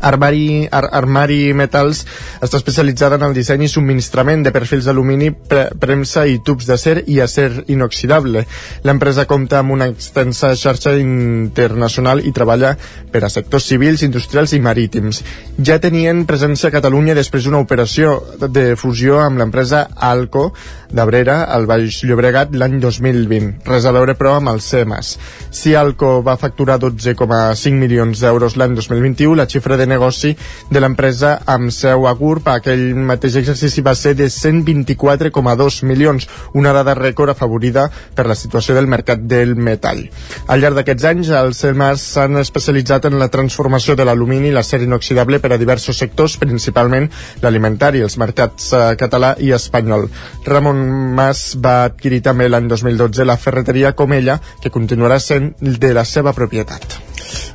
Armari, 0.00 0.66
Ar 0.70 0.88
Armari 0.92 1.52
Metals 1.56 2.04
està 2.42 2.60
especialitzada 2.60 3.18
en 3.20 3.26
el 3.28 3.36
disseny 3.36 3.66
i 3.66 3.70
subministrament 3.70 4.44
de 4.44 4.52
perfils 4.54 4.86
d'alumini, 4.88 5.32
pre 5.32 5.68
premsa 5.80 6.26
i 6.26 6.38
tubs 6.44 6.68
d'acer 6.68 7.02
i 7.06 7.20
acer 7.20 7.64
inoxidable. 7.72 8.44
L'empresa 8.84 9.26
compta 9.26 9.60
amb 9.60 9.74
una 9.76 9.88
extensa 9.90 10.54
xarxa 10.56 10.96
internacional 11.00 12.22
i 12.24 12.32
treballa 12.32 12.74
per 13.12 13.24
a 13.24 13.32
sectors 13.32 13.66
civils, 13.66 14.04
industrials 14.06 14.52
i 14.56 14.60
marítims. 14.62 15.22
Ja 15.58 15.78
tenien 15.82 16.24
presència 16.28 16.70
a 16.70 16.74
Catalunya 16.74 17.16
després 17.16 17.46
d'una 17.46 17.62
operació 17.64 18.18
de 18.42 18.74
fusió 18.76 19.20
amb 19.22 19.40
l'empresa 19.40 19.86
Alco 19.96 20.50
d'Abrera 20.92 21.42
al 21.50 21.66
Baix 21.66 22.02
Llobregat 22.06 22.54
l'any 22.54 22.78
2020. 22.82 23.66
Res 23.66 23.86
a 23.86 23.92
veure, 23.94 24.14
però, 24.18 24.36
amb 24.38 24.52
els 24.52 24.68
CEMAS. 24.70 25.16
Si 25.50 25.74
Alco 25.74 26.20
va 26.26 26.36
facturar 26.40 26.78
12,5 26.82 27.74
milions 27.74 28.22
d'euros 28.22 28.56
l'any 28.56 28.76
2021, 28.78 29.34
la 29.38 29.48
xifra 29.50 29.78
de 29.80 29.85
negoci 29.86 30.34
de 30.70 30.80
l'empresa 30.82 31.36
amb 31.46 31.72
seu 31.74 32.06
a 32.06 32.12
GURB 32.18 32.50
aquell 32.52 32.84
mateix 33.08 33.38
exercici 33.40 33.84
va 33.86 33.94
ser 33.94 34.14
de 34.18 34.28
124,2 34.32 35.82
milions, 35.88 36.28
una 36.54 36.72
dada 36.76 36.94
rècord 36.98 37.32
afavorida 37.32 37.88
per 38.14 38.26
la 38.26 38.36
situació 38.38 38.74
del 38.76 38.88
mercat 38.90 39.22
del 39.22 39.54
metall. 39.56 40.04
Al 40.48 40.60
llarg 40.60 40.80
d'aquests 40.80 41.08
anys, 41.10 41.32
els 41.40 41.62
CEMAS 41.62 42.04
s'han 42.16 42.40
especialitzat 42.42 43.08
en 43.10 43.18
la 43.20 43.30
transformació 43.32 43.96
de 43.96 44.06
l'alumini 44.06 44.50
i 44.50 44.54
l'acer 44.54 44.82
inoxidable 44.84 45.40
per 45.40 45.52
a 45.54 45.60
diversos 45.60 45.98
sectors, 46.02 46.36
principalment 46.42 47.08
l'alimentari, 47.42 48.02
els 48.04 48.18
mercats 48.20 48.72
eh, 48.72 48.84
català 49.00 49.34
i 49.42 49.52
espanyol. 49.56 50.08
Ramon 50.46 50.84
Mas 51.16 51.48
va 51.62 51.78
adquirir 51.90 52.22
també 52.26 52.48
l'any 52.50 52.68
2012 52.72 53.26
la 53.26 53.40
ferreteria 53.40 53.94
Comella, 53.96 54.40
que 54.62 54.72
continuarà 54.74 55.20
sent 55.22 55.54
de 55.60 55.92
la 55.96 56.04
seva 56.04 56.34
propietat. 56.36 57.05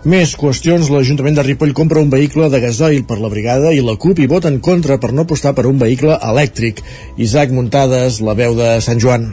Més 0.03 0.34
qüestions. 0.39 0.89
L'Ajuntament 0.93 1.38
de 1.38 1.45
Ripoll 1.45 1.75
compra 1.77 2.01
un 2.01 2.09
vehicle 2.13 2.49
de 2.49 2.63
gasoil 2.63 3.05
per 3.05 3.19
la 3.21 3.29
brigada 3.34 3.75
i 3.75 3.84
la 3.86 3.97
CUP 4.01 4.23
hi 4.23 4.29
vota 4.32 4.49
en 4.51 4.59
contra 4.63 4.97
per 4.97 5.13
no 5.13 5.27
apostar 5.27 5.53
per 5.57 5.67
un 5.69 5.79
vehicle 5.82 6.17
elèctric. 6.34 6.84
Isaac 7.17 7.53
Muntades, 7.55 8.21
la 8.25 8.38
veu 8.38 8.57
de 8.57 8.75
Sant 8.82 9.01
Joan. 9.01 9.32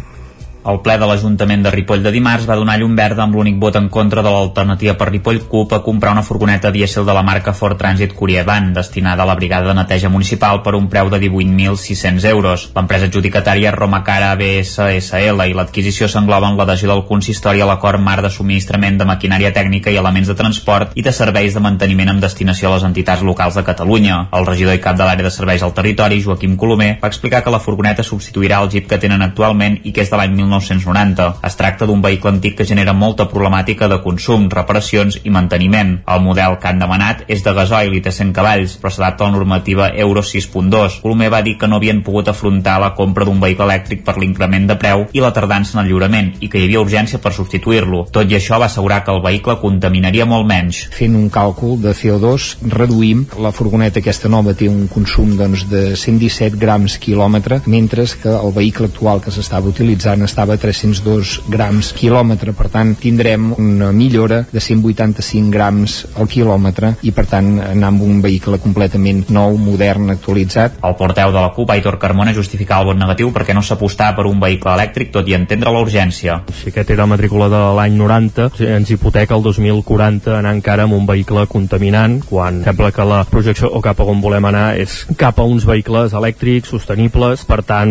El 0.69 0.83
ple 0.85 0.99
de 1.01 1.07
l'Ajuntament 1.09 1.63
de 1.65 1.71
Ripoll 1.73 2.03
de 2.05 2.11
dimarts 2.13 2.45
va 2.49 2.57
donar 2.61 2.75
llum 2.77 2.93
verda 2.97 3.23
amb 3.25 3.37
l'únic 3.39 3.55
vot 3.61 3.77
en 3.79 3.87
contra 3.89 4.21
de 4.21 4.29
l'alternativa 4.29 4.93
per 5.01 5.07
Ripoll 5.09 5.39
CUP 5.49 5.71
a 5.73 5.79
comprar 5.87 6.11
una 6.13 6.25
furgoneta 6.27 6.69
dièsel 6.75 7.07
de 7.09 7.15
la 7.17 7.23
marca 7.25 7.55
Ford 7.57 7.79
Transit 7.81 8.13
Courier 8.13 8.43
Van 8.45 8.75
destinada 8.77 9.23
a 9.25 9.27
la 9.31 9.37
brigada 9.39 9.71
de 9.71 9.75
neteja 9.79 10.11
municipal 10.13 10.61
per 10.63 10.75
un 10.77 10.91
preu 10.93 11.09
de 11.09 11.21
18.600 11.23 12.27
euros. 12.29 12.67
L'empresa 12.75 13.09
adjudicatària 13.09 13.73
Romacara 13.73 14.35
ABSSL 14.35 15.41
i 15.49 15.55
l'adquisició 15.57 16.11
s'engloben 16.13 16.61
l'adhesió 16.61 16.91
del 16.93 17.07
consistori 17.09 17.65
a 17.65 17.71
l'acord 17.71 18.05
marc 18.05 18.27
de 18.27 18.33
subministrament 18.37 19.01
de 19.01 19.09
maquinària 19.09 19.55
tècnica 19.57 19.89
i 19.89 19.97
elements 19.97 20.29
de 20.29 20.37
transport 20.37 20.93
i 21.01 21.07
de 21.07 21.17
serveis 21.17 21.57
de 21.57 21.65
manteniment 21.65 22.13
amb 22.13 22.27
destinació 22.27 22.69
a 22.69 22.75
les 22.75 22.87
entitats 22.91 23.25
locals 23.25 23.57
de 23.57 23.65
Catalunya. 23.65 24.21
El 24.37 24.45
regidor 24.45 24.77
i 24.77 24.85
cap 24.85 25.01
de 25.01 25.09
l'àrea 25.09 25.31
de 25.31 25.33
serveis 25.33 25.65
al 25.65 25.73
territori, 25.73 26.21
Joaquim 26.21 26.61
Colomer, 26.61 26.99
va 27.01 27.09
explicar 27.09 27.41
que 27.41 27.57
la 27.57 27.65
furgoneta 27.65 28.05
substituirà 28.05 28.61
el 28.61 28.69
Jeep 28.77 28.93
que 28.93 29.01
tenen 29.01 29.25
actualment 29.25 29.81
i 29.85 29.97
que 29.97 30.05
és 30.05 30.13
de 30.13 30.21
l'any 30.21 30.37
1990. 30.61 31.29
Es 31.47 31.57
tracta 31.57 31.87
d'un 31.87 32.03
vehicle 32.03 32.31
antic 32.35 32.57
que 32.59 32.67
genera 32.69 32.95
molta 32.95 33.29
problemàtica 33.31 33.89
de 33.89 34.01
consum, 34.05 34.49
reparacions 34.51 35.21
i 35.25 35.33
manteniment. 35.35 35.99
El 36.07 36.23
model 36.25 36.59
que 36.61 36.69
han 36.71 36.83
demanat 36.83 37.25
és 37.29 37.45
de 37.45 37.55
gasoil 37.55 37.95
i 37.95 38.03
té 38.05 38.13
100 38.15 38.35
cavalls, 38.37 38.77
però 38.81 38.93
s'adapta 38.93 39.25
a 39.25 39.31
la 39.31 39.37
normativa 39.37 39.91
Euro 39.95 40.23
6.2. 40.23 41.01
Colomer 41.03 41.31
va 41.33 41.43
dir 41.43 41.57
que 41.59 41.69
no 41.69 41.79
havien 41.79 42.03
pogut 42.03 42.29
afrontar 42.29 42.79
la 42.81 42.95
compra 42.99 43.27
d'un 43.29 43.41
vehicle 43.41 43.67
elèctric 43.69 44.05
per 44.05 44.17
l'increment 44.19 44.69
de 44.69 44.79
preu 44.81 45.07
i 45.13 45.23
la 45.25 45.33
tardança 45.33 45.77
en 45.77 45.85
el 45.85 45.91
lliurament 45.91 46.35
i 46.41 46.51
que 46.51 46.61
hi 46.61 46.67
havia 46.69 46.83
urgència 46.83 47.23
per 47.23 47.35
substituir-lo. 47.37 48.05
Tot 48.13 48.31
i 48.31 48.39
això 48.39 48.59
va 48.61 48.69
assegurar 48.71 49.03
que 49.05 49.15
el 49.15 49.23
vehicle 49.25 49.59
contaminaria 49.63 50.27
molt 50.29 50.47
menys. 50.49 50.85
Fent 50.95 51.17
un 51.19 51.29
càlcul 51.33 51.79
de 51.83 51.95
CO2 51.97 52.51
reduïm, 52.75 53.27
la 53.39 53.53
furgoneta 53.55 54.03
aquesta 54.03 54.31
nova 54.33 54.55
té 54.59 54.69
un 54.71 54.87
consum 54.91 55.37
doncs, 55.39 55.67
de 55.71 55.95
117 55.97 56.59
grams 56.59 56.99
quilòmetre, 57.03 57.63
mentre 57.67 58.07
que 58.23 58.31
el 58.31 58.53
vehicle 58.55 58.89
actual 58.89 59.21
que 59.23 59.33
s'estava 59.35 59.69
utilitzant 59.69 60.23
estava 60.39 60.55
a 60.55 60.61
302 60.63 61.51
grams 61.51 61.89
quilòmetre, 61.99 62.53
per 62.55 62.69
tant 62.71 62.93
tindrem 62.95 63.49
una 63.59 63.89
millora 63.91 64.45
de 64.47 64.61
185 64.63 65.51
grams 65.51 65.97
al 66.15 66.29
quilòmetre 66.31 66.93
i 67.03 67.11
per 67.11 67.25
tant 67.27 67.49
anar 67.65 67.89
amb 67.91 68.05
un 68.07 68.21
vehicle 68.23 68.61
completament 68.63 69.25
nou, 69.35 69.57
modern, 69.59 70.13
actualitzat. 70.15 70.77
El 70.87 70.95
porteu 71.01 71.33
de 71.35 71.41
la 71.43 71.51
CUP, 71.57 71.73
Aitor 71.75 71.99
Carmona, 71.99 72.37
justificava 72.37 72.85
el 72.85 72.93
vot 72.93 73.01
negatiu 73.01 73.33
perquè 73.35 73.57
no 73.57 73.65
s'apostava 73.67 74.21
per 74.21 74.29
un 74.31 74.39
vehicle 74.39 74.77
elèctric, 74.77 75.11
tot 75.17 75.27
i 75.27 75.35
entendre 75.35 75.73
la 75.75 75.83
urgència. 75.83 76.39
Si 76.55 76.71
aquest 76.71 76.95
era 76.95 77.09
matrícula 77.11 77.51
de 77.51 77.65
l'any 77.81 77.99
90, 77.99 78.47
ens 78.77 78.95
hipoteca 78.95 79.35
el 79.35 79.43
2040 79.43 80.39
anar 80.39 80.55
encara 80.55 80.87
amb 80.87 80.95
un 81.01 81.11
vehicle 81.11 81.49
contaminant, 81.51 82.21
quan 82.31 82.63
sembla 82.63 82.93
que 82.95 83.09
la 83.11 83.25
projecció 83.27 83.73
o 83.75 83.83
cap 83.83 83.99
a 83.99 84.07
on 84.07 84.23
volem 84.23 84.47
anar 84.53 84.69
és 84.79 85.01
cap 85.19 85.43
a 85.43 85.51
uns 85.51 85.67
vehicles 85.67 86.15
elèctrics, 86.15 86.71
sostenibles, 86.71 87.43
per 87.43 87.65
tant 87.67 87.91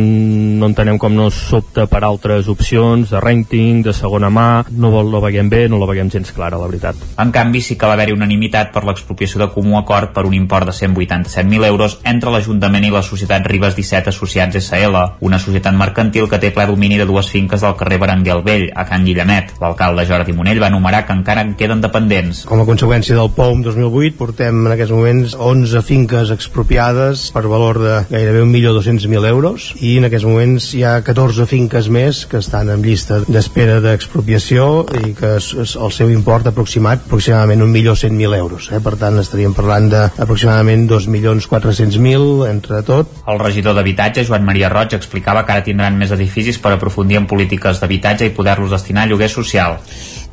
no 0.61 0.71
entenem 0.71 0.95
com 0.95 1.11
no 1.11 1.27
s'opta 1.33 1.89
per 1.91 2.05
altres 2.07 2.36
opcions 2.45 3.09
de 3.09 3.19
renting, 3.23 3.81
de 3.81 3.93
segona 3.97 4.29
mà, 4.29 4.63
no 4.69 4.91
vol 4.93 5.09
la 5.09 5.23
veiem 5.25 5.49
bé, 5.49 5.63
no 5.65 5.79
la 5.81 5.89
veiem 5.89 6.11
gens 6.13 6.29
clara, 6.35 6.59
la 6.61 6.69
veritat. 6.69 7.01
En 7.17 7.33
canvi, 7.33 7.63
sí 7.65 7.75
que 7.75 7.89
va 7.89 7.97
haver-hi 7.97 8.13
unanimitat 8.13 8.69
per 8.75 8.85
l'expropiació 8.85 9.41
de 9.41 9.49
comú 9.55 9.79
acord 9.79 10.13
per 10.13 10.27
un 10.29 10.35
import 10.38 10.69
de 10.69 10.75
187.000 10.77 11.65
euros 11.65 11.97
entre 12.05 12.29
l'Ajuntament 12.33 12.85
i 12.85 12.93
la 12.93 13.01
societat 13.01 13.49
Ribes 13.49 13.73
17 13.73 14.13
Associats 14.13 14.61
SL, 14.61 15.01
una 15.25 15.41
societat 15.41 15.73
mercantil 15.73 16.29
que 16.29 16.38
té 16.38 16.53
ple 16.53 16.67
domini 16.69 17.01
de 17.01 17.09
dues 17.09 17.31
finques 17.33 17.65
del 17.65 17.75
carrer 17.79 17.97
Berenguer 18.03 18.38
el 18.38 18.45
Vell, 18.45 18.67
a 18.75 18.85
Can 18.85 19.09
Guillemet. 19.09 19.55
L'alcalde 19.63 20.05
Jordi 20.05 20.38
Monell 20.38 20.61
va 20.61 20.69
enumerar 20.69 21.05
que 21.07 21.17
encara 21.17 21.41
en 21.41 21.55
queden 21.57 21.81
dependents. 21.81 22.43
Com 22.45 22.61
a 22.61 22.67
conseqüència 22.69 23.17
del 23.17 23.33
POUM 23.33 23.63
2008 23.65 24.17
portem 24.19 24.65
en 24.67 24.75
aquests 24.75 24.93
moments 24.93 25.35
11 25.39 25.81
finques 25.88 26.31
expropiades 26.35 27.27
per 27.33 27.45
valor 27.47 27.81
de 27.81 27.95
gairebé 28.11 28.43
1.200.000 28.45 29.27
euros 29.31 29.71
i 29.79 29.97
en 29.97 30.07
aquests 30.09 30.27
moments 30.27 30.69
hi 30.75 30.83
ha 30.85 30.97
14 31.05 31.47
finques 31.49 31.89
més 31.93 32.25
que 32.30 32.41
estan 32.43 32.69
en 32.73 32.84
llista 32.86 33.19
d'espera 33.28 33.80
d'expropiació 33.84 34.86
i 35.01 35.13
que 35.17 35.36
el 35.38 35.91
seu 35.95 36.11
import 36.13 36.49
aproximat 36.51 37.05
aproximadament 37.07 37.63
1.100.000 37.65 38.38
euros 38.38 38.69
eh? 38.71 38.82
per 38.84 38.95
tant 38.99 39.19
estaríem 39.21 39.55
parlant 39.57 39.89
d'aproximadament 39.93 40.88
2.400.000 40.91 42.49
entre 42.49 42.84
tot 42.88 43.17
El 43.28 43.39
regidor 43.39 43.75
d'Habitatge, 43.78 44.25
Joan 44.28 44.45
Maria 44.47 44.69
Roig, 44.71 44.93
explicava 44.97 45.43
que 45.45 45.55
ara 45.55 45.65
tindran 45.65 45.97
més 45.99 46.13
edificis 46.15 46.59
per 46.63 46.73
aprofundir 46.75 47.19
en 47.21 47.28
polítiques 47.30 47.82
d'habitatge 47.82 48.30
i 48.30 48.36
poder-los 48.36 48.73
destinar 48.75 49.05
a 49.05 49.11
lloguer 49.11 49.30
social. 49.32 49.80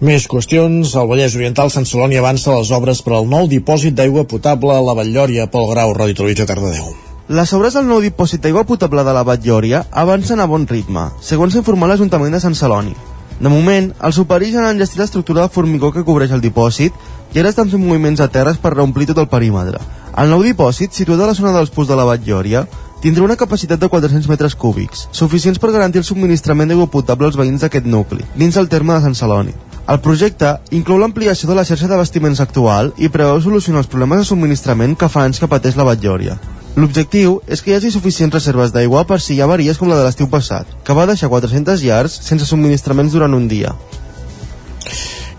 Més 0.04 0.28
qüestions. 0.30 0.94
El 0.98 1.08
Vallès 1.10 1.38
Oriental, 1.38 1.72
Sant 1.72 1.88
Celoni 1.90 2.20
avança 2.20 2.54
les 2.58 2.74
obres 2.74 3.02
per 3.06 3.16
al 3.18 3.30
nou 3.30 3.48
dipòsit 3.50 3.96
d'aigua 3.98 4.28
potable 4.30 4.74
a 4.74 4.84
la 4.84 4.98
Vallòria 5.00 5.50
pel 5.50 5.72
Grau, 5.72 5.96
Ràdio 5.96 6.22
Televisió 6.22 6.48
Cardedeu. 6.50 7.03
Les 7.24 7.48
obres 7.56 7.72
del 7.72 7.86
nou 7.88 8.02
dipòsit 8.04 8.42
d'aigua 8.44 8.66
potable 8.68 9.00
de 9.00 9.12
la 9.16 9.22
Batllòria 9.24 9.78
avancen 9.96 10.42
a 10.42 10.44
bon 10.44 10.66
ritme, 10.68 11.06
segons 11.24 11.54
informa 11.56 11.86
l'Ajuntament 11.88 12.34
de 12.36 12.40
Sant 12.42 12.52
Celoni. 12.58 12.92
De 13.40 13.48
moment, 13.48 13.86
els 14.04 14.18
operis 14.20 14.52
han 14.52 14.66
enllestit 14.68 15.00
l'estructura 15.00 15.46
de 15.46 15.52
formigó 15.54 15.88
que 15.90 16.04
cobreix 16.04 16.34
el 16.36 16.42
dipòsit 16.44 16.92
i 17.32 17.40
ara 17.40 17.48
estan 17.48 17.70
fent 17.72 17.80
moviments 17.80 18.20
a 18.20 18.28
terres 18.28 18.58
per 18.60 18.74
reomplir 18.74 19.08
tot 19.08 19.22
el 19.22 19.30
perímetre. 19.32 19.80
El 20.20 20.28
nou 20.28 20.44
dipòsit, 20.44 20.92
situat 20.92 21.22
a 21.24 21.30
la 21.30 21.34
zona 21.38 21.54
dels 21.56 21.72
pous 21.72 21.88
de 21.88 21.96
la 21.96 22.04
Batllòria, 22.04 22.66
tindrà 23.00 23.24
una 23.24 23.40
capacitat 23.40 23.80
de 23.80 23.88
400 23.88 24.28
metres 24.28 24.52
cúbics, 24.54 25.08
suficients 25.10 25.58
per 25.58 25.72
garantir 25.72 26.02
el 26.02 26.08
subministrament 26.08 26.68
d'aigua 26.68 26.92
potable 26.92 27.30
als 27.30 27.38
veïns 27.40 27.64
d'aquest 27.64 27.88
nucli, 27.88 28.20
dins 28.36 28.60
el 28.60 28.68
terme 28.68 28.92
de 28.92 29.00
Sant 29.00 29.16
Celoni. 29.16 29.54
El 29.88 30.00
projecte 30.04 30.58
inclou 30.76 31.00
l'ampliació 31.00 31.48
de 31.48 31.56
la 31.56 31.64
xarxa 31.64 31.88
d'abastiments 31.88 32.44
actual 32.44 32.92
i 32.98 33.08
preveu 33.08 33.40
solucionar 33.40 33.80
els 33.80 33.88
problemes 33.88 34.20
de 34.20 34.28
subministrament 34.28 34.92
que 34.96 35.08
fa 35.08 35.24
anys 35.24 35.40
que 35.40 35.48
pateix 35.48 35.80
la 35.80 35.88
Batllòria. 35.88 36.36
L'objectiu 36.74 37.36
és 37.46 37.60
que 37.62 37.70
hi 37.70 37.74
hagi 37.76 37.92
suficients 37.94 38.34
reserves 38.34 38.72
d'aigua 38.74 39.04
per 39.06 39.20
si 39.22 39.36
hi 39.36 39.40
ha 39.40 39.46
avaries 39.46 39.78
com 39.78 39.90
la 39.90 39.98
de 40.00 40.06
l'estiu 40.08 40.26
passat, 40.30 40.66
que 40.82 40.96
va 40.98 41.06
deixar 41.06 41.30
400 41.30 41.84
llars 41.86 42.16
sense 42.26 42.48
subministraments 42.48 43.14
durant 43.14 43.36
un 43.36 43.46
dia. 43.46 43.70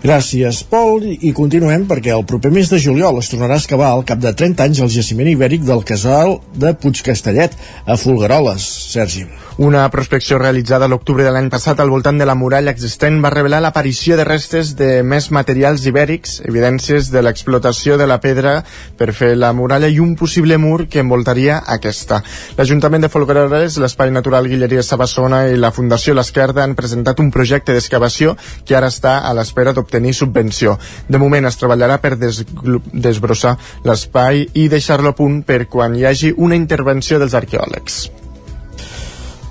Gràcies, 0.06 0.60
Pol, 0.70 1.02
i 1.02 1.32
continuem 1.34 1.82
perquè 1.90 2.12
el 2.14 2.22
proper 2.30 2.52
mes 2.54 2.68
de 2.70 2.78
juliol 2.78 3.16
es 3.18 3.26
tornarà 3.32 3.56
a 3.56 3.58
excavar 3.58 3.88
al 3.90 4.04
cap 4.06 4.20
de 4.22 4.30
30 4.38 4.62
anys 4.62 4.82
el 4.84 4.92
jaciment 4.94 5.26
ibèric 5.32 5.64
del 5.66 5.82
casal 5.88 6.36
de 6.54 6.70
Puigcastellet, 6.78 7.56
a 7.90 7.96
Folgueroles. 7.98 8.62
Sergi. 8.92 9.24
Una 9.58 9.88
prospecció 9.90 10.38
realitzada 10.38 10.84
a 10.84 10.90
l'octubre 10.92 11.24
de 11.24 11.32
l'any 11.32 11.48
passat 11.50 11.80
al 11.80 11.90
voltant 11.90 12.20
de 12.20 12.26
la 12.28 12.36
muralla 12.38 12.70
existent 12.70 13.18
va 13.24 13.32
revelar 13.34 13.58
l'aparició 13.64 14.18
de 14.20 14.26
restes 14.28 14.74
de 14.78 15.00
més 15.02 15.30
materials 15.32 15.86
ibèrics, 15.90 16.36
evidències 16.44 17.10
de 17.10 17.24
l'explotació 17.24 17.96
de 17.98 18.06
la 18.06 18.20
pedra 18.20 18.60
per 19.00 19.10
fer 19.16 19.32
la 19.34 19.54
muralla 19.56 19.88
i 19.88 19.98
un 19.98 20.14
possible 20.14 20.60
mur 20.60 20.86
que 20.92 21.02
envoltaria 21.02 21.62
aquesta. 21.78 22.20
L'Ajuntament 22.60 23.08
de 23.08 23.10
Folgueroles, 23.10 23.80
l'Espai 23.82 24.12
Natural 24.14 24.46
Guilleria 24.46 24.84
Sabassona 24.86 25.46
i 25.48 25.58
la 25.58 25.72
Fundació 25.72 26.14
L'Esquerda 26.14 26.62
han 26.62 26.76
presentat 26.78 27.24
un 27.24 27.32
projecte 27.34 27.74
d'excavació 27.74 28.36
que 28.62 28.76
ara 28.76 28.92
està 28.92 29.18
a 29.24 29.34
l'espera 29.34 29.72
d'obtenir 29.72 29.95
subvenció. 30.12 30.76
De 31.08 31.18
moment 31.22 31.46
es 31.46 31.58
treballarà 31.60 32.00
per 32.02 32.16
desbrossar 32.18 33.56
l'espai 33.84 34.46
i 34.54 34.68
deixar-lo 34.68 35.14
a 35.14 35.16
punt 35.16 35.42
per 35.46 35.66
quan 35.72 35.96
hi 35.96 36.06
hagi 36.06 36.34
una 36.36 36.58
intervenció 36.58 37.18
dels 37.22 37.34
arqueòlegs. 37.34 38.06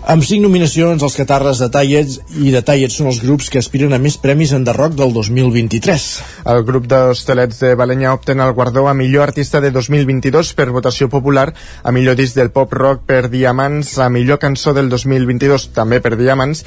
Amb 0.05 0.21
cinc 0.21 0.43
nominacions, 0.43 1.01
els 1.01 1.15
catarres 1.17 1.57
de 1.57 1.65
Tallets 1.73 2.19
i 2.37 2.51
de 2.53 2.59
Tallets 2.61 2.93
són 2.99 3.07
els 3.09 3.17
grups 3.23 3.47
que 3.49 3.57
aspiren 3.57 3.95
a 3.95 3.97
més 3.97 4.19
premis 4.21 4.51
en 4.53 4.61
Rock 4.77 4.93
del 4.99 5.15
2023. 5.15 6.05
El 6.53 6.61
grup 6.67 6.85
d'hostalets 6.85 7.63
de 7.63 7.71
Balenya 7.73 8.11
obten 8.13 8.43
el 8.45 8.53
guardó 8.53 8.85
a 8.87 8.93
millor 8.93 9.23
artista 9.23 9.63
de 9.65 9.71
2022 9.73 10.53
per 10.53 10.69
votació 10.69 11.09
popular, 11.09 11.47
a 11.81 11.91
millor 11.91 12.19
disc 12.21 12.37
del 12.37 12.53
pop 12.53 12.77
rock 12.77 13.01
per 13.09 13.31
Diamants, 13.33 13.97
a 13.97 14.11
millor 14.13 14.37
cançó 14.37 14.75
del 14.77 14.93
2022 14.93 15.71
també 15.73 16.03
per 16.05 16.13
Diamants, 16.21 16.61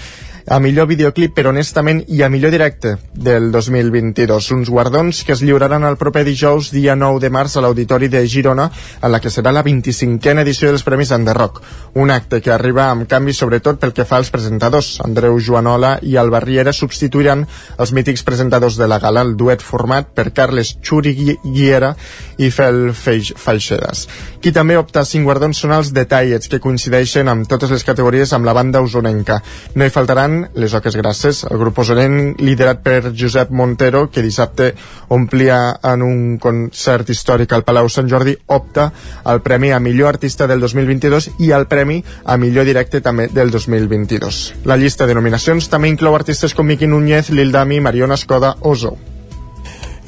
a 0.51 0.59
millor 0.61 0.87
videoclip 0.89 1.35
per 1.37 1.47
Honestament 1.51 2.03
i 2.09 2.23
a 2.23 2.29
millor 2.33 2.51
directe 2.51 2.97
del 3.13 3.51
2022. 3.53 4.51
Uns 4.57 4.71
guardons 4.73 5.23
que 5.25 5.33
es 5.35 5.43
lliuraran 5.45 5.85
el 5.85 5.97
proper 6.01 6.25
dijous, 6.25 6.71
dia 6.73 6.95
9 6.97 7.21
de 7.21 7.31
març, 7.31 7.57
a 7.57 7.61
l'Auditori 7.65 8.09
de 8.09 8.23
Girona, 8.27 8.71
en 9.03 9.13
la 9.13 9.21
que 9.21 9.29
serà 9.31 9.53
la 9.53 9.63
25a 9.67 10.41
edició 10.43 10.71
dels 10.73 10.85
Premis 10.87 11.13
en 11.13 11.27
The 11.27 11.35
Rock. 11.37 11.61
Un 12.01 12.11
acte 12.11 12.41
que 12.41 12.51
arriba 12.55 12.89
amb 12.91 13.07
canvis 13.11 13.39
sobretot 13.43 13.79
pel 13.81 13.93
que 13.93 14.07
fa 14.09 14.17
als 14.23 14.31
presentadors. 14.33 14.99
Andreu 15.05 15.39
Joanola 15.39 15.99
i 16.03 16.17
Alba 16.17 16.41
Riera 16.41 16.73
substituiran 16.73 17.47
els 17.79 17.93
mítics 17.93 18.25
presentadors 18.25 18.77
de 18.81 18.89
la 18.89 18.99
gala, 18.99 19.23
el 19.23 19.37
duet 19.37 19.61
format 19.63 20.09
per 20.15 20.31
Carles 20.33 20.77
Xuri 20.83 21.15
Gui- 21.15 21.39
Guiera 21.45 21.95
i 22.39 22.51
Fel 22.51 22.93
Feix 22.95 23.35
Falxedas. 23.37 24.07
Qui 24.39 24.53
també 24.55 24.77
opta 24.79 25.03
a 25.03 25.09
cinc 25.09 25.27
guardons 25.27 25.59
són 25.59 25.73
els 25.75 25.89
Detallets, 25.91 26.47
que 26.47 26.61
coincideixen 26.63 27.27
amb 27.27 27.49
totes 27.51 27.73
les 27.75 27.83
categories 27.83 28.31
amb 28.37 28.47
la 28.47 28.55
banda 28.55 28.83
usonenca. 28.85 29.41
No 29.75 29.83
hi 29.87 29.91
faltaran 29.91 30.39
les 30.55 30.77
oques 30.79 30.95
grasses, 30.95 31.43
el 31.51 31.59
grup 31.59 31.81
usonenc 31.83 32.39
liderat 32.39 32.85
per 32.85 33.11
Josep 33.11 33.51
Montero, 33.51 34.07
que 34.15 34.23
dissabte 34.23 34.71
omplia 35.09 35.59
en 35.91 36.07
un 36.07 36.23
concert 36.39 37.11
històric 37.11 37.53
al 37.53 37.67
Palau 37.67 37.91
Sant 37.91 38.07
Jordi, 38.11 38.37
opta 38.47 38.93
al 39.25 39.43
Premi 39.43 39.73
a 39.75 39.83
millor 39.83 40.15
artista 40.15 40.47
del 40.47 40.63
2022 40.63 41.33
i 41.43 41.51
al 41.51 41.67
Premi 41.67 41.99
a 42.25 42.39
millor 42.39 42.69
directe 42.69 43.03
també 43.03 43.27
del 43.35 43.51
2022. 43.51 44.43
La 44.71 44.79
llista 44.79 45.11
de 45.11 45.19
nominacions 45.19 45.67
també 45.67 45.91
inclou 45.91 46.15
artistes 46.15 46.55
com 46.55 46.71
Miqui 46.71 46.87
Núñez, 46.87 47.35
Lil 47.35 47.51
Dami, 47.51 47.81
Mariona 47.81 48.15
Escoda 48.15 48.55
o 48.63 48.77
Zo. 48.79 48.99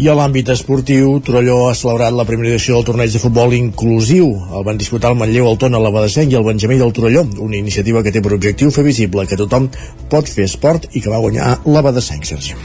I 0.00 0.06
a 0.08 0.14
l'àmbit 0.16 0.48
esportiu, 0.48 1.18
Torelló 1.20 1.66
ha 1.68 1.74
celebrat 1.76 2.14
la 2.16 2.24
primera 2.24 2.48
edició 2.48 2.78
del 2.78 2.86
torneig 2.88 3.12
de 3.12 3.20
futbol 3.20 3.52
inclusiu. 3.52 4.30
El 4.56 4.64
van 4.64 4.78
disputar 4.80 5.10
el 5.12 5.18
Manlleu, 5.20 5.44
el 5.50 5.58
Tona, 5.60 5.76
la 5.76 5.90
Badesenc 5.92 6.32
i 6.32 6.38
el 6.38 6.46
Benjamí 6.46 6.78
del 6.80 6.94
Torelló, 6.96 7.26
una 7.44 7.58
iniciativa 7.58 8.00
que 8.00 8.14
té 8.14 8.22
per 8.24 8.32
objectiu 8.38 8.72
fer 8.72 8.86
visible 8.86 9.26
que 9.28 9.36
tothom 9.36 9.68
pot 10.08 10.32
fer 10.32 10.48
esport 10.48 10.88
i 10.94 11.04
que 11.04 11.12
va 11.12 11.20
guanyar 11.20 11.50
la 11.68 11.84
Badesenc, 11.84 12.24
Sergi. 12.32 12.56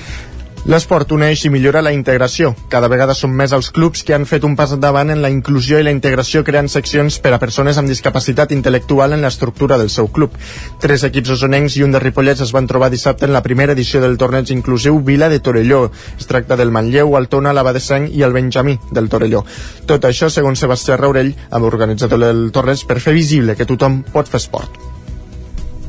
L'esport 0.66 1.12
uneix 1.14 1.44
i 1.46 1.50
millora 1.54 1.84
la 1.86 1.92
integració. 1.94 2.50
Cada 2.74 2.88
vegada 2.90 3.14
són 3.14 3.36
més 3.38 3.52
els 3.54 3.68
clubs 3.70 4.02
que 4.02 4.16
han 4.16 4.24
fet 4.26 4.48
un 4.48 4.56
pas 4.58 4.72
endavant 4.74 5.12
en 5.14 5.20
la 5.22 5.30
inclusió 5.30 5.78
i 5.78 5.86
la 5.86 5.92
integració 5.94 6.42
creant 6.48 6.72
seccions 6.74 7.20
per 7.22 7.36
a 7.36 7.40
persones 7.44 7.78
amb 7.78 7.92
discapacitat 7.92 8.50
intel·lectual 8.56 9.14
en 9.14 9.22
l'estructura 9.22 9.78
del 9.78 9.92
seu 9.94 10.10
club. 10.16 10.34
Tres 10.82 11.06
equips 11.06 11.36
osonencs 11.36 11.76
i 11.78 11.86
un 11.86 11.94
de 11.94 12.02
Ripollets 12.02 12.42
es 12.48 12.56
van 12.56 12.66
trobar 12.66 12.90
dissabte 12.90 13.30
en 13.30 13.36
la 13.38 13.44
primera 13.46 13.78
edició 13.78 14.02
del 14.02 14.18
torneig 14.18 14.50
inclusiu 14.58 14.98
Vila 15.06 15.30
de 15.30 15.38
Torelló. 15.40 15.84
Es 16.18 16.26
tracta 16.26 16.58
del 16.58 16.74
Manlleu, 16.74 17.14
el 17.22 17.30
Tona, 17.30 17.54
la 17.54 17.68
Badesenc 17.70 18.10
i 18.10 18.26
el 18.26 18.34
Benjamí 18.34 18.80
del 18.90 19.12
Torelló. 19.14 19.46
Tot 19.86 20.10
això, 20.10 20.34
segons 20.34 20.66
Sebastià 20.66 20.98
Raurell, 20.98 21.36
amb 21.52 21.70
organitzador 21.70 22.26
del 22.26 22.50
torneig, 22.50 22.88
per 22.90 22.98
fer 23.06 23.14
visible 23.14 23.54
que 23.54 23.70
tothom 23.70 24.02
pot 24.18 24.34
fer 24.34 24.42
esport. 24.42 24.95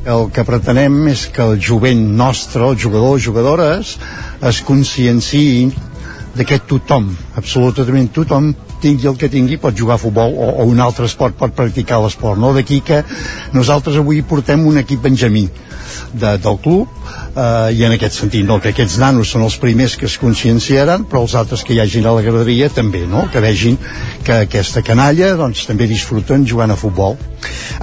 El 0.07 0.29
que 0.31 0.45
pretenem 0.47 1.09
és 1.11 1.25
que 1.35 1.43
el 1.43 1.57
jovent 1.59 1.99
nostre, 2.15 2.63
els 2.63 2.79
jugadors, 2.79 3.25
jugadores, 3.25 3.89
es 4.39 4.61
conscienciïn 4.63 5.73
de 6.37 6.45
que 6.47 6.61
tothom, 6.63 7.09
absolutament 7.35 8.07
tothom, 8.15 8.53
tingui 8.81 9.09
el 9.09 9.17
que 9.19 9.29
tingui, 9.31 9.59
pot 9.61 9.77
jugar 9.77 9.97
a 9.97 10.01
futbol 10.01 10.35
o, 10.35 10.49
o 10.63 10.67
un 10.69 10.81
altre 10.83 11.07
esport, 11.09 11.37
pot 11.37 11.55
practicar 11.55 12.01
l'esport. 12.03 12.39
No? 12.41 12.53
D'aquí 12.55 12.81
que 12.85 13.03
nosaltres 13.53 13.99
avui 14.01 14.23
portem 14.25 14.65
un 14.67 14.81
equip 14.83 15.01
benjamí 15.03 15.47
de, 16.13 16.37
del 16.37 16.57
club 16.63 16.87
eh, 17.35 17.73
i 17.73 17.83
en 17.85 17.95
aquest 17.95 18.19
sentit, 18.21 18.45
no, 18.47 18.59
que 18.61 18.71
aquests 18.73 18.97
nanos 19.01 19.31
són 19.33 19.45
els 19.45 19.57
primers 19.61 19.97
que 19.99 20.07
es 20.09 20.17
conscienciaran, 20.21 21.05
però 21.09 21.23
els 21.25 21.35
altres 21.37 21.63
que 21.65 21.75
hi 21.75 21.81
hagin 21.83 22.07
a 22.07 22.15
la 22.17 22.25
graderia 22.25 22.69
també, 22.73 23.05
no? 23.09 23.27
que 23.31 23.43
vegin 23.43 23.77
que 24.25 24.43
aquesta 24.47 24.83
canalla 24.85 25.33
doncs, 25.39 25.65
també 25.69 25.87
disfruten 25.89 26.45
jugant 26.47 26.73
a 26.73 26.79
futbol. 26.79 27.17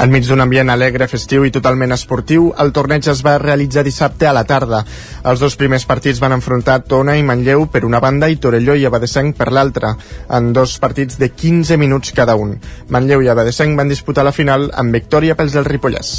Enmig 0.02 0.26
d'un 0.26 0.42
ambient 0.42 0.72
alegre, 0.72 1.06
festiu 1.08 1.44
i 1.46 1.52
totalment 1.54 1.94
esportiu, 1.94 2.50
el 2.60 2.72
torneig 2.74 3.06
es 3.10 3.22
va 3.24 3.36
realitzar 3.38 3.84
dissabte 3.86 4.26
a 4.26 4.34
la 4.34 4.44
tarda. 4.48 4.82
Els 5.24 5.40
dos 5.40 5.56
primers 5.56 5.86
partits 5.86 6.20
van 6.20 6.34
enfrontar 6.36 6.80
Tona 6.88 7.14
i 7.16 7.22
Manlleu 7.22 7.68
per 7.70 7.84
una 7.86 8.00
banda 8.02 8.28
i 8.28 8.36
Torelló 8.36 8.74
i 8.74 8.84
Abadesenc 8.88 9.36
per 9.38 9.52
l'altra, 9.54 9.94
en 10.28 10.52
dos 10.56 10.76
partits 10.85 11.16
de 11.20 11.31
15 11.32 11.81
minuts 11.81 12.12
cada 12.12 12.36
un. 12.36 12.59
Manlleu 12.93 13.24
i 13.24 13.32
Abadesenc 13.32 13.74
van 13.81 13.90
disputar 13.90 14.27
la 14.27 14.36
final 14.36 14.69
amb 14.77 14.93
victòria 14.94 15.36
pels 15.39 15.56
del 15.56 15.66
Ripollès. 15.69 16.15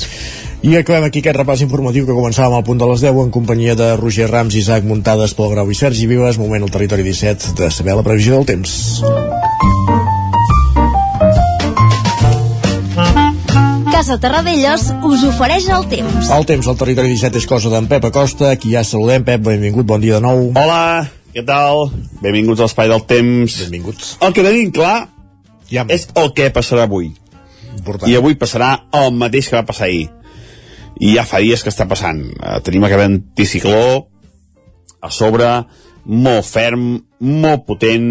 I 0.66 0.80
acabem 0.80 1.04
aquí 1.06 1.22
aquest 1.22 1.38
repàs 1.38 1.62
informatiu 1.62 2.08
que 2.08 2.16
començàvem 2.18 2.56
al 2.58 2.66
punt 2.66 2.80
de 2.82 2.88
les 2.90 3.04
10 3.06 3.20
en 3.22 3.32
companyia 3.34 3.76
de 3.78 3.92
Roger 4.00 4.26
Rams, 4.32 4.56
Isaac 4.58 4.88
Muntades, 4.90 5.36
Pol 5.38 5.52
Grau 5.54 5.70
i 5.70 5.78
Sergi 5.78 6.08
Vives. 6.10 6.40
Moment 6.42 6.66
al 6.66 6.74
territori 6.74 7.06
17 7.06 7.54
de 7.60 7.70
saber 7.70 7.94
la 7.94 8.06
previsió 8.08 8.40
del 8.40 8.48
temps. 8.50 9.04
Casa 13.92 14.18
Terradellos 14.22 14.88
us 15.06 15.28
ofereix 15.30 15.70
el 15.70 15.86
temps. 15.92 16.32
El 16.34 16.50
temps 16.50 16.68
al 16.68 16.80
territori 16.82 17.14
17 17.14 17.40
és 17.44 17.48
cosa 17.50 17.70
d'en 17.74 17.86
Pep 17.92 18.10
Acosta, 18.10 18.56
qui 18.58 18.74
ja 18.74 18.84
saludem. 18.84 19.24
Pep, 19.28 19.46
benvingut, 19.46 19.86
bon 19.86 20.02
dia 20.02 20.18
de 20.18 20.26
nou. 20.26 20.50
Hola, 20.58 21.06
què 21.36 21.44
tal? 21.44 21.90
Benvinguts 22.24 22.62
a 22.62 22.70
l'Espai 22.70 22.88
del 22.88 23.02
Temps. 23.10 23.58
Benvinguts. 23.66 24.16
El 24.24 24.32
que 24.36 24.44
tenim 24.46 24.70
clar 24.76 25.10
ja. 25.68 25.84
és 25.92 26.08
el 26.16 26.30
que 26.36 26.48
passarà 26.56 26.86
avui. 26.88 27.10
Important. 27.76 28.08
I 28.08 28.16
avui 28.16 28.38
passarà 28.40 28.70
el 28.96 29.12
mateix 29.20 29.50
que 29.50 29.58
va 29.58 29.66
passar 29.68 29.90
ahir. 29.90 30.06
I 30.96 31.18
ja 31.18 31.26
fa 31.28 31.42
dies 31.44 31.60
que 31.60 31.74
està 31.74 31.90
passant. 31.90 32.22
Uh, 32.40 32.62
tenim 32.64 32.88
aquest 32.88 33.04
anticicló 33.04 33.82
a 35.04 35.12
sobre, 35.12 35.50
molt 36.08 36.48
ferm, 36.48 36.86
molt 37.20 37.66
potent 37.68 38.08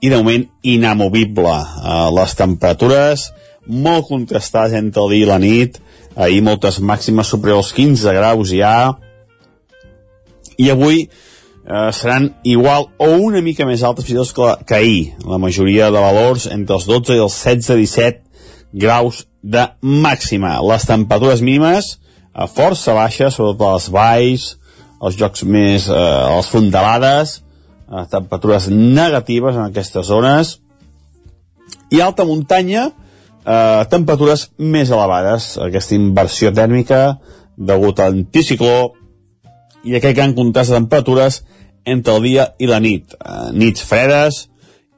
i 0.00 0.12
de 0.12 0.20
moment 0.20 0.44
inamovible. 0.62 1.56
Uh, 1.82 2.06
les 2.20 2.36
temperatures 2.38 3.32
molt 3.66 4.06
contrastades 4.12 4.76
entre 4.78 5.02
el 5.02 5.16
dia 5.16 5.26
i 5.26 5.30
la 5.32 5.40
nit. 5.42 5.80
Ahir 6.14 6.38
moltes 6.46 6.78
màximes 6.78 7.34
superiors 7.34 7.72
als 7.72 7.74
15 7.80 8.14
graus 8.14 8.54
ja. 8.54 8.94
I 10.54 10.70
avui 10.70 11.08
eh, 11.66 11.92
seran 11.92 12.34
igual 12.44 12.90
o 12.98 13.08
una 13.20 13.42
mica 13.42 13.66
més 13.68 13.84
altes 13.86 14.06
fins 14.06 14.16
i 14.16 14.20
tot 14.20 14.34
que, 14.36 14.66
que 14.66 14.78
ahir. 14.78 15.02
La 15.26 15.38
majoria 15.38 15.90
de 15.90 16.02
valors 16.02 16.48
entre 16.50 16.78
els 16.78 16.86
12 16.88 17.16
i 17.16 17.24
els 17.24 17.36
16-17 17.44 18.20
graus 18.72 19.24
de 19.42 19.66
màxima. 19.82 20.58
Les 20.62 20.86
temperatures 20.86 21.42
mínimes 21.42 21.96
a 22.32 22.46
força 22.46 22.94
baixes, 22.94 23.34
sobretot 23.34 23.66
a 23.66 23.74
les 23.74 23.88
valls, 23.92 24.46
els 25.00 25.16
jocs 25.18 25.44
més, 25.44 25.88
eh, 25.88 25.94
les 26.36 26.48
fondalades, 26.48 27.40
eh, 27.90 28.04
temperatures 28.10 28.68
negatives 28.68 29.56
en 29.56 29.64
aquestes 29.64 30.06
zones, 30.06 30.58
i 31.90 32.00
alta 32.00 32.24
muntanya, 32.24 32.92
eh, 33.44 33.84
temperatures 33.90 34.50
més 34.58 34.90
elevades, 34.90 35.58
aquesta 35.58 35.94
inversió 35.94 36.52
tèrmica 36.52 37.18
degut 37.56 37.98
a 37.98 38.08
l'anticicló 38.10 38.92
i 39.84 39.96
aquest 39.96 40.16
gran 40.16 40.34
contrast 40.36 40.70
de 40.70 40.78
temperatures 40.78 41.40
entre 41.84 42.16
el 42.16 42.22
dia 42.26 42.46
i 42.58 42.68
la 42.70 42.80
nit. 42.80 43.14
Eh, 43.16 43.50
nits 43.56 43.84
fredes 43.86 44.44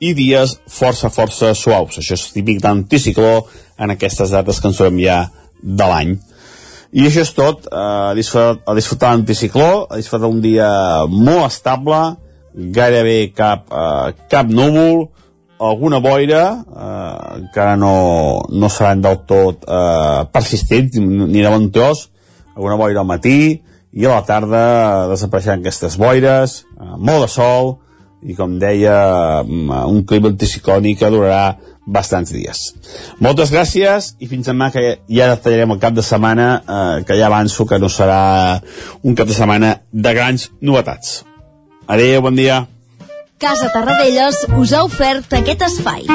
i 0.02 0.12
dies 0.18 0.56
força, 0.66 1.10
força 1.14 1.52
suaus. 1.54 1.98
Això 1.98 2.18
és 2.18 2.26
típic 2.34 2.60
d'anticicló 2.62 3.46
en 3.78 3.94
aquestes 3.94 4.34
dates 4.34 4.60
que 4.60 4.70
ens 4.70 4.80
trobem 4.80 5.00
ja 5.04 5.22
de 5.62 5.88
l'any. 5.88 6.16
I 6.92 7.06
això 7.08 7.22
és 7.22 7.32
tot, 7.32 7.66
eh, 7.70 7.78
a 8.10 8.14
disfrutar, 8.14 8.74
disfrutar 8.76 9.14
l'anticicló, 9.14 9.86
a 9.88 9.96
disfrutar 9.96 10.28
un 10.28 10.42
dia 10.42 11.06
molt 11.08 11.46
estable, 11.46 12.16
gairebé 12.54 13.32
cap, 13.32 13.64
eh, 13.72 14.12
cap 14.28 14.46
núvol, 14.46 15.08
alguna 15.58 16.00
boira, 16.00 16.64
eh, 16.66 17.38
encara 17.38 17.76
no, 17.76 18.42
no 18.50 18.68
seran 18.68 19.00
del 19.00 19.22
tot 19.26 19.64
eh, 19.64 20.24
persistents 20.32 20.98
ni 20.98 21.40
de 21.40 21.48
bon 21.48 21.70
tros, 21.70 22.10
alguna 22.56 22.76
boira 22.76 23.00
al 23.00 23.06
matí 23.06 23.62
i 23.92 24.06
a 24.06 24.16
la 24.16 24.24
tarda 24.26 24.62
desapareixeran 25.12 25.60
aquestes 25.60 25.98
boires, 26.00 26.62
eh, 26.80 26.94
molt 26.98 27.26
de 27.26 27.28
sol, 27.28 27.74
i 28.22 28.36
com 28.38 28.58
deia, 28.58 29.42
mm, 29.42 29.70
un 29.90 30.04
clima 30.06 30.30
anticiclònic 30.30 30.98
que 31.00 31.10
durarà 31.10 31.56
bastants 31.86 32.30
dies. 32.30 32.74
Moltes 33.20 33.50
gràcies 33.50 34.14
i 34.20 34.28
fins 34.30 34.46
demà 34.46 34.70
que 34.70 35.00
ja 35.10 35.36
tallarem 35.36 35.74
el 35.74 35.80
cap 35.82 35.94
de 35.94 36.02
setmana 36.02 36.62
eh, 36.62 37.04
que 37.04 37.18
ja 37.18 37.26
avanço 37.26 37.66
que 37.66 37.78
no 37.78 37.90
serà 37.90 38.62
un 39.02 39.14
cap 39.14 39.26
de 39.26 39.34
setmana 39.34 39.80
de 39.92 40.14
grans 40.14 40.50
novetats. 40.60 41.24
Adéu, 41.86 42.22
bon 42.22 42.38
dia. 42.38 42.66
Casa 43.42 43.72
Tarradellas 43.74 44.46
us 44.56 44.72
ha 44.72 44.84
ofert 44.86 45.34
aquest 45.34 45.66
espai. 45.66 46.06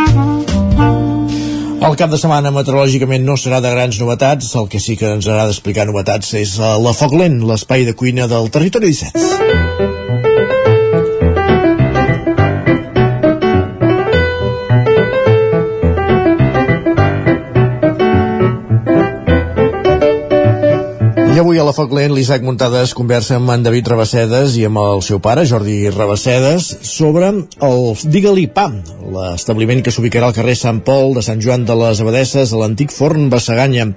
El 1.77 1.95
cap 1.95 2.09
de 2.09 2.17
setmana 2.17 2.49
meteorològicament 2.55 3.25
no 3.27 3.35
serà 3.37 3.59
de 3.61 3.69
grans 3.73 3.99
novetats, 4.01 4.49
el 4.59 4.65
que 4.71 4.81
sí 4.81 4.97
que 4.97 5.11
ens 5.17 5.29
haurà 5.29 5.45
d'explicar 5.49 5.85
novetats 5.89 6.33
és 6.41 6.57
eh, 6.57 6.73
la 6.81 6.95
Foc 6.97 7.13
Lent, 7.21 7.37
l'espai 7.45 7.85
de 7.85 7.93
cuina 7.97 8.25
del 8.31 8.49
Territori 8.53 8.93
17. 8.95 10.26
Avui 21.57 21.65
a 21.65 21.71
la 21.71 21.73
Foc 21.73 21.93
Lent 21.95 22.11
l'Isaac 22.13 22.43
Muntades 22.45 22.91
conversa 22.93 23.39
amb 23.39 23.49
en 23.49 23.63
David 23.65 23.88
Rabassedes 23.89 24.59
i 24.61 24.65
amb 24.67 24.77
el 24.77 25.01
seu 25.01 25.17
pare, 25.17 25.41
Jordi 25.49 25.89
Rabassedes, 25.89 26.67
sobre 26.85 27.31
el 27.65 27.85
Digue-li 28.13 28.45
l'establiment 29.15 29.81
que 29.81 29.93
s'ubicarà 29.95 30.29
al 30.29 30.38
carrer 30.38 30.53
Sant 30.59 30.84
Pol 30.85 31.15
de 31.17 31.25
Sant 31.25 31.41
Joan 31.41 31.65
de 31.65 31.73
les 31.81 32.03
Abadesses, 32.03 32.53
a 32.53 32.61
l'antic 32.61 32.93
forn 32.93 33.31
Bassaganya. 33.34 33.89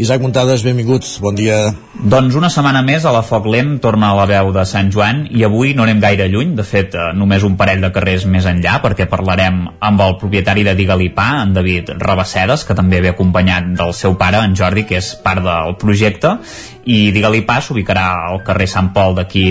Isaac 0.00 0.22
Muntades, 0.24 0.62
benvinguts, 0.64 1.18
bon 1.20 1.36
dia. 1.36 1.74
Doncs 1.92 2.32
una 2.38 2.48
setmana 2.48 2.80
més 2.80 3.04
a 3.04 3.10
la 3.12 3.20
Foc 3.20 3.44
Lent 3.52 3.74
torna 3.84 4.08
a 4.08 4.16
la 4.16 4.24
veu 4.24 4.48
de 4.54 4.62
Sant 4.64 4.88
Joan 4.94 5.26
i 5.28 5.42
avui 5.44 5.74
no 5.76 5.84
anem 5.84 6.00
gaire 6.00 6.24
lluny, 6.32 6.54
de 6.56 6.64
fet 6.64 6.96
eh, 6.96 7.10
només 7.12 7.44
un 7.44 7.58
parell 7.60 7.84
de 7.84 7.90
carrers 7.92 8.24
més 8.24 8.48
enllà 8.48 8.78
perquè 8.80 9.04
parlarem 9.10 9.58
amb 9.90 10.04
el 10.06 10.16
propietari 10.22 10.64
de 10.64 10.72
Digalipà, 10.78 11.26
en 11.42 11.52
David 11.52 11.92
Rabassedes, 12.00 12.64
que 12.64 12.78
també 12.78 13.02
ve 13.04 13.12
acompanyat 13.12 13.68
del 13.76 13.92
seu 13.92 14.16
pare, 14.16 14.40
en 14.40 14.56
Jordi, 14.56 14.86
que 14.88 15.02
és 15.02 15.12
part 15.20 15.44
del 15.44 15.76
projecte. 15.82 16.32
I 16.88 17.10
Digalipà 17.12 17.60
s'ubicarà 17.60 18.08
al 18.30 18.40
carrer 18.46 18.70
Sant 18.72 18.94
Pol 18.96 19.20
d'aquí 19.20 19.50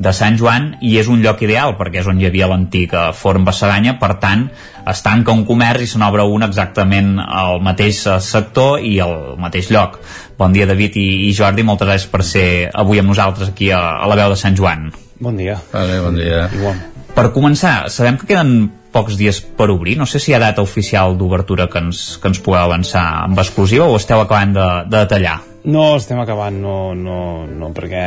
de 0.00 0.12
Sant 0.16 0.38
Joan 0.40 0.70
i 0.80 0.94
és 1.00 1.08
un 1.12 1.20
lloc 1.20 1.42
ideal 1.44 1.74
perquè 1.76 2.00
és 2.00 2.08
on 2.08 2.20
hi 2.20 2.26
havia 2.28 2.48
l'antic 2.48 2.94
forn 3.16 3.44
Bassaganya, 3.44 3.98
per 4.00 4.14
tant 4.22 4.46
es 4.88 5.02
tanca 5.04 5.34
un 5.36 5.44
comerç 5.48 5.84
i 5.84 5.90
se 5.90 6.00
n'obre 6.00 6.24
un 6.24 6.46
exactament 6.46 7.18
al 7.20 7.60
mateix 7.64 8.00
eh, 8.08 8.16
sector 8.24 8.80
i 8.80 8.96
al 9.04 9.36
mateix 9.40 9.68
lloc. 9.70 10.00
Bon 10.40 10.56
dia 10.56 10.66
David 10.66 10.96
i, 10.96 11.08
i 11.28 11.34
Jordi, 11.36 11.66
moltes 11.66 11.88
gràcies 11.88 12.10
per 12.10 12.24
ser 12.24 12.48
avui 12.72 13.02
amb 13.02 13.12
nosaltres 13.12 13.52
aquí 13.52 13.70
a, 13.76 13.82
a 14.00 14.08
la 14.08 14.16
veu 14.22 14.32
de 14.32 14.40
Sant 14.40 14.56
Joan. 14.56 14.88
Bon 15.20 15.36
dia. 15.36 15.58
Vale, 15.74 16.00
bon 16.00 16.16
dia. 16.16 16.46
Igual. 16.48 16.80
Per 17.12 17.26
començar, 17.34 17.90
sabem 17.92 18.16
que 18.16 18.30
queden 18.30 18.70
pocs 18.90 19.18
dies 19.20 19.42
per 19.58 19.68
obrir, 19.70 19.98
no 20.00 20.06
sé 20.08 20.18
si 20.18 20.32
hi 20.32 20.34
ha 20.34 20.42
data 20.42 20.64
oficial 20.64 21.14
d'obertura 21.18 21.68
que, 21.70 21.84
ens, 21.84 22.16
que 22.22 22.32
ens 22.32 22.40
pugueu 22.42 22.64
avançar 22.64 23.04
amb 23.28 23.38
exclusiva 23.38 23.86
o 23.86 24.00
esteu 24.00 24.24
acabant 24.24 24.56
de, 24.56 24.68
de 24.88 24.96
detallar? 24.96 25.36
No, 25.64 25.96
estem 25.98 26.18
acabant, 26.22 26.56
no, 26.56 26.94
no, 26.96 27.46
no 27.46 27.68
perquè... 27.76 28.04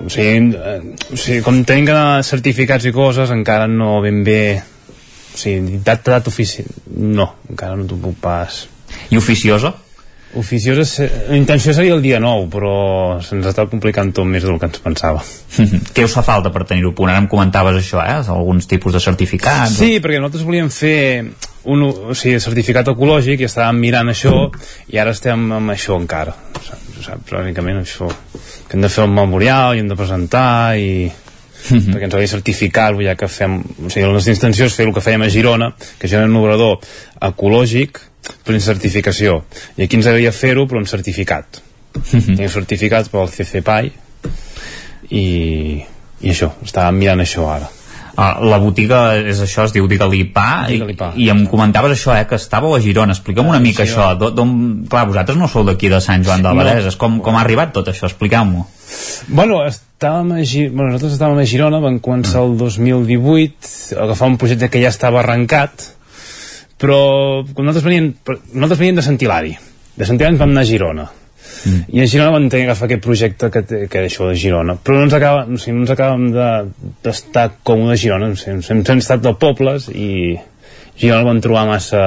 O 0.00 0.08
sigui, 0.08 0.54
eh, 0.56 0.78
o 1.12 1.18
sigui, 1.18 1.42
com 1.44 1.60
tenim 1.68 1.88
que 1.88 1.92
anar 1.92 2.24
certificats 2.24 2.88
i 2.88 2.94
coses, 2.96 3.32
encara 3.34 3.68
no 3.68 3.98
ben 4.04 4.22
bé... 4.24 4.40
O 5.34 5.38
sigui, 5.38 5.78
data, 5.84 6.16
data 6.16 6.32
ofici... 6.32 6.64
No, 6.96 7.28
encara 7.52 7.76
no 7.76 7.84
t'ho 7.88 8.00
puc 8.00 8.16
pas... 8.24 8.64
I 9.12 9.20
oficiosa? 9.20 9.74
Oficiosa, 10.38 11.08
la 11.28 11.36
intenció 11.36 11.72
seria 11.74 11.96
el 11.96 12.02
dia 12.04 12.20
9, 12.22 12.46
però 12.52 12.72
se'ns 13.24 13.48
està 13.50 13.64
complicant 13.66 14.12
tot 14.14 14.28
més 14.30 14.44
del 14.46 14.60
que 14.62 14.68
ens 14.68 14.82
pensava. 14.84 15.24
Què 15.94 16.04
us 16.06 16.14
fa 16.14 16.22
falta 16.22 16.52
per 16.54 16.62
tenir-ho 16.70 16.92
punt? 16.94 17.10
Ara 17.10 17.22
em 17.24 17.26
comentaves 17.30 17.80
això, 17.80 17.98
eh? 18.04 18.20
Alguns 18.30 18.70
tipus 18.70 18.94
de 18.94 19.02
certificats. 19.02 19.74
Sí, 19.80 19.96
perquè 19.98 20.20
nosaltres 20.22 20.46
volíem 20.46 20.70
fer 20.70 21.00
un 21.70 21.82
o 21.84 22.14
sigui, 22.14 22.38
certificat 22.40 22.88
ecològic 22.92 23.42
i 23.42 23.48
estàvem 23.48 23.80
mirant 23.82 24.08
això 24.12 24.32
i 24.88 25.00
ara 25.00 25.12
estem 25.12 25.50
amb 25.52 25.74
això 25.74 25.98
encara 26.00 26.32
saps, 26.56 27.02
saps 27.04 27.34
únicament 27.36 27.82
això 27.82 28.08
que 28.08 28.78
hem 28.78 28.86
de 28.86 28.88
fer 28.88 29.04
el 29.04 29.12
memorial 29.12 29.74
i 29.76 29.82
hem 29.82 29.90
de 29.90 29.98
presentar 29.98 30.78
i 30.80 31.10
perquè 31.92 32.06
ens 32.06 32.14
hauria 32.16 32.30
certificar 32.32 32.94
ja 33.04 33.12
que 33.20 33.28
fem, 33.28 33.58
o 33.60 33.90
sigui, 33.90 34.06
la 34.06 34.14
nostra 34.16 34.32
intenció 34.32 34.70
és 34.70 34.76
fer 34.78 34.86
el 34.88 34.94
que 34.96 35.04
fèiem 35.04 35.26
a 35.26 35.28
Girona, 35.28 35.74
que 35.98 36.08
això 36.08 36.16
era 36.16 36.30
un 36.30 36.38
obrador 36.40 36.78
ecològic 37.20 38.00
però 38.44 38.54
en 38.56 38.60
certificació 38.64 39.42
i 39.76 39.84
aquí 39.86 39.96
ens 39.96 40.06
agradaria 40.06 40.32
fer-ho 40.32 40.66
però 40.68 40.78
amb 40.82 40.88
certificat 40.90 41.60
tenim 42.12 42.48
certificats 42.52 43.08
pel 43.12 43.28
CCPAI 43.32 43.90
i, 45.10 45.24
i 46.22 46.30
això, 46.32 46.52
estàvem 46.64 46.98
mirant 47.04 47.24
això 47.26 47.48
ara 47.50 47.70
Uh, 48.20 48.42
la 48.50 48.58
botiga 48.60 49.14
és 49.16 49.38
això, 49.40 49.62
es 49.64 49.72
diu 49.72 49.86
Digue-li 49.88 50.24
Pa, 50.34 50.66
i, 50.68 50.76
i 51.22 51.28
em 51.32 51.38
comentaves 51.48 51.94
això, 51.94 52.10
eh, 52.18 52.26
que 52.28 52.36
estàveu 52.36 52.74
a 52.76 52.80
Girona. 52.82 53.14
Explica'm 53.14 53.46
una 53.48 53.60
mica 53.62 53.86
sí, 53.86 53.92
això. 53.94 54.10
d'o- 54.18 54.32
d'on- 54.34 54.82
Clar, 54.90 55.06
vosaltres 55.08 55.38
no 55.38 55.46
sou 55.48 55.62
d'aquí 55.64 55.88
de 55.88 56.00
Sant 56.04 56.26
Joan 56.26 56.42
de 56.42 56.50
No. 56.50 56.56
Badeses. 56.58 56.98
Com, 57.00 57.20
com 57.24 57.38
ha 57.38 57.40
arribat 57.46 57.72
tot 57.72 57.88
això? 57.88 58.10
Expliqueu-m'ho. 58.10 58.66
Bueno, 59.28 59.62
estàvem 59.64 60.34
a 60.36 60.42
Gi 60.44 60.66
bueno, 60.68 60.90
nosaltres 60.90 61.14
estàvem 61.16 61.38
a 61.40 61.46
Girona, 61.48 61.80
vam 61.80 61.96
començar 62.02 62.42
el 62.44 62.58
2018, 62.58 63.96
a 63.96 64.02
agafar 64.04 64.28
un 64.34 64.36
projecte 64.42 64.68
que 64.68 64.82
ja 64.82 64.90
estava 64.92 65.22
arrencat, 65.22 65.86
però 66.80 66.98
com 67.54 67.64
nosaltres 67.66 67.84
veníem, 67.86 68.12
nosaltres 68.54 68.78
veníem 68.80 68.96
de 69.00 69.04
Sant 69.06 69.18
Hilari. 69.20 69.54
De 69.96 70.06
Sant 70.08 70.16
Hilari 70.18 70.32
ens 70.34 70.40
vam 70.40 70.50
anar 70.54 70.62
a 70.64 70.70
Girona. 70.70 71.06
Mm. 71.60 71.80
I 71.92 72.00
a 72.00 72.06
Girona 72.08 72.30
vam 72.32 72.46
tenir 72.48 72.64
que 72.64 72.70
agafar 72.70 72.86
aquest 72.88 73.02
projecte 73.04 73.50
que, 73.52 73.62
té- 73.68 73.82
que 73.92 74.04
això 74.06 74.28
de 74.30 74.36
Girona. 74.40 74.78
Però 74.80 74.96
no 74.96 75.04
ens 75.08 75.12
acaba, 75.16 75.42
o 75.44 75.58
sigui, 75.60 75.74
no 75.76 75.82
ens 75.84 75.92
acabem 75.92 76.30
de- 76.32 76.92
d'estar 77.04 77.48
de, 77.50 77.54
còmodes 77.68 77.98
a 77.98 78.02
Girona. 78.02 78.30
Hem, 78.46 78.60
hem, 78.70 78.82
hem 78.88 79.02
estat 79.02 79.20
de 79.24 79.34
pobles 79.36 79.90
i 79.92 80.36
Girona 80.96 81.20
el 81.20 81.26
vam 81.30 81.40
trobar 81.44 81.66
massa... 81.68 82.02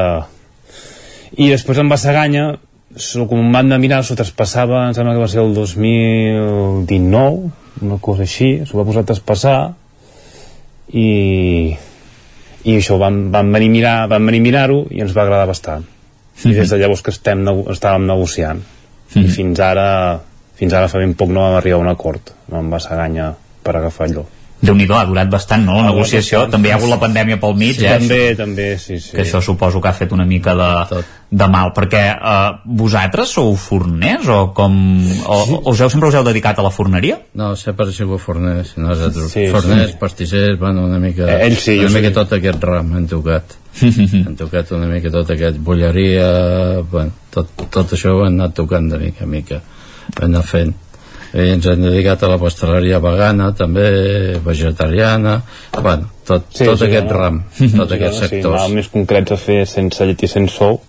I 1.37 1.47
després 1.49 1.79
en 1.81 1.89
Bassaganya, 1.89 2.47
so- 2.95 3.27
com 3.29 3.45
van 3.53 3.69
de 3.69 3.77
mirar, 3.81 4.01
s'ho 4.05 4.17
traspassava, 4.17 4.87
em 4.89 4.93
sembla 4.97 5.13
que 5.15 5.21
va 5.23 5.29
ser 5.29 5.41
el 5.41 5.53
2019, 5.57 7.49
una 7.81 7.97
cosa 8.01 8.21
així, 8.25 8.51
s'ho 8.65 8.77
va 8.77 8.85
posar 8.85 9.01
a 9.01 9.09
traspassar 9.09 9.57
i, 10.93 11.73
i 12.63 12.77
això, 12.77 12.97
vam, 12.99 13.25
vam 13.31 13.51
venir 13.51 13.69
a 13.69 13.73
mirar, 13.73 13.95
vam 14.11 14.29
venir 14.29 14.39
a 14.39 14.47
mirar-ho 14.47 14.77
i 14.91 15.01
ens 15.03 15.15
va 15.15 15.25
agradar 15.25 15.49
bastant. 15.49 15.83
I 16.43 16.53
des 16.55 16.69
de 16.71 16.79
llavors 16.79 17.03
que 17.03 17.11
estem, 17.13 17.43
estàvem 17.71 18.07
negociant. 18.07 18.61
I 19.19 19.27
fins 19.29 19.59
ara, 19.61 19.87
fins 20.57 20.73
ara 20.73 20.89
fa 20.89 21.01
ben 21.01 21.13
poc 21.17 21.29
no 21.29 21.43
vam 21.43 21.59
arribar 21.59 21.81
a 21.81 21.83
un 21.83 21.91
acord 21.91 22.31
amb 22.51 22.73
Bassaganya 22.73 23.33
per 23.63 23.75
agafar 23.77 24.07
allò. 24.07 24.23
Déu 24.63 24.75
nhi 24.79 24.85
ha 24.95 25.03
durat 25.05 25.27
bastant, 25.31 25.65
no? 25.67 25.75
La 25.81 25.89
negociació. 25.91 26.39
bastant, 26.45 26.53
també 26.55 26.69
hi 26.69 26.71
ha 26.71 26.77
hagut 26.77 26.87
sí. 26.87 26.93
la 26.93 26.99
pandèmia 27.01 27.39
pel 27.41 27.55
mig, 27.59 27.75
Sí, 27.75 27.85
eh? 27.85 27.97
també, 27.99 28.19
també, 28.39 28.67
sí, 28.79 28.99
sí. 29.03 29.11
Que 29.17 29.25
això 29.25 29.41
suposo 29.43 29.81
que 29.83 29.89
ha 29.91 29.93
fet 29.97 30.13
una 30.15 30.23
mica 30.25 30.53
de, 30.55 31.01
de 31.29 31.47
mal, 31.51 31.73
perquè 31.75 32.03
eh, 32.15 32.51
vosaltres 32.65 33.33
sou 33.35 33.55
forners 33.59 34.27
o 34.31 34.39
com... 34.55 34.77
O, 35.27 35.39
o 35.59 35.73
us 35.73 35.81
heu, 35.83 35.89
sempre 35.91 36.07
us 36.09 36.15
heu 36.15 36.23
dedicat 36.23 36.59
a 36.59 36.65
la 36.65 36.71
forneria? 36.71 37.17
No, 37.35 37.53
sempre 37.59 37.89
he 37.89 37.95
sigut 37.95 38.21
forner, 38.23 38.63
si 38.65 38.79
no 38.79 38.87
nosaltres. 38.93 39.31
Sí, 39.33 39.45
Sí, 39.45 39.51
forners, 39.51 39.91
sí. 39.91 39.97
pastissers, 39.99 40.57
bueno, 40.59 40.85
una 40.87 40.99
mica... 41.03 41.27
Eh, 41.27 41.47
ell 41.49 41.57
sí, 41.57 41.79
Una 41.79 41.89
sí. 41.89 41.95
mica 41.99 42.13
tot 42.15 42.31
aquest 42.39 42.63
ram 42.63 42.95
hem 42.95 43.07
tocat. 43.11 43.57
hem 43.81 44.35
tocat 44.39 44.71
una 44.77 44.87
mica 44.87 45.09
tot 45.11 45.29
aquest 45.33 45.57
bolleria, 45.59 46.27
bueno, 46.91 47.11
tot, 47.33 47.49
tot 47.73 47.93
això 47.97 48.13
ho 48.15 48.23
hem 48.27 48.37
anat 48.39 48.55
tocant 48.61 48.87
de 48.93 48.99
mica 49.01 49.25
a 49.25 49.27
mica. 49.27 49.59
Ho 50.13 50.21
hem 50.21 50.29
anat 50.31 50.45
fent. 50.47 50.73
I 51.33 51.49
ens 51.55 51.65
hem 51.65 51.81
dedicat 51.81 52.23
a 52.23 52.29
la 52.29 52.37
pasteleria 52.37 52.99
vegana, 53.01 53.49
també, 53.57 53.87
vegetariana, 54.45 55.39
bueno, 55.79 56.11
tot, 56.27 56.45
sí, 56.53 56.67
tot 56.67 56.77
sí, 56.77 56.85
aquest 56.91 57.09
no? 57.09 57.17
ram, 57.17 57.39
Sí, 57.57 57.71
tot 57.73 57.89
no, 57.89 57.95
aquests 57.97 58.19
sí, 58.19 58.27
sectors. 58.27 58.59
anàvem 58.59 58.79
més 58.81 58.89
concrets 58.93 59.33
a 59.33 59.39
fer 59.41 59.63
sense 59.69 60.05
llet 60.05 60.23
i 60.23 60.29
sense 60.29 60.53
sou 60.59 60.81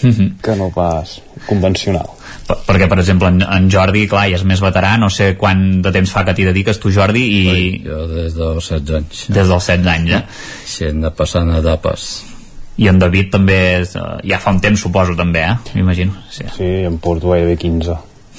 que 0.00 0.56
no 0.56 0.70
pas 0.72 1.18
convencional. 1.46 2.08
Per, 2.46 2.56
perquè, 2.66 2.86
per 2.88 2.98
exemple, 3.02 3.28
en, 3.28 3.42
en 3.44 3.68
Jordi, 3.72 4.06
clar, 4.08 4.26
ja 4.32 4.38
és 4.38 4.44
més 4.48 4.62
veterà, 4.64 4.94
no 5.00 5.10
sé 5.12 5.34
quant 5.40 5.60
de 5.84 5.92
temps 5.92 6.12
fa 6.12 6.24
que 6.24 6.34
t'hi 6.36 6.46
dediques 6.48 6.80
tu, 6.80 6.92
Jordi, 6.94 7.20
i... 7.20 7.42
Ui, 7.52 7.66
jo 7.84 8.06
des 8.08 8.36
dels 8.36 8.70
16 8.72 8.96
anys. 8.96 9.24
Des 9.28 9.52
dels 9.52 9.68
16 9.68 9.90
anys, 9.92 10.14
eh? 10.16 10.22
Sí, 10.64 10.86
hem 10.88 11.02
de 11.04 11.12
passant 11.16 11.52
etapes. 11.58 12.08
I 12.80 12.88
en 12.88 13.00
David 13.02 13.28
també, 13.34 13.58
és, 13.82 13.92
eh, 14.00 14.06
ja 14.32 14.40
fa 14.40 14.54
un 14.56 14.62
temps, 14.64 14.80
suposo, 14.80 15.16
també, 15.18 15.44
eh? 15.50 15.74
M'imagino. 15.76 16.16
Sí. 16.32 16.48
sí, 16.56 16.70
em 16.88 16.96
porto 17.02 17.34
gairebé 17.34 17.58
15. 17.60 17.98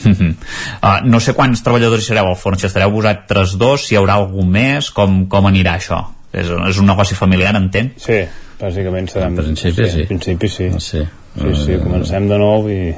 Uh, 0.10 1.00
no 1.06 1.20
sé 1.22 1.36
quants 1.38 1.64
treballadors 1.66 2.04
hi 2.04 2.12
sereu 2.12 2.32
al 2.32 2.40
forn, 2.40 2.60
si 2.60 2.68
estareu 2.70 2.92
vosaltres 2.92 3.58
dos, 3.62 3.88
si 3.88 3.96
hi 3.96 4.02
haurà 4.02 4.18
algú 4.20 4.46
més, 4.48 4.90
com, 4.96 5.26
com 5.32 5.50
anirà 5.50 5.78
això? 5.78 6.04
És, 6.32 6.48
és 6.48 6.78
un 6.80 6.88
negoci 6.88 7.18
familiar, 7.18 7.56
entenc? 7.60 7.98
Sí, 8.02 8.22
bàsicament 8.62 9.10
serem... 9.12 9.34
En 9.36 9.44
principi 9.44 9.90
sí. 9.90 10.06
En 10.06 10.14
principi 10.14 10.50
sí. 10.50 10.70
Sí, 10.80 11.04
Sí, 11.32 11.54
sí, 11.56 11.78
comencem 11.80 12.28
de 12.28 12.38
nou 12.40 12.68
i... 12.68 12.92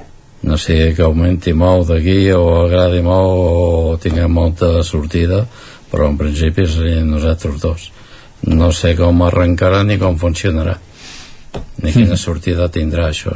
no 0.43 0.57
sigui 0.57 0.95
que 0.97 1.03
augmenti 1.05 1.53
molt 1.55 1.91
d'aquí 1.91 2.31
o 2.33 2.41
agradi 2.63 3.03
molt 3.05 3.29
o 3.29 3.97
tinguem 4.01 4.33
molta 4.33 4.81
sortida 4.83 5.43
però 5.91 6.09
en 6.09 6.17
principi 6.17 6.65
serien 6.67 7.11
nosaltres 7.13 7.61
dos 7.61 7.85
no 8.49 8.71
sé 8.73 8.95
com 8.97 9.21
arrencarà 9.23 9.83
ni 9.85 9.99
com 10.01 10.17
funcionarà 10.19 10.73
ni 11.83 11.91
quina 11.93 12.17
sortida 12.17 12.69
tindrà 12.71 13.09
això 13.09 13.35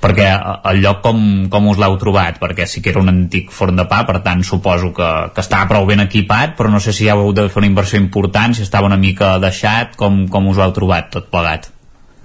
perquè 0.00 0.28
eh, 0.30 0.54
el 0.70 0.80
lloc 0.84 1.02
com, 1.04 1.20
com 1.52 1.68
us 1.72 1.80
l'heu 1.80 1.96
trobat? 2.00 2.38
Perquè 2.42 2.66
sí 2.70 2.82
que 2.82 2.92
era 2.92 3.02
un 3.02 3.10
antic 3.12 3.50
forn 3.54 3.76
de 3.78 3.86
pa 3.90 4.04
per 4.08 4.20
tant 4.24 4.44
suposo 4.46 4.92
que, 4.96 5.10
que 5.34 5.44
estava 5.44 5.68
prou 5.70 5.88
ben 5.88 6.02
equipat 6.06 6.56
però 6.58 6.70
no 6.72 6.80
sé 6.80 6.94
si 6.96 7.08
ja 7.08 7.18
heu 7.18 7.34
de 7.36 7.48
fer 7.48 7.62
una 7.62 7.70
inversió 7.70 8.00
important 8.00 8.56
si 8.56 8.64
estava 8.66 8.88
una 8.90 9.00
mica 9.00 9.36
deixat 9.42 9.98
com, 10.00 10.24
com 10.30 10.48
us 10.52 10.60
ho 10.60 10.66
heu 10.66 10.76
trobat 10.76 11.10
tot 11.16 11.28
plegat? 11.32 11.70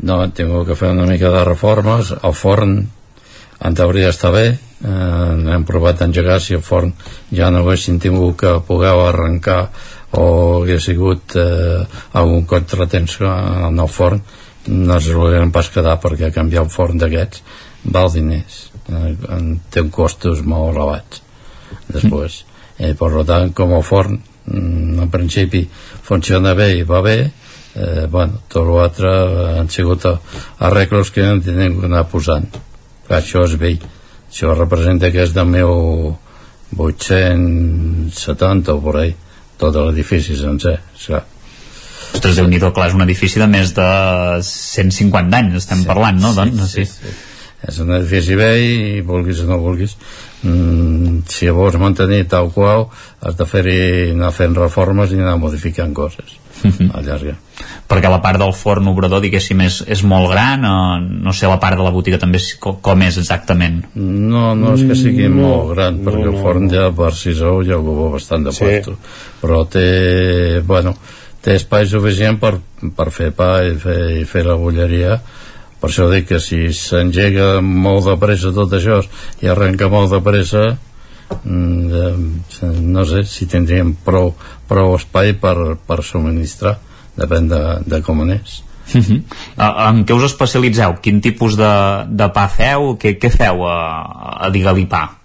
No, 0.04 0.20
hem 0.22 0.32
tingut 0.36 0.68
que 0.68 0.76
fer 0.76 0.92
una 0.92 1.08
mica 1.08 1.32
de 1.32 1.44
reformes. 1.48 2.12
El 2.20 2.34
forn 2.36 2.78
en 3.66 3.78
teoria 3.78 4.12
està 4.12 4.32
bé. 4.34 4.48
Eh, 4.86 5.52
hem 5.56 5.64
provat 5.68 6.02
d'engegar. 6.02 6.42
Si 6.44 6.58
el 6.58 6.64
forn 6.66 6.92
ja 7.32 7.50
no 7.52 7.64
haguessin 7.64 8.00
tingut 8.04 8.36
que 8.42 8.58
poder 8.68 8.92
arrencar 9.06 9.70
o 10.16 10.26
hagués 10.62 10.90
sigut 10.90 11.36
eh, 11.40 11.86
algun 12.20 12.46
contratemps 12.48 13.20
en 13.24 13.80
el 13.80 13.92
forn 13.92 14.22
no 14.68 14.98
es 14.98 15.12
volgueren 15.14 15.52
pas 15.54 15.70
quedar 15.70 16.00
perquè 16.02 16.32
canviar 16.34 16.66
un 16.66 16.74
forn 16.74 16.98
d'aquests 17.02 17.44
val 17.94 18.12
diners. 18.14 18.60
Eh, 18.90 19.16
té 19.70 19.82
uns 19.82 19.94
costos 19.94 20.44
molt 20.46 20.76
elevats 20.76 21.22
després 21.90 22.44
eh, 22.78 22.94
per 22.98 23.24
tant 23.26 23.52
com 23.58 23.74
el 23.74 23.84
forn 23.86 24.18
mm, 24.18 25.00
en 25.06 25.10
principi 25.12 25.64
funciona 26.06 26.54
bé 26.58 26.70
i 26.80 26.84
va 26.88 27.02
bé 27.06 27.18
eh, 27.76 28.06
bueno, 28.10 28.42
tot 28.48 28.68
l'altre 28.70 29.12
han 29.60 29.70
sigut 29.70 30.06
arreglos 30.60 31.12
que 31.12 31.26
hem 31.26 31.42
tingut 31.44 31.82
que 31.82 31.90
anar 31.90 32.06
posant. 32.12 32.48
Clar, 33.06 33.20
això 33.20 33.44
és 33.46 33.58
vell. 33.60 33.84
Això 34.30 34.56
representa 34.56 35.12
que 35.12 35.24
és 35.24 35.34
del 35.36 35.50
meu 35.52 35.72
870 36.78 38.74
o 38.74 38.82
por 38.82 39.02
ahí. 39.04 39.14
Tot 39.60 39.76
l'edifici 39.76 40.36
sencer 40.40 40.80
esclar. 40.96 41.35
Ostres, 42.16 42.38
déu 42.40 42.48
nhi 42.50 42.60
clar, 42.64 42.90
és 42.90 42.98
un 42.98 43.06
edifici 43.06 43.42
de 43.42 43.48
més 43.52 43.74
de 43.76 43.88
150 44.48 45.40
anys 45.40 45.60
estem 45.64 45.84
sí, 45.84 45.90
parlant, 45.90 46.22
no? 46.22 46.32
Sí, 46.32 46.40
doncs, 46.40 46.72
sí, 46.72 46.86
sí. 46.88 47.16
és 47.68 47.82
un 47.84 47.92
edifici 47.98 48.38
vell 48.40 48.64
i 48.64 49.02
vulguis 49.06 49.44
o 49.44 49.50
no 49.50 49.60
vulguis. 49.60 49.98
Mm, 50.46 51.26
si 51.32 51.50
vols 51.50 51.78
mantenir 51.82 52.26
tal 52.32 52.52
qual 52.54 52.88
has 53.26 53.36
de 53.38 53.48
fer-hi 53.50 53.80
anar 54.14 54.32
fent 54.36 54.56
reformes 54.58 55.12
i 55.12 55.20
anar 55.20 55.40
modificant 55.42 55.94
coses 55.98 56.38
a 56.66 57.02
llarga 57.04 57.36
perquè 57.90 58.10
la 58.10 58.20
part 58.24 58.40
del 58.42 58.54
forn 58.58 58.88
obrador 58.90 59.22
diguéssim 59.24 59.62
és, 59.66 59.80
és 59.92 60.02
molt 60.08 60.30
gran 60.32 60.64
o 60.66 60.76
no 61.00 61.34
sé 61.36 61.50
la 61.50 61.60
part 61.62 61.78
de 61.78 61.86
la 61.86 61.94
botiga 61.94 62.20
també 62.22 62.40
és, 62.42 62.52
com, 62.62 62.80
com 62.84 63.04
és 63.06 63.20
exactament? 63.22 63.84
No, 63.96 64.54
no 64.58 64.74
és 64.74 64.86
que 64.90 64.98
sigui 64.98 65.28
no, 65.30 65.42
molt 65.42 65.76
gran 65.76 66.00
perquè 66.06 66.24
no, 66.26 66.32
no, 66.32 66.38
el 66.38 66.46
forn 66.46 66.70
ja 66.72 66.88
per 66.96 67.12
si 67.18 67.36
sou 67.38 67.62
ja 67.68 67.78
ocupa 67.82 68.16
bastant 68.18 68.48
de 68.48 68.56
Sí. 68.56 68.64
puesto. 68.66 68.98
Però 69.42 69.64
té 69.70 70.62
bueno, 70.66 70.96
té 71.46 71.56
espai 71.60 71.86
suficient 71.90 72.40
per, 72.42 72.58
per 72.98 73.12
fer 73.14 73.30
pa 73.38 73.60
i 73.66 73.76
fer, 73.78 74.00
i 74.22 74.26
fer 74.30 74.46
la 74.48 74.58
bulleria 74.58 75.20
per 75.80 75.92
això 75.92 76.08
dic 76.10 76.32
que 76.32 76.42
si 76.42 76.72
s'engega 76.74 77.62
molt 77.62 78.10
de 78.10 78.18
pressa 78.22 78.54
tot 78.56 78.74
això 78.74 79.02
i 79.44 79.52
arrenca 79.52 79.90
molt 79.94 80.16
de 80.16 80.22
pressa 80.26 80.66
mm, 81.44 82.02
eh, 82.02 82.72
no 82.82 83.06
sé 83.06 83.24
si 83.30 83.46
tindríem 83.52 83.94
prou, 84.06 84.34
prou 84.70 84.96
espai 84.98 85.36
per, 85.38 85.78
per 85.86 86.02
subministrar 86.04 86.80
depèn 87.16 87.52
de, 87.52 87.66
de 87.86 88.02
com 88.06 88.26
anés 88.26 88.62
Uh 88.86 89.02
-huh. 89.02 89.22
En 89.90 90.06
què 90.06 90.14
us 90.14 90.24
especialitzeu? 90.24 90.94
Quin 91.02 91.22
tipus 91.22 91.58
de, 91.58 92.06
de 92.08 92.30
pa 92.30 92.48
feu? 92.48 92.98
Què, 93.02 93.18
què 93.18 93.30
feu 93.32 93.66
a, 93.66 94.46
a 94.46 94.50
Digue-li 94.50 94.86
Pa? 94.86 95.25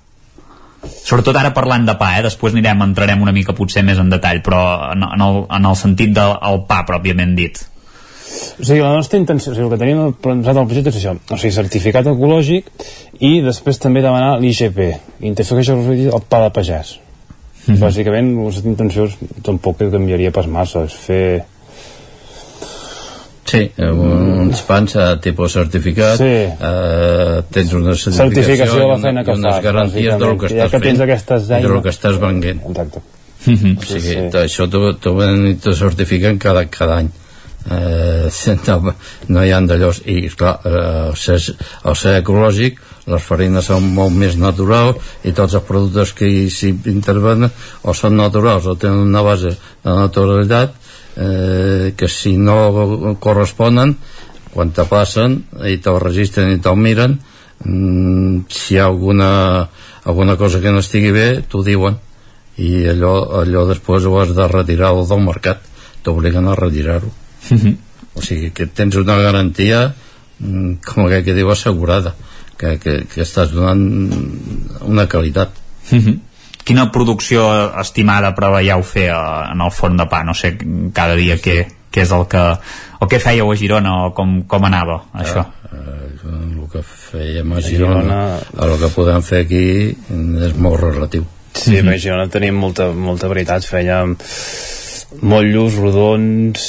Sobretot 0.80 1.36
ara 1.36 1.50
parlant 1.52 1.84
de 1.88 1.96
pa, 2.00 2.14
eh? 2.16 2.22
després 2.24 2.54
anirem, 2.54 2.84
entrarem 2.86 3.20
una 3.20 3.34
mica 3.36 3.56
potser 3.56 3.82
més 3.84 3.98
en 4.00 4.12
detall, 4.12 4.40
però 4.44 4.60
en, 4.94 5.04
en, 5.04 5.26
el, 5.26 5.42
en 5.58 5.68
el 5.68 5.76
sentit 5.76 6.14
del 6.16 6.36
el 6.50 6.62
pa 6.68 6.80
pròpiament 6.88 7.34
dit. 7.36 7.60
O 8.30 8.64
sigui, 8.64 8.80
la 8.80 8.94
nostra 8.94 9.18
intenció, 9.18 9.52
o 9.52 9.56
sigui, 9.56 9.66
el 9.66 9.74
que 9.74 9.80
tenim 9.80 10.14
plantejat 10.22 10.60
al 10.60 10.68
projecte 10.70 10.92
és 10.92 10.98
això, 11.00 11.14
o 11.18 11.38
sigui, 11.40 11.52
certificat 11.56 12.08
ecològic 12.12 12.70
i 13.26 13.32
després 13.44 13.80
també 13.82 14.04
demanar 14.04 14.38
l'IGP, 14.40 14.80
intenció 15.26 15.56
que 15.56 15.64
això 15.64 15.76
és 15.80 16.04
el 16.08 16.26
pa 16.30 16.44
de 16.46 16.52
pagès. 16.56 16.96
Mm 17.66 17.74
-hmm. 17.74 17.80
Bàsicament, 17.80 18.36
la 18.36 18.42
nostra 18.42 18.70
intenció 18.70 19.04
és, 19.04 19.16
tampoc 19.42 19.78
canviaria 19.78 20.32
pas 20.32 20.46
massa, 20.46 20.84
és 20.84 20.94
fer... 20.94 21.44
Sí, 23.50 23.62
uns 23.82 24.60
pans 24.68 24.94
a 25.00 25.06
tipus 25.22 25.56
certificat 25.56 26.20
Sí. 26.20 26.24
eh, 26.24 27.40
tens 27.50 27.72
una 27.74 27.94
certificació, 27.94 28.28
Certificació 28.28 28.82
de 28.82 28.90
la 28.90 28.98
feina 28.98 29.24
que 29.24 29.32
i 29.32 29.38
unes 29.40 29.54
fas, 29.54 29.64
garanties 29.64 30.18
del 30.20 30.36
que 30.38 30.46
estàs 30.50 30.70
que 30.70 30.76
fent 30.76 30.84
tens 30.84 31.00
aquestes 31.06 31.48
i 31.50 31.62
del 31.64 31.82
que 31.82 31.94
estàs 31.94 32.20
venent 32.22 32.60
Exacte. 32.70 33.02
o 33.48 33.88
sigui, 33.88 34.14
això 34.44 34.68
t'ho 34.70 34.92
t'ho 35.00 35.14
ven 35.16 35.48
i 35.48 35.54
t'ho 35.56 35.74
certifiquen 35.74 36.38
cada, 36.38 36.66
cada 36.70 37.00
any. 37.00 37.10
Eh, 37.70 38.28
no, 38.68 38.94
no 39.28 39.42
hi 39.44 39.50
ha 39.52 39.60
d'allò 39.60 39.90
i 40.08 40.28
clar, 40.32 40.54
eh, 40.64 41.08
al 41.10 41.16
ser, 41.16 41.40
al 41.84 41.96
ser 41.96 42.14
ecològic 42.22 42.78
les 43.10 43.22
farines 43.24 43.66
són 43.66 43.88
molt 43.96 44.14
més 44.16 44.36
naturals 44.40 44.96
i 45.26 45.32
tots 45.36 45.56
els 45.58 45.66
productes 45.66 46.14
que 46.16 46.28
hi 46.28 46.46
s'hi 46.52 46.70
intervenen 46.92 47.50
o 47.82 47.94
són 47.96 48.16
naturals 48.16 48.68
o 48.70 48.76
tenen 48.80 49.08
una 49.08 49.22
base 49.26 49.52
de 49.56 49.96
naturalitat 49.96 50.79
eh, 51.16 51.92
que 51.96 52.08
si 52.08 52.36
no 52.36 53.16
corresponen 53.20 53.96
quan 54.50 54.72
te 54.74 54.84
passen 54.90 55.40
i 55.66 55.78
te'l 55.82 56.00
registren 56.02 56.52
i 56.54 56.60
te'l 56.62 56.78
miren 56.78 57.18
mm, 57.64 58.46
si 58.50 58.74
hi 58.74 58.80
ha 58.80 58.86
alguna, 58.86 59.68
alguna 60.04 60.36
cosa 60.36 60.60
que 60.60 60.72
no 60.72 60.82
estigui 60.84 61.12
bé 61.14 61.28
t'ho 61.48 61.62
diuen. 61.66 61.98
I 62.60 62.88
allò, 62.92 63.14
allò 63.40 63.64
després 63.68 64.04
ho 64.04 64.18
has 64.20 64.34
de 64.36 64.46
retirar 64.50 64.92
del 64.92 65.22
mercat. 65.24 65.62
T'obliguen 66.04 66.48
a 66.48 66.56
retirar-ho. 66.58 67.08
O 68.14 68.22
sigui 68.24 68.50
que 68.52 68.66
tens 68.66 68.96
una 69.00 69.16
garantia 69.20 69.86
mm, 70.38 70.82
com 70.84 71.06
aquell 71.06 71.24
que 71.24 71.36
diu 71.36 71.50
assegurada 71.52 72.14
que, 72.60 72.76
que, 72.82 72.96
que 73.08 73.22
estàs 73.24 73.54
donant 73.54 73.80
una 74.84 75.06
qualitat 75.08 75.54
Quina 76.64 76.90
producció 76.92 77.46
estimada 77.80 78.34
preveieu 78.36 78.82
fer 78.86 79.08
eh, 79.10 79.20
en 79.52 79.64
el 79.64 79.72
forn 79.74 79.96
de 80.00 80.06
pa? 80.10 80.22
No 80.26 80.34
sé, 80.34 80.54
cada 80.94 81.16
dia 81.18 81.38
què, 81.40 81.64
què 81.90 82.04
és 82.04 82.14
el 82.16 82.26
que... 82.30 82.44
o 83.00 83.08
què 83.10 83.18
fèieu 83.22 83.50
a 83.50 83.56
Girona 83.56 83.96
o 84.04 84.12
com, 84.14 84.42
com 84.50 84.68
anava 84.68 85.02
això? 85.14 85.46
el 85.70 86.66
que 86.70 86.82
fèiem 86.84 87.52
a 87.54 87.60
Girona 87.64 88.16
el 88.62 88.72
que 88.78 88.90
podem 88.94 89.22
fer 89.26 89.44
aquí 89.44 89.62
és 90.46 90.56
molt 90.58 90.82
relatiu 90.82 91.24
Sí, 91.54 91.70
mm 91.70 91.86
-hmm. 91.86 91.94
a 91.94 91.98
Girona 91.98 92.28
tenim 92.28 92.54
molta, 92.54 92.92
molta 92.92 93.28
varietat, 93.28 93.64
fèiem 93.64 94.16
motllos, 95.22 95.74
rodons, 95.74 96.60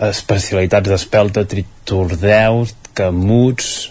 especialitats 0.00 0.88
d'espelta, 0.88 1.44
triturdeus, 1.44 2.74
camuts... 2.94 3.90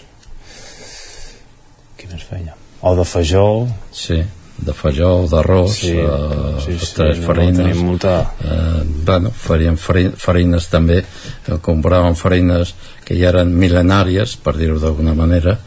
Què 1.98 2.08
més 2.12 2.22
feia? 2.22 2.54
O 2.80 2.94
de 2.96 3.04
fajol. 3.04 3.68
Sí, 3.92 4.24
de 4.58 4.72
fajol, 4.72 5.28
d'arròs, 5.28 5.74
Sí, 5.76 5.90
eh, 5.92 6.60
sí, 6.64 6.78
sí, 6.78 6.94
tres 6.96 7.18
no, 7.20 7.26
farines. 7.26 7.58
tenim 7.58 7.84
molta- 7.86 8.32
Eh, 8.40 8.82
bueno, 9.04 9.30
faríem 9.30 9.76
fari- 9.76 10.12
farines 10.16 10.68
també, 10.68 10.98
eh, 10.98 11.52
compràvem 11.60 12.14
farines 12.16 12.74
que 13.04 13.14
ja 13.18 13.28
eren 13.28 13.52
mil·lenàries, 13.58 14.36
per 14.42 14.56
dir-ho 14.56 14.78
d'alguna 14.78 15.14
manera, 15.14 15.58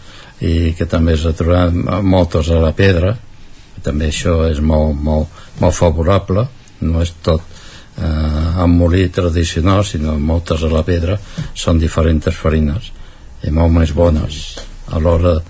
i 0.41 0.73
que 0.73 0.85
també 0.85 1.13
es 1.13 1.21
trobaven 1.35 1.85
moltes 2.03 2.49
a 2.49 2.59
la 2.59 2.71
pedra, 2.73 3.15
també 3.83 4.07
això 4.09 4.49
és 4.49 4.59
molt, 4.59 4.95
molt, 4.99 5.27
molt 5.59 5.73
favorable, 5.73 6.47
no 6.81 7.01
és 7.01 7.13
tot 7.21 7.41
eh, 8.01 8.03
amb 8.61 8.79
molí 8.81 9.09
tradicional, 9.11 9.83
sinó 9.83 10.17
moltes 10.17 10.63
a 10.63 10.67
la 10.67 10.83
pedra, 10.83 11.19
són 11.53 11.77
diferents 11.79 12.33
farines 12.35 12.91
i 13.43 13.49
molt 13.51 13.71
més 13.73 13.91
bones 13.93 14.55
a 14.91 14.99
l'hora 14.99 15.33
de 15.35 15.41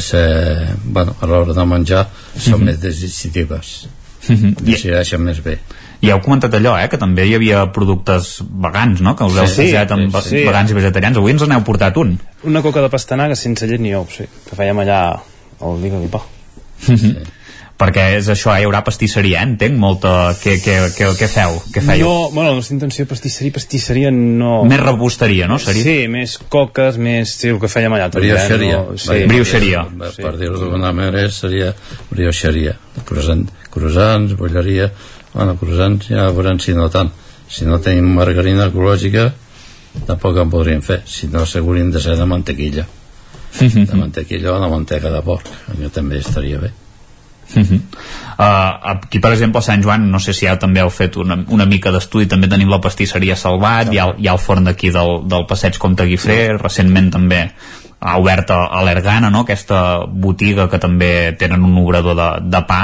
ser, 0.00 0.74
bueno, 0.84 1.14
a 1.20 1.26
l'hora 1.26 1.52
de 1.52 1.64
menjar 1.66 2.06
són 2.36 2.60
Mhm. 2.60 2.64
més 2.64 2.80
digestives 2.80 3.86
Mhm. 4.28 4.54
decideixen 4.64 5.20
més 5.20 5.42
bé 5.44 5.58
I 6.00 6.10
heu 6.10 6.20
comentat 6.20 6.52
allò, 6.54 6.74
eh, 6.82 6.88
que 6.88 6.98
també 6.98 7.24
hi 7.26 7.34
havia 7.34 7.72
productes 7.72 8.42
vegans, 8.50 9.00
no?, 9.00 9.14
que 9.16 9.24
us 9.24 9.36
heu 9.36 9.46
Sí, 9.46 9.52
associat 9.52 9.90
amb 9.92 10.14
sí, 10.16 10.28
sí. 10.28 10.42
vegans 10.44 10.70
i 10.70 10.74
vegetarians. 10.74 11.16
Avui 11.16 11.32
ens 11.32 11.46
n'heu 11.48 11.62
portat 11.64 11.96
un. 11.96 12.18
Una 12.42 12.60
coca 12.60 12.82
de 12.82 12.90
pastanaga 12.90 13.34
sense 13.34 13.66
llet 13.66 13.80
ni 13.80 13.94
ou, 13.94 14.06
sí, 14.10 14.24
que 14.48 14.56
fèiem 14.56 14.82
allà 14.82 14.98
al 15.60 15.80
Digue-li 15.80 16.08
Pa. 16.08 16.20
Sí. 16.84 17.16
Perquè 17.84 18.06
és 18.16 18.30
això, 18.32 18.54
eh, 18.54 18.62
hi 18.62 18.68
haurà 18.68 18.80
pastisseria, 18.86 19.42
eh? 19.42 19.50
entenc, 19.50 19.76
molta... 19.80 20.32
Què, 20.40 20.56
què, 20.64 20.76
què, 20.96 21.10
què 21.20 21.28
feu? 21.28 21.58
Què 21.74 21.84
fèieu? 21.84 22.08
No, 22.08 22.30
bueno, 22.32 22.48
la 22.50 22.58
nostra 22.58 22.78
intenció 22.78 23.04
pastisseria, 23.10 23.52
pastisseria 23.52 24.12
no... 24.14 24.62
Més 24.68 24.80
rebosteria, 24.80 25.48
no? 25.50 25.60
Seria? 25.60 25.84
Sí, 25.84 25.96
més 26.08 26.38
coques, 26.48 26.96
més... 26.96 27.36
Sí, 27.42 27.52
el 27.52 27.60
que 27.60 27.68
fèiem 27.68 27.92
allà. 27.98 28.08
també, 28.08 28.32
brioixeria 28.32 28.80
No? 28.80 28.96
Sí. 28.96 29.20
per, 29.98 30.10
per 30.16 30.34
dir-ho 30.40 30.58
d'alguna 30.58 30.92
manera 30.96 31.30
seria 31.32 31.72
brioixeria 32.10 32.74
croissant, 33.08 33.46
croissants, 33.74 34.36
bolleria 34.38 34.90
bueno, 35.32 35.56
croissants 35.60 36.10
ja 36.12 36.28
veurem 36.34 36.60
si 36.62 36.76
no 36.76 36.88
tant 36.92 37.12
si 37.50 37.66
no 37.68 37.80
tenim 37.84 38.12
margarina 38.16 38.68
ecològica 38.70 39.28
tampoc 40.08 40.40
en 40.42 40.52
podríem 40.52 40.84
fer 40.84 41.02
si 41.08 41.30
no 41.32 41.44
s'haurien 41.46 41.92
de 41.94 42.02
ser 42.02 42.16
de 42.20 42.28
mantequilla 42.30 42.86
de 43.60 43.98
mantequilla 43.98 44.54
o 44.54 44.62
de 44.62 44.72
manteca 44.72 45.12
de 45.14 45.22
porc 45.26 45.52
allò 45.74 45.92
també 45.94 46.22
estaria 46.22 46.62
bé 46.62 46.72
Uh 47.54 47.62
-huh. 47.62 47.80
uh, 48.38 48.96
aquí 48.96 49.20
per 49.20 49.32
exemple 49.32 49.58
a 49.58 49.62
Sant 49.62 49.82
Joan 49.82 50.10
no 50.10 50.18
sé 50.18 50.32
si 50.32 50.46
ja 50.46 50.58
també 50.58 50.80
heu 50.80 50.90
fet 50.90 51.16
una, 51.16 51.36
una 51.48 51.66
mica 51.66 51.90
d'estudi 51.90 52.26
també 52.26 52.48
tenim 52.48 52.68
la 52.68 52.80
pastisseria 52.80 53.36
Salvat 53.36 53.92
hi 53.92 53.98
ha, 53.98 54.14
hi 54.18 54.28
ha 54.28 54.32
el 54.32 54.38
forn 54.38 54.64
d'aquí 54.64 54.90
del, 54.90 55.28
del 55.28 55.46
passeig 55.46 55.78
Comte 55.78 56.06
Guifré 56.06 56.56
recentment 56.58 57.10
també 57.10 57.50
ha 58.04 58.18
obert 58.20 58.50
a, 58.50 58.66
a 58.68 58.82
l'Ergana 58.84 59.30
no? 59.32 59.44
aquesta 59.44 60.04
botiga 60.06 60.68
que 60.68 60.78
també 60.78 61.32
tenen 61.40 61.64
un 61.64 61.78
obrador 61.80 62.16
de, 62.18 62.28
de 62.52 62.60
pa 62.68 62.80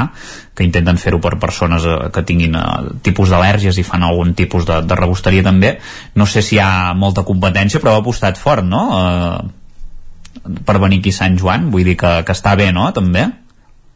que 0.57 0.65
intenten 0.65 0.99
fer-ho 1.01 1.21
per 1.21 1.37
persones 1.43 1.85
eh, 1.85 1.97
que 2.15 2.25
tinguin 2.25 2.57
eh, 2.57 2.65
tipus 3.05 3.29
d'al·lèrgies 3.29 3.77
i 3.77 3.85
fan 3.85 4.07
algun 4.07 4.33
tipus 4.39 4.65
de, 4.69 4.81
de 4.89 4.99
rebosteria 4.99 5.45
també 5.45 5.75
no 6.17 6.27
sé 6.27 6.43
si 6.43 6.57
hi 6.57 6.63
ha 6.65 6.95
molta 6.97 7.27
competència 7.29 7.83
però 7.85 7.99
ha 7.99 8.05
apostat 8.05 8.41
fort 8.41 8.65
no? 8.65 8.83
Eh, 8.97 10.57
per 10.65 10.79
venir 10.81 11.03
aquí 11.03 11.13
a 11.13 11.21
Sant 11.21 11.37
Joan 11.37 11.69
vull 11.75 11.85
dir 11.85 11.99
que, 12.01 12.15
que 12.25 12.37
està 12.37 12.57
bé 12.57 12.71
no? 12.73 12.89
també 12.97 13.29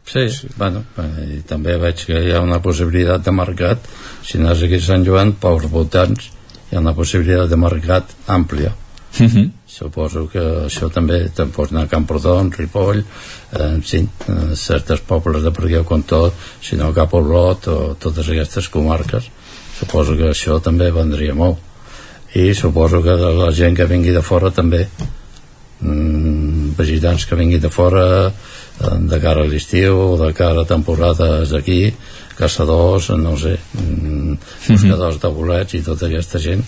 Sí, 0.06 0.28
sí. 0.28 0.48
Bueno, 0.56 0.85
eh, 1.01 1.39
i 1.39 1.43
també 1.48 1.78
veig 1.81 2.05
que 2.06 2.18
hi 2.26 2.32
ha 2.35 2.43
una 2.44 2.60
possibilitat 2.62 3.24
de 3.24 3.32
mercat 3.32 3.86
si 4.22 4.39
anàs 4.39 4.62
aquí 4.64 4.76
a 4.76 4.85
Sant 4.85 5.05
Joan 5.06 5.32
pels 5.40 5.64
voltants 5.72 6.28
hi 6.68 6.76
ha 6.76 6.82
una 6.82 6.93
possibilitat 6.97 7.48
de 7.48 7.56
mercat 7.60 8.12
àmplia 8.28 8.74
uh 8.74 9.26
-huh. 9.26 9.51
suposo 9.66 10.28
que 10.28 10.40
això 10.66 10.90
també 10.93 11.31
te'n 11.35 11.51
pots 11.51 11.72
anar 11.72 11.85
a 11.85 11.89
Camprodon, 11.89 12.52
Ripoll 12.52 12.98
eh, 12.98 13.81
sí, 13.85 14.06
eh, 14.28 14.55
certes 14.55 15.01
pobles 15.01 15.43
de 15.43 15.51
per 15.51 15.64
aquí 15.64 15.74
al 15.74 15.85
Contot, 15.85 16.35
si 16.60 16.76
no 16.76 16.93
cap 16.93 17.14
a 17.14 17.16
Olot 17.16 17.68
o 17.68 17.97
totes 17.98 18.28
aquestes 18.28 18.68
comarques 18.68 19.31
suposo 19.78 20.16
que 20.16 20.31
això 20.31 20.60
també 20.60 20.90
vendria 20.90 21.35
molt 21.35 21.59
i 22.35 22.55
suposo 22.55 23.02
que 23.02 23.16
de 23.16 23.32
la 23.32 23.52
gent 23.52 23.76
que 23.76 23.86
vingui 23.86 24.10
de 24.10 24.22
fora 24.22 24.51
també 24.51 24.86
mm, 25.81 26.74
visitants 26.76 27.24
que 27.24 27.36
vinguin 27.36 27.60
de 27.60 27.70
fora 27.70 28.32
de 28.81 29.21
cara 29.23 29.45
a 29.45 29.49
l'estiu 29.49 30.17
de 30.19 30.33
cara 30.35 30.63
a 30.63 30.69
temporades 30.69 31.53
aquí 31.55 31.95
caçadors, 32.39 33.11
no 33.15 33.37
sé 33.39 33.55
mm, 33.79 34.39
buscadors 34.69 35.21
de 35.23 35.31
bolets 35.31 35.75
i 35.79 35.83
tota 35.87 36.09
aquesta 36.09 36.41
gent 36.43 36.65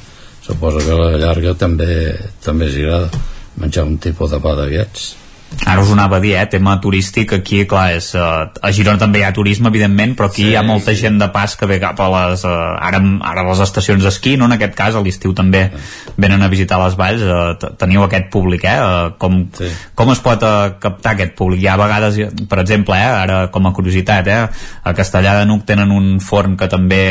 suposo 0.47 0.79
que 0.79 0.95
a 0.95 1.01
la 1.01 1.19
llarga 1.19 1.55
també 1.59 2.15
també 2.45 2.69
els 2.69 2.79
agrada 2.79 3.23
menjar 3.57 3.85
un 3.85 3.99
tipus 3.99 4.31
de 4.31 4.41
pa 4.41 4.55
d'aquests 4.55 5.26
Ara 5.67 5.81
us 5.83 5.89
ho 5.89 5.95
anava 5.95 6.19
a 6.19 6.21
dir, 6.21 6.35
eh? 6.37 6.45
tema 6.51 6.75
turístic 6.83 7.33
aquí, 7.33 7.61
clar, 7.67 7.93
és, 7.97 8.11
uh, 8.19 8.51
a 8.63 8.71
Girona 8.75 8.99
també 9.01 9.21
hi 9.21 9.25
ha 9.27 9.33
turisme, 9.35 9.71
evidentment, 9.71 10.13
però 10.19 10.29
aquí 10.29 10.43
Sí, 10.43 10.49
hi 10.51 10.57
ha 10.59 10.63
molta 10.67 10.93
sí. 10.93 11.01
gent 11.01 11.17
de 11.19 11.29
pas 11.33 11.55
que 11.57 11.67
ve 11.71 11.79
cap 11.83 11.99
a 12.03 12.09
les, 12.13 12.45
uh, 12.45 12.77
ara, 12.83 13.01
ara 13.31 13.45
les 13.49 13.63
estacions 13.65 14.03
d'esquí, 14.05 14.37
no? 14.37 14.47
en 14.51 14.57
aquest 14.59 14.75
cas, 14.79 14.95
a 14.95 15.03
l'estiu 15.03 15.33
també 15.35 15.65
venen 16.19 16.43
a 16.43 16.51
visitar 16.53 16.79
les 16.83 16.95
valls, 16.99 17.23
uh, 17.23 17.73
teniu 17.79 18.05
aquest 18.05 18.29
públic, 18.31 18.67
eh? 18.69 18.77
Uh, 18.77 19.17
com, 19.19 19.41
Sí. 19.59 19.71
com 19.95 20.11
es 20.13 20.23
pot 20.23 20.43
uh, 20.43 20.77
captar 20.83 21.15
aquest 21.17 21.35
públic? 21.39 21.63
Hi 21.63 21.71
ha 21.73 21.77
vegades, 21.81 22.21
per 22.51 22.61
exemple, 22.61 22.95
eh? 22.99 23.11
ara 23.25 23.47
com 23.51 23.67
a 23.67 23.73
curiositat, 23.73 24.27
eh? 24.27 24.41
a 24.85 24.95
Castellà 24.95 25.39
de 25.41 25.47
Nuc 25.47 25.65
tenen 25.67 25.91
un 25.91 26.19
forn 26.21 26.57
que 26.57 26.69
també 26.69 27.03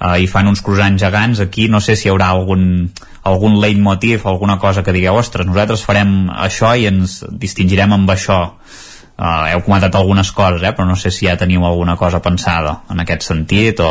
uh, 0.00 0.16
hi 0.16 0.28
fan 0.30 0.48
uns 0.48 0.62
croissants 0.62 1.00
gegants, 1.00 1.40
aquí 1.40 1.68
no 1.68 1.80
sé 1.80 1.96
si 1.96 2.08
hi 2.08 2.12
haurà 2.12 2.28
algun 2.32 2.90
algun 3.22 3.58
leitmotiv, 3.60 4.26
alguna 4.26 4.58
cosa 4.58 4.82
que 4.82 4.94
digueu 4.96 5.18
ostres, 5.20 5.46
nosaltres 5.46 5.84
farem 5.84 6.30
això 6.32 6.72
i 6.76 6.86
ens 6.88 7.20
distingirem 7.30 7.92
amb 7.92 8.10
això 8.10 8.38
uh, 8.40 9.46
heu 9.52 9.64
comentat 9.66 9.98
algunes 9.98 10.32
coses 10.32 10.64
eh? 10.64 10.72
però 10.76 10.88
no 10.88 10.96
sé 10.96 11.12
si 11.12 11.26
ja 11.28 11.36
teniu 11.36 11.66
alguna 11.66 11.96
cosa 12.00 12.22
pensada 12.24 12.80
en 12.90 13.02
aquest 13.04 13.28
sentit 13.28 13.82
o, 13.84 13.90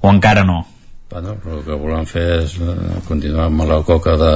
o 0.00 0.10
encara 0.10 0.44
no 0.44 0.64
bueno, 1.10 1.36
però 1.42 1.60
el 1.60 1.62
que 1.68 1.78
volem 1.78 2.08
fer 2.10 2.26
és 2.40 2.56
eh, 2.58 2.98
continuar 3.06 3.46
amb 3.46 3.62
la 3.68 3.78
coca 3.86 4.16
de, 4.18 4.32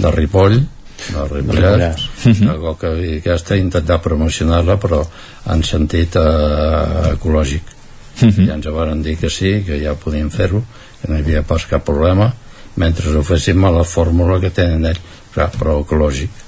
de 0.00 0.14
Ripoll 0.14 0.56
de 1.04 1.28
Ripollet 1.28 2.00
la 2.48 2.56
coca 2.62 2.94
i 2.96 3.18
aquesta 3.18 3.60
intentar 3.60 4.00
promocionar-la 4.00 4.80
però 4.80 5.04
en 5.52 5.62
sentit 5.68 6.16
eh, 6.16 7.12
ecològic 7.12 7.74
Mhm. 8.22 8.46
ja 8.46 8.54
ens 8.54 8.66
van 8.70 9.02
dir 9.02 9.16
que 9.18 9.30
sí, 9.30 9.62
que 9.66 9.80
ja 9.82 9.94
podíem 9.94 10.30
fer-ho 10.30 10.62
que 11.00 11.10
no 11.10 11.16
hi 11.16 11.22
havia 11.24 11.42
pas 11.42 11.66
cap 11.66 11.84
problema 11.84 12.32
mentre 12.80 13.12
ho 13.14 13.22
féssim 13.22 13.64
a 13.64 13.72
la 13.74 13.84
fórmula 13.84 14.40
que 14.42 14.50
tenen 14.54 14.86
ells 14.90 15.00
clar, 15.34 15.50
però 15.58 15.80
ecològic. 15.82 16.42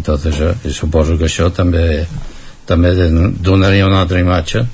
Això, 0.00 0.54
i 0.64 0.72
suposo 0.72 1.18
que 1.20 1.28
això 1.28 1.50
també 1.52 2.06
també 2.66 2.90
donaria 3.44 3.86
una 3.86 4.00
altra 4.02 4.18
imatge 4.18 4.64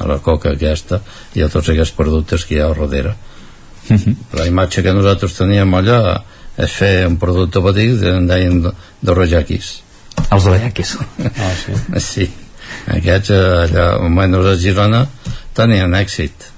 a 0.00 0.06
la 0.08 0.18
coca 0.24 0.54
aquesta 0.56 0.98
i 1.36 1.44
a 1.44 1.48
tots 1.52 1.68
aquests 1.70 1.94
productes 1.94 2.46
que 2.48 2.56
hi 2.56 2.62
ha 2.62 2.70
al 2.70 2.80
darrere. 2.80 3.14
La 4.38 4.46
imatge 4.48 4.82
que 4.82 4.94
nosaltres 4.94 5.36
teníem 5.36 5.74
allà 5.74 6.22
és 6.56 6.72
fer 6.72 7.06
un 7.06 7.16
producte 7.20 7.62
petit 7.64 8.02
en 8.08 8.26
deien 8.28 8.60
d'orrajaquis 9.00 9.72
els 10.28 10.44
d'orrajaquis 10.44 10.94
ah, 11.00 11.52
sí. 11.62 11.76
sí 11.98 12.28
aquests 12.92 13.32
eh, 13.32 13.40
allà 13.66 13.86
almenys 13.96 14.50
a 14.52 14.56
Girona 14.60 15.02
tenien 15.56 15.96
èxit 15.96 16.51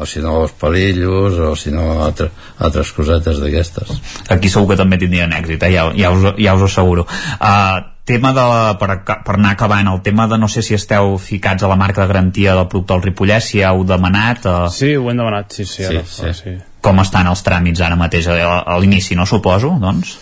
o 0.00 0.06
si 0.06 0.20
no 0.24 0.42
els 0.42 0.52
palillos 0.60 1.38
o 1.38 1.54
si 1.56 1.70
no 1.70 2.02
altre, 2.04 2.30
altres 2.58 2.92
cosetes 2.92 3.38
d'aquestes 3.42 3.90
aquí 4.30 4.48
segur 4.50 4.68
que 4.72 4.76
també 4.80 4.98
tindrien 4.98 5.32
èxit 5.32 5.62
eh? 5.68 5.72
ja, 5.74 5.88
ja, 5.96 6.10
us, 6.14 6.30
ja 6.38 6.54
us 6.54 6.62
ho 6.62 6.70
asseguro 6.70 7.06
uh, 7.06 7.80
tema 8.04 8.32
de, 8.36 8.42
la- 8.44 8.74
per, 8.78 8.98
per 9.24 9.34
anar 9.38 9.54
acabant 9.54 9.88
el 9.88 10.02
tema 10.04 10.26
de 10.28 10.36
no 10.38 10.48
sé 10.48 10.60
si 10.62 10.74
esteu 10.76 11.16
ficats 11.18 11.62
a 11.64 11.68
la 11.70 11.76
marca 11.80 12.02
de 12.02 12.08
garantia 12.12 12.54
del 12.58 12.68
producte 12.68 12.92
del 12.94 13.02
Ripollès 13.06 13.48
si 13.52 13.62
heu 13.64 13.84
demanat 13.88 14.44
uh, 14.50 14.68
Sí, 14.72 14.94
ho 14.96 15.08
hem 15.10 15.16
demanat, 15.22 15.52
sí, 15.56 15.64
sí, 15.64 15.84
ara, 15.88 16.02
sí, 16.04 16.22
ara, 16.26 16.34
sí. 16.36 16.52
com 16.84 17.00
estan 17.00 17.30
els 17.30 17.40
tràmits 17.46 17.80
ara 17.80 17.96
mateix 17.96 18.26
a, 18.28 18.36
a 18.60 18.76
l'inici, 18.78 19.16
no 19.16 19.24
suposo, 19.24 19.70
doncs? 19.80 20.18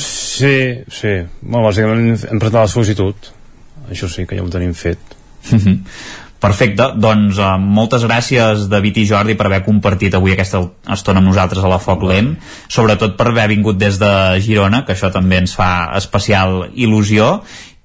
Sí, 0.00 0.80
sí. 0.88 1.12
Bueno, 1.42 1.66
bàsicament 1.66 2.06
hem 2.08 2.38
presentat 2.40 2.54
la 2.62 2.68
sol·licitud. 2.72 3.28
Això 3.92 4.08
sí, 4.08 4.24
que 4.24 4.38
ja 4.38 4.44
ho 4.46 4.48
tenim 4.48 4.72
fet. 4.72 5.00
Mhm. 5.50 5.74
Perfecte, 6.40 6.86
doncs 6.96 7.36
uh, 7.36 7.58
moltes 7.60 8.06
gràcies 8.08 8.64
David 8.72 9.02
i 9.02 9.06
Jordi 9.08 9.36
per 9.36 9.50
haver 9.50 9.60
compartit 9.66 10.14
avui 10.16 10.32
aquesta 10.32 10.62
estona 10.88 11.20
amb 11.20 11.28
nosaltres 11.28 11.64
a 11.64 11.68
la 11.68 11.80
Foc 11.82 12.06
Lent. 12.08 12.32
Sobretot 12.72 13.18
per 13.18 13.28
haver 13.28 13.50
vingut 13.52 13.76
des 13.80 13.98
de 14.00 14.12
Girona 14.40 14.80
que 14.86 14.96
això 14.96 15.12
també 15.12 15.42
ens 15.42 15.52
fa 15.56 15.90
especial 16.00 16.70
il·lusió 16.72 17.34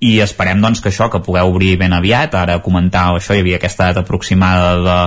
i 0.04 0.18
esperem 0.20 0.60
doncs 0.60 0.82
que 0.84 0.90
això, 0.92 1.08
que 1.12 1.22
pugueu 1.24 1.50
obrir 1.54 1.76
ben 1.80 1.94
aviat. 1.96 2.34
Ara 2.36 2.58
comentàveu 2.64 3.20
això, 3.20 3.36
hi 3.36 3.42
havia 3.44 3.60
aquesta 3.60 3.88
data 3.90 4.04
aproximada 4.04 4.74
de 4.84 4.98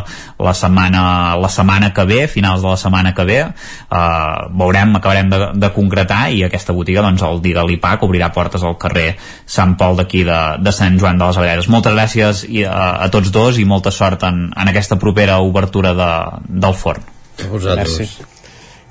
la 0.45 0.55
setmana 0.57 1.03
la 1.37 1.51
setmana 1.53 1.91
que 1.95 2.07
ve, 2.09 2.23
finals 2.27 2.65
de 2.65 2.71
la 2.71 2.79
setmana 2.81 3.13
que 3.15 3.27
ve. 3.29 3.39
Uh, 3.45 4.49
veurem, 4.59 4.97
acabarem 4.97 5.29
de, 5.33 5.43
de 5.61 5.71
concretar 5.77 6.23
i 6.33 6.43
aquesta 6.47 6.73
botiga 6.77 7.05
doncs 7.05 7.23
el 7.27 7.43
dia 7.45 7.61
de 7.61 7.67
l'IPAC 7.69 8.07
obrirà 8.09 8.31
portes 8.33 8.65
al 8.65 8.79
carrer 8.81 9.11
Sant 9.45 9.77
Pol 9.79 10.01
d'aquí 10.01 10.25
de, 10.27 10.41
de 10.65 10.73
Sant 10.73 10.99
Joan 10.99 11.21
de 11.21 11.29
les 11.29 11.39
Abadesses 11.39 11.71
moltes 11.73 11.95
gràcies 11.95 12.43
i, 12.49 12.65
a, 12.65 13.05
a 13.05 13.13
tots 13.13 13.31
dos 13.35 13.61
i 13.61 13.69
molta 13.69 13.93
sort 13.95 14.25
en, 14.29 14.49
en 14.57 14.73
aquesta 14.73 14.97
propera 14.97 15.39
obertura 15.45 15.95
de, 15.95 16.11
del 16.49 16.75
forn. 16.75 17.05
A 17.39 17.53
vosaltres. 17.53 18.01
Gràcies. 18.01 18.28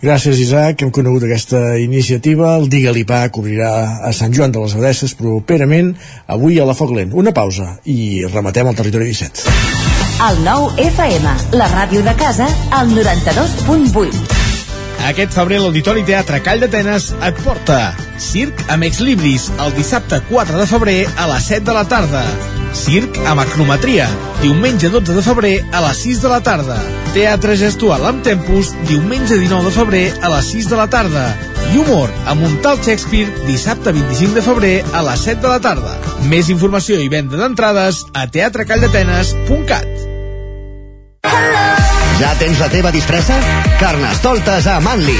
Gràcies, 0.01 0.37
Isaac. 0.37 0.83
Hem 0.83 0.91
conegut 0.93 1.25
aquesta 1.25 1.77
iniciativa. 1.81 2.53
El 2.59 2.69
Digue-li 2.69 3.03
Pa 3.07 3.23
cobrirà 3.33 3.71
a 4.05 4.13
Sant 4.13 4.33
Joan 4.35 4.53
de 4.53 4.61
les 4.61 4.75
Abadesses 4.77 5.15
properament 5.17 5.95
avui 6.27 6.59
a 6.59 6.67
la 6.69 6.77
Foc 6.77 6.93
Lent. 6.93 7.15
Una 7.17 7.33
pausa 7.33 7.71
i 7.85 8.25
rematem 8.29 8.69
el 8.69 8.77
territori 8.77 9.09
17. 9.09 9.47
El 10.27 10.41
nou 10.45 10.69
FM, 10.81 11.33
la 11.57 11.69
ràdio 11.73 12.03
de 12.05 12.13
casa, 12.17 12.49
al 12.73 12.93
92.8. 12.93 14.45
Aquest 15.07 15.33
febrer 15.37 15.59
l'Auditori 15.61 16.03
Teatre 16.05 16.41
Call 16.45 16.61
d'Atenes 16.65 17.11
et 17.29 17.41
porta 17.45 17.79
Circ 18.21 18.65
amb 18.73 18.89
Ex 18.89 19.01
Libris 19.05 19.49
el 19.61 19.73
dissabte 19.77 20.23
4 20.29 20.57
de 20.57 20.69
febrer 20.69 21.01
a 21.15 21.29
les 21.33 21.51
7 21.53 21.69
de 21.69 21.77
la 21.77 21.85
tarda. 21.89 22.25
Circ 22.75 23.19
amb 23.27 23.41
Acrometria, 23.43 24.07
diumenge 24.41 24.89
12 24.89 25.15
de 25.15 25.23
febrer 25.25 25.53
a 25.71 25.81
les 25.85 26.01
6 26.03 26.21
de 26.23 26.31
la 26.31 26.39
tarda. 26.43 26.77
Teatre 27.13 27.55
gestual 27.59 28.05
amb 28.09 28.23
Tempus, 28.25 28.73
diumenge 28.89 29.37
19 29.39 29.69
de 29.69 29.75
febrer 29.75 30.03
a 30.21 30.31
les 30.35 30.51
6 30.55 30.69
de 30.71 30.79
la 30.79 30.87
tarda. 30.91 31.27
I 31.73 31.79
humor 31.81 32.11
amb 32.31 32.43
un 32.47 32.59
tal 32.63 32.79
Shakespeare, 32.79 33.31
dissabte 33.47 33.91
25 33.95 34.35
de 34.37 34.45
febrer 34.45 34.75
a 34.93 35.03
les 35.09 35.25
7 35.29 35.41
de 35.45 35.53
la 35.53 35.61
tarda. 35.63 35.95
Més 36.31 36.51
informació 36.53 36.99
i 36.99 37.09
venda 37.11 37.39
d'entrades 37.39 38.03
a 38.13 38.27
teatrecalldatenes.cat. 38.31 40.07
Ja 42.17 42.33
tens 42.39 42.57
la 42.57 42.71
teva 42.73 42.89
disfressa? 42.91 43.37
Carnestoltes 43.77 44.65
a 44.71 44.79
Manli. 44.81 45.19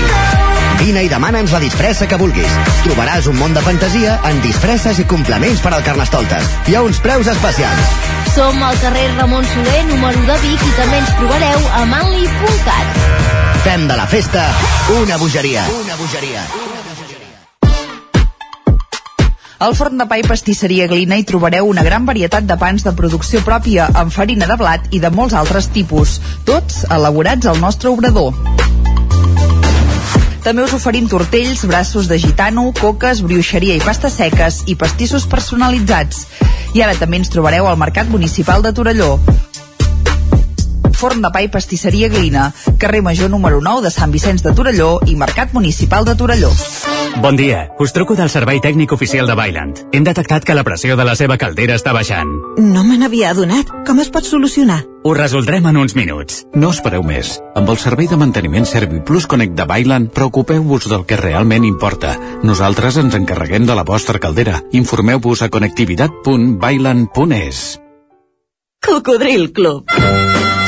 Vine 0.78 1.04
i 1.06 1.10
demana'ns 1.10 1.52
la 1.56 1.62
disfressa 1.64 2.08
que 2.10 2.20
vulguis. 2.20 2.54
Trobaràs 2.86 3.28
un 3.32 3.38
món 3.40 3.56
de 3.56 3.64
fantasia 3.66 4.18
en 4.30 4.42
disfresses 4.46 5.02
i 5.02 5.08
complements 5.10 5.64
per 5.64 5.74
al 5.74 5.84
Carnestoltes. 5.86 6.52
Hi 6.70 6.78
ha 6.78 6.84
uns 6.86 7.02
preus 7.04 7.30
especials. 7.32 7.98
Som 8.36 8.62
al 8.64 8.78
carrer 8.84 9.08
Ramon 9.18 9.46
Soler, 9.54 9.84
número 9.90 10.24
de 10.30 10.40
Vic, 10.46 10.62
i 10.62 10.74
també 10.78 11.02
ens 11.02 11.14
trobareu 11.18 11.68
a 11.80 11.84
manli.cat. 11.90 13.04
Fem 13.66 13.88
de 13.90 14.00
la 14.00 14.06
festa 14.08 14.48
una 15.02 15.18
bogeria. 15.18 15.66
Una 15.82 15.98
bogeria. 16.00 16.46
Al 19.58 19.74
forn 19.74 19.98
de 19.98 20.06
pa 20.06 20.20
i 20.22 20.26
pastisseria 20.28 20.86
Glina 20.92 21.18
hi 21.18 21.26
trobareu 21.26 21.66
una 21.66 21.82
gran 21.82 22.06
varietat 22.06 22.46
de 22.46 22.60
pans 22.62 22.86
de 22.86 22.94
producció 22.94 23.42
pròpia 23.42 23.90
amb 23.98 24.14
farina 24.14 24.46
de 24.46 24.60
blat 24.60 24.86
i 24.94 25.02
de 25.02 25.10
molts 25.10 25.34
altres 25.34 25.72
tipus, 25.74 26.20
tots 26.46 26.84
elaborats 26.94 27.50
al 27.50 27.58
nostre 27.64 27.90
obrador. 27.90 28.38
També 30.48 30.64
us 30.64 30.72
oferim 30.72 31.10
tortells, 31.12 31.66
braços 31.68 32.06
de 32.08 32.16
gitano, 32.24 32.70
coques, 32.80 33.20
brioixeria 33.20 33.76
i 33.76 33.82
pastes 33.84 34.16
seques 34.16 34.62
i 34.72 34.78
pastissos 34.80 35.28
personalitzats. 35.28 36.24
I 36.72 36.86
ara 36.88 36.96
també 36.96 37.20
ens 37.20 37.34
trobareu 37.34 37.68
al 37.68 37.76
Mercat 37.76 38.08
Municipal 38.08 38.64
de 38.64 38.72
Torelló. 38.72 39.18
Forn 40.98 41.22
de 41.22 41.30
pa 41.30 41.44
i 41.46 41.48
pastisseria 41.54 42.08
Glina, 42.10 42.48
carrer 42.82 43.04
Major 43.06 43.30
número 43.30 43.62
9 43.62 43.86
de 43.86 43.92
Sant 43.94 44.10
Vicenç 44.10 44.42
de 44.42 44.50
Torelló 44.58 44.98
i 45.06 45.14
Mercat 45.16 45.54
Municipal 45.54 46.02
de 46.10 46.18
Torelló. 46.18 46.50
Bon 47.22 47.38
dia, 47.38 47.70
us 47.78 47.94
truco 47.94 48.18
del 48.18 48.34
servei 48.34 48.58
tècnic 48.62 48.92
oficial 48.94 49.28
de 49.30 49.36
Bailand. 49.38 49.78
Hem 49.94 50.04
detectat 50.04 50.44
que 50.46 50.56
la 50.58 50.64
pressió 50.66 50.96
de 50.98 51.06
la 51.06 51.16
seva 51.16 51.38
caldera 51.38 51.76
està 51.78 51.94
baixant. 51.94 52.28
No 52.58 52.84
me 52.84 52.98
n'havia 52.98 53.30
adonat. 53.30 53.70
Com 53.86 54.00
es 54.02 54.10
pot 54.10 54.26
solucionar? 54.26 54.86
Ho 55.06 55.14
resoldrem 55.14 55.68
en 55.70 55.78
uns 55.78 55.94
minuts. 55.96 56.46
No 56.58 56.72
espereu 56.74 57.04
més. 57.06 57.38
Amb 57.54 57.70
el 57.70 57.78
servei 57.78 58.10
de 58.10 58.18
manteniment 58.18 58.66
ServiPlus 58.66 59.30
Connect 59.30 59.54
de 59.54 59.70
Bailand, 59.70 60.10
preocupeu-vos 60.10 60.90
del 60.90 61.06
que 61.06 61.22
realment 61.22 61.62
importa. 61.70 62.18
Nosaltres 62.42 62.98
ens 62.98 63.14
encarreguem 63.22 63.70
de 63.70 63.78
la 63.78 63.86
vostra 63.86 64.18
caldera. 64.18 64.66
Informeu-vos 64.74 65.46
a 65.46 65.54
connectivitat.bailand.es. 65.54 67.86
Cocodril 68.82 69.54
Club. 69.54 69.86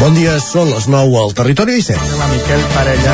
Bon 0.00 0.14
dia, 0.16 0.38
són 0.40 0.70
les 0.72 0.86
9 0.88 1.16
al 1.20 1.34
Territori 1.36 1.74
17. 1.76 2.14
La 2.16 2.26
Miquel 2.30 2.62
Parella. 2.72 3.12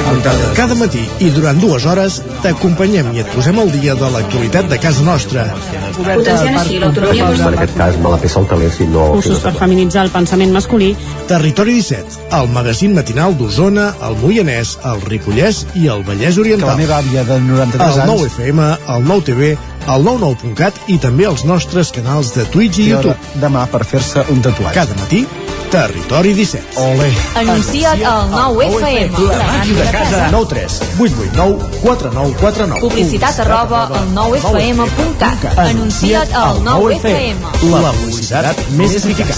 Cada 0.55 0.77
matí 0.79 1.01
i 1.19 1.31
durant 1.35 1.59
dues 1.59 1.83
hores 1.83 2.21
t'acompanyem 2.45 3.09
i 3.11 3.25
et 3.25 3.33
posem 3.33 3.57
al 3.59 3.73
dia 3.75 3.97
de 3.99 4.11
l'actualitat 4.15 4.69
de 4.71 4.79
casa 4.79 5.03
nostra. 5.03 5.49
Potenciant 5.97 6.61
així 6.61 6.79
l'autonomia 6.79 7.33
En 7.35 7.57
aquest 7.57 7.75
cas 7.81 7.99
me 7.99 8.13
la 8.13 8.21
peça 8.23 8.39
el 8.39 8.71
si 8.71 8.87
no... 8.87 9.09
cursos 9.17 9.43
per 9.43 9.57
feminitzar 9.59 10.05
el 10.07 10.13
pensament 10.15 10.55
masculí 10.55 10.93
Territori 11.27 11.75
17, 11.81 12.29
el 12.39 12.53
magazín 12.55 12.95
matinal 12.95 13.35
d'Osona, 13.35 13.89
el 14.07 14.15
Moianès, 14.23 14.77
el 14.87 15.03
Ripollès 15.11 15.65
i 15.75 15.89
el 15.91 16.07
Vallès 16.07 16.39
Oriental. 16.39 16.69
Que 16.69 16.77
la 16.77 16.83
meva 16.85 17.01
àvia 17.03 17.25
de 17.27 17.41
93 17.49 17.83
el 17.83 18.05
anys... 18.05 18.13
9 18.13 18.31
FM, 18.31 18.69
el 18.95 19.11
9 19.11 19.27
TV, 19.33 19.51
el 19.91 20.07
99.cat 20.07 20.79
i 20.95 21.01
també 21.03 21.27
els 21.27 21.43
nostres 21.51 21.91
canals 21.91 22.31
de 22.39 22.47
Twitch 22.55 22.79
i 22.79 22.87
I 22.87 22.95
YouTube. 22.95 23.35
demà 23.43 23.67
per 23.75 23.83
fer-se 23.83 24.23
un 24.31 24.39
tatuatge. 24.47 24.75
Cada 24.79 24.95
matí, 25.03 25.25
Territori 25.71 26.33
17. 26.35 26.81
Ole. 26.81 27.13
Anuncia't 27.35 28.03
al 28.07 28.31
9FM. 28.31 29.19
La 29.29 29.47
màquina 29.47 29.85
de 29.85 29.91
casa. 29.91 30.29
9 30.31 30.47
3 30.49 30.81
8 30.99 31.15
8 31.27 31.33
9 31.35 31.59
4 31.83 32.11
9 32.13 32.35
4 32.41 32.67
9. 32.67 32.81
Publicitat 32.81 33.41
arroba 33.41 33.83
al 33.87 34.09
9FM.cat. 34.15 35.59
Anuncia't 35.59 36.35
al 36.35 36.63
9FM. 36.63 37.71
La 37.83 37.93
publicitat 37.93 38.63
més 38.79 38.95
eficaç. 39.01 39.35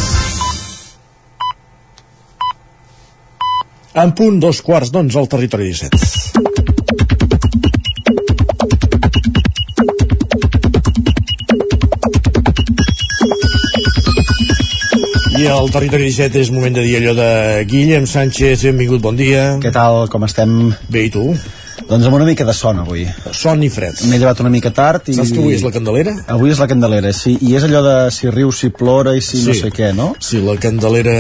En 3.98 4.12
punt 4.14 4.38
dos 4.38 4.60
quarts 4.62 4.92
d'onze 4.94 5.18
al 5.18 5.26
territori 5.32 5.72
17. 5.72 6.67
I 15.39 15.47
al 15.47 15.69
territori 15.70 16.09
17 16.09 16.40
és 16.43 16.48
moment 16.51 16.74
de 16.74 16.82
dir 16.82 16.97
allò 16.98 17.12
de 17.15 17.28
Guillem 17.70 18.06
Sánchez, 18.10 18.65
benvingut, 18.66 19.01
bon 19.05 19.15
dia. 19.19 19.52
Què 19.62 19.70
tal, 19.74 20.06
com 20.10 20.24
estem? 20.27 20.73
Bé, 20.90 21.05
i 21.06 21.12
tu? 21.15 21.28
Doncs 21.89 22.09
amb 22.09 22.16
una 22.19 22.27
mica 22.27 22.44
de 22.44 22.52
son 22.56 22.81
avui. 22.82 23.05
Son 23.32 23.62
i 23.62 23.69
fred. 23.73 24.01
M'he 24.10 24.19
llevat 24.19 24.40
una 24.43 24.51
mica 24.52 24.73
tard 24.74 25.06
i... 25.09 25.15
Saps 25.16 25.31
que 25.32 25.39
avui 25.40 25.55
és 25.56 25.62
la 25.65 25.70
Candelera? 25.73 26.16
Avui 26.35 26.51
és 26.52 26.59
la 26.60 26.66
Candelera, 26.69 27.12
sí. 27.16 27.36
I 27.47 27.55
és 27.56 27.65
allò 27.69 27.85
de 27.86 27.94
si 28.12 28.32
riu, 28.35 28.51
si 28.52 28.73
plora 28.74 29.15
i 29.16 29.23
si 29.24 29.44
no 29.47 29.55
sé 29.56 29.70
què, 29.73 29.93
no? 29.97 30.10
Sí, 30.20 30.43
la 30.44 30.56
Candelera 30.60 31.15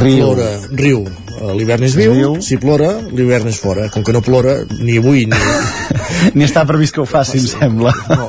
Riu. 0.00 0.24
plora, 0.26 0.50
riu. 0.82 1.04
Eh, 1.38 1.54
L'hivern 1.56 1.86
és 1.86 1.94
viu, 1.96 2.12
Riu. 2.18 2.34
si 2.44 2.58
plora, 2.60 2.90
l'hivern 3.14 3.48
és 3.48 3.62
fora. 3.62 3.86
Com 3.94 4.04
que 4.04 4.12
no 4.16 4.24
plora, 4.26 4.58
ni 4.82 4.98
avui 5.00 5.28
ni... 5.30 5.38
Ni 6.36 6.44
està 6.44 6.66
previst 6.68 6.92
que 6.92 7.00
ho 7.00 7.06
faci, 7.08 7.38
em 7.40 7.46
sembla. 7.48 7.94
No, 8.10 8.26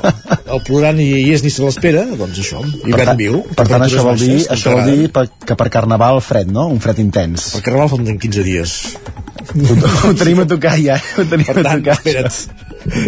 el 0.54 0.62
plorar 0.68 0.94
ni 0.98 1.08
hi 1.22 1.32
és 1.36 1.44
ni 1.46 1.52
se 1.54 1.64
l'espera, 1.64 2.04
doncs 2.20 2.40
això, 2.44 2.62
hivern 2.88 3.18
viu. 3.20 3.42
Per 3.58 3.68
tant, 3.70 3.84
això 3.86 4.04
vol 4.06 4.20
dir, 4.20 4.40
això 4.52 4.76
vol 4.76 4.90
dir 4.90 5.10
per, 5.16 5.28
que 5.48 5.58
per 5.60 5.70
Carnaval 5.74 6.22
fred, 6.26 6.52
no? 6.52 6.68
Un 6.72 6.82
fred 6.84 7.00
intens. 7.04 7.52
Per 7.58 7.64
Carnaval 7.66 7.92
falten 7.96 8.20
15 8.22 8.48
dies. 8.48 8.76
Ho, 9.52 9.76
ho 10.08 10.12
tenim 10.16 10.44
a 10.44 10.48
tocar 10.48 10.78
ja, 10.80 11.00
ho 11.18 11.26
tenim 11.28 11.48
Per 11.50 11.60
a 11.60 11.64
tant, 11.66 11.82
tocar. 11.82 11.98
espera't, 11.98 12.36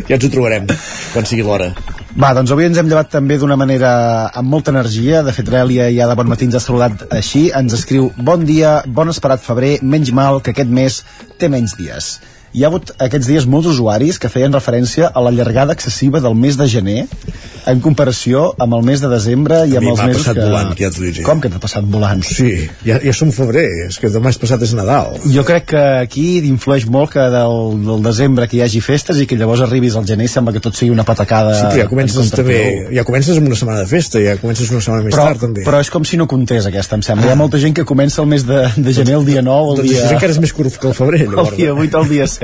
ja 0.09 0.17
ens 0.17 0.25
ho 0.25 0.31
trobarem, 0.33 0.65
quan 1.13 1.27
sigui 1.29 1.45
l'hora. 1.45 1.69
Va, 2.13 2.29
doncs 2.37 2.51
avui 2.53 2.67
ens 2.67 2.77
hem 2.77 2.89
llevat 2.91 3.09
també 3.09 3.39
d'una 3.41 3.55
manera 3.57 3.89
amb 4.37 4.51
molta 4.53 4.69
energia. 4.73 5.23
De 5.25 5.33
fet, 5.33 5.47
l'Èlia 5.49 5.87
ja 5.95 6.05
de 6.09 6.17
bon 6.19 6.29
matí 6.29 6.45
ens 6.45 6.59
ha 6.59 6.61
saludat 6.61 7.07
així. 7.15 7.47
Ens 7.57 7.73
escriu, 7.73 8.11
bon 8.17 8.43
dia, 8.45 8.83
bon 8.85 9.09
esperat 9.09 9.41
febrer, 9.41 9.79
menys 9.81 10.11
mal 10.13 10.37
que 10.45 10.53
aquest 10.53 10.69
mes 10.69 10.99
té 11.41 11.49
menys 11.49 11.73
dies. 11.79 12.11
Hi 12.53 12.61
ha 12.61 12.69
hagut 12.69 12.91
aquests 13.01 13.25
dies 13.25 13.45
molts 13.49 13.65
usuaris 13.71 14.19
que 14.21 14.29
feien 14.29 14.53
referència 14.53 15.07
a 15.09 15.21
la 15.25 15.31
llargada 15.33 15.73
excessiva 15.73 16.19
del 16.21 16.35
mes 16.37 16.53
de 16.59 16.67
gener 16.69 17.07
en 17.65 17.79
comparació 17.81 18.43
amb 18.61 18.75
el 18.77 18.83
mes 18.85 19.01
de 19.01 19.09
desembre 19.09 19.61
i 19.71 19.73
A 19.73 19.79
amb 19.79 19.89
els 19.89 20.01
mesos 20.03 20.27
que... 20.27 20.35
volant, 20.37 20.73
que 20.77 20.85
ja 20.85 20.91
t'ho 20.93 21.01
diré. 21.01 21.23
Com 21.25 21.41
que 21.41 21.49
t'ha 21.49 21.61
passat 21.63 21.87
volant? 21.89 22.21
Sí, 22.27 22.51
ja, 22.85 22.99
ja 23.01 23.13
som 23.15 23.31
febrer, 23.33 23.65
és 23.87 23.97
que 23.97 24.11
demà 24.13 24.29
és 24.29 24.37
passat 24.37 24.61
és 24.67 24.75
Nadal. 24.77 25.17
Jo 25.33 25.45
crec 25.47 25.65
que 25.71 25.81
aquí 26.03 26.25
influeix 26.49 26.85
molt 26.93 27.13
que 27.15 27.23
del, 27.33 27.57
del 27.87 28.05
desembre 28.05 28.45
que 28.51 28.59
hi 28.59 28.63
hagi 28.67 28.83
festes 28.85 29.21
i 29.23 29.25
que 29.29 29.39
llavors 29.39 29.63
arribis 29.65 29.97
al 29.97 30.05
gener 30.09 30.29
sembla 30.29 30.53
que 30.53 30.61
tot 30.61 30.77
sigui 30.77 30.91
una 30.93 31.07
patacada 31.07 31.55
Sí, 31.57 31.65
però 31.71 31.81
ja 31.81 31.89
comences 31.89 32.31
també, 32.35 32.59
ja 32.93 33.07
comences 33.07 33.39
amb 33.41 33.49
una 33.49 33.57
setmana 33.57 33.81
de 33.81 33.89
festa, 33.89 34.21
ja 34.21 34.37
comences 34.41 34.69
una 34.69 34.83
setmana 34.83 35.07
més 35.07 35.17
però, 35.17 35.25
tard 35.31 35.45
també. 35.47 35.65
però 35.65 35.81
és 35.81 35.89
com 35.93 36.05
si 36.05 36.21
no 36.21 36.29
comptés 36.29 36.69
aquesta, 36.69 36.99
em 36.99 37.05
sembla. 37.09 37.31
Hi 37.31 37.33
ha 37.33 37.39
molta 37.39 37.61
gent 37.63 37.73
que 37.79 37.87
comença 37.87 38.21
el 38.21 38.29
mes 38.29 38.45
de, 38.45 38.61
de 38.77 38.93
gener 38.93 39.17
el 39.21 39.25
dia 39.25 39.41
9, 39.41 39.73
el 39.73 39.81
doncs 39.81 39.89
dia... 39.89 40.05
això 40.05 40.19
encara 40.19 40.37
és 40.37 40.41
més 40.43 40.53
curt 40.53 40.77
que 40.77 40.91
el 40.91 40.97
febrer, 40.97 41.25
el 41.25 41.37
llavors. 41.37 41.57
dia 41.57 41.73
8 41.73 42.01
al 42.03 42.09
dia 42.11 42.27
7. 42.27 42.42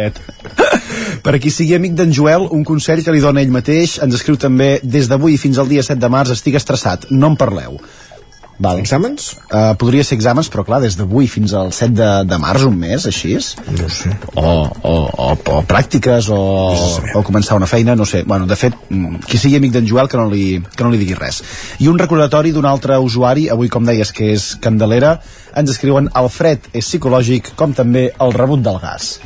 Per 1.24 1.36
a 1.36 1.40
qui 1.42 1.52
sigui 1.54 1.76
amic 1.78 1.96
d'en 1.98 2.14
Joel, 2.16 2.48
un 2.56 2.66
consell 2.68 3.04
que 3.06 3.14
li 3.16 3.24
dona 3.24 3.44
ell 3.44 3.54
mateix, 3.54 3.98
ens 4.04 4.16
escriu 4.20 4.38
també 4.40 4.78
des 4.84 5.10
d'avui 5.12 5.38
fins 5.42 5.60
al 5.60 5.70
dia 5.72 5.86
7 5.86 6.00
de 6.02 6.12
març 6.12 6.36
estic 6.36 6.60
estressat, 6.60 7.10
no 7.12 7.34
en 7.34 7.40
parleu. 7.40 7.80
Val. 8.60 8.82
Exàmens? 8.84 9.38
Uh, 9.48 9.72
podria 9.80 10.04
ser 10.04 10.18
exàmens, 10.18 10.50
però 10.52 10.66
clar, 10.68 10.82
des 10.84 10.98
d'avui 11.00 11.30
fins 11.32 11.54
al 11.56 11.70
7 11.72 11.94
de, 11.96 12.08
de 12.28 12.40
març, 12.44 12.66
un 12.68 12.76
mes, 12.76 13.06
així 13.08 13.32
és? 13.38 13.54
No 13.72 13.88
sé. 13.88 14.12
O, 14.34 14.44
o, 14.44 14.96
o, 15.08 15.28
o 15.32 15.62
pràctiques, 15.68 16.28
o, 16.36 16.40
o 17.16 17.22
començar 17.24 17.56
una 17.56 17.70
feina, 17.72 17.96
no 17.96 18.04
sé. 18.10 18.26
Bueno, 18.28 18.50
de 18.50 18.58
fet, 18.60 18.76
mm, 18.90 19.24
qui 19.30 19.40
sigui 19.40 19.56
amic 19.62 19.72
d'en 19.78 19.88
Joel 19.88 20.12
que 20.12 20.20
no, 20.20 20.28
li, 20.28 20.60
que 20.76 20.84
no 20.84 20.92
li 20.92 21.00
digui 21.00 21.16
res. 21.16 21.40
I 21.80 21.88
un 21.88 21.96
recordatori 22.02 22.52
d'un 22.52 22.68
altre 22.68 23.00
usuari, 23.00 23.48
avui 23.48 23.72
com 23.72 23.88
deies 23.88 24.12
que 24.12 24.34
és 24.36 24.58
Candelera, 24.60 25.22
ens 25.56 25.72
escriuen 25.72 26.12
el 26.20 26.28
fred 26.34 26.60
és 26.74 26.84
psicològic, 26.84 27.54
com 27.56 27.72
també 27.78 28.10
el 28.20 28.36
rebut 28.36 28.60
del 28.66 28.82
gas. 28.84 29.22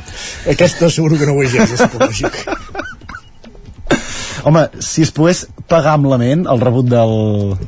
Aquesta 0.46 0.86
seguro 0.94 1.18
que 1.18 1.26
no 1.26 1.34
ho 1.34 1.42
és 1.42 1.58
és 1.58 1.74
psicològic. 1.74 2.38
Home, 4.44 4.68
si 4.78 5.02
es 5.02 5.10
pogués 5.10 5.48
pagar 5.68 5.94
amb 5.96 6.08
la 6.10 6.18
ment 6.20 6.44
el 6.50 6.60
rebut 6.60 6.86
del, 6.90 7.14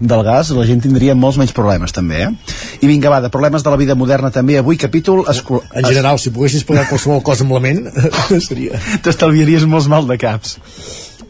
del 0.01 0.23
gas, 0.27 0.51
la 0.57 0.67
gent 0.69 0.83
tindria 0.85 1.15
molts 1.17 1.39
menys 1.41 1.55
problemes, 1.57 1.95
també, 1.97 2.27
eh? 2.27 2.59
I 2.85 2.91
vinga, 2.91 3.11
va, 3.13 3.23
de 3.25 3.31
problemes 3.33 3.65
de 3.65 3.73
la 3.73 3.79
vida 3.81 3.97
moderna 3.97 4.31
també, 4.35 4.59
avui 4.61 4.77
capítol... 4.81 5.25
En 5.27 5.89
general, 5.89 6.21
si 6.21 6.33
poguessis 6.35 6.67
pagar 6.69 6.87
qualsevol 6.91 7.25
cosa 7.25 7.47
amb 7.47 7.57
la 7.57 7.63
ment, 7.65 7.87
seria... 8.49 8.81
T'estalviaries 9.05 9.65
molts 9.71 9.89
mal 9.93 10.09
de 10.09 10.19
caps. 10.21 10.59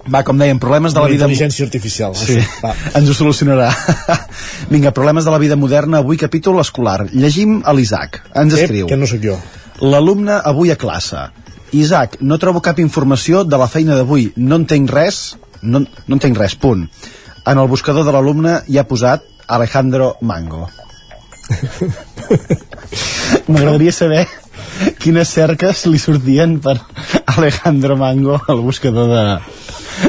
Va, 0.07 0.23
com 0.27 0.39
dèiem, 0.39 0.59
problemes 0.63 0.95
de 0.95 1.01
la 1.01 1.09
Amb 1.09 1.15
vida... 1.15 1.27
intel·ligència 1.27 1.67
artificial. 1.67 2.15
Sí, 2.19 2.37
Això. 2.39 2.61
Va. 2.63 2.75
ens 3.01 3.11
ho 3.11 3.17
solucionarà. 3.19 3.71
Vinga, 4.71 4.93
problemes 4.95 5.27
de 5.27 5.35
la 5.35 5.41
vida 5.43 5.59
moderna, 5.59 6.03
avui 6.03 6.19
capítol 6.21 6.61
escolar. 6.63 7.09
Llegim 7.11 7.59
a 7.65 7.75
l'Isaac. 7.75 8.21
Ens 8.35 8.55
Ep, 8.55 8.67
escriu. 8.67 8.87
que 8.91 8.99
no 8.99 9.09
sóc 9.11 9.23
jo. 9.25 9.35
L'alumne 9.83 10.39
avui 10.47 10.71
a 10.71 10.79
classe. 10.79 11.27
Isaac, 11.75 12.21
no 12.23 12.39
trobo 12.39 12.63
cap 12.63 12.79
informació 12.79 13.43
de 13.45 13.59
la 13.59 13.67
feina 13.69 13.99
d'avui. 13.99 14.29
No 14.39 14.61
entenc 14.63 14.95
res, 14.95 15.19
no, 15.63 15.85
no 15.85 16.19
entenc 16.19 16.39
res, 16.39 16.57
punt. 16.59 16.87
En 17.47 17.61
el 17.63 17.71
buscador 17.71 18.07
de 18.07 18.15
l'alumne 18.15 18.61
hi 18.67 18.79
ha 18.79 18.87
posat 18.89 19.23
Alejandro 19.47 20.17
Mango. 20.21 20.67
M'agradaria 23.47 23.93
saber 23.95 24.25
quines 25.01 25.31
cerques 25.31 25.85
li 25.87 26.01
sortien 26.03 26.59
per 26.61 26.75
Alejandro 27.37 27.97
Mango 27.97 28.41
al 28.49 28.61
buscador 28.65 29.13
de, 29.13 29.25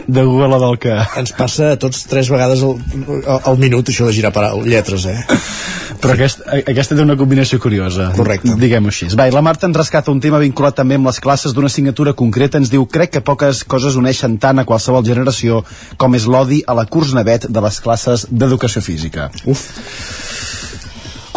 de 0.08 0.24
Google 0.24 0.58
o 0.58 0.60
del 0.66 0.80
que... 0.82 0.98
Ens 1.22 1.36
passa 1.38 1.74
a 1.74 1.80
tots 1.80 2.08
tres 2.10 2.32
vegades 2.34 2.66
al, 2.66 2.82
al, 3.22 3.40
al 3.54 3.62
minut 3.62 3.94
això 3.94 4.10
de 4.10 4.18
girar 4.18 4.34
per 4.36 4.50
lletres, 4.66 5.06
eh? 5.06 5.22
Però 6.02 6.14
aquest, 6.14 6.44
aquesta 6.60 6.98
té 6.98 7.04
una 7.04 7.18
combinació 7.20 7.60
curiosa. 7.62 8.12
Correcte. 8.16 8.56
Diguem-ho 8.60 8.94
així. 8.94 9.10
Va, 9.18 9.28
la 9.34 9.44
Marta 9.46 9.70
ens 9.70 9.78
rescata 9.78 10.14
un 10.14 10.22
tema 10.24 10.42
vinculat 10.44 10.78
també 10.78 11.00
amb 11.00 11.10
les 11.10 11.20
classes 11.24 11.56
d'una 11.58 11.72
assignatura 11.72 12.14
concreta. 12.18 12.62
Ens 12.62 12.72
diu, 12.74 12.86
crec 12.86 13.16
que 13.18 13.24
poques 13.26 13.64
coses 13.66 13.98
uneixen 14.00 14.38
tant 14.42 14.62
a 14.62 14.68
qualsevol 14.68 15.06
generació 15.08 15.64
com 15.98 16.18
és 16.18 16.28
l'odi 16.30 16.62
a 16.68 16.78
la 16.78 16.86
curs 16.86 17.16
navet 17.18 17.50
de 17.50 17.66
les 17.66 17.82
classes 17.82 18.28
d'educació 18.30 18.84
física. 18.86 19.32
Uf. 19.46 19.66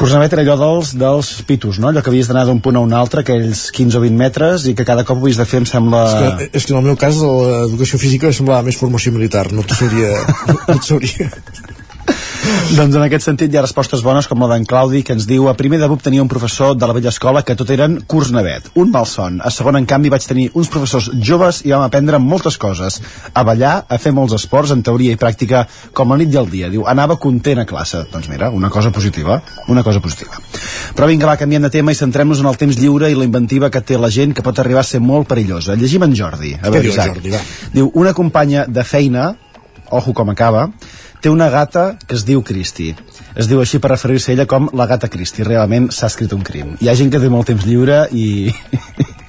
Corsavet 0.00 0.32
era 0.32 0.40
allò 0.46 0.54
dels, 0.56 0.94
dels 0.96 1.28
pitos, 1.44 1.76
no? 1.76 1.90
Allò 1.90 2.00
que 2.00 2.08
havies 2.08 2.30
d'anar 2.30 2.46
d'un 2.48 2.62
punt 2.64 2.78
a 2.78 2.80
un 2.80 2.94
altre, 2.96 3.20
aquells 3.20 3.66
15 3.76 3.98
o 3.98 4.00
20 4.00 4.16
metres, 4.16 4.64
i 4.70 4.72
que 4.76 4.86
cada 4.88 5.04
cop 5.04 5.18
ho 5.18 5.26
havies 5.26 5.36
de 5.36 5.44
fer, 5.44 5.60
em 5.60 5.66
sembla... 5.68 6.00
És 6.06 6.14
que, 6.16 6.48
és 6.56 6.64
que 6.64 6.72
en 6.72 6.78
el 6.80 6.86
meu 6.86 6.96
cas 7.00 7.20
l'educació 7.20 8.00
física 8.00 8.32
semblava 8.32 8.64
més 8.64 8.80
formació 8.80 9.12
militar, 9.12 9.50
no 9.52 9.60
t'ho 9.60 9.76
sabria... 9.76 10.14
no 10.70 10.78
t'ho 10.78 10.86
sabria. 10.94 11.28
Doncs 12.77 12.94
en 12.94 13.02
aquest 13.05 13.27
sentit 13.27 13.52
hi 13.52 13.59
ha 13.59 13.62
respostes 13.64 14.02
bones 14.05 14.28
com 14.31 14.40
la 14.43 14.48
d'en 14.52 14.64
Claudi 14.68 15.02
que 15.06 15.14
ens 15.16 15.27
diu 15.28 15.48
a 15.51 15.55
primer 15.59 15.78
de 15.81 15.89
BUP 15.90 16.02
tenia 16.05 16.22
un 16.22 16.31
professor 16.31 16.77
de 16.78 16.86
la 16.86 16.94
vella 16.97 17.10
escola 17.10 17.43
que 17.47 17.56
tot 17.59 17.70
eren 17.74 17.98
curs 18.10 18.31
navet, 18.35 18.70
un 18.81 18.93
malson 18.94 19.40
a 19.44 19.51
segon 19.55 19.78
en 19.78 19.86
canvi 19.90 20.12
vaig 20.12 20.27
tenir 20.27 20.48
uns 20.55 20.70
professors 20.72 21.10
joves 21.31 21.62
i 21.66 21.74
vam 21.74 21.85
aprendre 21.86 22.20
moltes 22.22 22.59
coses. 22.60 23.01
A 23.35 23.44
ballar, 23.47 23.74
a 23.89 23.98
fer 23.98 24.12
molts 24.16 24.35
esports 24.36 24.72
en 24.74 24.85
teoria 24.86 25.14
i 25.14 25.20
pràctica 25.20 25.64
com 25.97 26.12
la 26.12 26.20
nit 26.20 26.32
i 26.35 26.40
el 26.40 26.51
dia. 26.52 26.70
Diu 26.72 26.86
anava 26.90 27.18
content 27.22 27.62
a 27.62 27.66
classe, 27.68 28.05
doncs 28.12 28.31
mira 28.31 28.51
una 28.55 28.70
cosa 28.70 28.93
positiva, 28.94 29.40
una 29.68 29.85
cosa 29.86 30.01
positiva. 30.01 30.39
Però 30.97 31.10
vinga 31.10 31.28
va, 31.28 31.36
canviem 31.40 31.66
de 31.66 31.72
tema 31.74 31.94
i 31.94 31.98
centrem-nos 31.98 32.43
en 32.43 32.51
el 32.51 32.59
temps 32.60 32.78
lliure 32.81 33.10
i 33.10 33.18
la 33.18 33.27
inventiva 33.28 33.70
que 33.70 33.82
té 33.82 33.98
la 33.98 34.10
gent 34.10 34.35
que 34.35 34.47
pot 34.47 34.59
arribar 34.59 34.85
a 34.85 34.90
ser 34.90 35.02
molt 35.05 35.28
perillosa. 35.31 35.78
Llegim 35.78 36.06
en 36.06 36.16
Jordi, 36.16 36.56
a 36.56 36.70
veure, 36.70 36.89
diu. 36.89 36.97
Jordi, 36.98 37.35
va? 37.35 37.44
diu 37.74 37.93
una 37.94 38.14
companya 38.16 38.66
de 38.68 38.85
feina 38.85 39.31
ojo 39.90 40.14
com 40.14 40.31
acaba 40.31 40.68
té 41.20 41.30
una 41.30 41.51
gata 41.52 41.94
que 42.06 42.16
es 42.16 42.24
diu 42.28 42.42
Cristi. 42.47 42.90
Es 43.36 43.48
diu 43.51 43.60
així 43.60 43.78
per 43.78 43.92
referir-se 43.92 44.32
a 44.32 44.34
ella 44.34 44.48
com 44.51 44.70
la 44.76 44.88
gata 44.90 45.10
Cristi. 45.12 45.47
Realment 45.47 45.90
s'ha 45.94 46.10
escrit 46.10 46.32
un 46.36 46.44
crim. 46.47 46.76
Hi 46.80 46.90
ha 46.90 46.97
gent 46.98 47.12
que 47.12 47.22
té 47.22 47.32
molt 47.32 47.52
temps 47.52 47.66
lliure 47.68 48.06
i... 48.12 48.26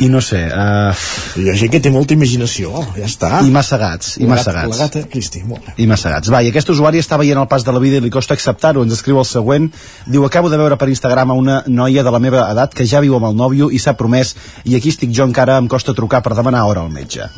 i 0.00 0.08
no 0.08 0.20
sé... 0.24 0.40
Uh... 0.48 0.94
Hi 1.40 1.46
ha 1.50 1.54
gent 1.60 1.70
que 1.72 1.80
té 1.82 1.90
molta 1.92 2.14
imaginació, 2.16 2.72
ja 2.96 3.06
està. 3.06 3.30
I 3.46 3.52
massa 3.54 3.78
gats, 3.80 4.16
i 4.18 4.24
La 4.24 4.32
massa 4.34 4.50
gata- 4.54 4.66
gats. 4.66 4.78
La 4.78 4.86
gata 4.88 5.02
Cristi, 5.12 5.42
molt 5.46 5.66
bé. 5.68 5.74
I 5.82 5.86
massa 5.90 6.10
gats. 6.12 6.30
Va, 6.32 6.40
i 6.42 6.50
aquest 6.50 6.72
usuari 6.74 6.98
està 7.02 7.18
veient 7.20 7.38
el 7.38 7.48
pas 7.50 7.64
de 7.66 7.74
la 7.76 7.82
vida 7.82 8.00
i 8.00 8.04
li 8.04 8.10
costa 8.12 8.34
acceptar-ho. 8.36 8.82
Ens 8.86 8.96
escriu 8.96 9.20
el 9.20 9.28
següent. 9.28 9.68
Diu, 10.10 10.24
acabo 10.26 10.50
de 10.50 10.58
veure 10.60 10.78
per 10.80 10.88
Instagram 10.90 11.30
a 11.34 11.38
una 11.38 11.58
noia 11.68 12.02
de 12.06 12.14
la 12.14 12.20
meva 12.22 12.46
edat 12.50 12.74
que 12.74 12.86
ja 12.88 13.02
viu 13.04 13.16
amb 13.18 13.28
el 13.30 13.36
nòvio 13.38 13.70
i 13.70 13.78
s'ha 13.78 13.94
promès 13.98 14.34
i 14.64 14.76
aquí 14.78 14.90
estic 14.94 15.12
jo 15.16 15.26
encara 15.28 15.58
em 15.60 15.68
costa 15.70 15.94
trucar 15.94 16.22
per 16.24 16.34
demanar 16.38 16.64
hora 16.68 16.82
al 16.86 16.90
metge. 16.90 17.28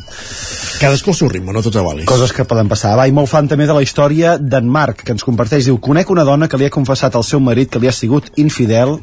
Cadascú 0.79 1.13
al 1.13 1.17
seu 1.19 1.29
ritme, 1.29 1.53
no 1.53 1.61
tot 1.63 1.75
avalis. 1.79 2.07
Coses 2.09 2.33
que 2.35 2.47
poden 2.49 2.71
passar. 2.71 2.95
Va, 2.99 3.05
i 3.07 3.13
molt 3.15 3.29
fan 3.31 3.47
també 3.51 3.67
de 3.69 3.75
la 3.77 3.83
història 3.85 4.37
d'en 4.39 4.67
Marc, 4.69 5.03
que 5.05 5.13
ens 5.15 5.23
comparteix. 5.23 5.67
Diu, 5.69 5.77
conec 5.83 6.09
una 6.11 6.25
dona 6.27 6.49
que 6.49 6.57
li 6.59 6.65
ha 6.67 6.73
confessat 6.73 7.15
al 7.15 7.23
seu 7.27 7.39
marit 7.43 7.71
que 7.71 7.79
li 7.79 7.91
ha 7.91 7.95
sigut 7.95 8.31
infidel 8.41 8.97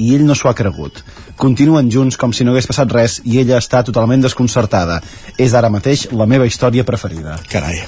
i 0.00 0.14
ell 0.16 0.24
no 0.24 0.34
s'ho 0.38 0.48
ha 0.48 0.56
cregut. 0.56 1.02
Continuen 1.40 1.88
junts 1.88 2.18
com 2.20 2.34
si 2.36 2.44
no 2.44 2.52
hagués 2.52 2.68
passat 2.68 2.90
res 2.92 3.20
i 3.24 3.38
ella 3.40 3.56
està 3.62 3.80
totalment 3.86 4.20
desconcertada. 4.20 4.98
És 5.40 5.54
ara 5.56 5.70
mateix 5.72 6.10
la 6.12 6.26
meva 6.28 6.48
història 6.48 6.84
preferida. 6.84 7.38
Carai. 7.48 7.80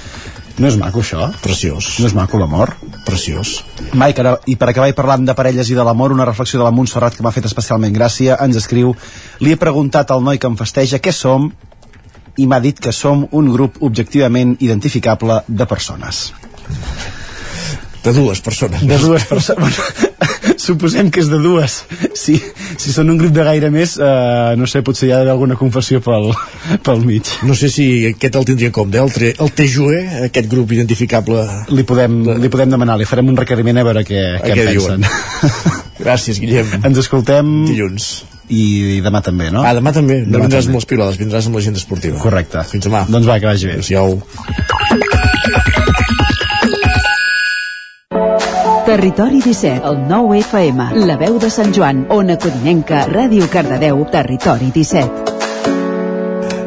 No 0.56 0.68
és 0.68 0.76
maco, 0.80 1.00
això? 1.00 1.26
Preciós. 1.44 1.94
No 2.00 2.08
és 2.08 2.14
maco, 2.16 2.38
l'amor? 2.40 2.74
Preciós. 3.06 3.58
Mike, 3.92 4.20
ara, 4.24 4.34
i 4.48 4.56
per 4.60 4.68
acabar 4.70 4.88
i 4.88 4.96
parlant 4.96 5.24
de 5.28 5.34
parelles 5.36 5.68
i 5.68 5.76
de 5.76 5.84
l'amor, 5.84 6.12
una 6.12 6.26
reflexió 6.28 6.60
de 6.60 6.66
la 6.66 6.72
Montserrat 6.72 7.16
que 7.16 7.24
m'ha 7.24 7.32
fet 7.32 7.48
especialment 7.48 7.92
gràcia, 7.96 8.36
ens 8.40 8.56
escriu 8.60 8.94
li 9.40 9.52
he 9.52 9.60
preguntat 9.60 10.12
al 10.12 10.24
noi 10.24 10.40
que 10.40 10.48
em 10.48 10.56
festeja 10.60 11.00
què 11.00 11.12
som 11.16 11.50
i 12.36 12.46
m'ha 12.48 12.60
dit 12.64 12.80
que 12.80 12.92
som 12.92 13.26
un 13.32 13.52
grup 13.52 13.80
objectivament 13.80 14.56
identificable 14.60 15.42
de 15.48 15.68
persones. 15.68 16.30
De 18.02 18.12
dues 18.12 18.40
persones. 18.40 18.84
De 18.86 18.98
dues 18.98 19.28
persones. 19.28 19.80
Suposem 20.66 21.10
que 21.10 21.20
és 21.22 21.28
de 21.30 21.38
dues. 21.42 21.78
Si, 22.18 22.36
si 22.78 22.92
són 22.92 23.10
un 23.12 23.18
grup 23.20 23.32
de 23.34 23.44
gaire 23.46 23.70
més, 23.72 23.96
eh, 23.98 24.54
no 24.58 24.66
sé, 24.70 24.82
potser 24.86 25.08
hi 25.08 25.12
ha 25.12 25.18
d'haver 25.22 25.32
alguna 25.34 25.56
confessió 25.60 26.00
pel, 26.04 26.30
pel 26.84 27.00
mig. 27.06 27.28
No 27.48 27.54
sé 27.58 27.70
si 27.72 27.86
aquest 28.12 28.36
el 28.40 28.44
tindria 28.48 28.72
com 28.74 28.90
el, 28.92 29.12
tre, 29.14 29.32
el 29.38 29.52
TJUE, 29.56 30.02
aquest 30.28 30.50
grup 30.52 30.72
identificable. 30.76 31.44
Li 31.72 31.84
podem, 31.88 32.20
li 32.42 32.50
podem 32.52 32.70
demanar, 32.74 32.98
li 33.00 33.08
farem 33.08 33.28
un 33.32 33.36
requeriment 33.40 33.78
a 33.80 33.86
veure 33.88 34.04
què, 34.04 34.20
A 34.38 34.44
què, 34.44 34.52
què 34.54 34.66
en 34.68 34.76
diuen. 34.76 35.06
pensen. 35.08 35.80
Gràcies, 36.02 36.38
Guillem. 36.42 36.78
Ens 36.84 36.98
escoltem... 37.04 37.52
Dilluns. 37.70 38.12
I, 38.52 38.98
i 38.98 39.00
demà 39.00 39.22
també, 39.24 39.46
no? 39.54 39.62
Ah, 39.64 39.70
demà 39.72 39.92
també. 39.96 40.18
No 40.26 40.34
Demà 40.34 40.44
vindràs 40.48 40.66
també. 40.66 40.74
amb 40.74 40.80
les 40.82 40.88
pilades, 40.90 41.16
vindràs 41.20 41.46
amb 41.48 41.56
l'agenda 41.56 41.80
esportiva. 41.80 42.18
Correcte. 42.20 42.60
Fins 42.68 42.84
demà. 42.84 43.04
Doncs 43.08 43.30
va, 43.30 43.38
que 43.40 43.48
vagi 43.48 43.70
bé. 43.70 43.78
Adéu-siau. 43.78 44.18
Territori 48.92 49.40
17, 49.40 49.88
el 49.88 50.02
9 50.06 50.38
FM, 50.44 51.06
la 51.08 51.14
veu 51.16 51.38
de 51.40 51.48
Sant 51.48 51.70
Joan, 51.72 52.02
Ona 52.12 52.34
Codinenca, 52.36 53.06
Ràdio 53.08 53.48
Cardedeu, 53.48 54.02
Territori 54.12 54.68
17. 54.74 55.32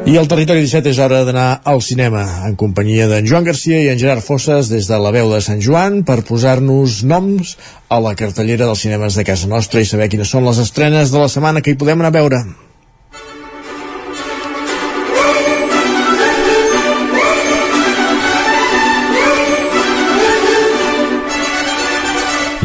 I 0.09 0.17
al 0.17 0.25
Territori 0.25 0.65
17 0.65 0.89
és 0.89 1.03
hora 1.05 1.21
d'anar 1.27 1.61
al 1.69 1.85
cinema 1.85 2.25
en 2.49 2.57
companyia 2.57 3.05
d'en 3.13 3.29
Joan 3.29 3.45
Garcia 3.45 3.77
i 3.77 3.93
en 3.93 4.01
Gerard 4.01 4.25
Fosses 4.25 4.73
des 4.73 4.89
de 4.89 4.97
la 4.97 5.13
veu 5.13 5.29
de 5.29 5.45
Sant 5.45 5.61
Joan 5.61 6.01
per 6.01 6.23
posar-nos 6.25 7.03
noms 7.05 7.59
a 7.93 8.01
la 8.01 8.17
cartellera 8.17 8.65
dels 8.65 8.81
cinemes 8.87 9.21
de 9.21 9.29
casa 9.29 9.45
nostra 9.45 9.85
i 9.85 9.85
saber 9.85 10.09
quines 10.09 10.33
són 10.33 10.49
les 10.49 10.65
estrenes 10.65 11.13
de 11.13 11.21
la 11.21 11.29
setmana 11.29 11.61
que 11.61 11.77
hi 11.77 11.77
podem 11.77 12.01
anar 12.01 12.09
a 12.09 12.21
veure. 12.23 12.41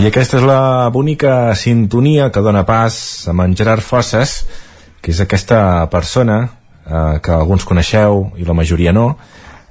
I 0.01 0.06
aquesta 0.09 0.39
és 0.39 0.44
la 0.48 0.89
bonica 0.89 1.52
sintonia 1.60 2.31
que 2.32 2.40
dona 2.40 2.62
pas 2.64 2.94
amb 3.28 3.43
en 3.44 3.52
Gerard 3.52 3.85
Fosses, 3.85 4.31
que 5.05 5.12
és 5.12 5.18
aquesta 5.20 5.59
persona 5.93 6.39
eh, 6.47 7.18
que 7.20 7.35
alguns 7.36 7.66
coneixeu 7.68 8.22
i 8.40 8.47
la 8.48 8.56
majoria 8.56 8.94
no, 8.97 9.10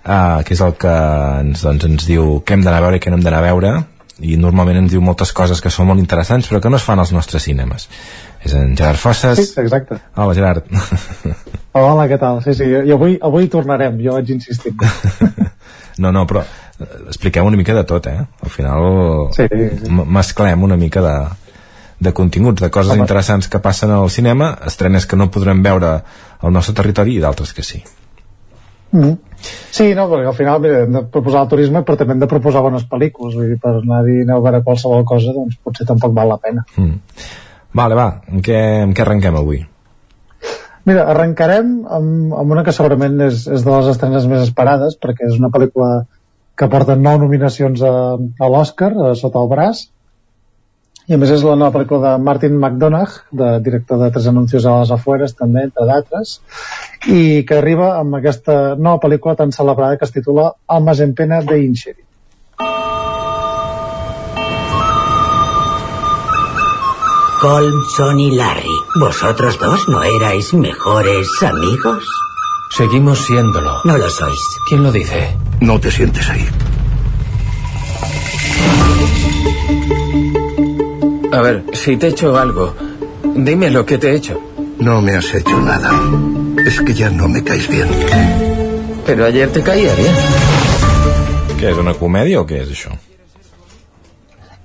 eh, 0.06 0.44
que 0.46 0.54
és 0.54 0.62
el 0.62 0.76
que 0.78 0.94
ens, 1.40 1.64
doncs, 1.66 1.88
ens 1.90 2.06
diu 2.06 2.44
què 2.46 2.54
hem 2.54 2.68
d'anar 2.68 2.78
a 2.78 2.86
veure 2.86 3.00
i 3.00 3.02
què 3.02 3.10
no 3.10 3.18
hem 3.18 3.26
d'anar 3.26 3.42
a 3.42 3.48
veure, 3.48 3.74
i 4.22 4.38
normalment 4.38 4.84
ens 4.84 4.94
diu 4.94 5.02
moltes 5.02 5.34
coses 5.34 5.66
que 5.66 5.74
són 5.74 5.90
molt 5.90 6.04
interessants 6.04 6.52
però 6.52 6.62
que 6.62 6.70
no 6.70 6.78
es 6.78 6.86
fan 6.86 7.02
als 7.02 7.16
nostres 7.16 7.50
cinemes. 7.50 7.90
És 8.46 8.54
en 8.54 8.78
Gerard 8.78 9.02
Fosses. 9.02 9.42
Sí, 9.42 9.58
exacte. 9.66 9.98
Hola, 10.14 10.38
Gerard. 10.38 10.70
Hola, 11.74 12.06
què 12.06 12.22
tal? 12.22 12.44
Sí, 12.46 12.54
sí, 12.54 12.70
i 12.70 12.94
avui, 12.94 13.18
avui 13.18 13.50
tornarem, 13.50 13.98
jo 14.06 14.20
vaig 14.20 14.36
insistir. 14.38 14.78
No, 16.00 16.14
no, 16.16 16.22
però 16.24 16.46
expliquem 17.08 17.46
una 17.46 17.58
mica 17.60 17.74
de 17.76 17.84
tot, 17.84 18.08
eh? 18.08 18.20
Al 18.44 18.50
final 18.50 19.30
Sí, 19.36 19.46
sí. 19.52 19.92
mesclem 19.92 20.64
una 20.64 20.78
mica 20.78 21.02
de, 21.04 21.16
de 22.00 22.14
continguts, 22.14 22.62
de 22.62 22.70
coses 22.72 22.94
Home. 22.94 23.02
interessants 23.04 23.48
que 23.50 23.60
passen 23.60 23.92
al 23.92 24.10
cinema, 24.10 24.54
estrenes 24.66 25.06
que 25.06 25.18
no 25.20 25.30
podrem 25.32 25.64
veure 25.64 25.96
al 26.40 26.54
nostre 26.56 26.74
territori 26.76 27.18
i 27.18 27.24
d'altres 27.24 27.54
que 27.54 27.64
sí. 27.64 27.82
Mm. 28.92 29.18
Sí, 29.72 29.94
no, 29.94 30.08
perquè 30.10 30.28
al 30.32 30.36
final 30.36 30.60
mira, 30.64 30.80
hem 30.84 30.96
de 30.96 31.04
proposar 31.14 31.44
el 31.46 31.50
turisme 31.52 31.84
però 31.86 31.96
també 32.00 32.16
hem 32.16 32.24
de 32.24 32.28
proposar 32.32 32.64
bones 32.66 32.88
pel·lícules 32.90 33.36
vull 33.38 33.52
dir, 33.52 33.60
per 33.62 33.76
anar-hi 33.78 34.24
a 34.26 34.40
veure 34.42 34.64
qualsevol 34.66 35.06
cosa 35.06 35.32
doncs 35.36 35.60
potser 35.64 35.86
tampoc 35.88 36.16
val 36.18 36.28
la 36.34 36.38
pena 36.42 36.66
Mm. 36.76 36.96
Vale, 37.78 37.94
va, 37.96 38.08
amb 38.32 38.42
què, 38.42 38.58
amb 38.88 38.96
què 38.98 39.04
arrenquem 39.06 39.36
avui? 39.38 39.60
Mira, 40.90 41.04
arrencarem 41.12 41.68
amb, 41.86 42.34
amb 42.34 42.52
una 42.56 42.64
que 42.66 42.74
segurament 42.74 43.20
és, 43.28 43.44
és 43.46 43.62
de 43.68 43.70
les 43.76 43.92
estrenes 43.92 44.26
més 44.32 44.42
esperades 44.48 44.98
perquè 44.98 45.28
és 45.30 45.38
una 45.38 45.52
pel·lícula 45.54 45.90
que 46.60 46.68
porta 46.68 46.98
nou 47.00 47.22
nominacions 47.22 47.82
a, 47.88 47.94
a 48.20 48.52
l'Oscar 48.52 48.92
a 48.92 49.14
sota 49.16 49.40
el 49.40 49.50
braç 49.52 49.86
i 51.10 51.16
a 51.16 51.18
més 51.18 51.32
és 51.34 51.46
la 51.48 51.56
nova 51.58 51.74
pel·lícula 51.78 52.02
de 52.04 52.26
Martin 52.26 52.58
McDonagh 52.58 53.16
de 53.40 53.54
director 53.66 54.02
de 54.02 54.12
Tres 54.14 54.28
anuncios 54.30 54.68
a 54.68 54.76
les 54.82 54.92
afueres 54.94 55.34
també, 55.40 55.64
entre 55.70 55.88
d'altres 55.90 56.36
i 57.08 57.46
que 57.48 57.58
arriba 57.62 57.94
amb 58.02 58.20
aquesta 58.20 58.60
nova 58.76 59.02
pel·lícula 59.08 59.40
tan 59.40 59.56
celebrada 59.56 59.98
que 59.98 60.06
es 60.10 60.14
titula 60.14 60.52
Almas 60.68 61.02
en 61.08 61.16
pena 61.16 61.42
de 61.42 61.64
Incheri 61.64 62.06
Colmson 67.40 68.20
y 68.20 68.32
Larry, 68.36 68.76
¿vosotros 69.00 69.58
dos 69.60 69.88
no 69.88 70.04
erais 70.04 70.54
mejores 70.54 71.30
amigos? 71.42 72.29
Seguimos 72.70 73.26
siéndolo. 73.26 73.82
No 73.84 73.98
lo 73.98 74.10
sois. 74.10 74.40
¿Quién 74.68 74.84
lo 74.84 74.92
dice? 74.92 75.36
No 75.62 75.80
te 75.80 75.92
sientes 75.92 76.30
ahí. 76.30 76.48
A 81.32 81.42
ver, 81.42 81.66
si 81.74 81.98
te 81.98 82.08
he 82.08 82.10
hecho 82.10 82.38
algo, 82.38 82.76
dime 83.36 83.70
lo 83.70 83.86
que 83.86 83.98
te 83.98 84.12
he 84.12 84.16
hecho. 84.16 84.40
No 84.80 85.02
me 85.02 85.16
has 85.16 85.34
hecho 85.34 85.60
nada. 85.62 85.92
Es 86.66 86.80
que 86.82 86.94
ya 86.94 87.10
no 87.10 87.28
me 87.28 87.44
caes 87.44 87.68
bien. 87.68 87.88
Pero 89.06 89.26
ayer 89.26 89.52
te 89.52 89.62
caía 89.62 89.94
bien. 89.96 90.16
Què, 91.60 91.68
és 91.74 91.78
una 91.78 91.92
comèdia 91.92 92.40
o 92.40 92.46
què 92.48 92.62
és 92.64 92.70
això? 92.72 92.94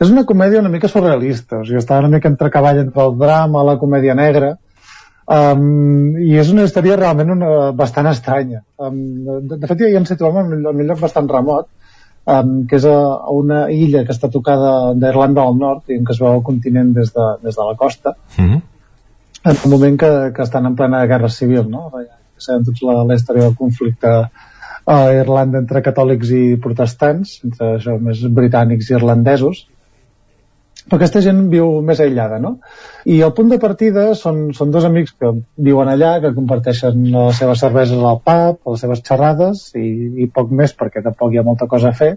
és 0.04 0.10
una 0.10 0.24
comèdia 0.28 0.60
una 0.60 0.70
mica 0.72 0.88
surrealista, 0.90 1.60
o 1.62 1.64
sigui, 1.64 1.80
està 1.80 1.98
una 2.02 2.10
mica 2.12 2.28
entre 2.28 2.50
cavall 2.52 2.80
entre 2.82 3.02
el 3.02 3.16
drama, 3.18 3.64
la 3.66 3.78
comèdia 3.80 4.14
negra, 4.18 4.54
um, 5.26 6.16
i 6.20 6.34
és 6.40 6.50
una 6.52 6.66
història 6.66 6.98
realment 7.00 7.32
una, 7.34 7.50
bastant 7.76 8.08
estranya. 8.10 8.62
Um, 8.78 8.98
de, 9.48 9.58
de 9.60 9.70
fet, 9.70 9.86
ja 9.86 10.00
ens 10.00 10.12
situem 10.12 10.40
en, 10.42 10.52
en 10.60 10.70
un 10.72 10.84
lloc 10.88 11.00
bastant 11.02 11.30
remot, 11.30 11.68
um, 12.26 12.54
que 12.68 12.78
és 12.80 12.86
a, 12.90 12.96
a 13.16 13.34
una 13.36 13.64
illa 13.72 14.04
que 14.04 14.14
està 14.16 14.30
tocada 14.32 14.94
d'Irlanda 14.98 15.44
del 15.44 15.60
Nord 15.60 15.90
i 15.90 15.98
en 15.98 16.06
què 16.06 16.16
es 16.16 16.22
veu 16.22 16.38
el 16.38 16.46
continent 16.46 16.94
des 16.96 17.12
de, 17.16 17.28
des 17.44 17.58
de 17.58 17.68
la 17.70 17.76
costa, 17.76 18.16
Mm 18.38 18.48
-hmm. 18.50 18.62
en 19.44 19.56
el 19.64 19.70
moment 19.70 20.00
que, 20.00 20.32
que 20.36 20.42
estan 20.42 20.66
en 20.66 20.76
plena 20.76 21.06
guerra 21.06 21.28
civil, 21.28 21.70
no? 21.70 21.90
Sabem 22.38 22.64
tots 22.64 22.82
la, 22.82 23.04
la 23.04 23.14
història 23.14 23.42
del 23.44 23.56
conflicte 23.56 24.08
a 24.86 25.12
Irlanda 25.12 25.58
entre 25.58 25.82
catòlics 25.82 26.30
i 26.30 26.56
protestants, 26.56 27.40
entre 27.44 27.76
això 27.76 27.98
més 28.00 28.20
britànics 28.20 28.90
i 28.90 28.94
irlandesos, 28.94 29.66
però 30.84 30.98
aquesta 30.98 31.22
gent 31.24 31.38
viu 31.52 31.80
més 31.84 32.00
aïllada, 32.04 32.38
no? 32.42 32.58
I 33.08 33.20
el 33.24 33.32
punt 33.36 33.48
de 33.48 33.58
partida 33.60 34.10
són, 34.20 34.50
són 34.56 34.72
dos 34.74 34.84
amics 34.84 35.14
que 35.16 35.30
viuen 35.68 35.88
allà, 35.88 36.18
que 36.20 36.34
comparteixen 36.36 37.06
les 37.14 37.40
seves 37.40 37.62
cerveses 37.64 38.02
al 38.04 38.20
pub, 38.20 38.58
les 38.72 38.84
seves 38.84 39.00
xerrades 39.06 39.64
i, 39.80 39.86
i 40.24 40.28
poc 40.28 40.52
més, 40.52 40.74
perquè 40.76 41.00
tampoc 41.04 41.32
hi 41.32 41.40
ha 41.40 41.46
molta 41.46 41.68
cosa 41.70 41.88
a 41.88 41.96
fer, 41.96 42.10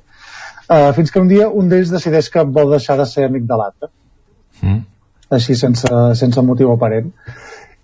uh, 0.68 0.91
fins 0.98 1.14
que 1.14 1.23
un 1.23 1.31
dia 1.31 1.48
un 1.48 1.72
d'ells 1.72 1.94
decideix 1.95 2.27
que 2.34 2.44
vol 2.60 2.76
deixar 2.76 2.98
de 2.99 3.07
ser 3.07 3.30
amic 3.30 3.48
de 3.48 3.60
l'altre. 3.61 3.91
Mm. 4.61 4.81
Així, 5.38 5.56
sense, 5.60 5.91
sense 6.19 6.44
motiu 6.44 6.73
aparent. 6.73 7.07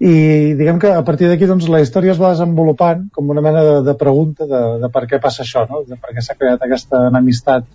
I 0.04 0.14
diguem 0.60 0.82
que 0.84 0.92
a 0.92 1.04
partir 1.08 1.30
d'aquí 1.30 1.48
doncs, 1.48 1.70
la 1.72 1.80
història 1.84 2.12
es 2.12 2.20
va 2.20 2.34
desenvolupant 2.34 3.06
com 3.16 3.30
una 3.32 3.44
mena 3.46 3.64
de, 3.64 3.76
de 3.88 3.96
pregunta 3.96 4.48
de, 4.50 4.62
de 4.82 4.90
per 4.92 5.06
què 5.08 5.20
passa 5.24 5.46
això, 5.46 5.64
no? 5.70 5.86
de 5.88 5.96
per 5.96 6.12
què 6.12 6.24
s'ha 6.24 6.36
creat 6.36 6.66
aquesta 6.66 7.06
enemistat 7.08 7.70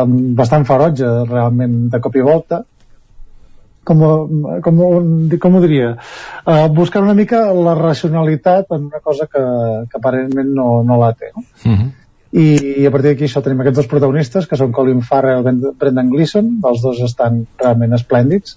um, 0.00 0.34
bastant 0.38 0.66
ferotge 0.68 1.08
realment 1.28 1.88
de 1.92 2.00
cop 2.02 2.16
i 2.16 2.24
volta. 2.26 2.62
Com, 3.84 4.02
com, 4.62 4.76
com 5.42 5.56
ho 5.58 5.60
diria? 5.64 5.96
Uh, 6.46 6.68
buscant 6.70 7.02
una 7.02 7.16
mica 7.18 7.48
la 7.50 7.74
racionalitat 7.74 8.70
en 8.76 8.84
una 8.92 9.00
cosa 9.02 9.26
que, 9.26 9.42
que 9.90 9.98
aparentment 9.98 10.52
no, 10.54 10.68
no 10.86 10.98
la 11.00 11.10
té 11.18 11.32
no? 11.34 11.42
Uh 11.42 11.72
-huh. 11.72 11.88
I, 12.32 12.44
i 12.80 12.86
a 12.86 12.90
partir 12.90 13.10
d'aquí 13.10 13.26
això 13.26 13.42
tenim 13.42 13.60
aquests 13.60 13.76
dos 13.76 13.88
protagonistes 13.90 14.46
que 14.48 14.56
són 14.56 14.72
Colin 14.72 15.02
Farrell 15.02 15.48
i 15.50 15.72
Brendan 15.78 16.08
Gleeson. 16.08 16.60
Els 16.64 16.80
dos 16.80 17.00
estan 17.04 17.46
realment 17.60 17.92
esplèndids. 17.92 18.56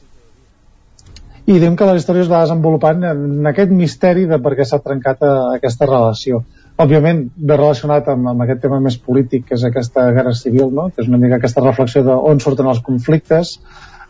I 1.46 1.60
diem 1.60 1.76
que 1.76 1.86
la 1.86 1.96
història 1.96 2.24
es 2.24 2.30
va 2.32 2.42
desenvolupant 2.42 3.04
en 3.04 3.46
aquest 3.46 3.72
misteri 3.72 4.26
de 4.26 4.40
per 4.40 4.56
què 4.56 4.66
s'ha 4.66 4.80
trencat 4.80 5.22
a, 5.22 5.34
eh, 5.34 5.58
aquesta 5.58 5.86
relació 5.86 6.46
òbviament 6.82 7.22
ve 7.36 7.56
relacionat 7.56 8.08
amb, 8.12 8.28
amb 8.32 8.44
aquest 8.44 8.62
tema 8.66 8.82
més 8.84 8.98
polític 9.00 9.46
que 9.50 9.56
és 9.56 9.64
aquesta 9.68 10.10
guerra 10.16 10.34
civil 10.36 10.74
no? 10.76 10.90
que 10.92 11.04
és 11.04 11.12
una 11.12 11.20
mica 11.22 11.40
aquesta 11.40 11.64
reflexió 11.64 12.04
d'on 12.04 12.42
surten 12.44 12.68
els 12.72 12.82
conflictes 12.84 13.56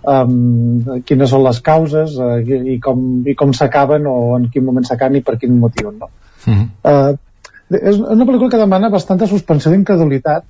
um, 0.02 1.02
quines 1.06 1.30
són 1.30 1.46
les 1.46 1.62
causes 1.66 2.18
uh, 2.18 2.40
i, 2.42 2.76
i 2.76 2.80
com, 2.82 3.06
i 3.28 3.38
com 3.38 3.54
s'acaben 3.54 4.10
o 4.10 4.18
en 4.40 4.50
quin 4.54 4.66
moment 4.66 4.88
s'acaben 4.88 5.20
i 5.20 5.24
per 5.26 5.38
quin 5.42 5.60
motiu 5.62 5.92
no? 5.92 6.10
Uh 6.46 6.54
-huh. 6.54 6.66
uh, 6.90 7.78
és 7.78 8.00
una 8.00 8.26
pel·lícula 8.26 8.50
que 8.50 8.64
demana 8.66 8.90
bastanta 8.90 9.28
suspensió 9.28 9.72
d'incredulitat 9.72 10.44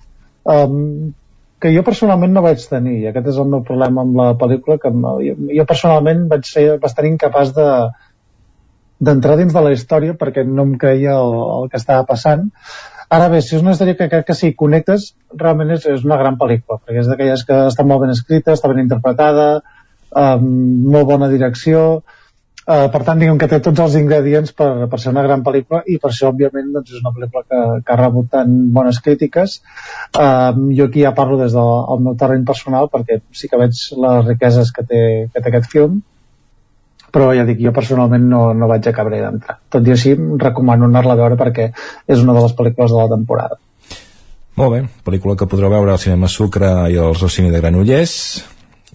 um, 0.43 1.13
que 1.59 1.71
jo 1.75 1.83
personalment 1.83 2.33
no 2.33 2.41
vaig 2.41 2.63
tenir 2.69 2.97
i 3.01 3.07
aquest 3.07 3.27
és 3.27 3.37
el 3.37 3.47
meu 3.51 3.61
problema 3.63 4.01
amb 4.01 4.15
la 4.15 4.33
pel·lícula 4.39 4.79
que 4.79 4.91
jo, 4.91 5.35
jo 5.59 5.65
personalment 5.65 6.27
vaig 6.27 6.43
ser 6.45 6.65
bastant 6.79 7.07
incapaç 7.07 7.53
de, 7.55 7.67
d'entrar 8.99 9.37
dins 9.39 9.53
de 9.53 9.63
la 9.63 9.73
història 9.75 10.15
perquè 10.19 10.45
no 10.47 10.63
em 10.63 10.75
creia 10.79 11.17
el, 11.19 11.33
el 11.59 11.71
que 11.71 11.79
estava 11.81 12.05
passant. 12.07 12.49
Ara 13.15 13.29
bé, 13.29 13.41
si 13.43 13.55
és 13.57 13.61
una 13.61 13.75
història 13.75 13.97
que 13.99 14.09
crec 14.09 14.25
que 14.27 14.35
si 14.37 14.53
connectes 14.57 15.11
realment 15.37 15.75
és, 15.75 15.85
és 15.91 16.05
una 16.07 16.17
gran 16.17 16.39
pel·lícula 16.41 16.79
perquè 16.81 17.03
és 17.03 17.09
d'aquelles 17.11 17.45
que 17.45 17.59
està 17.69 17.85
molt 17.85 18.01
ben 18.01 18.13
escrita 18.15 18.55
està 18.55 18.71
ben 18.71 18.81
interpretada 18.81 19.49
amb 20.15 20.87
molt 20.95 21.05
bona 21.11 21.29
direcció 21.29 21.81
uh, 22.65 22.87
per 22.93 23.01
tant 23.05 23.21
diguem 23.21 23.37
que 23.41 23.49
té 23.51 23.59
tots 23.61 23.83
els 23.83 23.97
ingredients 23.99 24.55
per, 24.57 24.87
per 24.89 24.99
ser 25.01 25.13
una 25.13 25.25
gran 25.27 25.43
pel·lícula 25.45 25.83
i 25.85 25.99
per 26.01 26.09
això 26.09 26.31
òbviament 26.31 26.71
doncs, 26.73 26.95
és 26.95 27.03
una 27.03 27.13
pel·lícula 27.13 27.45
que, 27.45 27.61
que 27.85 27.93
ha 27.93 27.99
rebut 28.01 28.31
tan 28.33 28.57
bones 28.73 29.01
crítiques. 29.05 29.59
Uh, 30.17 30.73
jo 30.77 30.89
aquí 30.89 31.05
ja 31.05 31.13
parlo 31.17 31.37
des 31.41 31.53
del 31.53 32.03
meu 32.07 32.17
terreny 32.17 32.45
personal 32.47 32.89
perquè 32.93 33.21
sí 33.37 33.51
que 33.51 33.61
veig 33.61 33.85
les 34.07 34.27
riqueses 34.31 34.73
que 34.73 34.87
té, 34.87 35.05
que 35.29 35.41
té 35.41 35.53
aquest 35.53 35.69
film 35.71 36.01
però 37.15 37.29
ja 37.35 37.45
dic, 37.47 37.61
jo 37.63 37.71
personalment 37.75 38.25
no, 38.27 38.41
no 38.53 38.67
vaig 38.67 38.89
acabar 38.91 39.15
d'entrar. 39.15 39.59
Tot 39.71 39.87
i 39.87 39.93
així, 39.95 40.15
recomano 40.41 40.89
anar-la 40.89 41.15
a 41.15 41.21
veure 41.21 41.39
perquè 41.39 41.69
és 41.71 42.23
una 42.23 42.35
de 42.35 42.43
les 42.43 42.55
pel·lícules 42.57 42.91
de 42.91 42.99
la 42.99 43.11
temporada. 43.15 43.59
Molt 44.59 44.71
bé, 44.71 44.81
pel·lícula 45.07 45.35
que 45.39 45.47
podreu 45.51 45.71
veure 45.71 45.95
al 45.95 45.99
cinema 45.99 46.27
Sucre 46.31 46.71
i 46.91 46.99
al 46.99 47.15
Rossini 47.15 47.51
de 47.51 47.59
Granollers 47.63 48.17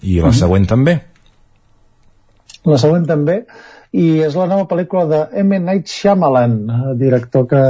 i 0.01 0.19
la 0.19 0.27
mhm. 0.27 0.33
-huh. 0.33 0.39
següent 0.39 0.67
també 0.69 0.99
la 2.69 2.77
següent 2.81 3.07
també 3.09 3.41
i 3.91 4.21
és 4.23 4.35
la 4.37 4.47
nova 4.49 4.67
pel·lícula 4.69 5.07
de 5.09 5.21
M. 5.41 5.59
Night 5.65 5.89
Shyamalan 5.89 6.59
director 6.99 7.47
que, 7.49 7.63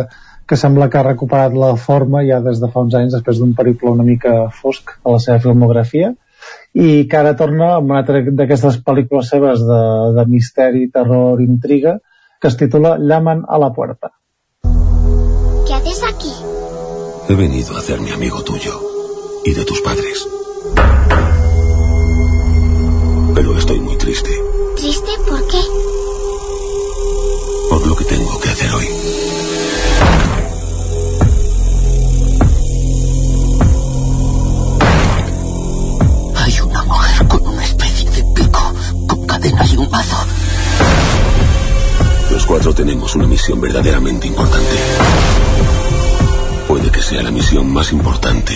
que 0.47 0.57
sembla 0.59 0.89
que 0.89 0.99
ha 0.99 1.07
recuperat 1.07 1.55
la 1.57 1.75
forma 1.75 2.23
ja 2.27 2.41
des 2.43 2.59
de 2.61 2.69
fa 2.73 2.83
uns 2.85 2.97
anys 2.99 3.15
després 3.15 3.39
d'un 3.39 3.55
periple 3.57 3.91
una 3.91 4.03
mica 4.03 4.49
fosc 4.61 4.97
a 5.03 5.15
la 5.15 5.21
seva 5.23 5.39
filmografia 5.39 6.13
i 6.73 7.07
que 7.07 7.17
ara 7.17 7.35
torna 7.35 7.75
amb 7.75 7.91
una 7.91 7.99
altra 8.01 8.21
d'aquestes 8.23 8.79
pel·lícules 8.85 9.29
seves 9.33 9.63
de, 9.67 9.81
de 10.15 10.25
misteri, 10.31 10.87
terror, 10.89 11.41
intriga, 11.43 11.97
que 12.39 12.47
es 12.47 12.57
titula 12.57 12.97
Llaman 12.97 13.43
a 13.47 13.59
la 13.59 13.71
puerta. 13.73 14.11
¿Qué 15.67 15.73
haces 15.73 16.03
aquí? 16.03 16.31
He 17.29 17.35
venido 17.35 17.75
a 17.75 17.79
hacerme 17.79 18.11
amigo 18.11 18.43
tuyo 18.43 18.79
y 19.45 19.53
de 19.53 19.65
tus 19.65 19.81
padres. 19.81 20.27
Pero 23.35 23.57
estoy 23.57 23.79
muy 23.79 23.97
triste. 23.97 24.29
¿Triste 24.75 25.11
por 25.27 25.47
qué? 25.47 25.61
Por 27.69 27.87
lo 27.87 27.95
que 27.95 28.05
tengo 28.05 28.39
que 28.39 28.49
Los 42.31 42.45
cuatro 42.45 42.73
tenemos 42.73 43.15
una 43.15 43.27
misión 43.27 43.59
verdaderamente 43.59 44.27
importante. 44.27 44.75
Puede 46.67 46.89
que 46.91 47.01
sea 47.01 47.21
la 47.23 47.31
misión 47.31 47.71
más 47.71 47.91
importante 47.91 48.53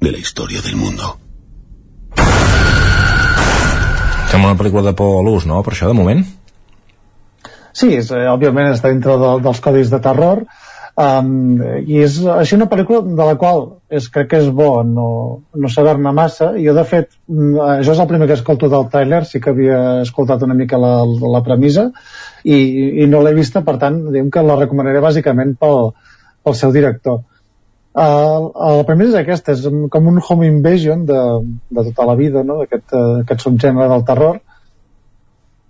de 0.00 0.12
la 0.12 0.18
història 0.18 0.62
del 0.62 0.76
mundo. 0.76 1.18
Sembla 4.30 4.52
una 4.52 4.58
pel·lícula 4.58 4.82
de 4.82 4.94
por 4.94 5.20
a 5.20 5.22
l'ús, 5.22 5.46
no? 5.46 5.62
Per 5.62 5.74
això, 5.74 5.88
de 5.88 5.94
moment. 5.94 6.24
Sí, 7.76 7.92
és, 7.94 8.10
eh, 8.10 8.24
òbviament 8.32 8.72
està 8.72 8.90
dintre 8.90 9.18
de, 9.20 9.32
dels 9.44 9.60
codis 9.60 9.92
de 9.92 10.00
terror 10.00 10.46
Um, 10.96 11.58
I 11.60 11.98
és 12.06 12.14
així 12.32 12.54
una 12.56 12.70
pel·lícula 12.72 13.02
de 13.04 13.24
la 13.28 13.34
qual 13.36 13.66
és, 13.92 14.06
crec 14.08 14.30
que 14.30 14.38
és 14.40 14.46
bo 14.48 14.80
no, 14.80 15.08
no 15.52 15.68
saber-ne 15.68 16.12
massa. 16.16 16.54
Jo, 16.56 16.72
de 16.78 16.84
fet, 16.88 17.10
mm, 17.28 17.58
això 17.82 17.92
és 17.92 18.00
el 18.00 18.08
primer 18.08 18.28
que 18.30 18.38
escolto 18.38 18.70
del 18.72 18.88
trailer, 18.94 19.20
sí 19.28 19.42
que 19.44 19.52
havia 19.52 19.80
escoltat 20.06 20.46
una 20.46 20.56
mica 20.56 20.80
la, 20.80 20.94
la 21.04 21.42
premissa 21.44 21.90
i, 22.44 22.56
i 23.04 23.10
no 23.12 23.20
l'he 23.20 23.34
vista, 23.36 23.60
per 23.66 23.76
tant, 23.82 24.06
diguem 24.08 24.32
que 24.32 24.46
la 24.46 24.56
recomanaré 24.62 25.04
bàsicament 25.04 25.52
pel, 25.60 25.92
pel 26.40 26.56
seu 26.56 26.72
director. 26.72 27.20
Uh, 27.96 28.48
la 28.80 28.88
premissa 28.88 29.18
és 29.18 29.20
aquesta, 29.20 29.52
és 29.52 29.68
com 29.92 30.08
un 30.08 30.24
home 30.24 30.48
invasion 30.48 31.04
de, 31.08 31.22
de 31.76 31.88
tota 31.90 32.08
la 32.08 32.16
vida, 32.16 32.40
no? 32.44 32.62
d'aquest 32.62 32.96
aquest 32.96 33.44
subgènere 33.44 33.92
del 33.92 34.08
terror, 34.08 34.40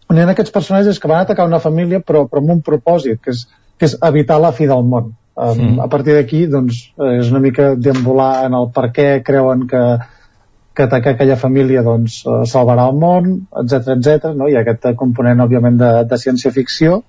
on 0.06 0.18
hi 0.18 0.22
ha 0.22 0.30
aquests 0.30 0.54
personatges 0.54 1.02
que 1.02 1.10
van 1.10 1.26
atacar 1.26 1.50
una 1.50 1.62
família 1.62 1.98
però, 1.98 2.28
però 2.30 2.42
amb 2.42 2.60
un 2.60 2.66
propòsit, 2.66 3.18
que 3.22 3.34
és 3.34 3.48
que 3.78 3.88
és 3.90 3.96
evitar 4.08 4.40
la 4.42 4.52
fi 4.56 4.68
del 4.68 4.84
món. 4.84 5.14
Um, 5.36 5.58
mm. 5.60 5.80
A 5.84 5.88
partir 5.92 6.14
d'aquí, 6.16 6.46
doncs, 6.48 6.78
és 7.18 7.30
una 7.32 7.42
mica 7.44 7.74
deambular 7.76 8.46
en 8.46 8.54
el 8.56 8.70
per 8.72 8.88
què 8.96 9.08
creuen 9.24 9.66
que, 9.68 9.82
que 10.76 10.86
atacar 10.86 11.12
aquella 11.12 11.36
família 11.40 11.82
doncs, 11.84 12.22
eh, 12.24 12.38
salvarà 12.48 12.86
el 12.88 12.96
món, 13.02 13.28
etc 13.62 13.92
etc. 13.98 14.32
no? 14.36 14.48
Hi 14.48 14.56
ha 14.56 14.62
aquest 14.64 14.88
component, 14.96 15.44
òbviament, 15.44 15.76
de, 15.82 15.90
de 16.08 16.18
ciència-ficció, 16.22 17.02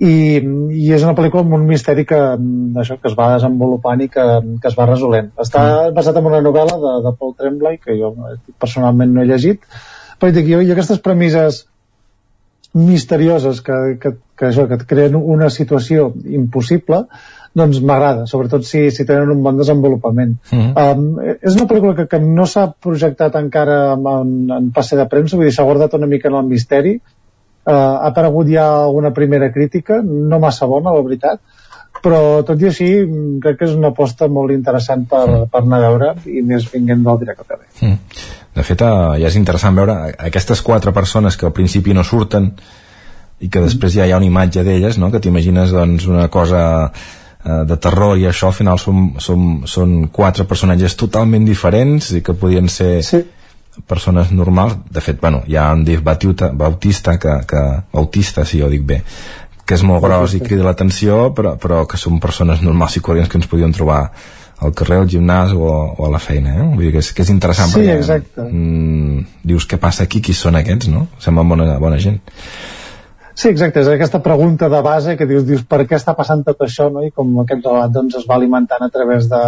i, 0.00 0.12
i 0.40 0.92
és 0.96 1.02
una 1.04 1.16
pel·lícula 1.16 1.44
amb 1.44 1.56
un 1.58 1.66
misteri 1.68 2.06
que, 2.08 2.20
això, 2.82 2.96
que 3.00 3.08
es 3.10 3.16
va 3.16 3.32
desenvolupant 3.34 4.04
i 4.04 4.08
que, 4.12 4.26
que 4.60 4.68
es 4.68 4.76
va 4.76 4.88
resolent. 4.88 5.32
Està 5.40 5.64
mm. 5.64 5.96
basat 5.96 6.20
en 6.20 6.28
una 6.28 6.42
novel·la 6.44 6.76
de, 6.84 6.94
de 7.08 7.16
Paul 7.20 7.34
Tremblay, 7.40 7.80
que 7.80 7.96
jo 8.00 8.12
personalment 8.60 9.16
no 9.16 9.24
he 9.24 9.28
llegit, 9.32 9.64
però 10.20 10.32
dic, 10.36 10.48
jo, 10.52 10.60
i 10.60 10.72
aquestes 10.72 11.00
premisses 11.04 11.64
misterioses 12.72 13.60
que, 13.66 13.76
que, 14.00 14.14
que, 14.38 14.48
això, 14.50 14.66
que 14.70 14.78
et 14.78 14.86
creen 14.88 15.16
una 15.18 15.50
situació 15.50 16.10
impossible 16.30 17.04
doncs 17.56 17.80
m'agrada, 17.82 18.26
sobretot 18.30 18.62
si, 18.62 18.84
si 18.94 19.04
tenen 19.06 19.32
un 19.32 19.40
bon 19.42 19.56
desenvolupament. 19.58 20.36
Mm 20.52 20.58
-hmm. 20.58 20.98
um, 20.98 21.18
és 21.42 21.56
una 21.56 21.66
pel·lícula 21.66 21.96
que, 21.96 22.06
que 22.06 22.20
no 22.20 22.46
s'ha 22.46 22.72
projectat 22.72 23.34
encara 23.34 23.94
en, 23.94 24.50
en 24.50 24.70
passe 24.70 24.96
de 24.96 25.06
premsa, 25.06 25.36
vull 25.36 25.46
dir, 25.46 25.54
s'ha 25.54 25.64
guardat 25.66 25.94
una 25.94 26.06
mica 26.06 26.28
en 26.28 26.34
el 26.34 26.46
misteri. 26.46 27.00
Uh, 27.66 27.72
ha 27.72 28.06
aparegut 28.06 28.46
ja 28.48 28.88
una 28.88 29.10
primera 29.10 29.52
crítica, 29.52 30.00
no 30.02 30.38
massa 30.38 30.66
bona, 30.66 30.92
la 30.92 31.02
veritat, 31.02 31.40
però 32.02 32.42
tot 32.46 32.60
i 32.62 32.66
així 32.66 32.88
crec 33.42 33.58
que 33.58 33.64
és 33.64 33.74
una 33.74 33.88
aposta 33.88 34.28
molt 34.28 34.50
interessant 34.50 35.06
per, 35.10 35.26
mm. 35.28 35.50
per 35.50 35.60
anar 35.60 35.78
a 35.78 35.88
veure 35.88 36.14
i 36.26 36.42
més 36.42 36.72
vinguent 36.72 37.02
del 37.04 37.18
directe 37.18 37.44
que 37.48 37.56
ve. 37.56 37.88
Mm. 37.88 37.98
De 38.54 38.66
fet, 38.66 38.82
eh, 38.82 39.16
ja 39.22 39.30
és 39.30 39.38
interessant 39.38 39.76
veure 39.78 39.96
aquestes 40.18 40.62
quatre 40.66 40.92
persones 40.92 41.36
que 41.36 41.46
al 41.46 41.54
principi 41.56 41.94
no 41.94 42.04
surten 42.04 42.50
i 43.40 43.48
que 43.48 43.62
després 43.64 43.94
ja 43.94 44.06
hi 44.06 44.12
ha 44.12 44.20
una 44.20 44.28
imatge 44.28 44.64
d'elles, 44.66 44.98
no? 45.00 45.10
que 45.10 45.20
t'imagines 45.22 45.72
doncs, 45.72 46.06
una 46.10 46.28
cosa 46.28 46.62
eh, 46.90 47.62
de 47.66 47.76
terror 47.76 48.18
i 48.18 48.26
això 48.28 48.50
al 48.50 48.56
final 48.56 48.80
són, 48.82 49.14
són, 49.22 49.62
són 49.70 50.08
quatre 50.12 50.44
personatges 50.50 50.98
totalment 51.00 51.46
diferents 51.48 52.10
i 52.18 52.24
que 52.26 52.36
podien 52.36 52.68
ser 52.68 52.92
sí. 53.06 53.22
persones 53.88 54.34
normals 54.34 54.76
de 54.90 55.04
fet, 55.04 55.20
bueno, 55.22 55.44
hi 55.46 55.56
ha 55.56 55.70
en 55.72 55.86
Dave 55.86 56.04
Bautista, 56.04 56.50
Bautista 56.52 57.16
que, 57.18 57.38
que, 57.48 57.62
Bautista, 57.92 58.44
si 58.44 58.60
jo 58.60 58.68
dic 58.72 58.84
bé 58.84 59.00
que 59.64 59.78
és 59.78 59.86
molt 59.86 60.02
gros 60.02 60.34
i 60.34 60.42
crida 60.42 60.66
l'atenció 60.66 61.30
però, 61.32 61.54
però 61.60 61.84
que 61.86 62.00
són 62.00 62.18
persones 62.20 62.60
normals 62.66 62.98
i 62.98 63.04
corrents 63.06 63.30
que 63.30 63.38
ens 63.38 63.48
podíem 63.48 63.72
trobar 63.72 64.08
al 64.60 64.74
carrer, 64.76 65.00
al 65.00 65.08
gimnàs 65.08 65.54
o, 65.56 65.70
o 65.96 66.06
a 66.06 66.10
la 66.12 66.20
feina, 66.20 66.56
eh? 66.58 66.66
Vull 66.74 66.86
dir 66.86 66.92
que 66.96 67.00
és, 67.04 67.12
que 67.16 67.24
és 67.24 67.32
interessant 67.32 67.72
Sí, 67.72 67.80
perquè 67.80 67.96
exacte. 67.96 68.44
mm, 68.44 69.24
dius 69.48 69.66
què 69.68 69.80
passa 69.80 70.04
aquí, 70.04 70.20
qui 70.24 70.36
són 70.36 70.58
aquests, 70.60 70.90
no? 70.92 71.06
Semblen 71.22 71.48
bona, 71.54 71.72
bona 71.82 72.00
gent. 72.02 72.20
Sí, 73.40 73.48
exacte, 73.48 73.80
és 73.80 73.88
aquesta 73.88 74.20
pregunta 74.20 74.68
de 74.68 74.82
base 74.84 75.16
que 75.16 75.26
dius, 75.26 75.46
dius 75.48 75.62
per 75.64 75.86
què 75.88 75.96
està 75.96 76.12
passant 76.18 76.42
tot 76.44 76.60
això 76.66 76.90
no? 76.92 77.04
i 77.06 77.12
com 77.14 77.38
aquest 77.40 77.64
relat 77.64 77.94
doncs, 77.94 78.18
es 78.20 78.26
va 78.28 78.36
alimentant 78.36 78.82
a 78.84 78.90
través 78.92 79.30
de, 79.30 79.40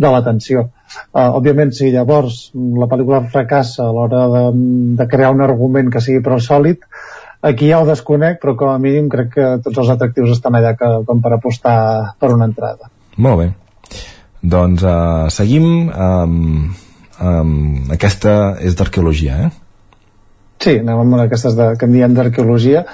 de 0.00 0.12
l'atenció. 0.14 0.68
Uh, 1.12 1.34
òbviament, 1.40 1.74
si 1.76 1.90
llavors 1.92 2.46
la 2.54 2.88
pel·lícula 2.88 3.20
fracassa 3.34 3.84
a 3.84 3.92
l'hora 3.92 4.22
de, 4.32 4.44
de 4.96 5.08
crear 5.10 5.34
un 5.34 5.44
argument 5.44 5.92
que 5.92 6.00
sigui 6.00 6.22
prou 6.24 6.40
sòlid, 6.40 6.86
aquí 7.44 7.68
ja 7.68 7.82
ho 7.82 7.88
desconec, 7.88 8.40
però 8.40 8.56
com 8.56 8.72
a 8.72 8.78
mínim 8.80 9.10
crec 9.12 9.34
que 9.34 9.50
tots 9.66 9.82
els 9.82 9.92
atractius 9.92 10.38
estan 10.38 10.56
allà 10.56 10.72
que, 10.78 10.90
com 11.04 11.20
per 11.20 11.34
apostar 11.36 11.76
per 12.16 12.32
una 12.32 12.48
entrada. 12.48 12.88
Molt 13.20 13.42
bé. 13.42 13.50
Doncs 14.44 14.82
uh, 14.84 15.26
seguim 15.32 15.88
amb, 15.88 16.80
amb... 17.18 17.92
Aquesta 17.94 18.56
és 18.60 18.76
d'arqueologia, 18.76 19.46
eh? 19.46 19.52
Sí, 20.60 20.78
anem 20.80 21.00
amb 21.00 21.16
una 21.16 21.24
d'aquestes 21.24 21.56
de, 21.56 21.68
que 21.80 21.88
en 21.88 21.94
diem 21.96 22.16
d'arqueologia, 22.16 22.84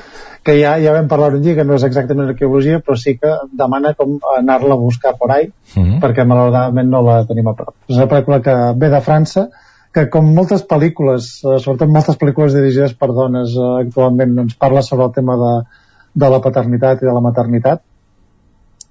que 0.47 0.55
ja, 0.57 0.77
ja 0.81 0.95
vam 0.95 1.09
parlar 1.11 1.35
un 1.37 1.43
dia 1.45 1.57
que 1.59 1.65
no 1.67 1.77
és 1.77 1.85
exactament 1.87 2.31
arqueologia, 2.31 2.81
però 2.85 2.97
sí 2.99 3.17
que 3.21 3.33
demana 3.61 3.93
com 3.99 4.17
anar-la 4.39 4.77
a 4.77 4.81
buscar 4.81 5.17
por 5.19 5.33
ahí, 5.35 5.51
Uh 5.77 5.83
-huh. 5.83 6.01
perquè 6.03 6.25
malauradament 6.27 6.89
no 6.91 7.03
la 7.03 7.25
tenim 7.27 7.47
a 7.49 7.55
prop. 7.55 7.75
És 7.89 7.97
una 7.97 8.09
pel·lícula 8.09 8.41
que 8.43 8.55
ve 8.77 8.89
de 8.89 9.01
França, 9.01 9.49
que 9.93 10.09
com 10.11 10.35
moltes 10.35 10.67
pel·lícules, 10.67 11.45
eh, 11.45 11.59
sobretot 11.59 11.89
moltes 11.89 12.19
pel·lícules 12.19 12.55
dirigides 12.55 12.95
per 12.95 13.13
dones 13.13 13.55
eh, 13.57 13.87
actualment, 13.87 14.35
doncs 14.35 14.55
parla 14.55 14.83
sobre 14.83 15.05
el 15.05 15.13
tema 15.13 15.37
de, 15.37 15.67
de 16.15 16.31
la 16.31 16.41
paternitat 16.41 17.03
i 17.03 17.07
de 17.07 17.13
la 17.13 17.21
maternitat, 17.21 17.83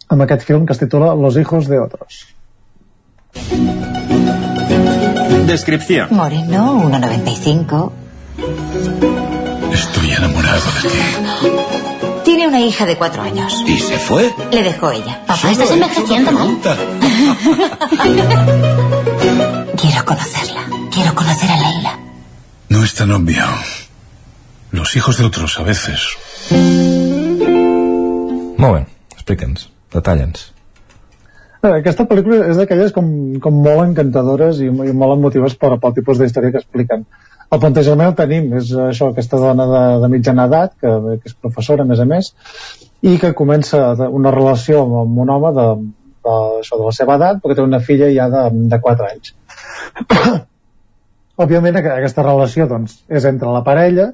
amb 0.09 0.21
aquest 0.21 0.41
film 0.41 0.65
que 0.65 0.73
es 0.73 0.79
titula 0.79 1.15
Los 1.15 1.37
hijos 1.37 1.67
de 1.67 1.79
otros. 1.79 2.38
Descripción. 5.45 6.07
Moreno, 6.11 6.89
1,95. 6.89 7.91
Estoy 9.73 10.11
enamorado 10.11 10.61
de 10.83 10.89
ti. 10.89 10.97
Tiene 12.23 12.47
una 12.47 12.59
hija 12.61 12.85
de 12.85 12.97
cuatro 12.97 13.21
años. 13.23 13.63
¿Y 13.65 13.79
se 13.79 13.97
fue? 13.97 14.33
Le 14.51 14.63
dejó 14.63 14.91
ella. 14.91 15.23
Papá, 15.25 15.51
estás 15.51 15.71
envejeciendo, 15.71 16.31
¿no? 16.31 16.59
Quiero 19.77 20.05
conocerla. 20.05 20.61
Quiero 20.91 21.15
conocer 21.15 21.49
a 21.49 21.57
Leila. 21.57 21.99
No 22.69 22.83
es 22.83 22.93
tan 22.93 23.11
obvio. 23.11 23.45
Los 24.71 24.95
hijos 24.95 25.17
de 25.17 25.25
otros 25.25 25.57
a 25.59 25.63
veces. 25.63 25.99
Molt 28.59 28.73
bé, 28.75 28.85
explica'ns, 29.15 29.69
detalla'ns. 29.93 30.53
Aquesta 31.67 32.05
pel·lícula 32.07 32.45
és 32.47 32.55
d'aquelles 32.59 32.93
com, 32.95 33.07
com 33.43 33.57
molt 33.65 33.81
encantadores 33.83 34.61
i, 34.63 34.69
i 34.69 34.93
molt 34.95 35.17
emotives 35.17 35.57
per, 35.59 35.73
pel 35.81 35.95
tipus 35.97 36.21
d'història 36.21 36.53
que 36.53 36.61
expliquen. 36.61 37.03
El 37.51 37.59
plantejament 37.59 38.11
el 38.11 38.15
tenim, 38.15 38.51
és 38.59 38.69
això, 38.79 39.09
aquesta 39.11 39.39
dona 39.41 39.65
de, 39.67 39.81
de 40.03 40.09
mitjana 40.13 40.45
edat, 40.47 40.75
que, 40.79 40.91
que 41.19 41.31
és 41.31 41.35
professora, 41.35 41.83
a 41.83 41.89
més 41.89 41.99
a 41.99 42.05
més, 42.07 42.29
i 43.01 43.17
que 43.19 43.33
comença 43.35 43.81
una 44.07 44.31
relació 44.31 44.85
amb, 44.85 45.17
un 45.25 45.33
home 45.35 45.51
de, 45.57 45.67
de, 46.29 46.35
això, 46.61 46.77
de 46.79 46.85
la 46.85 46.95
seva 46.95 47.17
edat, 47.19 47.41
perquè 47.43 47.57
té 47.59 47.65
una 47.65 47.81
filla 47.83 48.11
ja 48.15 48.29
de, 48.31 48.45
de 48.71 48.79
4 48.85 49.09
anys. 49.09 49.33
Òbviament, 51.43 51.81
aqu- 51.81 51.95
aquesta 51.97 52.23
relació 52.23 52.69
doncs, 52.71 53.01
és 53.09 53.25
entre 53.27 53.51
la 53.51 53.65
parella, 53.67 54.11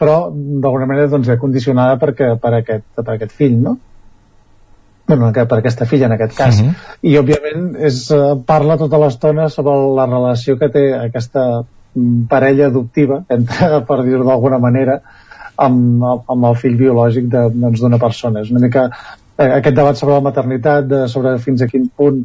però 0.00 0.16
d'alguna 0.32 0.88
manera 0.90 1.12
doncs, 1.12 1.30
ve 1.30 1.38
condicionada 1.38 2.00
perquè, 2.02 2.32
per, 2.40 2.56
aquest, 2.62 2.88
per 2.98 3.12
aquest 3.14 3.34
fill, 3.36 3.60
no? 3.62 3.76
Bueno, 5.06 5.32
per 5.32 5.58
aquesta 5.58 5.86
filla 5.86 6.06
en 6.06 6.12
aquest 6.16 6.36
cas. 6.36 6.60
Mhm. 6.62 6.74
i 7.02 7.16
òbviament 7.18 7.76
és, 7.76 8.10
eh, 8.10 8.34
parla 8.46 8.76
tota 8.80 8.98
l'estona 8.98 9.48
sobre 9.48 9.74
la 9.96 10.06
relació 10.06 10.58
que 10.58 10.68
té 10.68 10.84
aquesta 10.96 11.64
mm, 11.94 12.26
parella 12.28 12.66
adoptiva 12.66 13.22
entre, 13.28 13.80
per 13.88 14.02
dir-ho 14.04 14.24
d'alguna 14.24 14.58
manera 14.58 15.00
amb, 15.56 16.02
amb 16.04 16.44
el 16.50 16.56
fill 16.56 16.76
biològic 16.76 17.28
de- 17.30 17.50
doncs, 17.54 17.80
d'una 17.80 17.98
persona. 17.98 18.40
És 18.40 18.50
una 18.50 18.60
mica 18.60 18.88
eh, 19.38 19.50
aquest 19.60 19.76
debat 19.76 19.96
sobre 19.96 20.14
la 20.14 20.24
maternitat 20.24 20.86
de, 20.88 21.08
sobre 21.08 21.36
fins 21.38 21.62
a 21.62 21.66
quin 21.70 21.88
punt 21.96 22.24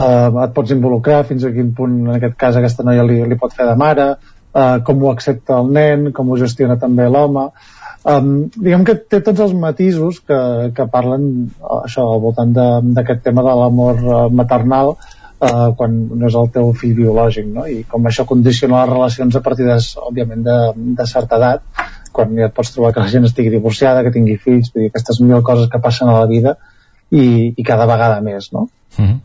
eh, 0.00 0.30
et 0.44 0.54
pots 0.54 0.70
involucrar 0.74 1.24
fins 1.28 1.44
a 1.44 1.52
quin 1.54 1.72
punt 1.76 2.00
en 2.08 2.16
aquest 2.16 2.36
cas 2.40 2.56
aquesta 2.56 2.84
noia 2.86 3.04
li, 3.06 3.20
li 3.28 3.38
pot 3.40 3.52
fer 3.54 3.66
de 3.68 3.76
mare 3.76 4.08
eh, 4.10 4.78
com 4.84 5.02
ho 5.02 5.12
accepta 5.12 5.60
el 5.60 5.70
nen 5.76 6.10
com 6.12 6.30
ho 6.30 6.38
gestiona 6.40 6.76
també 6.80 7.08
l'home 7.08 7.48
um, 8.04 8.30
diguem 8.54 8.84
que 8.86 8.96
té 9.10 9.20
tots 9.24 9.42
els 9.46 9.56
matisos 9.58 10.20
que, 10.20 10.38
que 10.76 10.86
parlen 10.92 11.26
eh, 11.48 11.80
això 11.82 12.06
al 12.12 12.22
voltant 12.22 12.54
d'aquest 12.54 13.24
tema 13.26 13.44
de 13.46 13.56
l'amor 13.60 14.00
eh, 14.04 14.22
maternal 14.42 14.94
eh, 14.94 15.68
quan 15.78 15.96
no 16.12 16.28
és 16.28 16.38
el 16.40 16.50
teu 16.54 16.72
fill 16.78 16.94
biològic 17.00 17.50
no? 17.50 17.66
i 17.70 17.82
com 17.88 18.06
això 18.06 18.26
condiciona 18.28 18.82
les 18.82 18.92
relacions 18.92 19.36
a 19.36 19.42
partir 19.44 19.68
de, 19.68 19.78
òbviament 20.10 20.44
de, 20.46 20.58
de 21.00 21.08
certa 21.10 21.40
edat 21.40 21.84
quan 22.14 22.36
ja 22.38 22.46
et 22.46 22.54
pots 22.54 22.70
trobar 22.70 22.92
que 22.94 23.02
la 23.02 23.10
gent 23.10 23.26
estigui 23.26 23.50
divorciada, 23.50 24.04
que 24.06 24.12
tingui 24.14 24.36
fills, 24.38 24.70
vull 24.70 24.84
dir, 24.84 24.90
aquestes 24.92 25.18
mil 25.24 25.42
coses 25.42 25.66
que 25.70 25.82
passen 25.82 26.10
a 26.12 26.20
la 26.20 26.28
vida 26.30 26.54
i, 27.10 27.50
i 27.50 27.64
cada 27.66 27.88
vegada 27.90 28.20
més, 28.22 28.52
no? 28.54 28.68
Uh. 28.94 29.16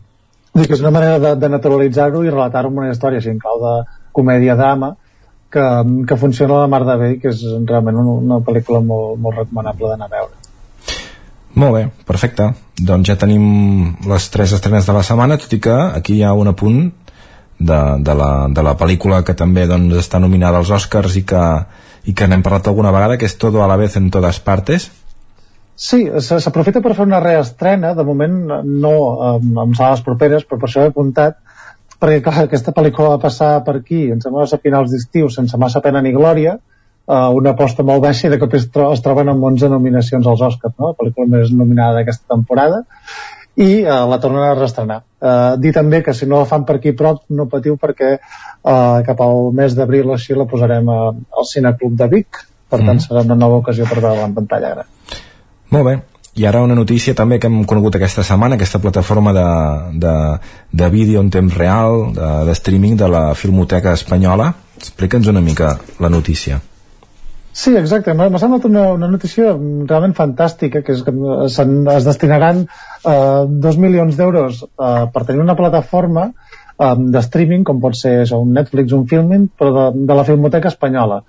Vull 0.50 0.64
dir 0.64 0.72
que 0.72 0.74
és 0.74 0.82
una 0.82 0.90
manera 0.96 1.20
de, 1.22 1.36
de 1.38 1.50
naturalitzar-ho 1.52 2.24
i 2.26 2.32
relatar-ho 2.32 2.72
amb 2.72 2.82
una 2.82 2.90
història 2.90 3.22
així 3.22 3.30
en 3.30 3.38
clau 3.38 3.62
de 3.62 3.76
comèdia-drama 4.18 4.96
que, 5.52 5.64
que 6.08 6.16
funciona 6.16 6.62
la 6.62 6.70
mar 6.70 6.84
de 6.86 6.96
bé 7.00 7.10
i 7.14 7.18
que 7.22 7.32
és 7.34 7.42
realment 7.66 7.98
una, 8.02 8.16
una 8.20 8.38
pel·lícula 8.46 8.82
molt, 8.84 9.18
molt 9.20 9.42
recomanable 9.42 9.90
d'anar 9.90 10.08
a 10.10 10.14
veure. 10.14 10.38
Molt 11.60 11.74
bé, 11.74 11.82
perfecte. 12.06 12.52
Doncs 12.78 13.10
ja 13.10 13.18
tenim 13.18 13.42
les 14.08 14.28
tres 14.30 14.54
estrenes 14.56 14.86
de 14.86 14.94
la 14.94 15.02
setmana, 15.06 15.38
tot 15.40 15.52
i 15.52 15.60
que 15.62 15.74
aquí 15.74 16.20
hi 16.20 16.24
ha 16.24 16.32
un 16.38 16.52
apunt 16.52 16.84
de, 17.58 17.80
de, 18.06 18.14
la, 18.14 18.30
de 18.48 18.64
la 18.64 18.76
pel·lícula 18.78 19.20
que 19.26 19.36
també 19.36 19.66
doncs, 19.68 19.98
està 20.00 20.22
nominada 20.22 20.62
als 20.62 20.70
Oscars 20.72 21.18
i 21.20 21.26
que, 21.28 21.42
i 22.06 22.14
que 22.16 22.30
n'hem 22.30 22.46
parlat 22.46 22.70
alguna 22.70 22.94
vegada, 22.94 23.18
que 23.18 23.28
és 23.28 23.36
Todo 23.36 23.64
a 23.64 23.68
la 23.68 23.76
vez 23.80 23.98
en 23.98 24.08
todas 24.14 24.40
partes. 24.40 24.88
Sí, 25.80 26.04
s'aprofita 26.20 26.82
per 26.84 26.94
fer 26.94 27.06
una 27.08 27.22
reestrena, 27.24 27.94
de 27.96 28.04
moment 28.04 28.34
no 28.64 28.94
amb, 29.34 29.60
amb 29.64 29.76
sales 29.76 30.02
properes, 30.04 30.44
però 30.44 30.60
per 30.60 30.68
això 30.68 30.84
he 30.84 30.90
apuntat, 30.92 31.38
perquè 32.00 32.22
clar, 32.24 32.44
aquesta 32.46 32.72
pel·lícula 32.76 33.14
va 33.14 33.22
passar 33.22 33.52
per 33.64 33.76
aquí, 33.80 34.06
em 34.10 34.20
sembla 34.20 34.46
a 34.48 34.60
finals 34.62 34.90
d'estiu, 34.92 35.28
sense 35.30 35.58
massa 35.60 35.82
pena 35.84 36.02
ni 36.02 36.12
glòria, 36.16 36.56
eh, 36.56 37.28
una 37.40 37.52
aposta 37.56 37.84
molt 37.86 38.02
baixa 38.02 38.28
i 38.28 38.30
de 38.32 38.38
cop 38.40 38.54
es, 38.56 38.70
tro 38.72 38.92
es 38.94 39.02
troben 39.04 39.28
amb 39.28 39.44
11 39.44 39.68
nominacions 39.72 40.26
als 40.26 40.40
Oscars, 40.48 40.74
no? 40.78 40.92
la 40.92 40.98
pel·lícula 40.98 41.28
més 41.36 41.52
nominada 41.52 42.00
d'aquesta 42.00 42.34
temporada, 42.34 42.84
i 43.60 43.82
eh, 43.82 43.96
la 44.12 44.18
tornen 44.22 44.46
a 44.46 44.54
reestrenar. 44.56 45.00
Eh, 45.20 45.56
dir 45.60 45.72
també 45.76 46.02
que 46.06 46.14
si 46.16 46.26
no 46.26 46.40
la 46.40 46.48
fan 46.48 46.64
per 46.64 46.78
aquí 46.78 46.94
prop, 46.96 47.24
no 47.28 47.48
patiu 47.50 47.76
perquè 47.80 48.14
eh, 48.16 49.02
cap 49.06 49.20
al 49.20 49.50
mes 49.56 49.76
d'abril 49.76 50.14
així 50.14 50.38
la 50.38 50.48
posarem 50.48 50.88
a, 50.88 51.00
al 51.10 51.50
Cineclub 51.52 51.98
de 51.98 52.08
Vic, 52.14 52.46
per 52.70 52.78
tant 52.78 52.96
Mhm. 52.96 53.04
serà 53.08 53.24
una 53.26 53.34
nova 53.34 53.58
ocasió 53.60 53.84
per 53.84 54.00
veure-la 54.00 54.30
en 54.30 54.34
pantalla 54.34 54.74
gran. 54.76 54.86
Molt 55.70 55.84
bé. 55.84 55.98
I 56.38 56.46
ara 56.46 56.62
una 56.62 56.76
notícia 56.78 57.14
també 57.18 57.40
que 57.42 57.48
hem 57.50 57.64
conegut 57.66 57.96
aquesta 57.98 58.22
setmana, 58.22 58.54
aquesta 58.54 58.78
plataforma 58.78 59.32
de, 59.34 59.46
de, 59.98 60.16
de 60.70 60.88
vídeo 60.92 61.20
en 61.20 61.30
temps 61.30 61.56
real, 61.58 62.12
de, 62.14 62.28
de 62.46 62.52
streaming 62.54 62.96
de 63.00 63.08
la 63.10 63.22
Filmoteca 63.34 63.96
Espanyola. 63.98 64.52
Explica'ns 64.78 65.26
una 65.32 65.42
mica 65.42 65.74
la 65.98 66.08
notícia. 66.08 66.60
Sí, 67.52 67.74
exacte. 67.74 68.14
M'ha 68.14 68.38
semblat 68.38 68.68
una, 68.68 68.84
una 68.94 69.08
notícia 69.10 69.50
realment 69.56 70.14
fantàstica, 70.14 70.84
que 70.86 70.94
és 70.94 71.02
que 71.02 71.12
es 71.48 72.06
destinaran 72.06 72.62
eh, 72.62 73.42
dos 73.66 73.76
milions 73.82 74.16
d'euros 74.16 74.62
eh, 74.62 75.04
per 75.10 75.24
tenir 75.26 75.42
una 75.42 75.58
plataforma 75.58 76.28
eh, 76.30 76.94
de 76.94 77.24
streaming, 77.26 77.66
com 77.66 77.82
pot 77.82 77.98
ser 77.98 78.20
això, 78.22 78.38
un 78.38 78.54
Netflix, 78.54 78.94
un 78.94 79.04
Filmin, 79.10 79.50
però 79.50 79.74
de, 79.74 80.06
de 80.06 80.20
la 80.20 80.26
Filmoteca 80.30 80.70
Espanyola. 80.70 81.24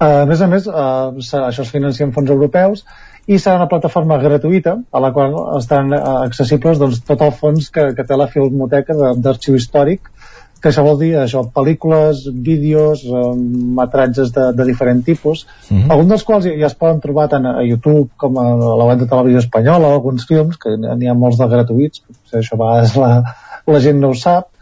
Eh, 0.00 0.22
a 0.24 0.26
més 0.26 0.40
a 0.40 0.48
més, 0.50 0.66
eh, 0.66 1.42
això 1.44 1.66
es 1.68 1.70
financia 1.76 2.08
amb 2.08 2.16
fons 2.16 2.32
europeus 2.32 2.86
i 3.26 3.38
serà 3.38 3.56
una 3.60 3.70
plataforma 3.70 4.18
gratuïta 4.18 4.76
a 4.90 5.00
la 5.02 5.12
qual 5.14 5.34
estaran 5.58 5.92
eh, 5.94 6.02
accessibles 6.26 6.80
doncs, 6.80 7.02
tot 7.06 7.22
el 7.22 7.32
fons 7.38 7.70
que, 7.70 7.92
que 7.96 8.04
té 8.06 8.18
la 8.18 8.30
Filmoteca 8.30 9.14
d'arxiu 9.14 9.58
històric 9.58 10.10
que 10.62 10.70
això 10.70 10.84
vol 10.86 10.98
dir 11.00 11.16
això, 11.18 11.40
pel·lícules, 11.50 12.20
vídeos, 12.46 13.00
eh, 13.02 13.22
metratges 13.78 14.30
de, 14.34 14.52
de 14.54 14.66
diferent 14.68 15.02
tipus, 15.04 15.46
Mhm. 15.68 15.90
alguns 15.90 16.08
dels 16.08 16.24
quals 16.28 16.44
ja, 16.46 16.52
ja 16.60 16.66
es 16.66 16.76
poden 16.78 17.00
trobar 17.00 17.28
tant 17.28 17.46
a 17.46 17.62
YouTube 17.66 18.10
com 18.16 18.38
a 18.38 18.44
la 18.54 18.86
web 18.86 19.00
de 19.00 19.08
televisió 19.10 19.42
espanyola, 19.42 19.90
alguns 19.90 20.26
films, 20.26 20.56
que 20.56 20.76
n'hi 20.78 21.10
ha 21.10 21.14
molts 21.18 21.38
de 21.38 21.48
gratuïts, 21.50 22.04
potser 22.06 22.38
això 22.38 22.54
a 22.54 22.62
vegades 22.62 22.94
la, 22.96 23.10
la 23.66 23.80
gent 23.80 23.98
no 23.98 24.10
ho 24.10 24.14
sap, 24.14 24.52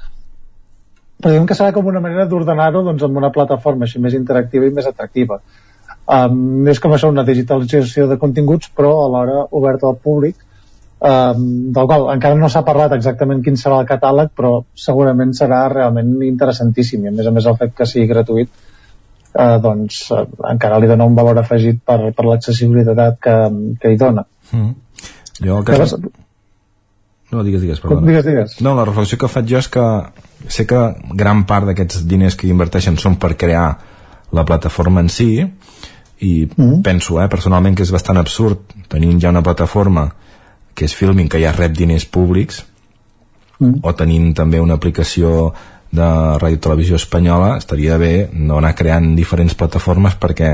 però 1.21 1.35
diguem 1.35 1.47
que 1.47 1.55
serà 1.59 1.75
com 1.77 1.87
una 1.87 2.01
manera 2.01 2.25
d'ordenar-ho 2.25 2.83
doncs, 2.83 3.03
amb 3.05 3.21
una 3.21 3.31
plataforma 3.31 3.85
així 3.85 4.01
més 4.01 4.17
interactiva 4.17 4.67
i 4.67 4.73
més 4.73 4.87
atractiva. 4.89 5.41
Um, 6.11 6.67
és 6.71 6.81
com 6.83 6.95
això, 6.95 7.11
una 7.13 7.27
digitalització 7.27 8.09
de 8.11 8.19
continguts, 8.19 8.71
però 8.75 8.93
alhora 9.05 9.45
oberta 9.55 9.87
al 9.87 9.99
públic, 10.03 10.41
um, 10.99 11.45
del 11.77 11.87
qual 11.87 12.09
encara 12.15 12.39
no 12.39 12.49
s'ha 12.51 12.65
parlat 12.67 12.97
exactament 12.97 13.45
quin 13.47 13.59
serà 13.61 13.79
el 13.83 13.89
catàleg, 13.91 14.33
però 14.37 14.57
segurament 14.75 15.37
serà 15.39 15.63
realment 15.73 16.17
interessantíssim, 16.27 17.05
i 17.07 17.13
a 17.13 17.15
més 17.15 17.31
a 17.31 17.35
més 17.37 17.47
el 17.47 17.59
fet 17.61 17.77
que 17.77 17.87
sigui 17.87 18.11
gratuït 18.11 18.51
eh, 19.35 19.59
doncs 19.63 20.01
eh, 20.11 20.25
encara 20.51 20.81
li 20.83 20.91
dona 20.91 21.07
un 21.07 21.15
valor 21.15 21.39
afegit 21.39 21.79
per, 21.87 22.01
per 22.17 22.27
l'accessibilitat 22.27 23.21
que, 23.23 23.37
que 23.83 23.93
hi 23.93 24.01
dona. 24.01 24.27
Mm. 24.51 24.75
Jo 25.41 25.61
el 25.61 25.65
que... 25.65 25.79
Llavors, 25.79 25.97
No, 27.31 27.45
digues, 27.47 27.61
digues, 27.63 27.79
perdona. 27.79 28.03
Digues, 28.09 28.25
digues. 28.27 28.55
No, 28.59 28.73
la 28.75 28.83
reflexió 28.83 29.15
que 29.23 29.29
faig 29.31 29.47
jo 29.47 29.61
és 29.61 29.69
que 29.71 29.85
sé 30.51 30.65
que 30.67 30.81
gran 31.15 31.45
part 31.47 31.69
d'aquests 31.69 32.03
diners 32.11 32.35
que 32.35 32.49
inverteixen 32.51 32.97
són 32.99 33.21
per 33.23 33.37
crear 33.39 33.69
la 34.37 34.45
plataforma 34.47 35.01
en 35.01 35.09
si 35.09 35.33
i 36.21 36.33
mm. 36.47 36.83
penso, 36.85 37.21
eh, 37.21 37.29
personalment, 37.33 37.77
que 37.77 37.87
és 37.87 37.93
bastant 37.93 38.21
absurd 38.21 38.75
tenint 38.93 39.21
ja 39.21 39.33
una 39.33 39.43
plataforma 39.43 40.11
que 40.75 40.87
és 40.87 40.95
Filming, 40.95 41.29
que 41.29 41.41
ja 41.43 41.53
rep 41.57 41.75
diners 41.77 42.07
públics 42.07 42.63
mm. 43.59 43.81
o 43.83 43.95
tenint 43.97 44.33
també 44.37 44.61
una 44.61 44.77
aplicació 44.79 45.53
de 45.91 46.07
Ràdio 46.39 46.61
Televisió 46.63 46.99
Espanyola 47.01 47.57
estaria 47.59 47.97
bé 47.99 48.29
no 48.33 48.61
anar 48.61 48.77
creant 48.79 49.15
diferents 49.17 49.57
plataformes 49.59 50.15
perquè 50.21 50.53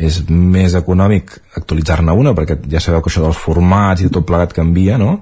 és 0.00 0.20
més 0.30 0.76
econòmic 0.78 1.32
actualitzar-ne 1.58 2.14
una 2.16 2.32
perquè 2.36 2.60
ja 2.70 2.80
sabeu 2.80 3.02
que 3.02 3.10
això 3.10 3.24
dels 3.24 3.40
formats 3.40 4.04
i 4.04 4.12
tot 4.12 4.26
plegat 4.28 4.54
canvia 4.56 4.96
no? 5.00 5.18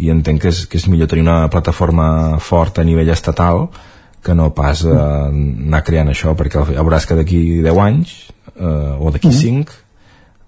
i 0.00 0.10
entenc 0.10 0.42
que 0.42 0.50
és, 0.50 0.64
que 0.66 0.80
és 0.80 0.88
millor 0.90 1.08
tenir 1.08 1.24
una 1.24 1.46
plataforma 1.52 2.38
forta 2.42 2.82
a 2.82 2.88
nivell 2.88 3.12
estatal 3.14 3.68
que 4.24 4.34
no 4.34 4.50
pas 4.54 4.84
eh, 4.84 4.90
anar 4.94 5.84
creant 5.84 6.10
això 6.12 6.34
perquè 6.36 6.64
veuràs 6.72 7.06
que 7.08 7.16
d'aquí 7.18 7.40
10 7.64 7.84
anys 7.86 8.16
eh, 8.56 8.96
o 8.98 9.10
d'aquí 9.10 9.28
mm 9.28 9.32
-hmm. 9.32 9.64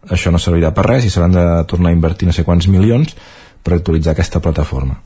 5 0.09 0.13
això 0.17 0.33
no 0.33 0.39
servirà 0.39 0.73
per 0.75 0.87
res 0.87 1.05
i 1.05 1.11
s'hauran 1.11 1.33
de 1.33 1.65
tornar 1.65 1.91
a 1.91 1.97
invertir 1.97 2.27
no 2.27 2.33
sé 2.33 2.45
quants 2.45 2.69
milions 2.69 3.17
per 3.63 3.75
actualitzar 3.75 4.13
aquesta 4.13 4.41
plataforma 4.41 5.01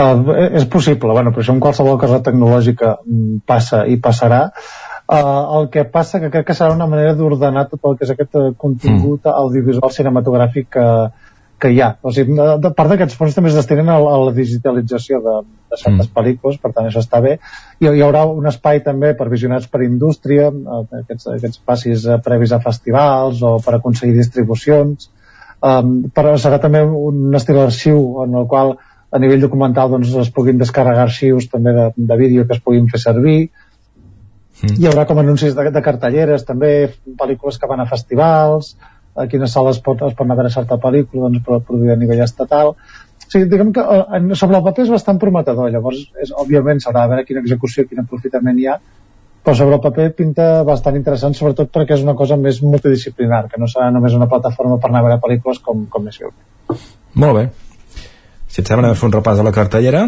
Uh, 0.00 0.32
és 0.56 0.64
possible, 0.70 1.12
bueno, 1.12 1.32
però 1.34 1.42
això 1.42 1.52
en 1.52 1.60
qualsevol 1.60 1.98
cosa 1.98 2.22
tecnològica 2.24 3.00
mm, 3.04 3.42
passa 3.46 3.82
i 3.90 3.98
passarà. 4.00 4.50
Uh, 5.10 5.58
el 5.58 5.68
que 5.74 5.84
passa 5.84 6.20
que 6.22 6.30
crec 6.30 6.46
que 6.46 6.54
serà 6.54 6.72
una 6.72 6.86
manera 6.86 7.16
d'ordenar 7.18 7.66
tot 7.68 7.84
el 7.84 7.96
que 7.98 8.06
és 8.06 8.12
aquest 8.14 8.38
contingut 8.56 9.26
mm. 9.26 9.34
audiovisual 9.42 9.90
cinematogràfic 9.90 10.70
que, 10.76 10.86
que 11.58 11.72
hi 11.74 11.80
ha. 11.82 11.96
O 12.06 12.14
sigui, 12.14 12.38
de, 12.38 12.70
part 12.78 12.94
d'aquests 12.94 13.18
fons 13.18 13.34
també 13.34 13.50
es 13.50 13.58
destinen 13.58 13.90
a, 13.90 13.98
a 13.98 14.16
la 14.28 14.36
digitalització 14.36 15.20
de, 15.26 15.36
de 15.70 15.78
certes 15.78 16.08
mm. 16.08 16.14
pel·lícules, 16.16 16.58
per 16.62 16.72
tant 16.74 16.88
això 16.88 17.02
està 17.04 17.22
bé. 17.24 17.36
I 17.80 17.88
hi 17.88 18.02
haurà 18.04 18.24
un 18.28 18.50
espai 18.50 18.82
també 18.86 19.14
per 19.18 19.28
visionats 19.30 19.70
per 19.70 19.84
indústria, 19.86 20.50
eh, 20.50 20.82
aquests, 21.04 21.30
aquests 21.36 21.64
passis 21.66 22.04
eh, 22.06 22.18
previs 22.24 22.52
a 22.52 22.60
festivals 22.64 23.42
o 23.46 23.56
per 23.64 23.78
aconseguir 23.78 24.18
distribucions. 24.18 25.10
Um, 25.60 26.08
però 26.16 26.38
serà 26.40 26.56
també 26.56 26.80
un 26.80 27.34
estil 27.36 27.58
arxiu 27.60 28.22
en 28.22 28.32
el 28.40 28.46
qual 28.48 28.78
a 29.10 29.18
nivell 29.18 29.42
documental 29.42 29.90
doncs, 29.90 30.12
es 30.22 30.30
puguin 30.32 30.60
descarregar 30.60 31.08
arxius 31.08 31.50
també 31.50 31.74
de, 31.76 31.86
de 31.96 32.16
vídeo 32.16 32.46
que 32.46 32.56
es 32.56 32.62
puguin 32.64 32.86
fer 32.88 33.00
servir 33.02 33.50
mm. 34.62 34.78
hi 34.78 34.88
haurà 34.88 35.04
com 35.08 35.20
anuncis 35.20 35.56
de, 35.56 35.66
de 35.74 35.82
cartelleres 35.84 36.46
també 36.48 36.70
pel·lícules 37.18 37.58
que 37.60 37.68
van 37.70 37.82
a 37.82 37.88
festivals 37.90 38.76
a 39.18 39.26
quines 39.28 39.52
sales 39.52 39.82
pot, 39.84 40.00
es 40.06 40.14
pot 40.14 40.24
anar 40.24 40.38
a 40.38 40.40
veure 40.42 40.54
certa 40.54 40.78
pel·lícula 40.80 41.26
doncs, 41.26 41.42
per 41.46 41.60
produir 41.66 41.92
a 41.92 41.98
nivell 42.00 42.22
estatal 42.24 42.76
sigui, 43.32 43.48
diguem 43.50 43.72
que 43.74 43.82
eh, 43.82 44.22
sobre 44.38 44.58
el 44.58 44.64
paper 44.66 44.86
és 44.86 44.94
bastant 44.94 45.20
prometedor 45.22 45.70
llavors 45.72 46.00
és, 46.22 46.32
òbviament 46.32 46.82
s'haurà 46.82 47.04
de 47.04 47.14
veure 47.14 47.28
quina 47.28 47.44
execució 47.44 47.86
quin 47.88 48.02
aprofitament 48.02 48.58
hi 48.58 48.68
ha 48.70 48.78
però 49.40 49.56
sobre 49.56 49.78
el 49.78 49.84
paper 49.84 50.10
pinta 50.18 50.48
bastant 50.68 50.98
interessant 50.98 51.36
sobretot 51.38 51.72
perquè 51.72 51.96
és 51.96 52.04
una 52.06 52.16
cosa 52.18 52.36
més 52.36 52.60
multidisciplinar 52.62 53.46
que 53.52 53.60
no 53.60 53.70
serà 53.70 53.90
només 53.94 54.16
una 54.18 54.28
plataforma 54.28 54.78
per 54.82 54.90
anar 54.90 55.04
a 55.04 55.08
veure 55.08 55.22
pel·lícules 55.22 55.62
com, 55.64 55.86
com 55.88 56.04
més 56.04 56.20
filme 56.20 56.78
molt 57.20 57.34
bé. 57.34 57.48
Si 58.50 58.60
et 58.62 58.68
sembla, 58.68 58.92
fer 58.98 59.08
un 59.08 59.14
repàs 59.16 59.38
de 59.38 59.46
la 59.46 59.54
cartellera. 59.54 60.04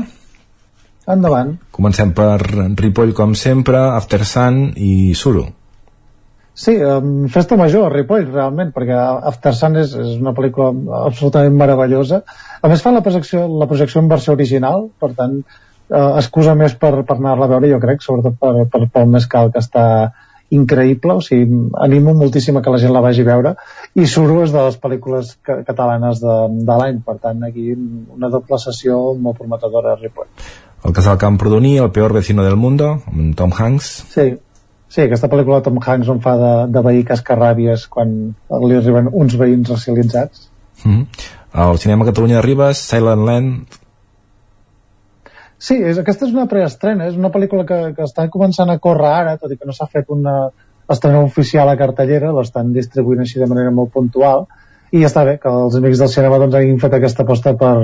Endavant. 1.13 1.57
Comencem 1.75 2.13
per 2.15 2.39
Ripoll 2.79 3.15
com 3.15 3.35
sempre 3.39 3.81
After 3.97 4.23
Sun 4.27 4.69
i 4.79 4.93
Suro 5.19 5.49
Sí, 6.55 6.75
um, 6.77 7.29
festa 7.33 7.57
major 7.57 7.87
a 7.87 7.93
Ripoll, 7.93 8.27
realment, 8.29 8.73
perquè 8.75 8.97
After 9.31 9.55
Sun 9.57 9.79
és, 9.81 9.95
és 9.97 10.17
una 10.21 10.35
pel·lícula 10.37 10.69
absolutament 11.07 11.55
meravellosa. 11.57 12.23
A 12.61 12.69
més, 12.69 12.83
fa 12.85 12.93
la 12.93 13.01
projecció, 13.05 13.47
la 13.61 13.69
projecció 13.71 14.03
en 14.03 14.11
versió 14.11 14.35
original, 14.37 14.91
per 15.01 15.15
tant, 15.17 15.39
uh, 15.41 16.11
excusa 16.21 16.55
més 16.59 16.77
per, 16.77 16.93
per 17.09 17.17
anar-la 17.17 17.49
a 17.49 17.53
veure, 17.55 17.71
jo 17.73 17.81
crec, 17.81 18.05
sobretot 18.05 18.37
per, 18.43 18.53
per 18.69 18.85
Pol 18.93 19.09
Mescal, 19.15 19.49
que 19.55 19.65
està 19.65 19.87
increïble, 20.53 21.17
o 21.17 21.25
sigui, 21.25 21.49
animo 21.81 22.13
moltíssim 22.13 22.59
a 22.61 22.63
que 22.65 22.75
la 22.75 22.83
gent 22.83 22.93
la 22.93 23.01
vagi 23.01 23.25
a 23.25 23.31
veure, 23.31 23.55
i 23.97 24.05
Suro 24.05 24.43
és 24.45 24.53
de 24.53 24.67
les 24.67 24.77
pel·lícules 24.83 25.33
catalanes 25.49 26.21
de, 26.21 26.37
de 26.69 26.79
l'any, 26.83 27.01
per 27.07 27.17
tant, 27.23 27.41
aquí 27.49 27.71
una 27.73 28.29
doble 28.29 28.61
sessió 28.61 29.01
molt 29.17 29.41
prometedora 29.41 29.97
a 29.97 30.01
Ripoll. 30.03 30.29
El 30.85 30.93
casal 30.93 31.17
Camprodoní, 31.17 31.79
El 31.81 31.93
peor 31.97 32.13
vecino 32.13 32.45
del 32.45 32.61
mundo, 32.61 32.99
amb 33.09 33.33
Tom 33.39 33.57
Hanks. 33.57 33.95
Sí, 34.13 34.35
Sí, 34.93 35.01
aquesta 35.07 35.29
pel·lícula 35.33 35.61
de 35.61 35.65
Tom 35.71 35.79
Hanks 35.81 36.09
on 36.13 36.19
fa 36.21 36.33
de, 36.37 36.51
de 36.73 36.81
veí 36.85 37.05
cascarràbies 37.09 37.87
quan 37.93 38.11
li 38.69 38.77
arriben 38.77 39.09
uns 39.09 39.39
veïns 39.41 39.71
racialitzats. 39.73 40.51
Mm 40.85 40.91
-hmm. 40.93 41.31
El 41.65 41.79
cinema 41.79 42.05
Catalunya 42.05 42.43
Ribes, 42.45 42.83
Silent 42.91 43.25
Land... 43.29 43.79
Sí, 45.63 45.77
és, 45.79 45.99
aquesta 45.99 46.27
és 46.27 46.33
una 46.33 46.47
preestrena, 46.51 47.07
és 47.07 47.17
una 47.17 47.31
pel·lícula 47.31 47.65
que, 47.65 47.95
que 47.97 48.03
està 48.03 48.29
començant 48.29 48.71
a 48.71 48.79
córrer 48.79 49.13
ara, 49.15 49.37
tot 49.37 49.53
i 49.53 49.57
que 49.57 49.67
no 49.67 49.73
s'ha 49.73 49.87
fet 49.87 50.09
una 50.11 50.51
estrena 50.91 51.21
oficial 51.21 51.69
a 51.69 51.77
cartellera, 51.77 52.33
l'estan 52.33 52.73
distribuint 52.73 53.21
així 53.21 53.39
de 53.39 53.47
manera 53.47 53.71
molt 53.71 53.93
puntual, 53.93 54.47
i 54.91 55.05
està 55.05 55.25
bé 55.25 55.39
que 55.39 55.49
els 55.49 55.77
amics 55.79 55.99
del 55.99 56.09
cinema 56.09 56.39
doncs, 56.39 56.55
hagin 56.55 56.81
fet 56.83 56.97
aquesta 56.99 57.23
aposta 57.23 57.55
per, 57.55 57.77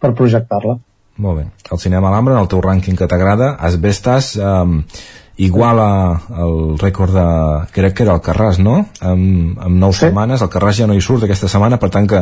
per 0.00 0.14
projectar-la. 0.14 0.78
Molt 1.20 1.40
bé. 1.40 1.46
El 1.70 1.80
cinema 1.82 2.08
Alhambra, 2.08 2.36
en 2.38 2.46
el 2.46 2.52
teu 2.52 2.62
rànquing 2.64 2.98
que 2.98 3.10
t'agrada, 3.10 3.54
Asbestas... 3.70 4.36
Eh, 4.36 5.18
iguala 5.40 6.20
el 6.36 6.76
rècord 6.76 7.14
de, 7.16 7.26
crec 7.72 7.94
que 7.96 8.04
era 8.04 8.12
el 8.18 8.20
Carràs, 8.24 8.58
no? 8.60 8.82
Amb, 9.00 9.56
amb 9.56 9.78
nou 9.80 9.94
sí. 9.96 10.04
setmanes, 10.04 10.42
el 10.44 10.50
Carràs 10.52 10.82
ja 10.82 10.88
no 10.90 10.96
hi 10.96 11.00
surt 11.04 11.24
aquesta 11.24 11.48
setmana, 11.48 11.78
per 11.80 11.88
tant 11.94 12.08
que 12.10 12.20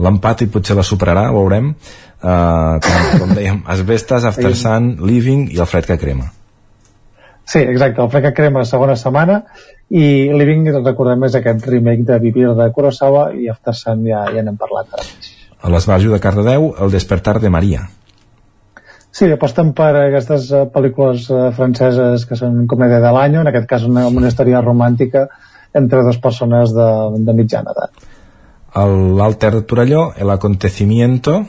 l'empat 0.00 0.46
i 0.46 0.48
potser 0.54 0.76
la 0.78 0.86
superarà, 0.86 1.26
veurem. 1.34 1.74
Uh, 2.18 2.80
com, 2.82 3.04
com 3.20 3.34
dèiem, 3.36 3.60
Asbestes, 3.70 4.24
After 4.26 4.54
Sun, 4.56 4.94
Living 5.06 5.44
i 5.52 5.60
el 5.60 5.68
fred 5.70 5.86
que 5.86 5.98
crema. 6.00 6.30
Sí, 7.44 7.60
exacte, 7.60 8.00
el 8.02 8.08
fred 8.12 8.26
que 8.30 8.34
crema 8.40 8.64
segona 8.68 8.96
setmana 8.98 9.42
i 9.88 10.32
Living, 10.32 10.72
recordem, 10.80 11.28
és 11.28 11.36
aquest 11.38 11.68
remake 11.68 12.08
de 12.08 12.18
Vivir 12.24 12.50
de 12.56 12.72
Kurosawa 12.74 13.28
i 13.36 13.52
After 13.52 13.76
Sun 13.76 14.08
ja, 14.08 14.24
ja 14.32 14.44
n'hem 14.44 14.58
parlat. 14.60 14.98
A 15.60 15.70
l'Esbarjo 15.72 16.16
de 16.16 16.20
Cardedeu, 16.22 16.72
El 16.80 16.96
despertar 16.96 17.38
de 17.44 17.52
Maria. 17.52 17.86
Sí, 19.18 19.26
aposten 19.34 19.72
per 19.74 19.90
aquestes 19.98 20.44
uh, 20.54 20.66
pel·lícules 20.70 21.24
uh, 21.32 21.48
franceses 21.56 22.22
que 22.28 22.36
són 22.38 22.60
comèdia 22.70 23.00
de 23.02 23.10
l'any, 23.16 23.40
en 23.40 23.50
aquest 23.50 23.66
cas 23.66 23.86
una, 23.88 24.04
una 24.06 24.30
història 24.30 24.60
romàntica 24.62 25.24
entre 25.80 26.04
dues 26.06 26.20
persones 26.22 26.74
de, 26.76 26.86
de 27.26 27.34
mitjana 27.34 27.74
edat. 27.74 28.04
L'Alter 29.18 29.50
de 29.56 29.64
Torelló, 29.66 30.12
El 30.16 30.30
acontecimiento... 30.30 31.40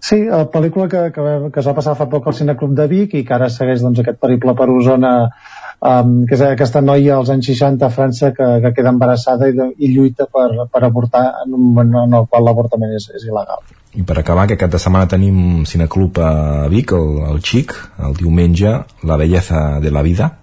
Sí, 0.00 0.16
la 0.24 0.46
pel·lícula 0.48 0.88
que, 0.92 1.00
que, 1.12 1.24
que 1.52 1.60
es 1.60 1.66
va 1.68 1.74
passar 1.76 1.92
fa 1.96 2.06
poc 2.12 2.28
al 2.28 2.36
Cineclub 2.36 2.76
de 2.76 2.86
Vic 2.88 3.16
i 3.18 3.24
que 3.24 3.34
ara 3.36 3.50
segueix 3.52 3.82
doncs, 3.84 4.00
aquest 4.00 4.20
periple 4.20 4.54
per 4.56 4.68
Osona 4.72 5.10
um, 5.26 6.14
que 6.28 6.36
és 6.38 6.44
aquesta 6.46 6.80
noia 6.84 7.18
als 7.18 7.32
anys 7.32 7.50
60 7.52 7.84
a 7.84 7.92
França 7.92 8.32
que, 8.36 8.48
que 8.64 8.72
queda 8.78 8.92
embarassada 8.96 9.48
i, 9.48 9.56
de, 9.56 9.72
i 9.76 9.92
lluita 9.92 10.28
per, 10.32 10.48
per 10.72 10.84
avortar 10.88 11.26
en 11.44 11.52
un 11.52 11.68
moment 11.68 12.00
en 12.06 12.16
el 12.20 12.28
qual 12.32 12.48
l'avortament 12.48 12.96
és, 12.96 13.10
és 13.12 13.28
il·legal. 13.28 13.60
I 13.98 14.04
per 14.06 14.20
acabar, 14.20 14.46
que 14.46 14.54
aquest 14.54 14.70
de 14.70 14.78
setmana 14.78 15.08
tenim 15.10 15.64
cineclub 15.66 16.20
a 16.22 16.68
Vic, 16.70 16.92
el, 16.94 17.16
el 17.32 17.40
Xic, 17.42 17.74
el 18.06 18.14
diumenge, 18.14 18.76
La 19.02 19.16
belleza 19.18 19.80
de 19.82 19.90
la 19.90 20.02
vida. 20.06 20.36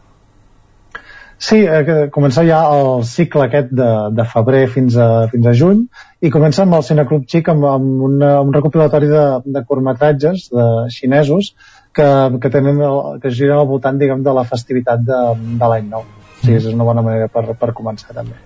Sí, 1.37 1.61
eh, 1.61 2.09
comença 2.11 2.41
ja 2.43 2.63
el 2.73 3.03
cicle 3.05 3.45
aquest 3.45 3.69
de, 3.69 3.87
de 4.17 4.25
febrer 4.25 4.63
fins 4.73 4.97
a, 4.97 5.27
fins 5.29 5.45
a 5.45 5.53
juny 5.53 5.83
i 6.25 6.31
comença 6.33 6.63
amb 6.63 6.79
el 6.79 6.85
Cineclub 6.87 7.27
Xic 7.29 7.51
amb, 7.53 7.67
amb 7.69 8.05
una, 8.07 8.31
un 8.41 8.49
recopilatori 8.55 9.09
de, 9.11 9.25
de 9.45 9.61
curtmetratges 9.69 10.47
de 10.49 10.65
xinesos 10.95 11.51
que, 11.93 12.07
que, 12.41 12.49
tenen 12.49 12.81
el, 12.81 12.97
que 13.21 13.29
giren 13.29 13.61
al 13.61 13.69
voltant 13.69 14.01
diguem, 14.01 14.25
de 14.25 14.33
la 14.33 14.47
festivitat 14.49 15.05
de, 15.05 15.21
de 15.61 15.69
l'any 15.71 15.87
nou. 15.93 16.07
O 16.07 16.41
sigui, 16.41 16.57
és 16.57 16.67
una 16.73 16.89
bona 16.89 17.05
manera 17.05 17.29
per, 17.29 17.45
per 17.57 17.69
començar 17.77 18.17
també. 18.17 18.37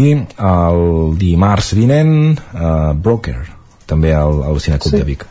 I 0.00 0.16
el 0.48 0.80
dimarts 1.20 1.74
vinent, 1.76 2.16
uh, 2.56 2.96
Broker, 2.98 3.38
també 3.90 4.14
al, 4.16 4.42
al 4.48 4.60
Cineclub 4.60 4.94
sí. 4.94 5.00
de 5.00 5.08
Vic. 5.08 5.26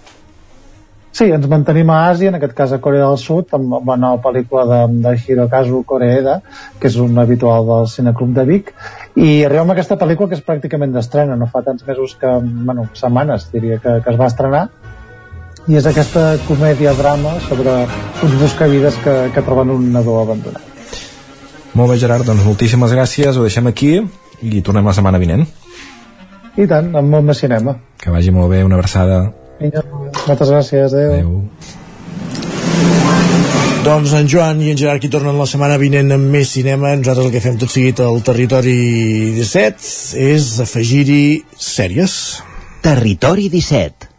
Sí, 1.14 1.28
ens 1.30 1.46
mantenim 1.46 1.92
a 1.94 2.00
Àsia, 2.10 2.32
en 2.32 2.40
aquest 2.40 2.56
cas 2.58 2.72
a 2.74 2.80
Corea 2.82 3.06
del 3.06 3.20
Sud, 3.22 3.52
amb 3.54 3.76
una 3.78 4.00
nova 4.02 4.18
pel·lícula 4.24 4.64
de, 4.66 4.80
de 5.04 5.12
Hirokazu 5.22 5.84
Koreeda, 5.86 6.40
que 6.82 6.90
és 6.90 6.98
un 6.98 7.20
habitual 7.22 7.68
del 7.68 7.86
Cineclub 7.92 8.32
de 8.34 8.46
Vic, 8.48 8.72
i 9.14 9.44
arribem 9.46 9.70
a 9.70 9.76
aquesta 9.78 10.00
pel·lícula 10.02 10.32
que 10.32 10.40
és 10.40 10.48
pràcticament 10.48 10.96
d'estrena, 10.96 11.38
no 11.38 11.46
fa 11.54 11.62
tants 11.68 11.86
mesos 11.86 12.18
que, 12.18 12.34
bueno, 12.42 12.88
setmanes 12.98 13.46
diria 13.54 13.78
que, 13.78 14.00
que 14.02 14.10
es 14.10 14.18
va 14.18 14.32
estrenar, 14.32 14.64
i 15.70 15.78
és 15.78 15.86
aquesta 15.86 16.32
comèdia-drama 16.48 17.38
sobre 17.46 17.78
uns 18.26 18.40
buscavides 18.42 18.98
que, 19.06 19.18
que 19.36 19.46
troben 19.46 19.70
un 19.72 19.92
nadó 19.94 20.18
abandonat. 20.24 20.66
Molt 21.78 21.94
bé, 21.94 22.02
Gerard, 22.02 22.26
doncs 22.26 22.42
moltíssimes 22.46 22.92
gràcies, 22.98 23.38
ho 23.38 23.46
deixem 23.46 23.70
aquí 23.70 24.00
i 24.42 24.66
tornem 24.66 24.90
la 24.90 24.98
setmana 24.98 25.22
vinent. 25.22 25.46
I 26.54 26.68
tant, 26.70 26.92
amb 26.94 27.10
molt 27.10 27.26
més 27.26 27.40
cinema. 27.42 27.74
Que 28.02 28.12
vagi 28.14 28.32
molt 28.34 28.52
bé, 28.54 28.62
una 28.66 28.78
abraçada. 28.78 29.24
Vinga, 29.60 29.82
moltes 30.28 30.52
gràcies, 30.54 30.94
adeu. 30.94 31.14
adeu. 31.14 31.32
Doncs 33.84 34.14
en 34.16 34.30
Joan 34.32 34.62
i 34.64 34.70
en 34.72 34.78
Gerard 34.80 35.02
qui 35.04 35.10
tornen 35.12 35.36
la 35.40 35.48
setmana 35.50 35.80
vinent 35.82 36.14
amb 36.16 36.30
més 36.32 36.54
cinema. 36.56 36.94
Nosaltres 36.96 37.28
el 37.28 37.34
que 37.34 37.44
fem 37.44 37.60
tot 37.60 37.74
seguit 37.74 38.00
al 38.06 38.22
territori 38.24 38.78
17 39.42 40.24
és 40.30 40.54
afegir-hi 40.64 41.24
sèries. 41.74 42.18
Territori 42.86 43.50
17 43.52 44.13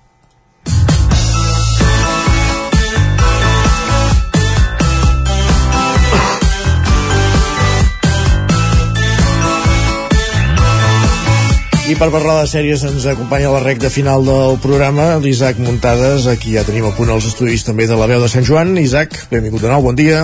I 11.84 11.94
per 12.00 12.06
parlar 12.08 12.38
de 12.38 12.44
sèries 12.48 12.80
ens 12.88 13.04
acompanya 13.04 13.50
la 13.52 13.58
recta 13.60 13.90
final 13.92 14.22
del 14.24 14.54
programa 14.62 15.18
l'Isaac 15.20 15.58
Muntades, 15.60 16.24
aquí 16.32 16.54
ja 16.54 16.62
tenim 16.64 16.86
a 16.88 16.92
punt 16.96 17.10
els 17.12 17.26
estudis 17.28 17.60
també 17.66 17.84
de 17.84 17.98
la 18.00 18.06
veu 18.08 18.22
de 18.22 18.30
Sant 18.32 18.46
Joan. 18.48 18.72
Isaac, 18.80 19.18
benvingut 19.28 19.60
de 19.60 19.68
nou, 19.68 19.82
bon 19.84 19.98
dia. 19.98 20.22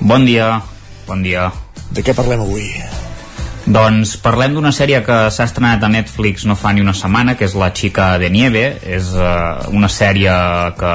Bon 0.00 0.24
dia, 0.24 0.46
bon 1.04 1.20
dia. 1.20 1.50
De 1.92 2.00
què 2.00 2.16
parlem 2.16 2.46
avui? 2.46 2.70
Doncs 3.68 4.14
parlem 4.24 4.56
d'una 4.56 4.72
sèrie 4.72 5.02
que 5.04 5.18
s'ha 5.28 5.44
estrenat 5.50 5.84
a 5.84 5.92
Netflix 5.92 6.48
no 6.48 6.56
fa 6.56 6.72
ni 6.72 6.80
una 6.80 6.96
setmana, 6.96 7.36
que 7.36 7.44
és 7.44 7.58
La 7.60 7.68
xica 7.76 8.14
de 8.22 8.32
nieve. 8.32 8.64
És 8.80 9.12
uh, 9.12 9.68
una 9.76 9.92
sèrie 9.92 10.32
que 10.80 10.94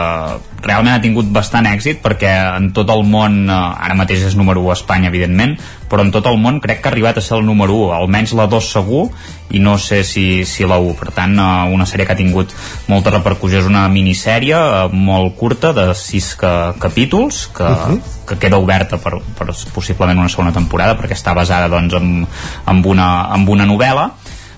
realment 0.64 0.96
ha 0.96 1.02
tingut 1.04 1.28
bastant 1.34 1.68
èxit 1.70 2.02
perquè 2.04 2.32
en 2.58 2.72
tot 2.76 2.90
el 2.94 3.04
món, 3.08 3.46
uh, 3.50 3.74
ara 3.76 3.98
mateix 3.98 4.24
és 4.28 4.36
número 4.38 4.64
1 4.64 4.72
a 4.72 4.78
Espanya, 4.80 5.10
evidentment, 5.12 5.56
però 5.90 6.06
en 6.06 6.12
tot 6.14 6.26
el 6.30 6.40
món 6.42 6.60
crec 6.64 6.82
que 6.82 6.90
ha 6.90 6.94
arribat 6.94 7.20
a 7.20 7.24
ser 7.24 7.38
el 7.38 7.46
número 7.46 7.76
1, 7.86 7.94
almenys 8.00 8.34
la 8.38 8.48
2 8.52 8.70
segur, 8.78 9.06
i 9.54 9.62
no 9.62 9.78
sé 9.78 10.04
si, 10.04 10.44
si 10.50 10.66
la 10.66 10.80
1. 10.82 10.96
Per 11.00 11.12
tant, 11.16 11.38
uh, 11.38 11.70
una 11.74 11.88
sèrie 11.90 12.08
que 12.08 12.16
ha 12.16 12.20
tingut 12.20 12.54
molta 12.90 13.14
repercussió. 13.14 13.62
És 13.62 13.70
una 13.70 13.86
minissèrie 13.94 14.58
uh, 14.58 14.90
molt 14.92 15.36
curta, 15.38 15.74
de 15.78 15.92
6 15.96 16.32
ca 16.42 16.54
capítols, 16.82 17.46
que, 17.56 17.64
uh 17.64 17.86
-huh. 17.86 18.00
que 18.28 18.40
queda 18.42 18.58
oberta 18.58 18.98
per, 18.98 19.22
per 19.38 19.54
possiblement 19.74 20.20
una 20.20 20.30
segona 20.30 20.52
temporada, 20.52 20.98
perquè 20.98 21.14
està 21.14 21.36
basada 21.36 21.70
doncs, 21.70 21.94
en, 21.94 22.28
en, 22.68 22.86
una, 22.86 23.30
en 23.36 23.48
una 23.48 23.66
novel·la, 23.66 24.12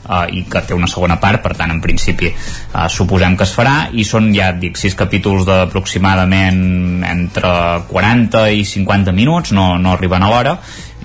uh, 0.07 0.25
i 0.31 0.43
que 0.49 0.63
té 0.65 0.75
una 0.75 0.89
segona 0.89 1.19
part, 1.21 1.43
per 1.43 1.53
tant 1.59 1.71
en 1.73 1.81
principi 1.84 2.31
uh, 2.31 2.88
suposem 2.89 3.38
que 3.38 3.47
es 3.47 3.53
farà 3.55 3.77
i 3.93 4.05
són 4.07 4.31
ja 4.35 4.51
et 4.53 4.61
dic, 4.63 4.79
sis 4.79 4.95
capítols 4.97 5.45
d'aproximadament 5.47 7.05
entre 7.07 7.53
40 7.91 8.47
i 8.57 8.65
50 8.65 9.15
minuts 9.15 9.53
no, 9.55 9.75
no 9.77 9.95
arriben 9.95 10.23
a 10.23 10.31
l'hora 10.31 10.57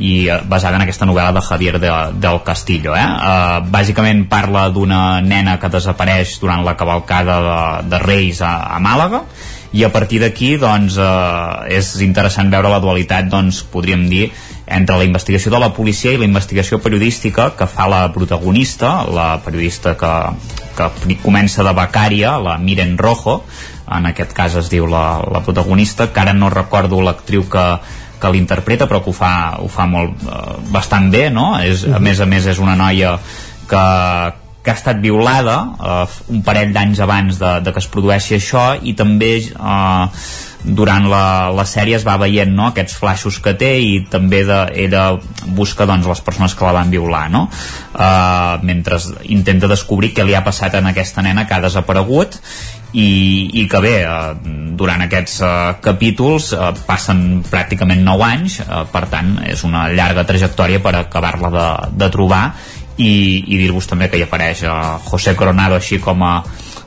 i 0.03 0.27
eh, 0.27 0.41
basada 0.49 0.79
en 0.79 0.87
aquesta 0.87 1.07
novel·la 1.07 1.35
de 1.37 1.43
Javier 1.45 1.79
de, 1.83 1.91
del 2.23 2.41
Castillo 2.47 2.95
eh? 2.97 3.05
Uh, 3.05 3.59
bàsicament 3.73 4.25
parla 4.31 4.67
d'una 4.73 5.21
nena 5.21 5.59
que 5.61 5.71
desapareix 5.73 6.39
durant 6.41 6.65
la 6.65 6.77
cavalcada 6.81 7.41
de, 7.45 7.59
de 7.93 8.01
Reis 8.03 8.41
a, 8.41 8.55
a 8.73 8.81
Màlaga 8.83 9.27
i 9.73 9.85
a 9.85 9.93
partir 9.93 10.21
d'aquí 10.21 10.57
doncs, 10.61 10.99
eh, 11.01 11.77
és 11.79 11.95
interessant 12.05 12.51
veure 12.53 12.73
la 12.73 12.81
dualitat 12.83 13.31
doncs, 13.33 13.63
podríem 13.73 14.05
dir 14.11 14.27
entre 14.67 14.97
la 14.97 15.05
investigació 15.05 15.51
de 15.51 15.59
la 15.59 15.73
policia 15.75 16.13
i 16.13 16.19
la 16.21 16.29
investigació 16.29 16.79
periodística 16.83 17.51
que 17.59 17.67
fa 17.67 17.89
la 17.91 18.05
protagonista 18.15 19.03
la 19.11 19.41
periodista 19.45 19.97
que, 19.99 20.13
que 20.79 21.17
comença 21.23 21.65
de 21.67 21.73
becària, 21.77 22.37
la 22.39 22.59
Miren 22.59 22.97
Rojo 22.99 23.43
en 23.93 24.07
aquest 24.09 24.33
cas 24.33 24.55
es 24.57 24.71
diu 24.73 24.87
la, 24.89 25.23
la 25.29 25.43
protagonista, 25.45 26.09
que 26.13 26.21
ara 26.23 26.33
no 26.33 26.51
recordo 26.51 27.03
l'actriu 27.03 27.45
que, 27.51 27.65
que 28.21 28.31
l'interpreta 28.33 28.87
però 28.89 29.03
que 29.03 29.11
ho 29.11 29.17
fa, 29.17 29.33
ho 29.59 29.69
fa 29.69 29.89
molt, 29.91 30.23
eh, 30.23 30.55
bastant 30.73 31.11
bé 31.13 31.29
no? 31.31 31.57
és, 31.61 31.85
a 31.89 31.99
més 31.99 32.23
a 32.23 32.29
més 32.31 32.47
és 32.47 32.63
una 32.63 32.77
noia 32.79 33.17
que, 33.69 33.83
que 34.63 34.71
ha 34.71 34.79
estat 34.79 35.03
violada 35.03 35.59
eh, 35.75 36.07
un 36.33 36.47
parell 36.47 36.73
d'anys 36.73 37.03
abans 37.03 37.43
de, 37.43 37.59
de 37.67 37.75
que 37.75 37.83
es 37.83 37.91
produeixi 37.91 38.39
això 38.39 38.67
i 38.81 38.95
també 38.99 39.35
eh, 39.43 40.07
durant 40.65 41.09
la, 41.11 41.51
la 41.55 41.65
sèrie 41.67 41.97
es 41.99 42.05
va 42.07 42.19
veient 42.21 42.53
no, 42.55 42.69
aquests 42.71 42.95
flaixos 43.01 43.41
que 43.43 43.55
té 43.59 43.73
i 43.83 43.97
també 44.11 44.43
de, 44.47 44.61
ella 44.85 45.07
busca 45.57 45.87
doncs, 45.89 46.07
les 46.07 46.23
persones 46.23 46.55
que 46.55 46.67
la 46.67 46.77
van 46.77 46.93
violar 46.93 47.25
no? 47.33 47.49
uh, 47.49 48.61
mentre 48.63 49.01
intenta 49.35 49.71
descobrir 49.71 50.13
què 50.15 50.27
li 50.27 50.37
ha 50.39 50.45
passat 50.47 50.79
a 50.79 50.85
aquesta 50.93 51.25
nena 51.27 51.49
que 51.49 51.57
ha 51.57 51.65
desaparegut 51.65 52.39
i, 52.93 53.49
i 53.57 53.65
que 53.69 53.81
bé, 53.81 53.95
eh, 54.05 54.51
durant 54.77 55.01
aquests 55.07 55.39
eh, 55.41 55.51
capítols 55.85 56.51
eh, 56.53 56.67
passen 56.85 57.41
pràcticament 57.49 58.03
9 58.05 58.27
anys, 58.27 58.59
eh, 58.61 58.83
per 58.93 59.07
tant 59.13 59.39
és 59.49 59.65
una 59.65 59.87
llarga 59.93 60.27
trajectòria 60.29 60.83
per 60.85 60.95
acabar-la 60.99 61.53
de, 61.55 61.69
de 62.03 62.11
trobar 62.13 62.43
i, 62.99 63.13
i 63.49 63.63
dir-vos 63.63 63.89
també 63.89 64.11
que 64.13 64.21
hi 64.21 64.27
apareix 64.27 64.65
eh, 64.67 64.77
José 65.09 65.33
Coronado 65.39 65.81
així 65.81 66.03
com 66.05 66.25
a 66.29 66.37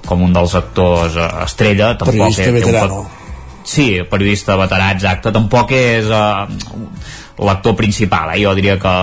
com 0.05 0.21
un 0.21 0.35
dels 0.35 0.53
actors 0.53 1.15
estrella 1.41 1.95
tampoc 1.97 2.37
és, 2.37 2.53
veterano 2.53 2.99
un, 3.01 3.13
sí, 3.65 3.87
periodista 4.09 4.55
veterà, 4.59 4.91
exacte. 4.95 5.33
Tampoc 5.35 5.73
és 5.75 6.07
eh, 6.07 6.45
l'actor 7.45 7.75
principal 7.75 8.31
eh? 8.35 8.43
jo 8.43 8.53
diria 8.55 8.77
que 8.79 8.93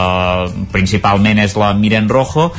principalment 0.73 1.43
és 1.43 1.59
la 1.61 1.73
Miren 1.77 2.09
Rojo. 2.09 2.53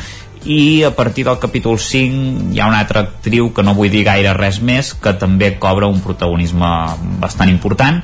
I 0.44 0.84
a 0.84 0.92
partir 0.92 1.24
del 1.24 1.40
capítol 1.40 1.78
5 1.80 2.52
hi 2.52 2.60
ha 2.60 2.68
una 2.68 2.82
altra 2.84 3.06
actriu 3.08 3.54
que 3.56 3.64
no 3.64 3.76
vull 3.78 3.92
dir 3.92 4.04
gaire 4.04 4.34
res 4.36 4.60
més 4.60 4.92
que 4.94 5.16
també 5.16 5.54
cobra 5.56 5.88
un 5.88 6.02
protagonisme 6.04 6.72
bastant 7.24 7.52
important. 7.52 8.02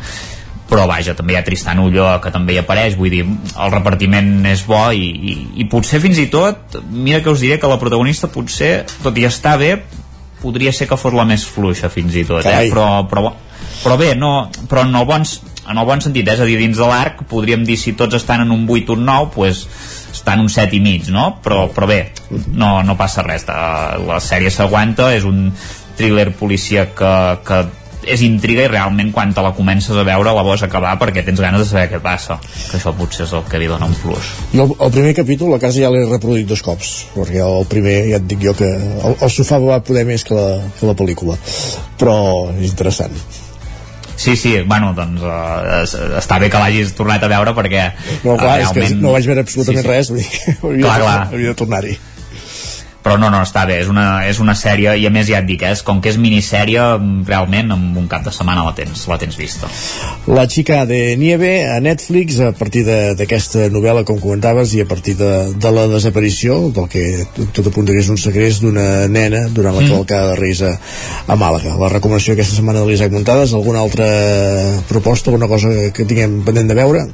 Però 0.69 0.85
vaja, 0.85 1.15
també 1.17 1.33
hi 1.33 1.39
ha 1.39 1.43
Tristan 1.43 1.81
Ullo 1.81 2.05
que 2.21 2.31
també 2.31 2.53
hi 2.53 2.59
apareix, 2.61 2.95
vull 2.95 3.09
dir, 3.11 3.23
el 3.25 3.71
repartiment 3.73 4.45
és 4.45 4.61
bo 4.69 4.83
i, 4.93 5.09
i, 5.09 5.37
i 5.59 5.65
potser 5.67 5.99
fins 5.99 6.21
i 6.21 6.27
tot 6.29 6.77
mira 6.93 7.23
que 7.25 7.33
us 7.33 7.41
diré 7.41 7.57
que 7.59 7.67
la 7.67 7.79
protagonista 7.81 8.29
potser, 8.31 8.85
tot 9.03 9.17
i 9.17 9.25
estar 9.25 9.57
bé 9.59 9.73
podria 10.39 10.71
ser 10.71 10.87
que 10.87 10.97
fos 10.97 11.15
la 11.17 11.25
més 11.27 11.43
fluixa 11.43 11.89
fins 11.91 12.15
i 12.15 12.23
tot, 12.23 12.45
eh? 12.45 12.69
però, 12.71 13.03
però, 13.09 13.33
però 13.83 13.97
bé, 13.99 14.13
no, 14.15 14.49
però 14.69 14.83
en 14.87 14.95
el, 14.95 15.05
bon, 15.07 15.25
en 15.69 15.77
el 15.77 15.87
bon 15.87 16.03
sentit, 16.03 16.27
eh? 16.27 16.35
és 16.35 16.43
a 16.43 16.47
dir, 16.49 16.59
dins 16.59 16.77
de 16.77 16.89
l'arc 16.89 17.23
podríem 17.29 17.65
dir 17.67 17.77
si 17.79 17.95
tots 17.99 18.19
estan 18.19 18.45
en 18.45 18.53
un 18.55 18.67
8 18.67 18.93
o 18.93 18.97
un 18.97 19.05
9 19.07 19.31
pues, 19.35 19.65
està 20.13 20.35
en 20.35 20.45
un 20.45 20.49
7 20.51 20.75
i 20.75 20.81
mig, 20.83 21.09
no? 21.13 21.39
Però, 21.43 21.67
però 21.73 21.89
bé, 21.89 21.99
no, 22.51 22.79
no 22.83 22.97
passa 22.99 23.25
res. 23.25 23.47
La 23.47 24.19
sèrie 24.23 24.51
s'aguanta, 24.51 25.13
és 25.15 25.27
un 25.27 25.47
thriller 25.99 26.31
policia 26.35 26.89
que, 26.95 27.13
que 27.45 27.63
és 28.07 28.21
intriga 28.23 28.63
i 28.63 28.69
realment 28.71 29.11
quan 29.15 29.33
te 29.35 29.43
la 29.43 29.51
comences 29.55 29.97
a 29.97 30.05
veure 30.07 30.31
la 30.35 30.43
vols 30.45 30.63
acabar 30.63 30.93
perquè 31.01 31.23
tens 31.27 31.41
ganes 31.43 31.65
de 31.65 31.67
saber 31.67 31.89
què 31.91 31.99
passa 32.03 32.39
que 32.41 32.77
això 32.77 32.93
potser 32.95 33.25
és 33.25 33.33
el 33.35 33.43
que 33.49 33.59
li 33.59 33.67
dona 33.67 33.89
un 33.89 33.97
plus 33.99 34.31
I 34.55 34.63
el, 34.63 34.71
el 34.71 34.93
primer 34.95 35.11
capítol 35.17 35.53
a 35.55 35.59
casa 35.61 35.83
ja 35.83 35.91
l'he 35.91 36.05
reproduït 36.07 36.47
dos 36.47 36.63
cops 36.65 36.93
perquè 37.17 37.43
el 37.43 37.67
primer 37.71 37.97
ja 38.13 38.21
et 38.21 38.31
dic 38.31 38.47
jo 38.47 38.55
que 38.55 38.71
el, 38.71 39.19
el 39.19 39.35
sofà 39.35 39.59
va 39.65 39.81
poder 39.83 40.05
més 40.07 40.23
que 40.23 40.37
la, 40.37 40.63
que 40.79 40.87
la 40.87 40.95
pel·lícula 40.95 41.35
però 41.99 42.15
és 42.55 42.71
interessant 42.71 43.19
Sí, 44.19 44.35
sí, 44.35 44.51
bueno, 44.67 44.91
doncs 44.97 45.23
uh, 45.23 46.17
està 46.19 46.41
bé 46.43 46.49
que 46.51 46.59
l'hagis 46.59 46.91
tornat 46.97 47.23
a 47.23 47.29
veure 47.31 47.53
perquè 47.55 47.85
no, 48.25 48.35
clar, 48.35 48.35
uh, 48.35 48.55
realment... 48.59 48.83
és 48.83 48.91
que 48.91 48.99
no 48.99 49.13
vaig 49.15 49.29
veure 49.31 49.45
absolutament 49.45 49.79
sí, 49.79 49.87
sí. 49.87 49.93
res 49.93 50.11
vull 50.11 50.25
dir, 50.25 50.55
hauria, 50.59 50.83
clar, 50.83 50.97
clar. 51.05 51.19
hauria 51.29 51.53
de 51.53 51.59
tornar-hi 51.63 51.93
però 53.03 53.15
no, 53.17 53.29
no, 53.31 53.39
està 53.45 53.63
bé, 53.67 53.79
és 53.83 53.89
una, 53.91 54.25
és 54.27 54.41
una 54.43 54.53
sèrie 54.57 54.93
i 54.99 55.05
a 55.07 55.11
més 55.13 55.29
ja 55.29 55.39
et 55.39 55.47
dic, 55.47 55.63
eh, 55.63 55.71
com 55.87 56.01
que 56.03 56.11
és 56.11 56.17
minissèrie 56.19 56.83
realment 57.27 57.71
en 57.75 57.85
un 57.97 58.09
cap 58.11 58.25
de 58.25 58.33
setmana 58.35 58.65
la 58.67 58.73
tens, 58.75 59.05
la 59.07 59.17
tens 59.21 59.37
vista. 59.39 59.69
La 60.27 60.43
xica 60.51 60.81
de 60.89 61.15
Nieve 61.19 61.53
a 61.69 61.79
Netflix 61.83 62.41
a 62.43 62.51
partir 62.57 62.83
d'aquesta 62.85 63.69
novel·la 63.71 64.03
com 64.07 64.19
comentaves 64.19 64.75
i 64.75 64.83
a 64.83 64.87
partir 64.89 65.15
de, 65.19 65.31
de 65.55 65.71
la 65.75 65.87
desaparició 65.91 66.59
del 66.75 66.89
que 66.91 67.05
tot 67.55 67.71
apunta 67.71 67.95
que 67.95 68.03
és 68.03 68.11
un 68.11 68.19
segrest 68.19 68.65
d'una 68.65 69.07
nena 69.07 69.45
durant 69.47 69.77
la 69.77 69.85
mm. 69.85 69.93
cavalcada 69.93 70.33
de 70.33 70.39
Reis 70.41 70.63
a, 70.67 70.75
a 71.27 71.39
Màlaga. 71.39 71.77
La 71.79 71.93
recomanació 71.95 72.35
aquesta 72.35 72.59
setmana 72.59 72.83
de 72.83 72.91
l'Isaac 72.91 73.15
Muntades, 73.15 73.55
alguna 73.55 73.79
altra 73.85 74.09
proposta, 74.91 75.31
alguna 75.31 75.47
cosa 75.47 75.71
que 75.95 76.07
tinguem 76.09 76.41
pendent 76.43 76.69
de 76.69 76.77
veure? 76.83 77.07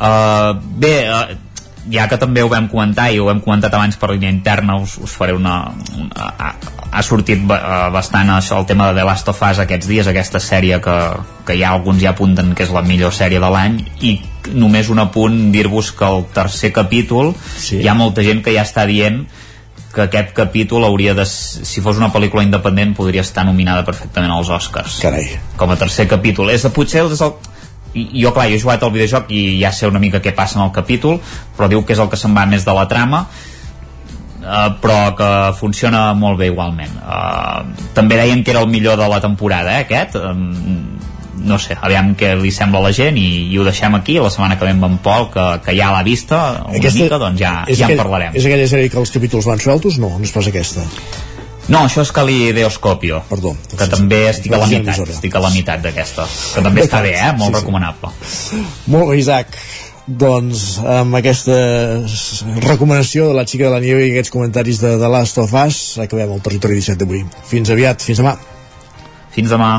Uh, 0.00 0.56
bé, 0.80 0.94
uh, 1.12 1.49
ja 1.90 2.06
que 2.08 2.18
també 2.20 2.42
ho 2.44 2.48
vam 2.50 2.68
comentar 2.70 3.10
i 3.12 3.18
ho 3.18 3.28
hem 3.32 3.40
comentat 3.44 3.74
abans 3.74 3.98
per 3.98 4.12
línia 4.12 4.30
interna 4.32 4.78
us, 4.80 4.96
us 5.02 5.14
faré 5.16 5.34
una, 5.36 5.56
una 5.98 6.30
ha, 6.30 6.52
ha 6.90 7.02
sortit 7.06 7.42
bastant 7.46 8.30
això, 8.36 8.60
el 8.60 8.68
tema 8.68 8.90
de 8.90 9.00
The 9.00 9.06
Last 9.06 9.28
of 9.32 9.42
Us 9.42 9.62
aquests 9.62 9.90
dies, 9.90 10.10
aquesta 10.10 10.40
sèrie 10.42 10.80
que, 10.84 10.96
que 11.46 11.58
ja 11.58 11.74
alguns 11.74 12.02
ja 12.02 12.14
apunten 12.14 12.54
que 12.54 12.66
és 12.66 12.74
la 12.74 12.84
millor 12.86 13.14
sèrie 13.16 13.42
de 13.42 13.50
l'any 13.50 13.80
i 14.06 14.16
només 14.54 14.90
un 14.90 15.02
apunt 15.02 15.50
dir-vos 15.54 15.92
que 15.96 16.06
el 16.06 16.26
tercer 16.34 16.72
capítol 16.72 17.34
sí. 17.56 17.80
hi 17.82 17.88
ha 17.90 17.98
molta 17.98 18.24
gent 18.26 18.44
que 18.46 18.54
ja 18.56 18.66
està 18.66 18.86
dient 18.88 19.24
que 19.90 20.04
aquest 20.06 20.30
capítol 20.36 20.84
hauria 20.86 21.16
de, 21.18 21.24
si 21.26 21.82
fos 21.82 21.98
una 21.98 22.12
pel·lícula 22.14 22.44
independent 22.46 22.94
podria 22.94 23.24
estar 23.26 23.42
nominada 23.46 23.82
perfectament 23.86 24.30
als 24.30 24.50
Oscars 24.54 25.00
Carai. 25.02 25.26
com 25.58 25.72
a 25.74 25.78
tercer 25.80 26.06
capítol 26.10 26.52
és 26.54 26.62
de, 26.62 26.70
potser 26.74 27.02
és 27.08 27.24
el, 27.26 27.34
i, 27.94 28.22
jo 28.22 28.34
clar, 28.34 28.48
jo 28.50 28.58
he 28.58 28.62
jugat 28.62 28.82
al 28.86 28.92
videojoc 28.94 29.30
i 29.34 29.60
ja 29.60 29.72
sé 29.74 29.88
una 29.90 30.02
mica 30.02 30.22
què 30.22 30.34
passa 30.36 30.60
en 30.60 30.66
el 30.66 30.74
capítol 30.74 31.18
però 31.56 31.68
diu 31.70 31.84
que 31.84 31.96
és 31.96 32.02
el 32.02 32.10
que 32.10 32.18
se'n 32.20 32.36
va 32.36 32.46
més 32.50 32.66
de 32.66 32.74
la 32.76 32.86
trama 32.90 33.24
uh, 34.44 34.70
però 34.82 35.00
que 35.16 35.30
funciona 35.58 36.10
molt 36.14 36.40
bé 36.40 36.50
igualment. 36.50 36.96
Uh, 37.00 37.90
també 37.96 38.18
deien 38.20 38.44
que 38.44 38.54
era 38.54 38.64
el 38.64 38.70
millor 38.70 38.98
de 39.00 39.08
la 39.08 39.20
temporada 39.20 39.78
eh, 39.78 39.86
aquest. 39.86 40.16
Um, 40.16 40.98
no 41.40 41.56
sé, 41.56 41.72
aviam 41.72 42.12
què 42.20 42.34
li 42.36 42.50
sembla 42.52 42.82
a 42.82 42.84
la 42.84 42.92
gent 42.92 43.16
i, 43.16 43.28
i 43.48 43.56
ho 43.56 43.64
deixem 43.64 43.94
aquí, 43.96 44.18
la 44.20 44.28
setmana 44.32 44.58
que 44.60 44.66
ve 44.66 44.74
amb 44.74 44.84
en 44.90 44.98
Pol 45.00 45.30
que, 45.32 45.46
que 45.64 45.72
ja 45.78 45.88
l'ha 45.94 46.02
vista 46.04 46.40
una 46.66 46.76
aquesta, 46.76 47.06
mica, 47.06 47.20
doncs 47.22 47.40
ja, 47.40 47.54
ja 47.72 47.88
en 47.88 47.96
parlarem. 47.96 48.36
És 48.36 48.44
aquella 48.44 48.68
sèrie 48.68 48.92
que 48.92 49.00
els 49.00 49.14
capítols 49.14 49.48
van 49.48 49.62
sueltos? 49.62 49.96
No, 50.02 50.12
no 50.18 50.28
és 50.28 50.34
pas 50.36 50.50
aquesta 50.52 50.84
no, 51.70 51.84
això 51.86 52.04
és 52.04 52.10
Calideoscopio. 52.14 53.22
Perdó. 53.30 53.54
Que 53.72 53.86
també 53.90 54.24
estic 54.30 54.54
a 54.56 54.62
la 54.62 54.70
meitat, 54.70 55.14
estic 55.16 55.36
a 55.38 55.44
la 55.44 55.52
meitat 55.54 55.84
d'aquesta. 55.84 56.26
Que 56.54 56.64
també 56.66 56.84
està 56.86 57.02
bé, 57.04 57.14
eh? 57.18 57.30
Molt 57.38 57.54
sí, 57.54 57.60
recomanable. 57.60 58.10
Sí. 58.26 58.64
Molt 58.90 59.12
bé, 59.12 59.20
Isaac. 59.22 59.56
doncs 60.10 60.80
amb 60.82 61.14
aquesta 61.14 61.54
recomanació 62.64 63.28
de 63.28 63.36
la 63.36 63.44
xica 63.46 63.68
de 63.68 63.74
la 63.76 63.80
nieve 63.84 64.08
i 64.08 64.10
aquests 64.10 64.32
comentaris 64.34 64.80
de 64.82 64.96
The 64.98 65.10
Last 65.12 65.38
of 65.38 65.54
Us 65.54 65.78
acabem 66.02 66.32
el 66.34 66.42
territori 66.42 66.80
17 66.80 66.98
d'avui. 67.04 67.22
Fins 67.46 67.70
aviat, 67.70 68.02
fins 68.02 68.18
demà. 68.18 68.34
Fins 69.30 69.52
demà. 69.54 69.76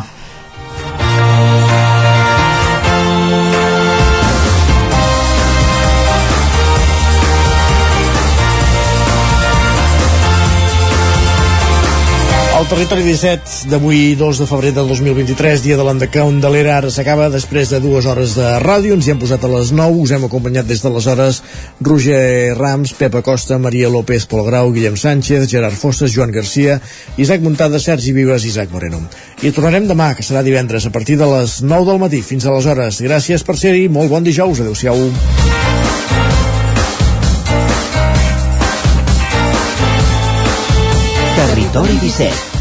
Territori 12.71 13.03
17 13.03 13.67
d'avui 13.67 14.15
2 14.15 14.37
de 14.39 14.45
febrer 14.47 14.69
del 14.71 14.87
2023, 14.87 15.59
dia 15.59 15.75
de 15.75 15.83
l'endecaun 15.83 16.37
de 16.39 16.47
l'era, 16.47 16.77
ara 16.79 16.87
s'acaba 16.87 17.25
després 17.27 17.67
de 17.67 17.81
dues 17.83 18.05
hores 18.07 18.37
de 18.37 18.45
ràdio, 18.63 18.95
ens 18.95 19.09
hi 19.09 19.11
hem 19.11 19.19
posat 19.19 19.43
a 19.43 19.49
les 19.51 19.73
9, 19.75 19.97
us 19.99 20.13
hem 20.15 20.23
acompanyat 20.23 20.69
des 20.69 20.79
de 20.79 20.91
les 20.93 21.07
hores 21.11 21.41
Roger 21.83 22.55
Rams, 22.55 22.93
Pepa 22.95 23.19
Costa, 23.27 23.57
Maria 23.59 23.89
López, 23.91 24.23
Pol 24.23 24.45
Grau, 24.47 24.71
Guillem 24.71 24.95
Sánchez, 24.95 25.49
Gerard 25.51 25.75
Fosses, 25.75 26.13
Joan 26.15 26.31
Garcia, 26.31 26.77
Isaac 27.17 27.43
Montada, 27.43 27.75
Sergi 27.79 28.13
Vives 28.15 28.45
i 28.45 28.53
Isaac 28.53 28.71
Moreno. 28.71 29.01
I 29.43 29.51
tornarem 29.51 29.89
demà, 29.91 30.13
que 30.15 30.23
serà 30.23 30.39
divendres, 30.39 30.87
a 30.87 30.93
partir 30.95 31.17
de 31.19 31.27
les 31.27 31.59
9 31.65 31.89
del 31.91 31.99
matí. 31.99 32.21
Fins 32.23 32.47
aleshores, 32.47 33.01
gràcies 33.03 33.43
per 33.43 33.57
ser-hi, 33.59 33.89
molt 33.91 34.07
bon 34.07 34.23
dijous, 34.23 34.63
adeu-siau. 34.63 34.95
Territori 41.35 41.99
17 41.99 42.60